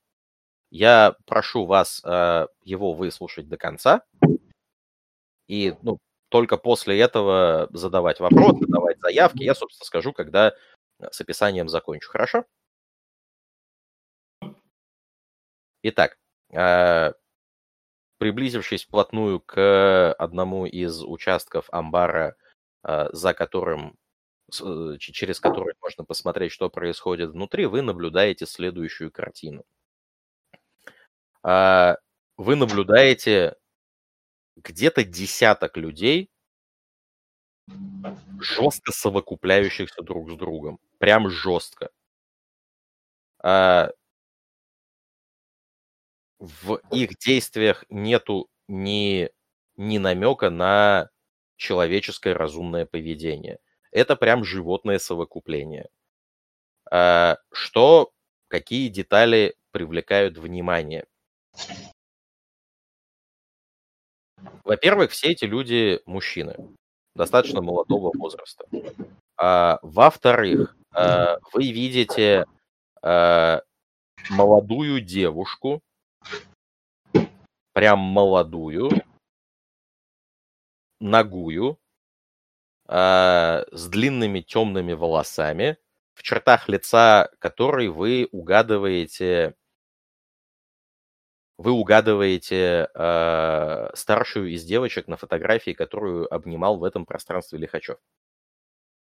[0.69, 4.03] Я прошу вас а, его выслушать до конца.
[5.47, 9.43] И ну, только после этого задавать вопросы, давать заявки.
[9.43, 10.53] Я, собственно, скажу, когда
[10.99, 12.09] с описанием закончу.
[12.09, 12.45] Хорошо?
[15.83, 16.17] Итак,
[16.53, 17.13] а,
[18.17, 22.35] приблизившись вплотную к одному из участков амбара,
[22.83, 23.95] а, за которым,
[24.61, 29.63] э, через который можно посмотреть, что происходит внутри, вы наблюдаете следующую картину.
[31.47, 31.97] А,
[32.37, 33.55] Вы наблюдаете
[34.57, 36.29] где-то десяток людей,
[38.39, 40.79] жестко совокупляющихся друг с другом.
[40.97, 41.89] Прям жестко.
[43.43, 43.89] А,
[46.39, 49.29] В их действиях нету ни,
[49.75, 51.09] ни намека на
[51.57, 53.59] человеческое разумное поведение.
[53.91, 55.89] Это прям животное совокупление.
[56.91, 58.11] А, Что,
[58.49, 61.05] какие детали привлекают внимание?
[64.63, 66.55] Во-первых, все эти люди мужчины,
[67.15, 68.65] достаточно молодого возраста.
[69.37, 72.45] А, Во-вторых, а, вы видите
[73.01, 73.61] а,
[74.29, 75.81] молодую девушку,
[77.73, 78.89] прям молодую,
[80.99, 81.77] нагую,
[82.87, 85.77] э, с длинными темными волосами,
[86.15, 89.55] в чертах лица которой вы угадываете
[91.57, 97.97] вы угадываете э, старшую из девочек на фотографии, которую обнимал в этом пространстве Лихачев.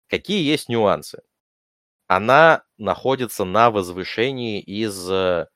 [0.09, 1.23] Какие есть нюансы?
[2.07, 5.47] Она находится на возвышении из э,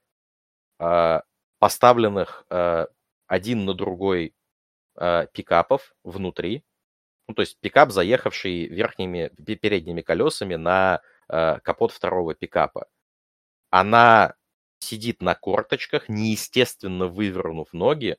[1.59, 2.87] поставленных э,
[3.27, 4.35] один на другой
[4.97, 6.65] э, пикапов внутри.
[7.29, 12.87] Ну, то есть пикап, заехавший верхними передними колесами на э, капот второго пикапа.
[13.71, 14.35] Она
[14.81, 18.17] сидит на корточках, неестественно вывернув ноги,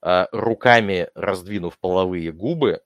[0.00, 2.82] а, руками раздвинув половые губы,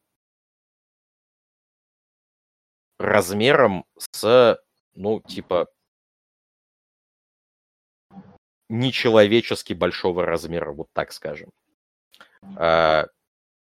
[2.99, 4.59] размером с,
[4.95, 5.69] ну, типа,
[8.69, 11.51] нечеловечески большого размера, вот так скажем.
[12.57, 13.07] А,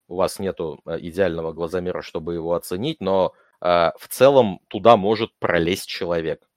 [0.07, 5.87] у вас нету а, идеального глазомера, чтобы его оценить, но в целом туда может пролезть
[5.87, 6.47] человек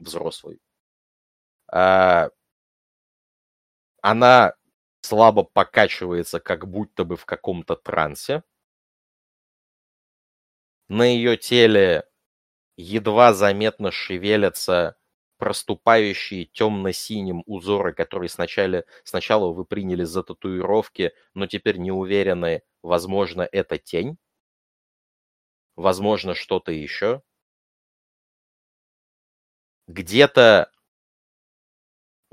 [0.00, 0.58] взрослый.
[1.68, 2.28] А,
[4.02, 4.54] она
[5.02, 8.42] слабо покачивается, как будто бы в каком-то трансе.
[10.88, 12.04] На ее теле
[12.76, 14.96] едва заметно шевелятся
[15.38, 23.48] проступающие темно-синим узоры, которые сначала, сначала вы приняли за татуировки, но теперь не уверены, возможно,
[23.52, 24.18] это тень,
[25.74, 27.22] возможно, что-то еще.
[29.88, 30.70] Где-то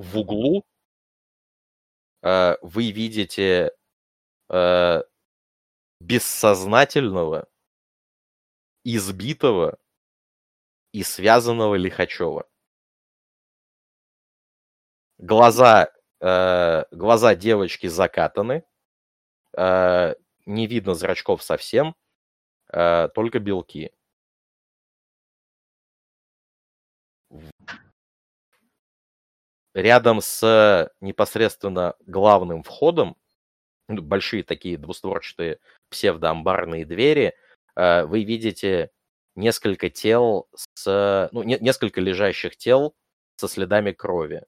[0.04, 0.66] в углу
[2.22, 3.72] э, вы видите
[4.50, 5.04] э,
[6.00, 7.48] бессознательного,
[8.84, 9.80] избитого
[10.92, 12.48] и связанного Лихачева.
[15.18, 18.64] Глаза, э, глаза девочки закатаны,
[19.56, 21.96] не видно зрачков совсем,
[22.68, 23.94] только белки.
[29.74, 33.18] Рядом с непосредственно главным входом,
[33.88, 37.34] ну, большие такие двустворчатые псевдоамбарные двери,
[37.76, 38.92] э, вы видите
[39.36, 41.30] несколько тел с...
[41.32, 42.96] Ну, не, несколько лежащих тел
[43.36, 44.44] со следами крови.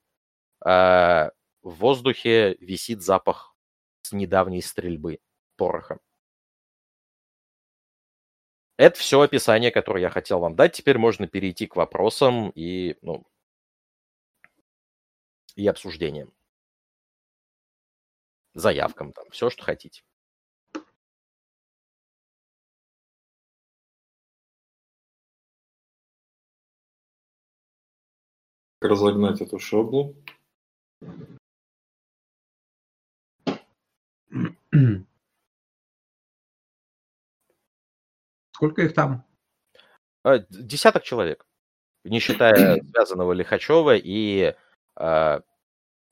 [0.65, 1.31] Э,
[1.61, 3.55] в воздухе висит запах
[4.03, 5.19] с недавней стрельбы
[5.57, 5.99] порохом.
[8.77, 10.73] Это все описание, которое я хотел вам дать.
[10.73, 13.25] Теперь можно перейти к вопросам и ну,
[15.55, 16.31] и обсуждениям.
[18.53, 20.03] Заявкам там, все, что хотите.
[28.87, 30.15] разогнать эту шаблу.
[38.51, 39.25] Сколько их там?
[40.23, 41.45] А, десяток человек,
[42.03, 44.55] не считая связанного Лихачева и
[44.95, 45.41] а,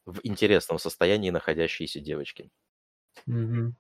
[0.06, 2.52] в интересном состоянии находящиеся девочки.
[3.28, 3.74] Угу.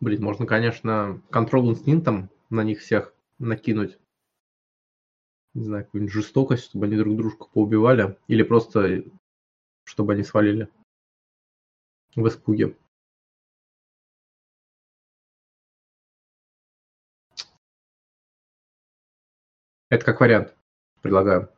[0.00, 3.98] Блин, можно, конечно, контрол инстинктом на них всех накинуть.
[5.54, 8.16] Не знаю, какую-нибудь жестокость, чтобы они друг дружку поубивали.
[8.26, 9.04] Или просто,
[9.84, 10.68] чтобы они свалили
[12.16, 12.76] в испуге.
[19.88, 20.56] Это как вариант
[21.02, 21.48] предлагаю.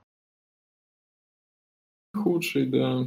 [2.14, 3.04] Худший, да.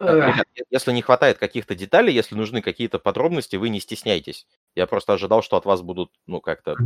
[0.00, 4.46] Ребят, если не хватает каких-то деталей, если нужны какие-то подробности, вы не стесняйтесь.
[4.74, 6.76] Я просто ожидал, что от вас будут, ну, как-то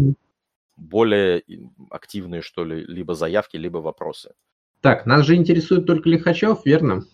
[0.76, 1.44] более
[1.90, 4.34] активные, что ли, либо заявки, либо вопросы.
[4.80, 7.04] Так, нас же интересует только Лихачев, верно?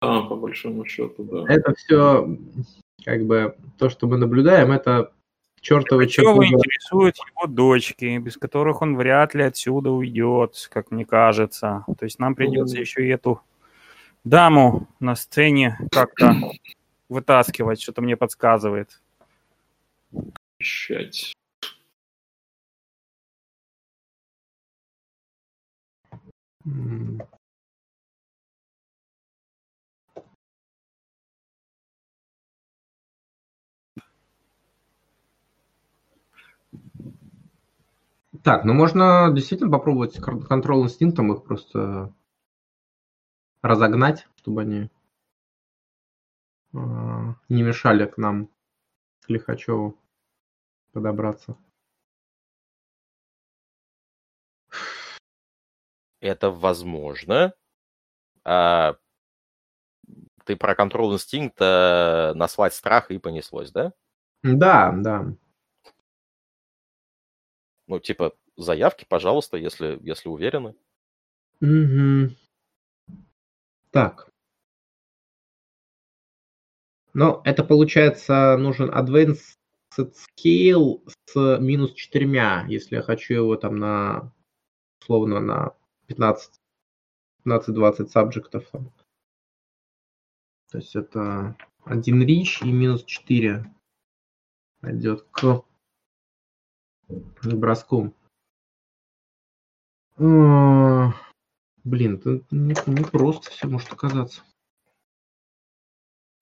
[0.00, 1.52] Да, по большому счету, да.
[1.52, 2.36] Это все,
[3.04, 5.12] как бы, то, что мы наблюдаем, это
[5.60, 11.84] чертовы Чего интересуют его дочки, без которых он вряд ли отсюда уйдет, как мне кажется.
[11.98, 13.40] То есть нам придется ну, еще и эту
[14.24, 16.34] даму на сцене как-то
[17.08, 19.00] вытаскивать, что-то мне подсказывает.
[20.60, 21.32] Ищать.
[38.48, 42.14] Так, ну можно действительно попробовать контрол инстинктом их просто
[43.60, 44.90] разогнать, чтобы они
[46.72, 48.48] а, не мешали к нам
[49.20, 49.98] к Лихачеву
[50.94, 51.58] подобраться.
[56.20, 57.52] Это возможно.
[58.44, 58.96] А,
[60.46, 63.92] ты про контрол инстинкта э, наслать страх и понеслось, да?
[64.42, 65.34] Да, да.
[67.88, 70.76] Ну, типа, заявки, пожалуйста, если, если уверены.
[71.60, 72.34] Угу.
[73.90, 74.30] Так.
[77.14, 79.56] Ну, это получается нужен advanced
[79.96, 84.32] scale с минус четырьмя, если я хочу его там на,
[85.00, 85.74] условно, на
[86.06, 86.60] 15
[87.46, 88.68] 15-20 сабжектов.
[90.70, 93.64] То есть это один рич и минус 4
[94.82, 95.64] идет к
[97.42, 98.14] броску.
[100.16, 101.14] Блин,
[102.16, 104.42] это не, не просто все может оказаться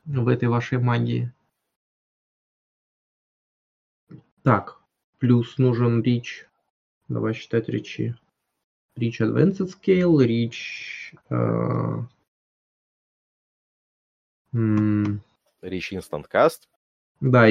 [0.04, 1.32] в этой вашей магии.
[4.42, 4.80] Так,
[5.18, 6.48] плюс нужен рич.
[7.08, 8.16] Давай считать речи.
[8.96, 11.14] Reach Advanced Scale, Reach...
[11.28, 12.06] Uh,
[14.52, 16.68] Reach Instant Cast.
[17.20, 17.46] Да,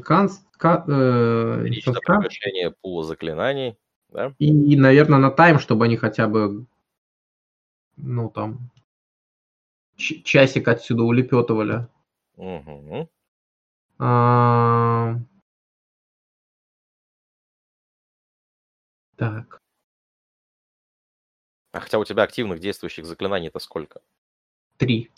[0.00, 0.86] Cast.
[0.86, 3.76] Uh, Reach Instant на превращение пула заклинаний.
[4.10, 4.34] Да?
[4.38, 6.66] И, и, наверное, на тайм, чтобы они хотя бы,
[7.96, 8.70] ну, там,
[9.96, 11.88] часик отсюда улепетывали.
[12.36, 13.10] Угу.
[13.98, 15.16] А...
[19.16, 19.60] Так.
[21.72, 24.00] А хотя у тебя активных действующих заклинаний-то сколько?
[24.76, 25.10] Три.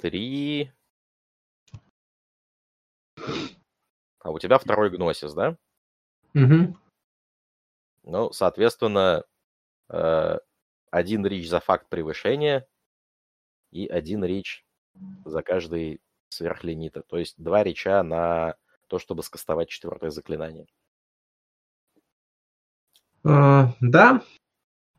[0.00, 0.70] Три.
[4.22, 5.56] А у тебя второй гносис, да?
[6.34, 6.76] Угу.
[8.04, 9.24] Ну, соответственно,
[9.88, 10.38] э,
[10.90, 12.66] один рич за факт превышения
[13.70, 14.64] и один рич
[15.24, 17.02] за каждый сверхлимита.
[17.02, 18.56] То есть два рича на
[18.88, 20.66] то, чтобы скастовать четвертое заклинание.
[23.24, 24.22] Uh, да,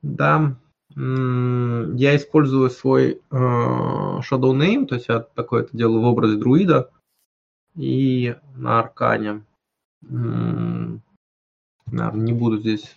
[0.01, 0.55] да,
[0.95, 6.89] я использую свой э, Shadow Name, то есть я такое это делаю в образе друида
[7.75, 9.43] и на аркане.
[10.01, 11.01] Наверное,
[12.13, 12.95] не буду здесь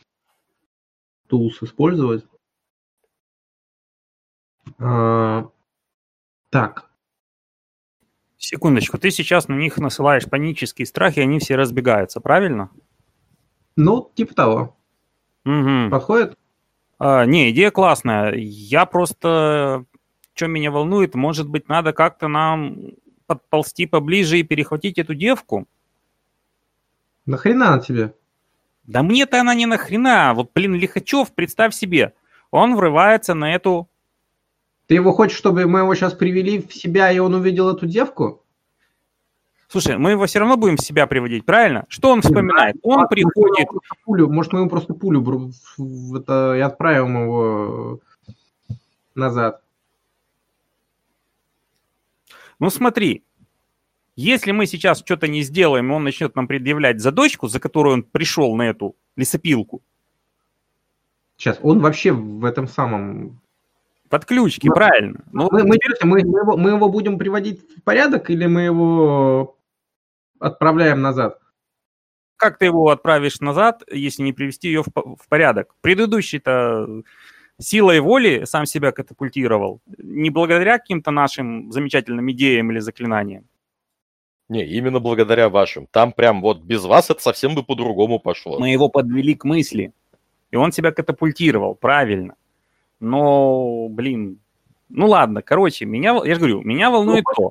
[1.31, 2.25] tools использовать.
[4.79, 5.49] А,
[6.51, 6.91] так.
[8.39, 12.71] Секундочку, ты сейчас на них насылаешь панический страх, и они все разбегаются, правильно?
[13.77, 14.77] Ну, типа того.
[15.45, 15.91] Угу.
[15.91, 16.39] Подходит?
[16.99, 18.35] А, не, идея классная.
[18.35, 19.85] Я просто,
[20.35, 22.93] что меня волнует, может быть, надо как-то нам
[23.27, 25.67] подползти поближе и перехватить эту девку?
[27.27, 28.15] Нахрена она тебе?
[28.85, 30.33] Да мне-то она не нахрена.
[30.35, 32.15] Вот, блин, Лихачев, представь себе,
[32.51, 33.89] он врывается на эту...
[34.87, 38.45] Ты его хочешь, чтобы мы его сейчас привели в себя, и он увидел эту девку?
[39.69, 41.85] Слушай, мы его все равно будем в себя приводить, правильно?
[41.89, 42.77] Что он вспоминает?
[42.83, 43.67] Он а, приходит...
[44.05, 45.53] Пулю, может, мы ему просто пулю
[46.15, 47.99] это, и отправим его
[49.17, 49.61] назад.
[52.59, 53.25] Ну смотри,
[54.17, 58.03] если мы сейчас что-то не сделаем, он начнет нам предъявлять за дочку, за которую он
[58.03, 59.83] пришел на эту лесопилку.
[61.37, 63.41] Сейчас, он вообще в этом самом...
[64.09, 65.25] Подключки, мы, правильно.
[65.33, 69.59] Ну, мы, мы, мы, мы, его, мы его будем приводить в порядок или мы его
[70.39, 71.39] отправляем назад.
[72.37, 75.75] Как ты его отправишь назад, если не привести ее в, в порядок?
[75.81, 77.03] Предыдущий-то
[77.59, 83.45] силой воли сам себя катапультировал, не благодаря каким-то нашим замечательным идеям или заклинаниям.
[84.49, 85.87] Не, именно благодаря вашим.
[85.91, 88.59] Там прям вот без вас это совсем бы по-другому пошло.
[88.61, 89.93] Мы его подвели к мысли,
[90.51, 92.37] и он себя катапультировал, правильно.
[93.01, 94.39] Но, блин,
[94.89, 97.51] ну ладно, короче, меня, я же говорю, меня волнует ну,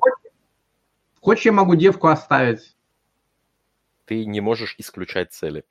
[1.20, 2.76] Хочешь, я могу девку оставить?
[4.06, 5.64] ты не можешь исключать цели.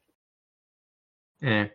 [1.42, 1.70] Э.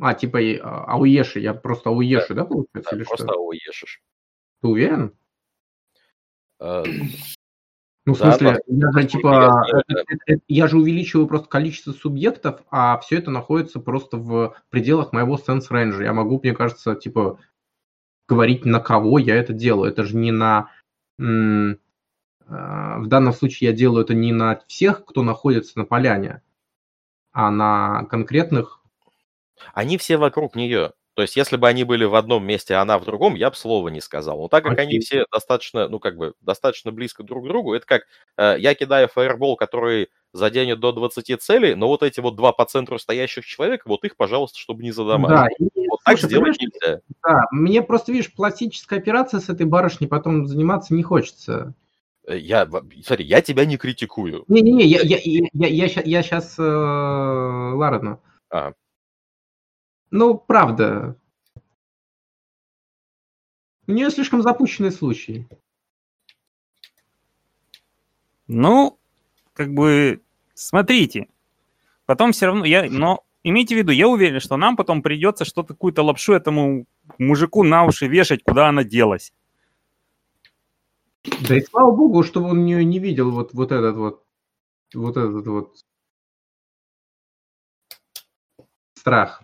[0.00, 2.90] А, типа а, ауеши, я просто ауеши, да, да получается?
[2.90, 3.34] Да, или просто что?
[3.34, 4.02] ауешишь.
[4.62, 5.12] Ты уверен?
[6.60, 6.84] Uh,
[8.04, 9.64] ну, в смысле, я же, типа,
[10.26, 15.36] я, я же увеличиваю просто количество субъектов, а все это находится просто в пределах моего
[15.36, 16.02] sense range.
[16.02, 17.38] Я могу, мне кажется, типа,
[18.26, 19.90] говорить, на кого я это делаю.
[19.90, 20.70] Это же не на
[22.48, 26.42] в данном случае я делаю это не на всех, кто находится на поляне,
[27.32, 28.77] а на конкретных.
[29.74, 30.92] Они все вокруг нее.
[31.18, 33.56] То есть, если бы они были в одном месте, а она в другом, я бы
[33.56, 34.38] слова не сказал.
[34.38, 34.82] Но так как okay.
[34.82, 38.02] они все достаточно, ну, как бы, достаточно близко друг к другу, это как
[38.36, 42.64] э, я кидаю фаербол, который заденет до 20 целей, но вот эти вот два по
[42.66, 45.56] центру стоящих человек, вот их, пожалуйста, чтобы не задамажить.
[45.58, 47.00] Да, и, вот слушай, так сделать нельзя.
[47.24, 51.74] Да, мне просто, видишь, пластическая операция с этой барышней потом заниматься не хочется.
[52.28, 52.68] Э, я,
[53.04, 54.44] смотри, я тебя не критикую.
[54.46, 58.20] Не-не-не, я, я, я, я, я, я сейчас, э, ладно.
[58.50, 58.72] А.
[60.10, 61.16] Ну, правда.
[63.86, 65.46] У нее слишком запущенный случай.
[68.46, 68.98] Ну,
[69.52, 70.22] как бы,
[70.54, 71.28] смотрите.
[72.06, 75.74] Потом все равно, я, но имейте в виду, я уверен, что нам потом придется что-то,
[75.74, 76.86] какую-то лапшу этому
[77.18, 79.32] мужику на уши вешать, куда она делась.
[81.46, 84.24] Да и слава богу, что он ее не видел вот, вот этот вот,
[84.94, 85.76] вот этот вот
[88.94, 89.42] страх.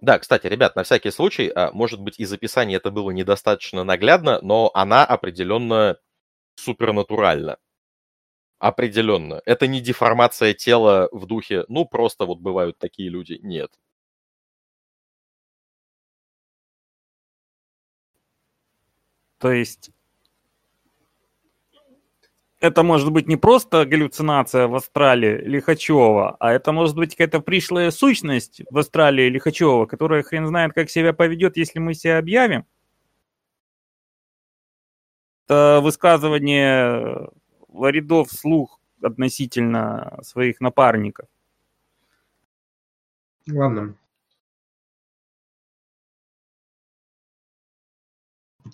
[0.00, 4.40] Да, кстати, ребят, на всякий случай, а, может быть, из описания это было недостаточно наглядно,
[4.42, 5.96] но она определенно
[6.56, 7.58] супернатуральна.
[8.60, 9.40] Определенно.
[9.46, 13.38] Это не деформация тела в духе, ну, просто вот бывают такие люди.
[13.42, 13.70] Нет.
[19.40, 19.90] То есть
[22.60, 27.90] это может быть не просто галлюцинация в астрале Лихачева, а это может быть какая-то пришлая
[27.90, 32.66] сущность в астрале Лихачева, которая хрен знает, как себя поведет, если мы себя объявим.
[35.46, 37.30] Это высказывание
[37.68, 41.28] Ларидов вслух относительно своих напарников.
[43.46, 43.96] Ладно.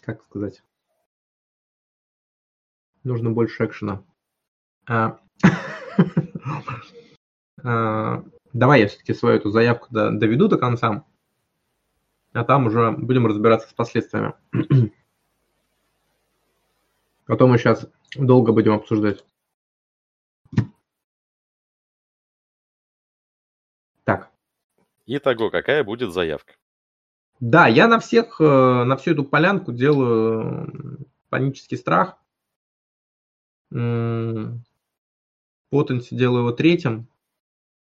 [0.00, 0.62] Как сказать?
[3.04, 4.02] Нужно больше экшена.
[4.86, 5.18] А,
[7.62, 11.04] а, давай я все-таки свою эту заявку доведу до конца,
[12.32, 14.34] а там уже будем разбираться с последствиями.
[17.26, 19.24] Потом мы сейчас долго будем обсуждать.
[24.04, 24.30] Так.
[25.06, 26.54] Итого, какая будет заявка?
[27.40, 32.16] Да, я на всех, э, на всю эту полянку делаю панический страх.
[33.74, 34.64] Potency
[36.12, 37.08] делаю его третьим.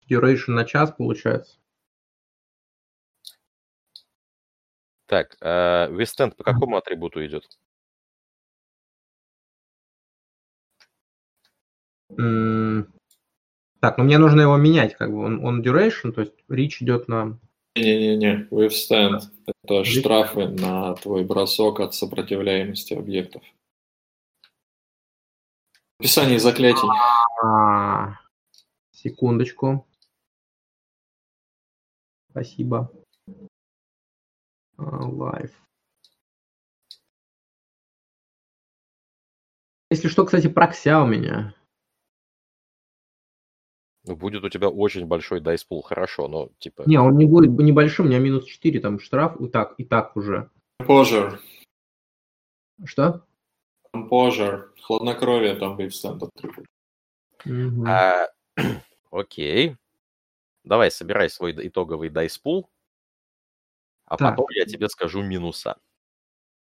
[0.10, 1.58] Duration на час получается.
[5.08, 7.48] Так, а Вестенд по какому атрибуту идет?
[12.08, 17.08] Так, ну мне нужно его менять, как бы он, он duration, то есть reach идет
[17.08, 17.38] на...
[17.76, 19.22] Не-не-не, withstand–
[19.64, 23.44] это штрафы на твой бросок от сопротивляемости объектов.
[26.00, 26.90] Описание заклятий.
[27.42, 28.20] А,
[28.92, 29.88] секундочку.
[32.30, 32.92] Спасибо.
[34.78, 35.52] Live.
[39.90, 41.56] Если что, кстати, прокся у меня.
[44.04, 46.84] Ну, будет у тебя очень большой дайспул, хорошо, но типа...
[46.86, 50.16] Не, он не будет небольшим, у меня минус 4, там штраф, и так, и так
[50.18, 50.52] уже.
[50.78, 51.40] Позже.
[52.84, 53.26] Что?
[53.96, 56.66] Composure, хладнокровие там вейвстенд атрибут.
[57.46, 57.86] Угу.
[57.88, 58.28] А,
[59.12, 59.78] окей.
[60.66, 62.70] Давай, собирай свой итоговый дайспул,
[64.06, 64.32] а так.
[64.32, 65.78] потом я тебе скажу минуса.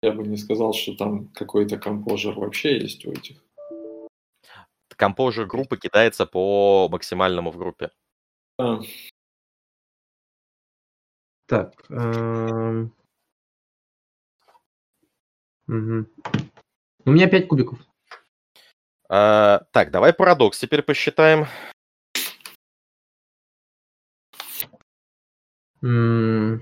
[0.03, 3.43] Я бы не сказал, что там какой-то компожер вообще есть у этих.
[4.89, 7.91] Компожер группы кидается по максимальному в группе.
[8.59, 8.81] А.
[11.47, 11.73] Так.
[15.69, 16.07] Угу.
[17.07, 17.79] У меня 5 кубиков.
[19.11, 21.47] А, так, давай парадокс теперь посчитаем.
[25.83, 26.61] Mm.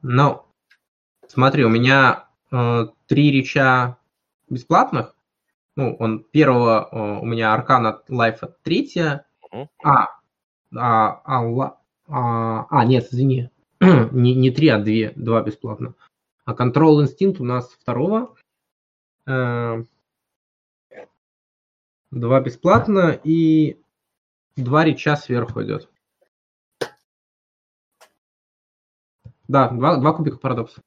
[0.00, 0.42] Ну,
[1.28, 3.98] смотри, у меня э, три реча
[4.48, 5.14] бесплатных.
[5.76, 9.26] Ну, он первого э, у меня аркана лайфа третья.
[9.84, 10.08] А,
[10.74, 11.76] а, а,
[12.08, 13.50] а, а, нет, извини.
[13.80, 15.94] не, не три, а две, два бесплатно.
[16.46, 18.34] А Control Instinct у нас второго.
[19.26, 19.84] Э,
[22.10, 23.80] два бесплатно и
[24.56, 25.88] два реча сверху идет.
[29.48, 30.82] Да, два, два кубика парадокса.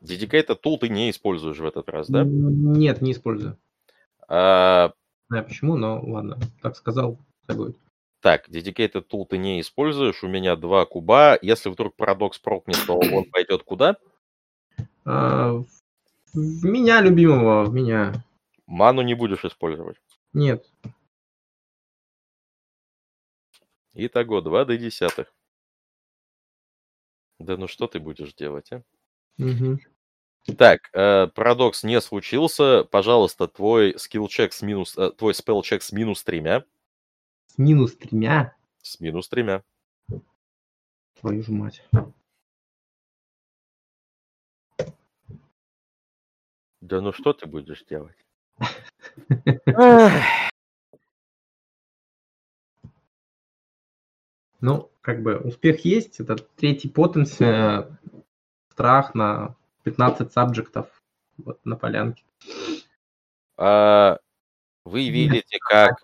[0.00, 2.24] Dedicated tool ты не используешь в этот раз, да?
[2.24, 3.58] Нет, не использую.
[4.28, 4.88] А...
[4.88, 7.76] Не знаю почему, но ладно, так сказал, так будет.
[8.20, 11.38] Так, Dedicated tool ты не используешь, у меня два куба.
[11.42, 13.96] Если вдруг парадокс прокнет, то он пойдет куда?
[15.04, 15.75] А, в
[16.36, 18.24] меня любимого, в меня.
[18.66, 19.96] Ману не будешь использовать?
[20.32, 20.70] Нет.
[23.94, 25.32] Итого 2 до десятых.
[27.38, 28.82] Да ну что ты будешь делать, а?
[29.38, 29.78] Угу.
[30.58, 32.84] Так, э, парадокс не случился.
[32.84, 34.96] Пожалуйста, твой скилл-чек с минус...
[34.96, 36.64] Э, твой спелл-чек с минус тремя.
[37.46, 38.54] С минус тремя?
[38.82, 39.64] С минус тремя.
[41.20, 41.82] Твою же мать.
[46.86, 48.16] Да ну что ты будешь делать?
[54.62, 56.18] Ну, как бы успех есть.
[56.18, 57.98] Это третий потенция,
[58.72, 60.86] страх на 15 сабжектов
[61.36, 62.24] вот на полянке.
[63.58, 64.18] А,
[64.84, 66.02] вы видите, как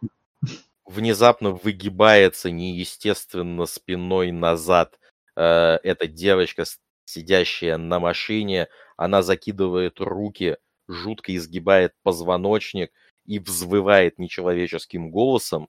[0.84, 5.00] внезапно выгибается неестественно спиной назад
[5.34, 5.42] э,
[5.82, 6.64] эта девочка,
[7.06, 8.68] сидящая на машине.
[8.96, 10.58] Она закидывает руки,
[10.92, 12.92] жутко изгибает позвоночник
[13.26, 15.68] и взвывает нечеловеческим голосом.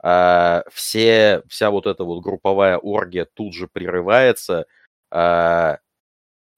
[0.00, 4.66] А, все, вся вот эта вот групповая оргия тут же прерывается,
[5.10, 5.78] а,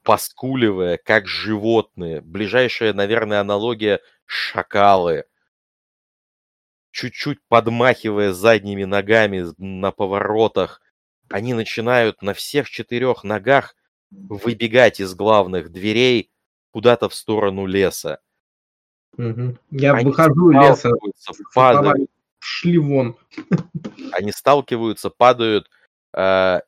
[0.03, 2.21] поскуливая, как животные.
[2.21, 5.25] Ближайшая, наверное, аналогия– шакалы.
[6.93, 10.81] Чуть-чуть подмахивая задними ногами на поворотах,
[11.29, 13.77] они начинают на всех четырех ногах
[14.11, 16.31] выбегать из главных дверей
[16.71, 18.21] куда-то в сторону леса.
[19.17, 19.59] Угу.
[19.71, 20.91] Я они выхожу из леса,
[21.55, 22.11] падают.
[22.39, 23.17] Шли вон.
[24.13, 25.71] Они сталкиваются, падают.
[26.15, 26.61] Э,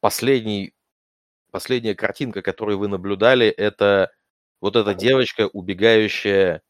[0.00, 0.74] последний,
[1.50, 4.12] последняя картинка, которую вы наблюдали, это
[4.60, 6.62] вот эта девочка, убегающая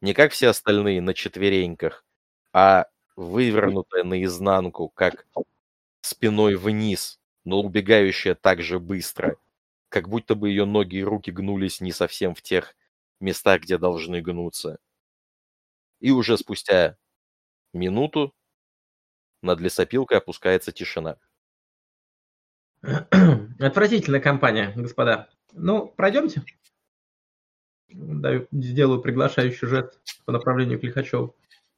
[0.00, 2.04] не как все остальные на четвереньках,
[2.52, 2.86] а
[3.16, 5.26] вывернутая наизнанку, как
[6.00, 9.36] спиной вниз, но убегающая так же быстро,
[9.88, 12.76] как будто бы ее ноги и руки гнулись не совсем в тех
[13.20, 14.78] местах, где должны гнуться.
[16.00, 16.96] И уже спустя
[17.72, 18.34] минуту
[19.42, 21.18] над лесопилкой опускается тишина.
[23.58, 25.28] Отвратительная компания, господа.
[25.52, 26.44] Ну, пройдемте.
[27.88, 31.34] Даю, сделаю приглашающий жест по направлению к Лихачеву.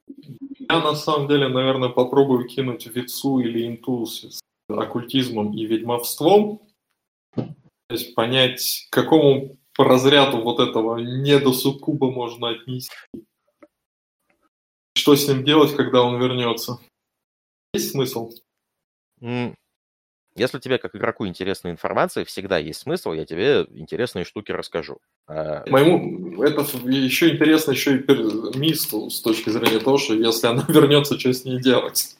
[0.06, 6.62] Я на самом деле, наверное, попробую кинуть Вицу или Инту с оккультизмом и ведьмовством.
[7.90, 12.94] Есть понять, к какому разряду вот этого недосуккуба можно отнести.
[14.94, 16.80] Что с ним делать, когда он вернется?
[17.72, 18.32] Есть смысл?
[20.38, 24.98] Если тебе как игроку интересна информация, всегда есть смысл, я тебе интересные штуки расскажу.
[25.26, 30.64] А, Моему это еще интересно еще и мисту с точки зрения того, что если она
[30.68, 32.16] вернется, что с ней делать.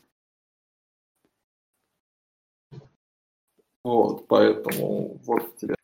[3.89, 5.75] Вот, поэтому вот тебе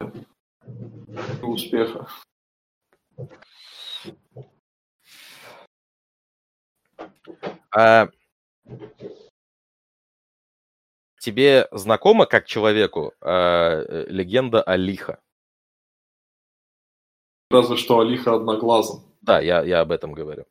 [1.43, 2.07] успеха.
[7.75, 8.11] А,
[11.19, 15.19] тебе знакома как человеку э, легенда о Лиха?
[17.49, 19.01] Разве что Алиха одноглазым.
[19.23, 20.45] Да, я, я об этом говорю.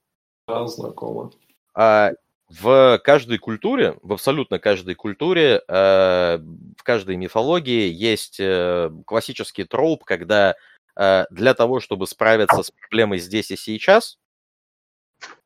[0.47, 1.29] Да, знакомо.
[1.75, 2.13] А,
[2.61, 6.37] в каждой культуре, в абсолютно каждой культуре, э,
[6.77, 10.55] в каждой мифологии есть э, классический троп, когда
[10.95, 14.17] э, для того, чтобы справиться с проблемой здесь и сейчас,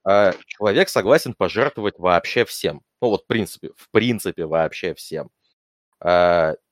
[0.03, 2.81] человек согласен пожертвовать вообще всем.
[3.01, 5.29] Ну вот в принципе, в принципе вообще всем.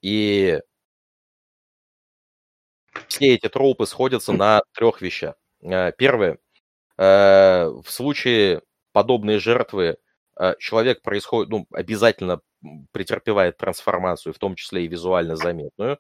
[0.02, 0.62] И
[3.10, 5.36] все эти тропы сходятся на трех вещах.
[5.98, 6.40] Первое.
[6.98, 8.62] В случае
[8.94, 9.98] подобной жертвы
[10.60, 12.42] человек происходит, ну, обязательно
[12.92, 16.00] претерпевает трансформацию, в том числе и визуально заметную.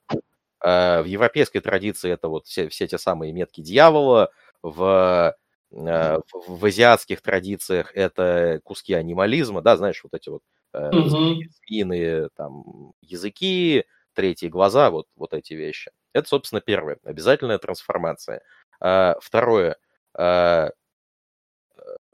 [0.61, 4.31] В европейской традиции это вот все, все те самые метки дьявола,
[4.63, 5.35] в,
[5.69, 10.41] в, в азиатских традициях это куски анимализма, да, знаешь, вот эти вот
[10.73, 11.41] mm-hmm.
[11.67, 15.91] змеиные там языки, третьи глаза, вот, вот эти вещи.
[16.13, 16.97] Это, собственно, первое.
[17.03, 18.41] Обязательная трансформация.
[18.79, 19.75] Второе.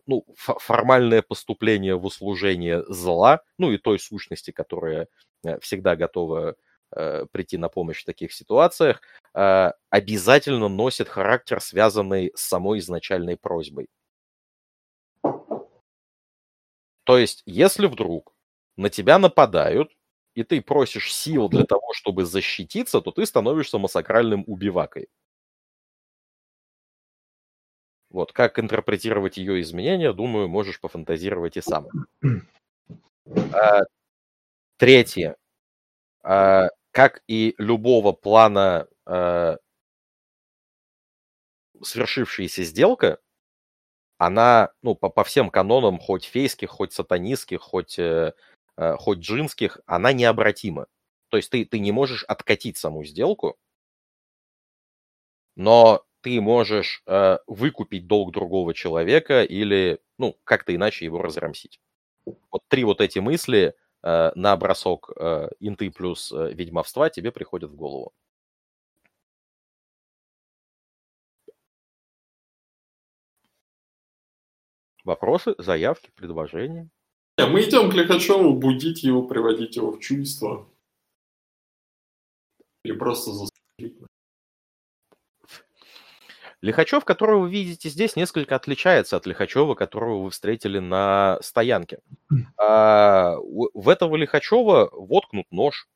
[0.08, 5.08] Ну, формальное поступление в услужение зла, ну и той сущности, которая
[5.46, 6.56] э, всегда готова
[6.96, 9.02] э, прийти на помощь в таких ситуациях,
[9.34, 13.88] а, обязательно носит характер, связанный с самой изначальной просьбой.
[17.04, 18.34] То есть, если вдруг
[18.78, 19.92] на тебя нападают,
[20.36, 25.08] и ты просишь сил для того, чтобы защититься, то ты становишься массакральным убивакой.
[28.12, 31.88] Вот, как интерпретировать ее изменения, думаю, можешь пофантазировать и сам.
[33.54, 33.82] А,
[34.78, 35.38] третье.
[36.24, 39.58] А, как и любого плана а,
[41.82, 43.20] свершившаяся сделка,
[44.18, 48.34] она, ну, по, по всем канонам, хоть фейских, хоть сатанистских, хоть э,
[48.78, 50.88] Э, хоть джинских, она необратима.
[51.30, 53.58] То есть ты, ты не можешь откатить саму сделку,
[55.56, 61.80] но ты можешь э, выкупить долг другого человека или, ну, как-то иначе его разрамсить.
[62.26, 67.72] Вот три вот эти мысли э, на бросок э, инты плюс э, ведьмовства тебе приходят
[67.72, 68.14] в голову.
[75.04, 76.90] Вопросы, заявки, предложения?
[77.40, 80.70] Не, мы идем к Лихачеву будить его, приводить его в чувство.
[82.84, 84.11] Или просто застрелить.
[86.62, 92.00] Лихачев, которого вы видите здесь, несколько отличается от Лихачева, которого вы встретили на стоянке.
[92.58, 93.36] А,
[93.74, 95.88] в этого Лихачева воткнут нож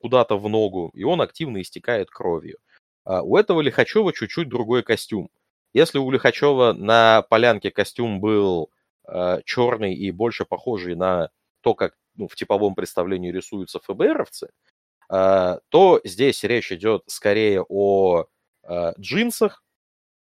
[0.00, 2.58] куда-то в ногу, и он активно истекает кровью.
[3.04, 5.30] А у этого Лихачева чуть-чуть другой костюм.
[5.72, 8.70] Если у Лихачева на полянке костюм был
[9.06, 11.30] э, черный и больше похожий на
[11.60, 14.50] то, как ну, в типовом представлении рисуются ФБРовцы,
[15.12, 18.24] э, то здесь речь идет скорее о
[18.64, 19.62] э, джинсах,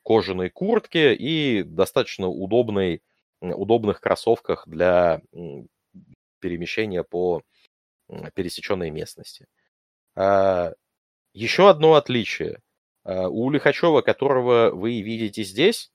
[0.06, 3.02] кожаной куртке и достаточно удобной,
[3.40, 5.20] удобных кроссовках для
[6.38, 7.42] перемещения по
[8.34, 9.48] пересеченной местности.
[10.14, 10.74] А,
[11.32, 12.60] еще одно отличие.
[13.02, 15.90] А, у Лихачева, которого вы видите здесь,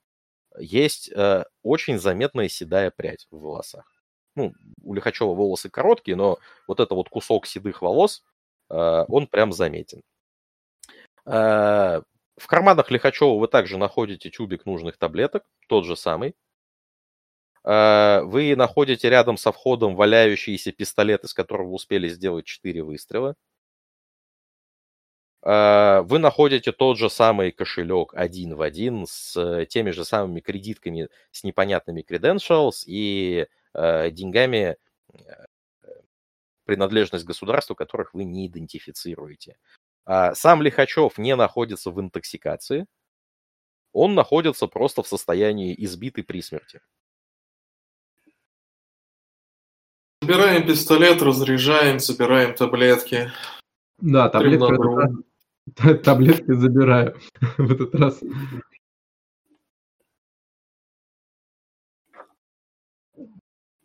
[0.58, 3.90] есть а, очень заметная седая прядь в волосах.
[4.36, 8.22] Ну, у Лихачева волосы короткие, но вот это вот кусок седых волос,
[8.68, 10.02] он прям заметен.
[12.36, 16.34] В карманах Лихачева вы также находите тюбик нужных таблеток, тот же самый.
[17.64, 23.36] А, вы находите рядом со входом валяющийся пистолет, из которого успели сделать 4 выстрела.
[25.44, 31.08] А, вы находите тот же самый кошелек один в один с теми же самыми кредитками
[31.32, 34.76] с непонятными credentials и деньгами,
[36.64, 39.56] принадлежность государству, которых вы не идентифицируете.
[40.04, 42.86] А сам Лихачев не находится в интоксикации,
[43.92, 46.80] он находится просто в состоянии избитый при смерти.
[50.22, 53.30] Собираем пистолет, разряжаем, собираем таблетки.
[53.98, 54.72] Да, таблетки,
[56.04, 57.18] таблетки забираю
[57.58, 58.20] в этот раз.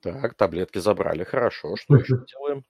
[0.02, 1.76] Так, таблетки забрали, хорошо.
[1.76, 2.64] Что еще делаем?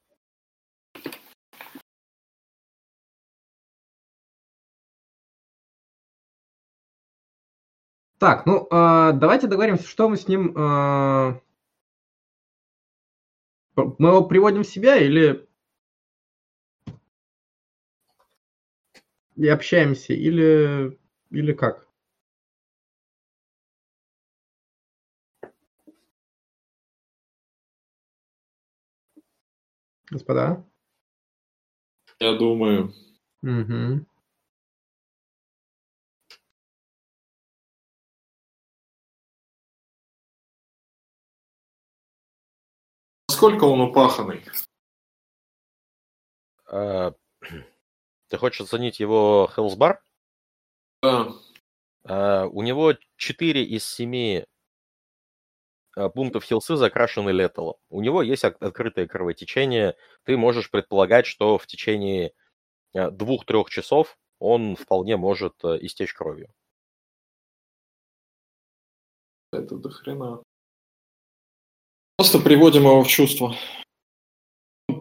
[8.20, 10.58] Так, ну, э, давайте договоримся, что мы с ним...
[10.58, 11.40] Э,
[13.76, 15.48] мы его приводим в себя или...
[19.36, 20.98] И общаемся, или,
[21.30, 21.88] или как?
[30.10, 30.66] Господа?
[32.20, 32.92] Я думаю.
[33.44, 34.06] Угу.
[43.38, 44.44] Насколько он упаханный?
[46.66, 47.14] А,
[48.30, 50.02] ты хочешь оценить его хелсбар?
[51.04, 51.34] Да.
[52.04, 54.44] А, у него 4 из 7
[55.96, 57.76] а, пунктов хилсы закрашены леталом.
[57.90, 59.96] У него есть открытое кровотечение.
[60.24, 62.34] Ты можешь предполагать, что в течение
[62.96, 66.52] двух-трех часов он вполне может истечь кровью.
[69.52, 70.42] Это до хрена.
[72.18, 73.56] Просто приводим его в чувство.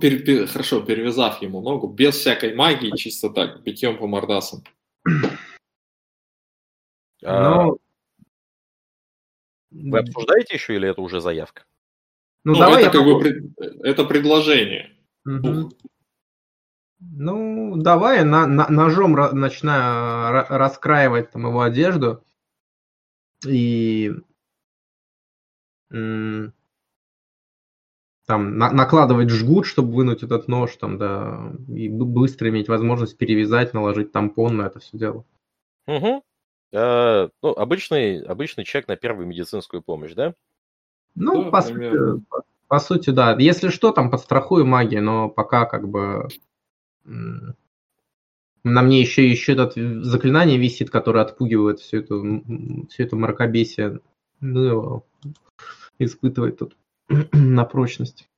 [0.01, 4.63] Пер, пер, хорошо, перевязав ему ногу, без всякой магии, чисто так, битьем по мордасам.
[7.25, 7.79] А, ну,
[9.71, 11.65] Вы обсуждаете еще или это уже заявка?
[12.45, 13.21] Ну, ну давай это, как могу...
[13.21, 14.95] бы, это предложение.
[15.25, 15.71] Угу.
[17.01, 22.23] Ну, давай на, на, ножом начинаю раскраивать там его одежду.
[23.47, 24.13] И
[28.27, 33.73] там на, накладывать жгут, чтобы вынуть этот нож, там, да, и быстро иметь возможность перевязать,
[33.73, 35.25] наложить тампон на это все дело.
[35.87, 36.23] Угу.
[36.75, 40.35] А, ну, обычный, обычный чек на первую медицинскую помощь, да?
[41.15, 43.37] Ну, да, по, сути, по, по сути, да.
[43.39, 46.29] Если что, там подстрахую магию, но пока как бы
[47.05, 49.71] на мне еще, еще это
[50.03, 52.43] заклинание висит, которое отпугивает всю эту,
[52.91, 54.01] всю эту мракобесие.
[54.41, 55.05] Ну,
[55.99, 56.77] испытывать тут.
[57.33, 58.29] на прочность.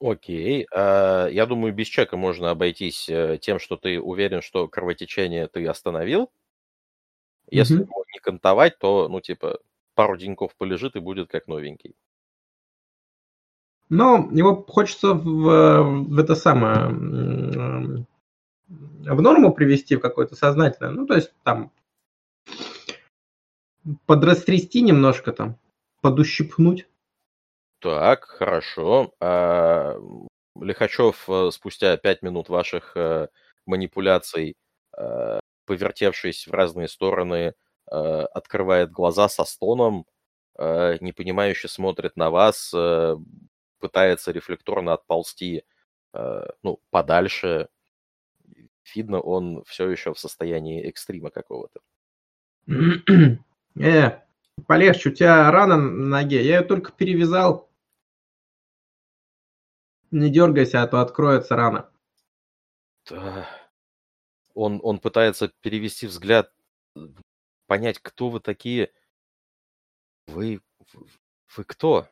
[0.00, 0.66] Окей.
[0.74, 5.66] А, я думаю, без чека можно обойтись э, тем, что ты уверен, что кровотечение ты
[5.66, 6.30] остановил.
[7.48, 9.60] Если его не кантовать, то, ну, типа,
[9.94, 11.94] пару деньков полежит и будет как новенький.
[13.88, 16.88] Но его хочется в, в это самое
[18.68, 20.90] в норму привести, в какое-то сознательное.
[20.90, 21.70] Ну, то есть там
[24.06, 25.56] подрастрясти немножко там,
[26.00, 26.88] подущипнуть.
[27.86, 29.14] Так, хорошо.
[29.20, 29.96] А,
[30.60, 33.28] Лихачев э, спустя пять минут ваших э,
[33.64, 34.56] манипуляций,
[34.98, 37.54] э, повертевшись в разные стороны,
[37.86, 40.06] открывает глаза со стоном,
[40.58, 42.74] непонимающе смотрит на вас,
[43.78, 45.62] пытается рефлекторно отползти
[46.12, 47.68] э, ну, подальше.
[48.96, 51.78] Видно, он все еще в состоянии экстрима какого-то.
[53.80, 54.18] э,
[54.66, 56.44] полегче, у тебя рана на ноге.
[56.44, 57.65] Я ее только перевязал.
[60.10, 61.90] Не дергайся, а то откроется рана.
[63.08, 63.48] Да.
[64.54, 66.52] Он, он пытается перевести взгляд,
[67.66, 68.92] понять, кто вы такие.
[70.26, 70.60] Вы,
[71.56, 72.08] вы кто?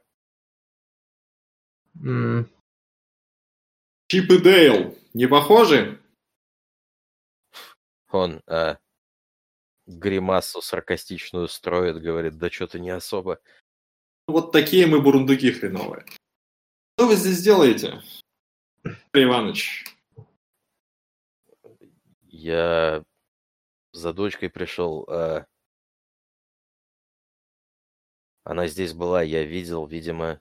[1.97, 2.49] М,
[4.09, 6.01] Чип и Дейл, не похожи?
[8.11, 8.77] Он э,
[9.87, 13.41] гримасу саркастичную строит, говорит, да что-то не особо.
[14.27, 16.05] Вот такие мы бурундуки хреновые.
[16.97, 18.01] Что вы здесь делаете,
[18.85, 19.85] Андрей Иванович?
[22.29, 23.03] Я
[23.91, 25.05] за дочкой пришел.
[25.09, 25.45] а
[28.45, 30.41] Она здесь была, я видел, видимо,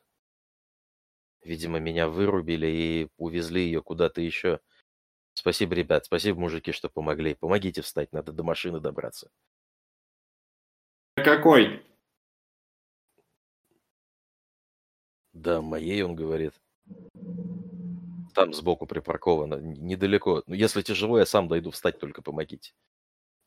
[1.42, 4.60] видимо, меня вырубили и увезли ее куда-то еще.
[5.34, 7.34] Спасибо, ребят, спасибо, мужики, что помогли.
[7.34, 9.32] Помогите встать, надо до машины добраться.
[11.16, 11.84] Какой?
[15.34, 16.54] Да, моей, он говорит.
[18.34, 20.44] Там сбоку припарковано, недалеко.
[20.48, 22.74] Ну, если тяжело, я сам дойду, встать только помогите.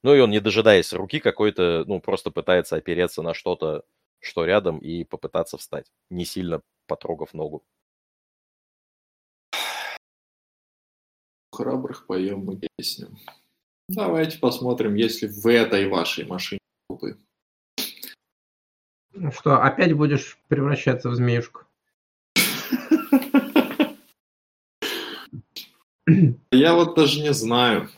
[0.03, 3.85] Ну и он, не дожидаясь руки какой-то, ну, просто пытается опереться на что-то,
[4.21, 7.65] что рядом, и попытаться встать, не сильно потрогав ногу.
[11.53, 13.17] Храбрых поем мы песню.
[13.89, 17.19] Давайте посмотрим, есть ли в этой вашей машине трупы.
[19.13, 21.63] Ну что, опять будешь превращаться в змеюшку?
[26.51, 27.89] Я вот даже не знаю.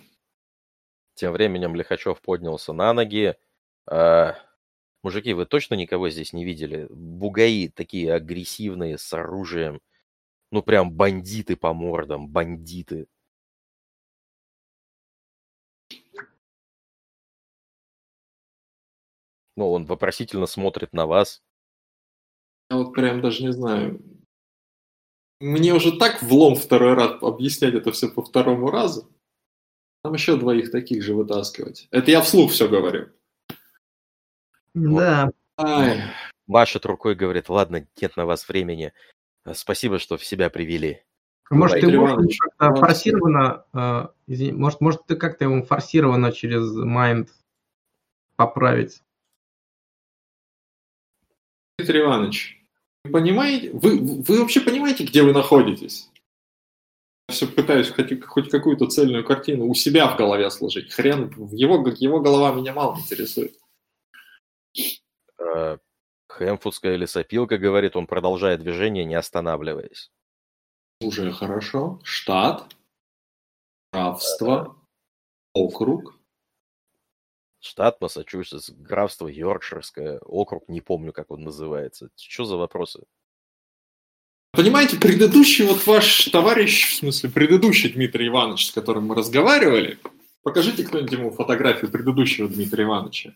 [1.14, 3.36] Тем временем Лихачев поднялся на ноги.
[3.86, 4.36] А,
[5.02, 6.86] мужики, вы точно никого здесь не видели?
[6.90, 9.80] Бугаи такие агрессивные, с оружием.
[10.50, 13.08] Ну, прям бандиты по мордам, бандиты.
[19.56, 21.42] Ну, он вопросительно смотрит на вас.
[22.70, 24.00] Я вот прям даже не знаю.
[25.40, 29.08] Мне уже так влом второй раз объяснять это все по второму разу.
[30.02, 31.88] Там еще двоих таких же вытаскивать.
[31.90, 33.08] Это я вслух все говорю.
[34.74, 35.30] Да.
[35.56, 36.02] Ай,
[36.46, 38.92] Машет рукой, говорит, ладно, нет на вас времени.
[39.44, 41.02] А, Спасибо, что в себя привели.
[41.50, 47.30] Может, ты как-то форсированно, э, извини, может, может, ты как-то ему форсированно через майнд
[48.36, 49.02] поправить?
[51.78, 52.57] Дмитрий Иванович,
[53.08, 56.08] понимаете, вы, вы вообще понимаете, где вы находитесь?
[57.28, 60.92] Я все пытаюсь хоть, хоть какую-то цельную картину у себя в голове сложить.
[60.92, 63.58] Хрен, его, его голова меня мало интересует.
[65.38, 65.78] Э,
[66.28, 70.10] Хэмфудская лесопилка, говорит, он продолжает движение, не останавливаясь.
[71.00, 72.00] Уже хорошо.
[72.02, 72.74] Штат,
[73.92, 74.76] графство,
[75.52, 76.17] округ.
[77.60, 82.10] Штат Массачусетс, графство Йоркширское, округ, не помню, как он называется.
[82.16, 83.04] Что за вопросы?
[84.52, 89.98] Понимаете, предыдущий вот ваш товарищ, в смысле предыдущий Дмитрий Иванович, с которым мы разговаривали,
[90.42, 93.34] покажите кто-нибудь ему фотографию предыдущего Дмитрия Ивановича.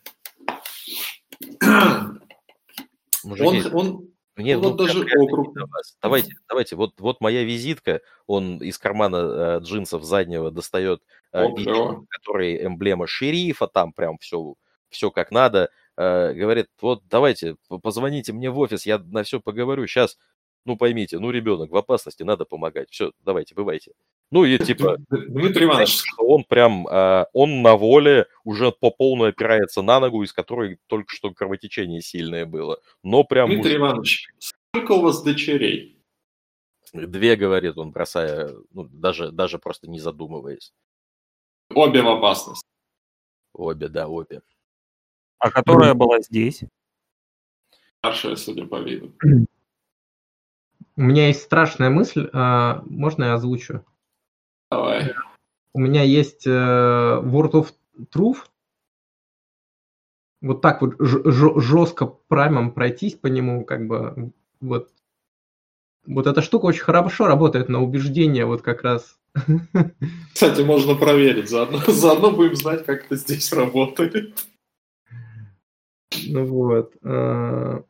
[3.25, 5.55] Мужики, Он, он, Нет, вот ну, даже округ.
[6.01, 11.03] Давайте, давайте, вот, вот моя визитка, он из кармана э, джинсов заднего достает
[11.33, 12.07] э, О, бич, клево.
[12.09, 14.55] который эмблема шерифа, там прям все,
[14.89, 15.71] все как надо.
[15.99, 19.87] Э, говорит, вот давайте, позвоните мне в офис, я на все поговорю.
[19.87, 20.17] Сейчас,
[20.65, 22.89] ну поймите, ну ребенок в опасности, надо помогать.
[22.91, 23.93] Все, давайте, бывайте.
[24.33, 29.29] Ну и типа, Дмитрий Иванович, что он прям, э, он на воле уже по полной
[29.29, 32.81] опирается на ногу, из которой только что кровотечение сильное было.
[33.03, 36.03] Но прям Дмитрий мужик- Иванович, сколько у вас дочерей?
[36.95, 40.73] Две, говорит он, бросая, ну, даже, даже просто не задумываясь.
[41.75, 42.67] Обе в опасности.
[43.53, 44.41] Обе, да, обе.
[45.39, 46.63] А которая была здесь?
[47.99, 49.13] Старшая, судя по виду.
[50.97, 53.85] У меня есть страшная мысль, э, можно я озвучу?
[54.73, 55.15] Давай.
[55.75, 57.73] У меня есть э, World of
[58.15, 58.39] Truth.
[60.41, 64.91] Вот так вот жестко праймом пройтись по нему, как бы вот.
[66.07, 69.21] Вот эта штука очень хорошо работает на убеждение, вот как раз.
[70.35, 71.51] Кстати, можно проверить.
[71.51, 74.47] Заодно, заодно будем знать, как это здесь работает.
[76.29, 76.97] Ну вот.
[77.03, 77.83] э,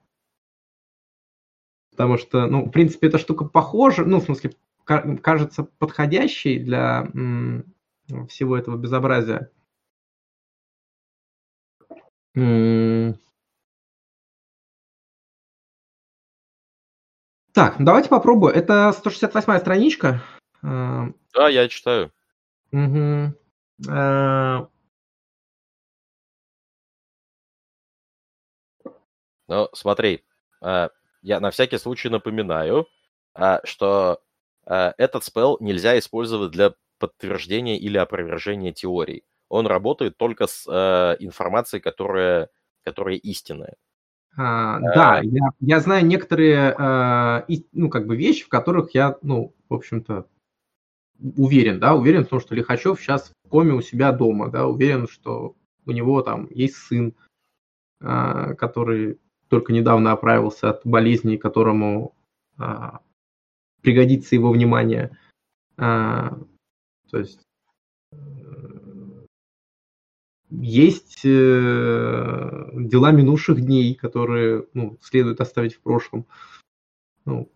[1.92, 4.52] Потому что, ну, в принципе, эта штука похожа, ну, в смысле,
[4.84, 7.06] кажется подходящей для
[8.28, 9.50] всего этого безобразия.
[17.52, 18.54] Так, давайте попробую.
[18.54, 20.22] Это 168 страничка.
[20.62, 22.10] А, да, я читаю.
[22.72, 23.34] Угу.
[29.48, 30.24] Ну, смотри,
[30.62, 30.88] а,
[31.20, 32.88] я на всякий случай напоминаю,
[33.64, 34.22] что
[34.64, 39.24] этот спел нельзя использовать для подтверждения или опровержения теорий.
[39.48, 40.66] Он работает только с
[41.20, 42.48] информацией, которая,
[42.84, 43.76] которая истинная.
[44.36, 49.18] А, да, я, я знаю некоторые, а, и, ну, как бы вещи, в которых я,
[49.20, 50.26] ну, в общем-то,
[51.36, 55.06] уверен, да, уверен в том, что Лихачев сейчас в коме у себя дома, да, уверен,
[55.06, 57.14] что у него там есть сын,
[58.00, 59.18] а, который
[59.48, 62.14] только недавно оправился от болезни, которому
[63.82, 65.16] пригодится его внимание.
[65.76, 66.38] А,
[67.10, 67.40] то есть
[70.50, 71.28] есть э,
[72.74, 76.26] дела минувших дней, которые ну, следует оставить в прошлом.
[77.24, 77.50] Ну,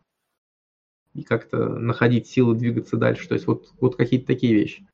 [1.15, 3.29] и как-то находить силы двигаться дальше.
[3.29, 4.87] То есть вот, вот какие-то такие вещи.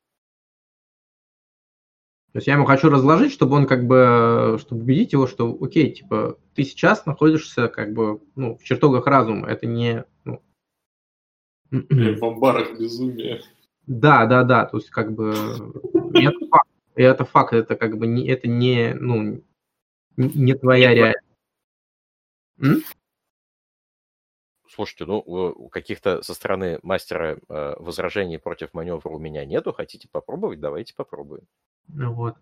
[2.33, 5.93] То есть я ему хочу разложить, чтобы он как бы, чтобы убедить его, что окей,
[5.93, 10.05] типа, ты сейчас находишься как бы, ну, в чертогах разума, это не.
[11.73, 13.43] В амбарах безумия.
[13.87, 15.33] Да, да, да, то есть как бы
[16.15, 16.69] это факт.
[16.95, 19.43] И это факт, это как бы не, это не, ну,
[20.17, 21.25] не твоя реальность.
[24.69, 29.73] Слушайте, ну, у каких-то со стороны мастера э, возражений против маневра у меня нету.
[29.73, 30.61] Хотите попробовать?
[30.61, 31.47] Давайте попробуем.
[31.89, 32.37] Ну вот.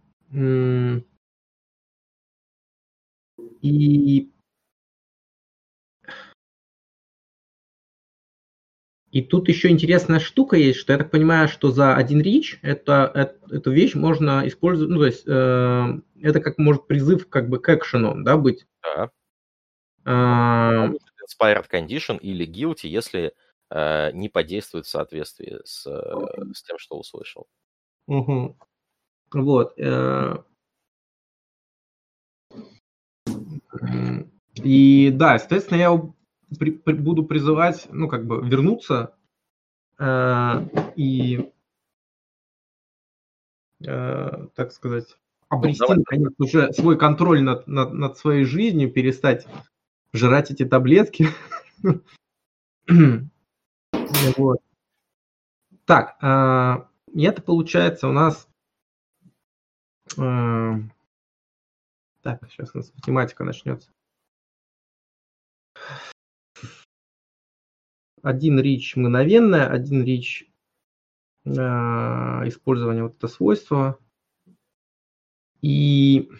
[3.62, 4.32] И
[9.10, 13.10] И тут еще интересная штука есть, что я так понимаю, что за один рич это,
[13.12, 17.58] это, эту вещь можно использовать, ну, то есть э, это как может призыв как бы
[17.58, 18.66] к экшену, да, быть.
[18.82, 19.10] Да.
[20.06, 20.96] Uh,
[21.30, 23.34] Inspired Condition или Guilty, если
[23.70, 27.46] э, не подействует в соответствии с, э, с тем, что услышал.
[28.06, 28.56] Угу.
[29.32, 29.78] Вот.
[29.78, 30.36] Э,
[34.56, 36.12] и да, соответственно, я
[36.58, 39.14] при, при, буду призывать, ну, как бы вернуться
[39.98, 41.52] э, и,
[43.84, 45.16] э, так сказать,
[45.48, 49.46] обрести, ну, наконец, уже свой контроль над, над, над своей жизнью, перестать
[50.12, 51.28] жрать эти таблетки.
[54.36, 54.58] вот.
[55.84, 58.48] Так, э, это получается у нас...
[60.18, 60.74] Э,
[62.22, 63.90] так, сейчас у нас математика начнется.
[68.22, 70.50] Один рич мгновенное, один рич
[71.44, 73.98] э, использование вот это свойство.
[75.62, 76.30] И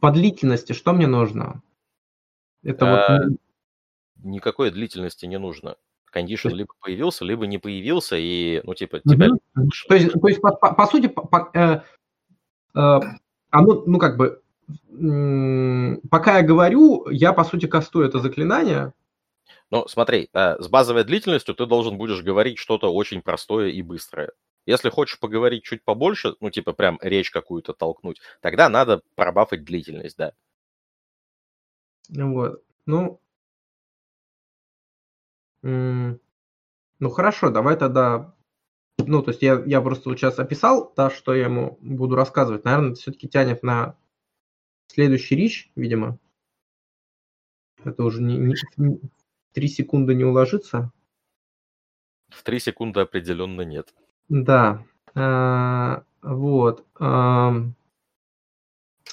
[0.00, 1.62] по длительности что мне нужно?
[2.62, 3.38] Это а, вот...
[4.22, 5.76] Никакой длительности не нужно.
[6.06, 9.28] Кондишн либо появился, либо не появился, и, ну, типа, тебя...
[9.88, 11.82] То есть, то есть по, по, по сути, по, по, э,
[12.74, 13.00] э,
[13.50, 14.40] оно, ну, как бы,
[16.08, 18.94] пока я говорю, я, по сути, кастую это заклинание,
[19.70, 24.32] но смотри, э, с базовой длительностью ты должен будешь говорить что-то очень простое и быстрое.
[24.64, 30.16] Если хочешь поговорить чуть побольше, ну, типа прям речь какую-то толкнуть, тогда надо пробафать длительность,
[30.16, 30.32] да.
[32.08, 32.62] Вот.
[32.86, 33.20] Ну,
[35.62, 38.34] ну хорошо, давай тогда...
[38.98, 42.64] Ну, то есть я, я просто сейчас описал, да, что я ему буду рассказывать.
[42.64, 43.96] Наверное, все-таки тянет на
[44.88, 46.18] следующий рич, видимо.
[47.84, 48.54] Это уже не, не,
[49.56, 50.92] три секунды не уложиться?
[52.28, 53.94] В три секунды определенно нет.
[54.28, 54.84] Да.
[55.14, 56.84] А, вот.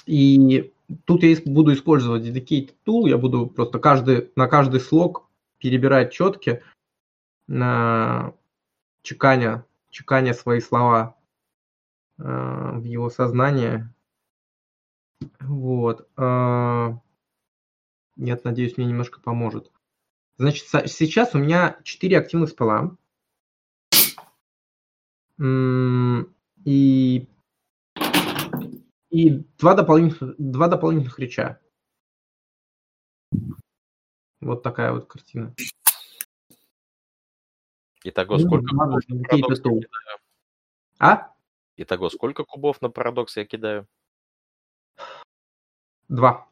[0.04, 0.74] И
[1.06, 3.08] тут я буду использовать Dedicated Tool.
[3.08, 6.62] Я буду просто каждый, на каждый слог перебирать четки,
[7.46, 8.34] на
[9.00, 11.16] чеканя, чеканя свои слова
[12.18, 13.94] а, в его сознание.
[15.40, 16.06] Вот.
[18.16, 19.72] Нет, надеюсь, мне немножко поможет.
[20.36, 22.96] Значит, сейчас у меня 4 активных спала.
[26.64, 27.28] И,
[29.10, 31.60] и два дополнительных, два дополнительных реча.
[34.40, 35.54] Вот такая вот картина.
[38.04, 39.88] Итого ну, сколько кубов на парадокс я кидаю?
[40.98, 41.34] А?
[41.76, 43.88] Итого сколько кубов на парадокс я кидаю?
[46.08, 46.46] Два.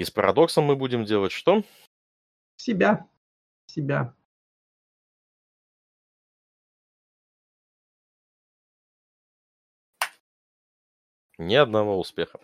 [0.00, 1.62] И с парадоксом мы будем делать что?
[2.56, 3.06] Себя.
[3.66, 4.16] Себя.
[11.36, 12.40] Ни одного успеха.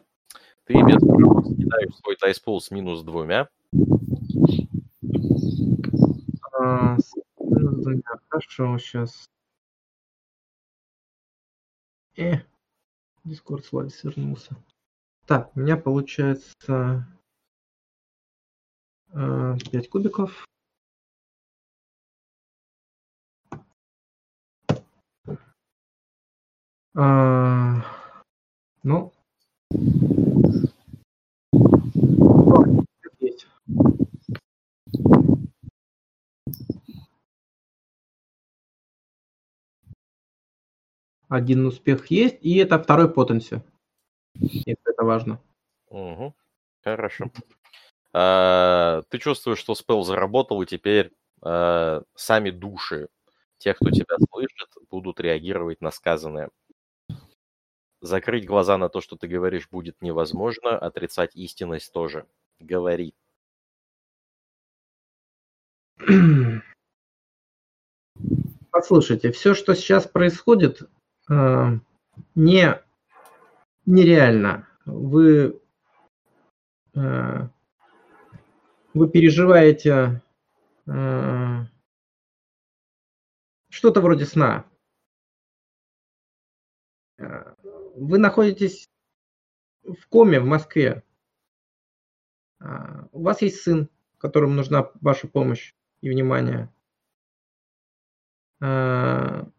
[0.64, 3.48] Ты без съедаешь свой тайспул с минус двумя.
[6.60, 8.02] А, с минус двумя.
[8.28, 9.30] Хорошо, сейчас.
[12.18, 12.34] Э,
[13.24, 14.54] Дискорд слайд свернулся.
[15.24, 17.06] Так, у меня получается
[19.12, 20.46] 5 кубиков.
[26.94, 27.82] А,
[28.82, 29.12] ну.
[41.28, 43.60] Один успех есть, и это второй потенси.
[44.64, 45.40] Это важно.
[45.88, 46.34] Угу.
[46.82, 47.30] Хорошо.
[48.18, 51.12] А, ты чувствуешь, что спел заработал, и теперь
[51.42, 53.08] а, сами души
[53.58, 56.48] тех, кто тебя слышит, будут реагировать на сказанное.
[58.00, 62.26] Закрыть глаза на то, что ты говоришь, будет невозможно, отрицать истинность тоже.
[62.58, 63.14] Говори.
[68.70, 70.80] Послушайте, все, что сейчас происходит,
[71.28, 71.66] э,
[72.34, 72.82] не
[73.84, 74.66] нереально.
[74.86, 75.60] Вы
[76.94, 77.48] э,
[78.96, 80.22] вы переживаете
[80.86, 81.64] э,
[83.68, 84.64] что-то вроде сна.
[87.18, 87.54] Э,
[87.94, 88.88] вы находитесь
[89.82, 91.02] в коме в Москве.
[93.12, 96.72] У вас есть сын, которому нужна ваша помощь и внимание.
[98.60, 99.52] Он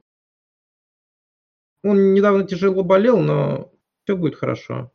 [1.83, 3.71] недавно тяжело болел, но
[4.03, 4.91] все будет хорошо.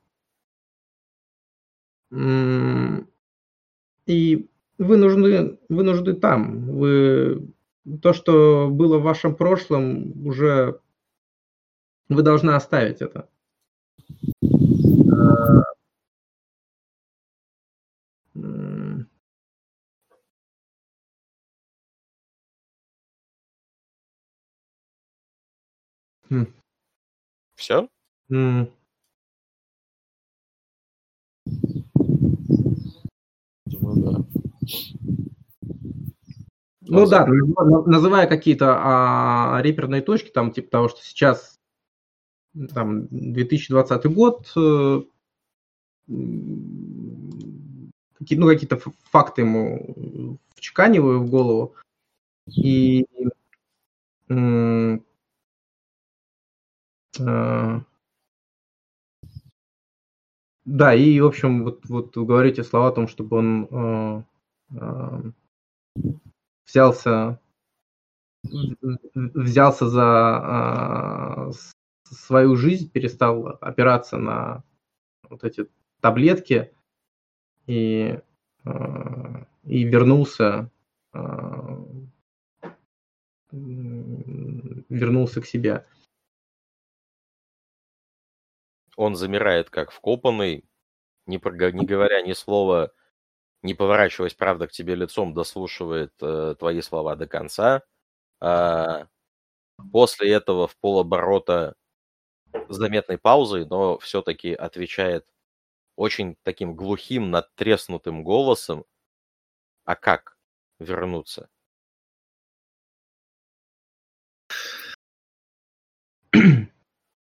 [4.12, 6.66] И вы нужны, вы нужны там.
[6.66, 7.48] Вы,
[8.02, 10.80] то, что было в вашем прошлом, уже
[12.08, 13.28] вы должны оставить это.
[27.54, 27.88] Все?
[36.82, 41.58] Ну да, называя какие-то а, реперные точки, там типа того, что сейчас
[42.74, 45.02] там 2020 год, э,
[48.18, 51.74] какие, ну, какие-то факты ему вчеканиваю в голову.
[52.46, 53.06] И
[54.28, 54.98] э,
[60.64, 64.22] да, и, в общем, вот, вот вы говорите слова о том, чтобы он э, э,
[66.66, 67.40] взялся,
[68.42, 71.52] взялся за э,
[72.04, 74.64] свою жизнь, перестал опираться на
[75.28, 75.68] вот эти
[76.00, 76.74] таблетки
[77.66, 78.20] и,
[78.64, 80.70] э, и вернулся,
[81.14, 81.18] э,
[83.52, 85.86] вернулся к себе.
[88.96, 90.64] Он замирает как вкопанный,
[91.26, 91.56] не, прог...
[91.72, 92.92] не говоря ни слова,
[93.62, 97.82] не поворачиваясь, правда, к тебе лицом, дослушивает э, твои слова до конца.
[98.40, 99.06] А
[99.92, 101.74] после этого в полоборота
[102.68, 105.26] с заметной паузой, но все-таки отвечает
[105.96, 108.84] очень таким глухим, надтреснутым голосом.
[109.84, 110.36] А как
[110.80, 111.48] вернуться?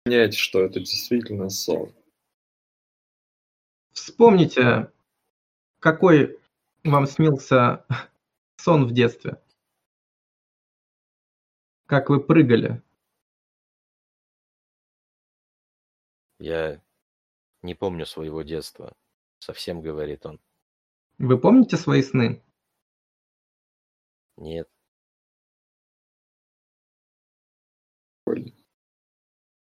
[0.08, 1.92] понять, что это действительно сон.
[3.92, 4.90] Вспомните,
[5.80, 6.38] какой
[6.84, 7.84] вам снился
[8.56, 9.40] сон в детстве.
[11.86, 12.82] Как вы прыгали.
[16.38, 16.82] Я
[17.62, 18.92] не помню своего детства.
[19.40, 20.40] Совсем, говорит он.
[21.18, 22.42] Вы помните свои сны?
[24.36, 24.68] Нет.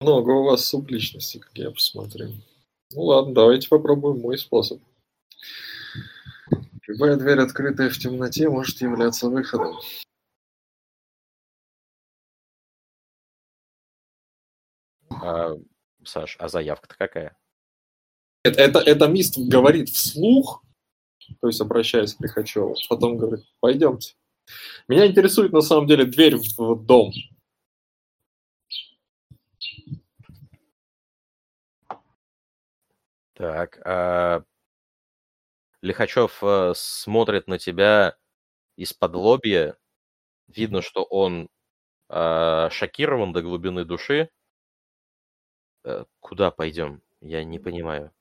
[0.01, 2.33] Много у вас субличностей, как я посмотрю.
[2.93, 4.81] Ну ладно, давайте попробуем мой способ.
[6.87, 9.79] Любая дверь, открытая в темноте, может являться выходом.
[15.11, 15.53] А,
[16.05, 17.39] Саш, а заявка-то какая?
[18.43, 20.63] Это, это, это Мист говорит вслух,
[21.41, 24.15] то есть обращаясь к Лихачеву, потом говорит, пойдемте.
[24.87, 27.13] Меня интересует на самом деле дверь в, в дом.
[33.33, 34.45] Так, а
[35.85, 38.17] Лихачев э, смотрит на тебя
[38.77, 39.77] из-под лобья.
[40.49, 41.51] Видно, что он
[42.09, 44.31] э, шокирован до глубины души.
[45.85, 47.03] Э, куда пойдем?
[47.21, 48.13] Я не понимаю.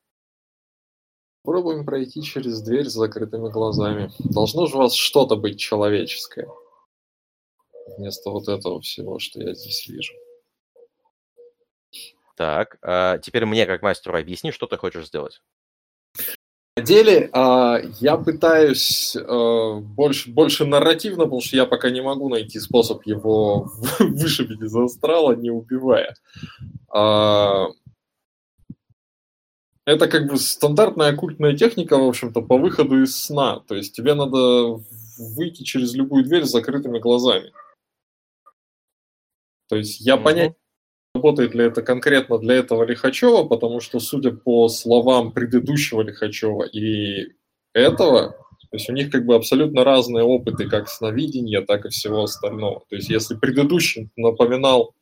[1.44, 4.12] Пробуем пройти через дверь с закрытыми глазами.
[4.20, 6.50] Должно же у вас что-то быть человеческое.
[7.98, 10.14] Вместо вот этого всего, что я здесь вижу.
[12.36, 15.42] Так, а теперь мне, как мастеру, объясни, что ты хочешь сделать.
[16.76, 22.30] На деле а, я пытаюсь а, больше, больше нарративно, потому что я пока не могу
[22.30, 26.16] найти способ его вышибить из астрала, не убивая.
[26.90, 27.68] А,
[29.86, 33.60] это как бы стандартная оккультная техника, в общем-то, по выходу из сна.
[33.68, 34.82] То есть тебе надо
[35.18, 37.52] выйти через любую дверь с закрытыми глазами.
[39.68, 40.24] То есть я mm-hmm.
[40.24, 40.54] понять
[41.14, 47.34] работает ли это конкретно для этого Лихачева, потому что, судя по словам предыдущего Лихачева и
[47.74, 52.24] этого, то есть у них как бы абсолютно разные опыты как сновидения, так и всего
[52.24, 52.84] остального.
[52.90, 54.96] То есть если предыдущий напоминал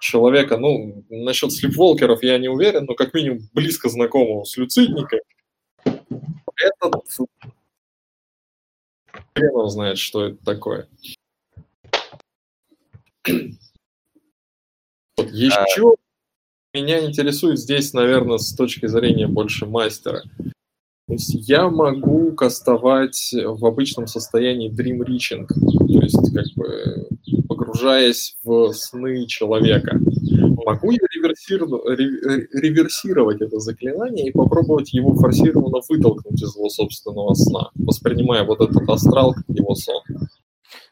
[0.00, 5.20] человека, ну, насчет слепволкеров я не уверен, но как минимум близко знакомого с люцидникой,
[5.84, 7.04] этот
[9.34, 10.88] хрен знает, что это такое.
[15.18, 16.76] Еще а...
[16.76, 20.22] меня интересует здесь, наверное, с точки зрения больше мастера.
[21.08, 27.08] То есть я могу кастовать в обычном состоянии Dream Reaching, то есть как бы
[27.48, 29.98] погружаясь в сны человека.
[30.64, 38.44] Могу я реверсировать это заклинание и попробовать его форсированно вытолкнуть из его собственного сна, воспринимая
[38.44, 40.02] вот этот астрал как его сон.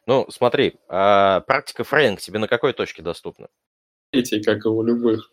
[0.05, 3.47] Ну, смотри, а практика Фрэнк тебе на какой точке доступна?
[4.11, 5.31] Третьей, как и у любых.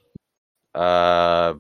[0.73, 1.59] А,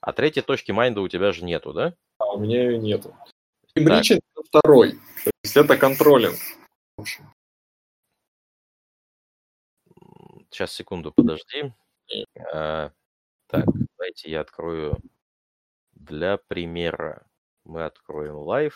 [0.00, 1.94] а третьей точки майнда у тебя же нету, да?
[2.18, 3.16] А, у меня ее нету.
[3.74, 4.92] Имричин второй.
[5.24, 6.36] То есть это контролинг.
[10.50, 11.72] Сейчас, секунду, подожди.
[12.52, 12.92] А,
[13.46, 13.64] так,
[13.96, 14.98] давайте я открою
[15.92, 17.26] для примера.
[17.64, 18.74] Мы откроем live.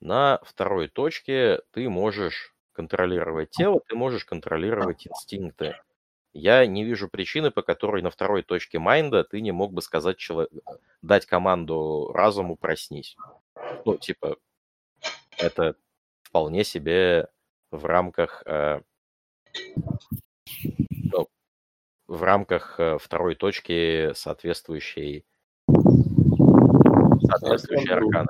[0.00, 5.76] На второй точке ты можешь контролировать тело, ты можешь контролировать инстинкты.
[6.32, 10.16] Я не вижу причины, по которой на второй точке майнда ты не мог бы сказать
[10.16, 10.50] человек,
[11.02, 13.16] дать команду разуму проснись.
[13.84, 14.36] Ну, типа,
[15.36, 15.74] это
[16.22, 17.28] вполне себе
[17.70, 18.80] в рамках э,
[21.12, 21.28] ну,
[22.06, 25.26] в рамках э, второй точки соответствующей
[27.28, 28.28] соответствующей арканы.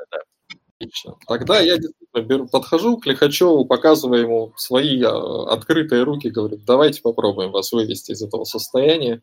[0.81, 1.17] Отлично.
[1.27, 7.03] Тогда я действительно беру, подхожу к Лихачеву, показываю ему свои а, открытые руки, говорю, давайте
[7.03, 9.23] попробуем вас вывести из этого состояния.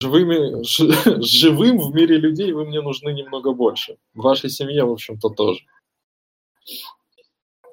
[0.00, 3.96] Живыми, ж, живым в мире людей вы мне нужны немного больше.
[4.14, 5.62] Вашей семье, в общем-то, тоже.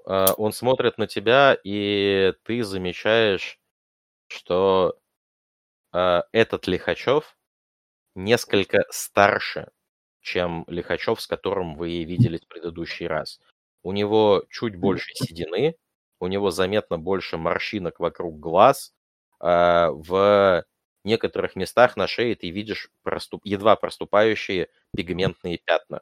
[0.06, 3.60] А, он смотрит на тебя, и ты замечаешь,
[4.28, 4.98] что
[5.94, 7.38] э, этот Лихачев
[8.16, 9.70] несколько старше
[10.22, 13.40] чем Лихачев, с которым вы виделись в предыдущий раз.
[13.84, 15.76] У него чуть больше седины,
[16.20, 18.94] у него заметно больше морщинок вокруг глаз.
[19.40, 20.64] А, в
[21.04, 23.42] некоторых местах на шее ты видишь проступ...
[23.44, 26.02] едва проступающие пигментные пятна.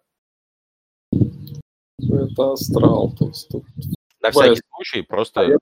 [1.12, 3.16] Это астрал.
[3.18, 3.64] То есть тут...
[4.20, 5.58] На всякий случай просто...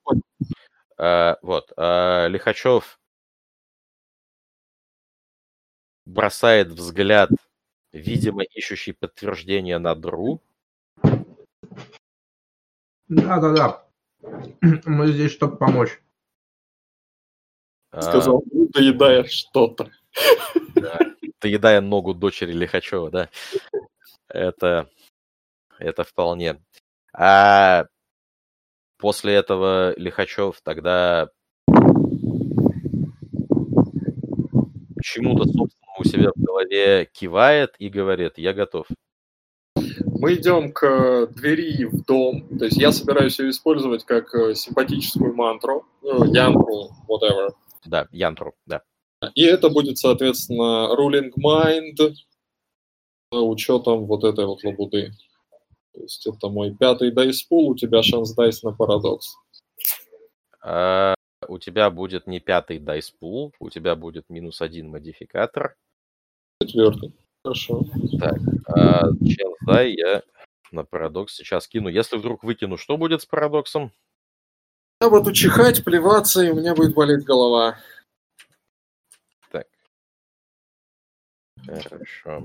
[0.98, 1.72] А, вот.
[1.78, 3.00] А, Лихачев
[6.06, 7.30] бросает взгляд
[7.92, 10.42] видимо, ищущий подтверждение на Дру.
[13.08, 13.86] Да-да-да.
[14.86, 16.02] Мы здесь, чтобы помочь.
[17.92, 19.90] А, Сказал, ну, доедая что-то.
[20.76, 21.00] Да,
[21.42, 23.30] доедая ногу дочери Лихачева, да.
[24.28, 24.88] Это,
[25.80, 26.62] это вполне.
[27.14, 27.86] А
[28.98, 31.30] после этого Лихачев тогда
[35.02, 38.88] чему-то, собственно, у себя в голове кивает и говорит, я готов.
[39.76, 45.36] Мы идем к двери в дом, то есть я собираюсь ее использовать как э, симпатическую
[45.36, 47.52] мантру, ну, янтру, whatever.
[47.86, 48.82] Да, янтру, да.
[49.36, 52.14] И это будет, соответственно, ruling mind
[53.32, 55.12] с учетом вот этой вот лабуды.
[55.94, 59.36] То есть это мой пятый дайс пул, у тебя шанс дайс на парадокс.
[60.62, 61.16] А,
[61.48, 65.76] у тебя будет не пятый дайс пул, у тебя будет минус один модификатор.
[66.62, 67.14] Четвертый.
[67.44, 67.86] Хорошо.
[68.20, 69.04] Так, а
[69.66, 70.24] дай я
[70.72, 71.88] на парадокс сейчас кину.
[71.88, 73.92] Если вдруг выкину, что будет с парадоксом?
[75.00, 77.78] Я буду чихать, плеваться, и у меня будет болеть голова.
[79.52, 79.68] Так.
[81.66, 82.44] Хорошо.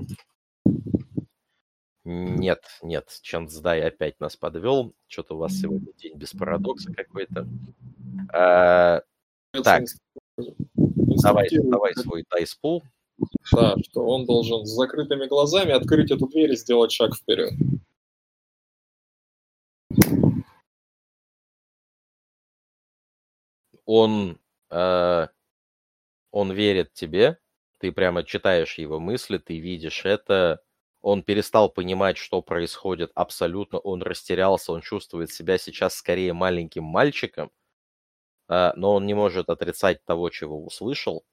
[2.05, 4.93] Нет, нет, Чансдай опять нас подвел.
[5.07, 7.47] Что-то у вас сегодня день без парадокса какой-то.
[8.31, 9.01] А,
[9.63, 9.85] так,
[10.77, 12.83] давай, давай свой дайспул.
[13.51, 17.51] Да, что он должен с закрытыми глазами открыть эту дверь и сделать шаг вперед.
[23.85, 24.39] Он,
[24.71, 25.27] э,
[26.31, 27.37] он верит тебе,
[27.79, 30.61] ты прямо читаешь его мысли, ты видишь это,
[31.01, 37.51] он перестал понимать, что происходит абсолютно, он растерялся, он чувствует себя сейчас скорее маленьким мальчиком,
[38.47, 41.25] а, но он не может отрицать того, чего услышал,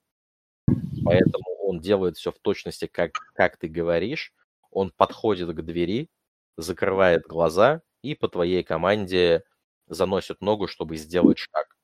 [1.04, 4.34] поэтому он делает все в точности, как, как ты говоришь,
[4.72, 6.10] он подходит к двери,
[6.56, 9.44] закрывает глаза и по твоей команде
[9.88, 11.76] заносит ногу, чтобы сделать шаг.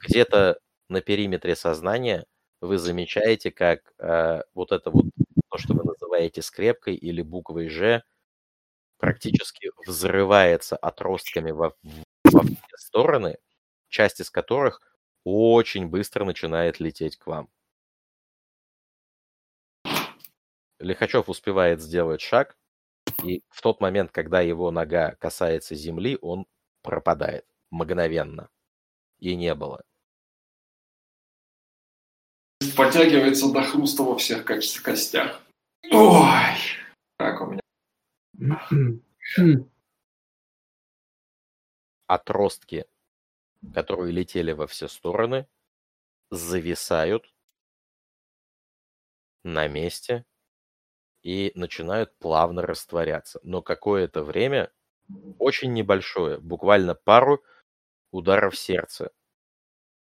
[0.00, 2.26] Где-то на периметре сознания
[2.60, 5.06] вы замечаете, как э, вот это вот
[5.50, 8.02] то, что вы называете скрепкой или буквой «Ж»,
[8.98, 11.74] практически взрывается отростками во,
[12.24, 13.38] во все стороны,
[13.88, 14.80] часть из которых
[15.24, 17.48] очень быстро начинает лететь к вам.
[20.78, 22.56] Лихачев успевает сделать шаг,
[23.24, 26.46] и в тот момент, когда его нога касается земли, он
[26.82, 28.48] пропадает мгновенно.
[29.18, 29.82] И не было.
[32.76, 35.42] Подтягивается до хруста во всех костях.
[35.90, 36.54] Ой,
[37.16, 37.62] как у меня.
[42.06, 42.86] Отростки,
[43.74, 45.48] которые летели во все стороны,
[46.30, 47.34] зависают
[49.42, 50.24] на месте
[51.22, 53.40] и начинают плавно растворяться.
[53.42, 54.72] Но какое-то время,
[55.38, 57.42] очень небольшое, буквально пару
[58.12, 59.10] ударов сердца,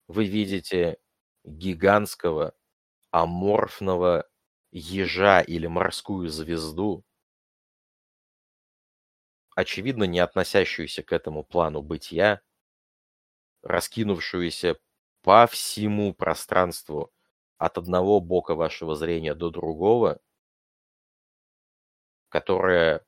[0.08, 0.98] вы видите
[1.46, 2.54] гигантского
[3.12, 4.28] аморфного
[4.72, 7.06] ежа или морскую звезду,
[9.56, 12.42] очевидно не относящуюся к этому плану бытия,
[13.64, 14.78] раскинувшуюся
[15.22, 17.12] по всему пространству
[17.58, 20.20] от одного бока вашего зрения до другого,
[22.30, 23.03] которая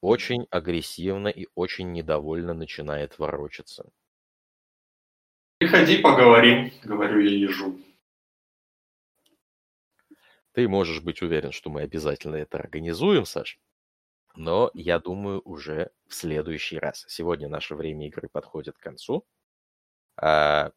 [0.00, 3.90] очень агрессивно и очень недовольно начинает ворочаться.
[5.58, 7.78] Приходи, поговорим, говорю я ежу.
[10.52, 13.58] Ты можешь быть уверен, что мы обязательно это организуем, Саш.
[14.34, 17.04] Но я думаю уже в следующий раз.
[17.08, 19.24] Сегодня наше время игры подходит к концу.
[20.16, 20.72] А,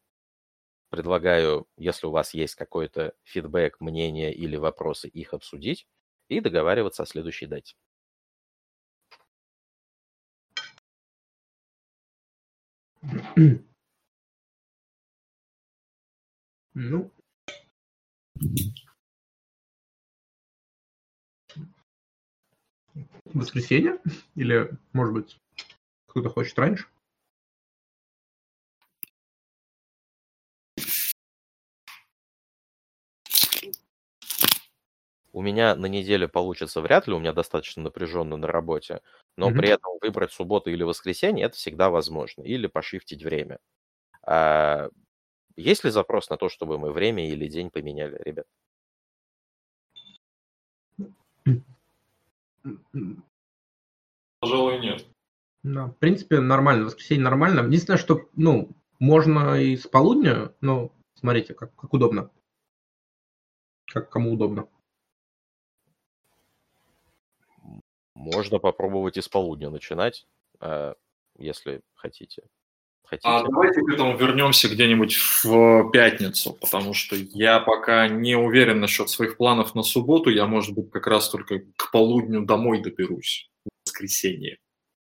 [0.90, 5.86] предлагаю, если у вас есть какой-то фидбэк, мнение или вопросы, их обсудить
[6.28, 7.76] и договариваться о следующей дате.
[16.78, 17.10] Ну,
[23.32, 23.98] воскресенье?
[24.34, 25.40] Или, может быть,
[26.06, 26.86] кто-то хочет раньше?
[35.36, 39.02] У меня на неделе получится вряд ли, у меня достаточно напряженно на работе,
[39.36, 39.58] но Мгм.
[39.58, 43.58] при этом выбрать субботу или воскресенье это всегда возможно, или пошифтить время.
[44.26, 44.88] А,
[45.56, 48.46] есть ли запрос на то, чтобы мы время или день поменяли, ребят?
[54.40, 55.06] Пожалуй, нет.
[55.62, 56.86] Да, в принципе, нормально.
[56.86, 57.60] Воскресенье нормально.
[57.60, 62.30] Единственное, что, ну, можно и с полудня, но смотрите, как, как удобно.
[63.86, 64.68] Как кому удобно.
[68.16, 70.26] Можно попробовать из полудня начинать,
[70.58, 70.94] а,
[71.38, 72.44] если хотите.
[73.04, 73.28] Хотите.
[73.28, 75.14] А давайте к этому вернемся где-нибудь
[75.44, 80.30] в пятницу, потому что я пока не уверен насчет своих планов на субботу.
[80.30, 84.58] Я, может быть, как раз только к полудню домой доберусь в воскресенье.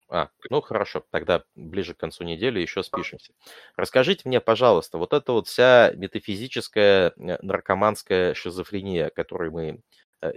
[0.10, 3.34] А, ну хорошо, тогда ближе к концу недели еще спишемся.
[3.78, 9.82] Расскажите мне, пожалуйста, вот эта вот вся метафизическая э, наркоманская шизофрения, которой мы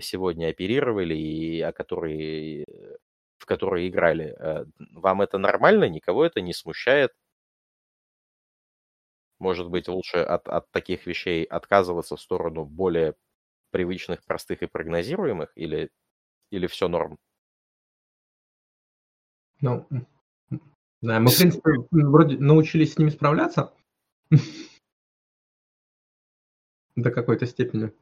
[0.01, 2.97] сегодня оперировали и о которой, э,
[3.39, 5.89] в которой играли, э, вам это нормально?
[5.89, 7.13] Никого это не смущает?
[9.39, 13.15] Может быть, лучше от, от таких вещей отказываться в сторону более
[13.71, 15.51] привычных, простых и прогнозируемых?
[15.57, 15.91] Или,
[16.51, 17.19] или все норм?
[19.63, 19.87] Ну,
[21.03, 23.73] да, мы, в принципе, вроде научились с ними справляться
[26.97, 27.93] до какой-то степени.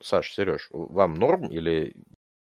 [0.00, 1.94] Саш, Сереж, вам норм или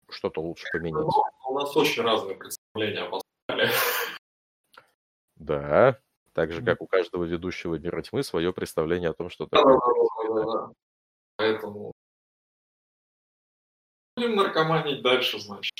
[0.08, 1.06] что-то лучше поменять?
[1.46, 3.70] У нас очень разные представления об астрале.
[5.36, 5.98] Да,
[6.32, 9.74] так же, как у каждого ведущего «Мира тьмы» свое представление о том, что такое.
[9.74, 10.72] да, да, да, да.
[11.36, 11.92] Поэтому
[14.16, 15.72] будем наркоманить дальше, значит.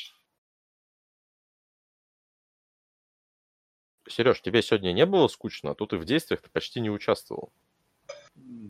[4.09, 5.73] Сереж, тебе сегодня не было скучно?
[5.73, 7.53] А тут и в действиях ты почти не участвовал.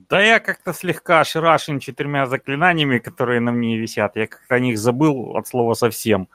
[0.09, 4.17] Да я как-то слегка ошарашен четырьмя заклинаниями, которые на мне висят.
[4.17, 6.29] Я как-то о них забыл от слова совсем.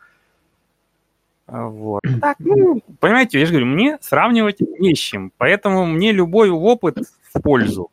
[1.48, 2.02] А, вот.
[2.22, 5.32] Так, ну, понимаете, я же говорю, мне сравнивать не с чем.
[5.38, 6.98] Поэтому мне любой опыт
[7.34, 7.90] в пользу.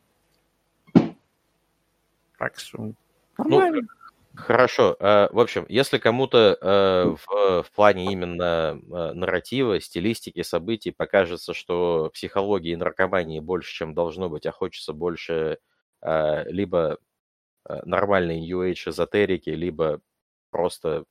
[2.37, 2.91] Так что
[3.37, 3.81] нормально.
[3.81, 3.87] Ну,
[4.35, 4.95] хорошо.
[4.99, 11.53] Э, в общем, если кому-то э, в, в плане именно э, нарратива, стилистики событий покажется,
[11.53, 15.57] что психологии и наркомании больше, чем должно быть, а хочется больше
[16.01, 16.97] либо
[17.65, 20.01] нормальной New Age эзотерики, либо
[20.49, 21.05] просто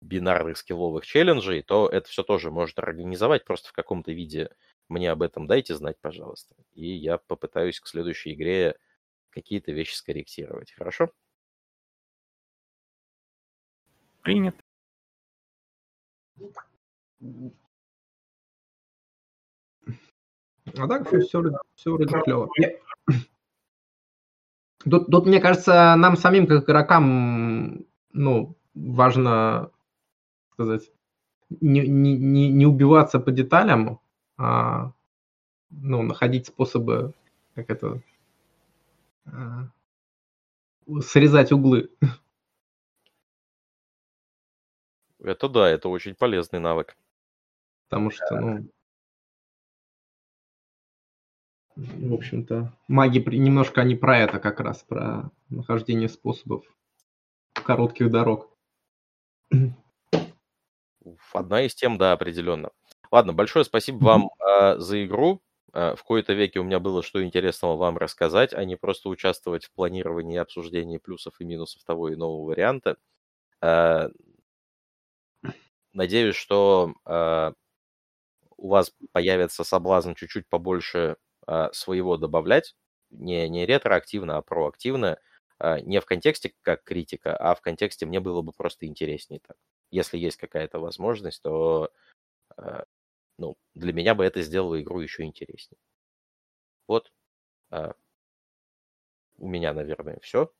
[0.00, 4.50] бинарных скилловых челленджей, то это все тоже можно организовать просто в каком-то виде.
[4.88, 6.54] Мне об этом дайте знать, пожалуйста.
[6.74, 8.76] И я попытаюсь к следующей игре
[9.30, 10.72] какие-то вещи скорректировать.
[10.72, 11.10] Хорошо?
[14.20, 14.58] Принято.
[20.76, 21.42] А так все, все,
[21.74, 22.50] все вроде клево.
[24.88, 29.70] Тут, тут, мне кажется, нам самим, как игрокам, ну, важно
[30.52, 30.90] сказать,
[31.60, 34.00] не, не, не, убиваться по деталям,
[34.36, 34.92] а
[35.70, 37.14] ну, находить способы,
[37.54, 38.02] как это,
[39.26, 39.68] а,
[41.00, 41.90] срезать углы.
[45.20, 46.96] Это да, это очень полезный навык.
[47.88, 48.68] Потому что, ну,
[51.76, 56.64] в общем-то, маги немножко они про это как раз, про нахождение способов
[57.54, 58.50] коротких дорог.
[61.32, 62.70] Одна из тем, да, определенно.
[63.10, 65.42] Ладно, большое спасибо вам э, за игру.
[65.72, 69.64] Э, в кои-то веке у меня было что интересного вам рассказать, а не просто участвовать
[69.64, 72.96] в планировании и обсуждении плюсов и минусов того и иного варианта.
[73.60, 74.08] Э,
[75.92, 77.52] надеюсь, что э,
[78.56, 81.16] у вас появится соблазн чуть-чуть побольше
[81.72, 82.74] своего добавлять.
[83.10, 85.18] Не, не ретроактивно, а проактивно.
[85.62, 89.56] Э, не в контексте как критика, а в контексте мне было бы просто интереснее так.
[89.90, 91.90] Если есть какая-то возможность, то
[92.56, 92.84] э,
[93.38, 95.78] ну, для меня бы это сделало игру еще интереснее.
[96.88, 97.12] Вот.
[97.70, 97.94] А,
[99.36, 100.52] у меня, наверное, все.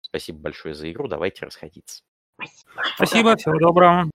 [0.00, 1.06] Спасибо большое за игру.
[1.06, 2.02] Давайте расходиться.
[2.96, 4.10] Спасибо, всего доброго.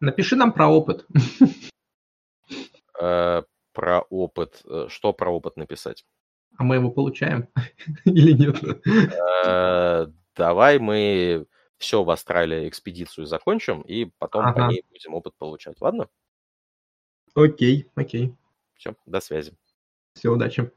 [0.00, 1.06] Напиши нам про опыт.
[3.80, 4.60] Про опыт.
[4.66, 6.04] Э, что про опыт написать?
[6.58, 7.48] А мы его получаем
[8.04, 8.58] или нет?
[9.46, 11.46] А, давай мы
[11.78, 14.66] все в Австралии экспедицию закончим, и потом ага.
[14.66, 15.80] по ней будем опыт получать.
[15.80, 16.10] Ладно?
[17.34, 18.34] Окей, окей.
[18.74, 19.56] Все, до связи.
[20.12, 20.70] Все, удачи.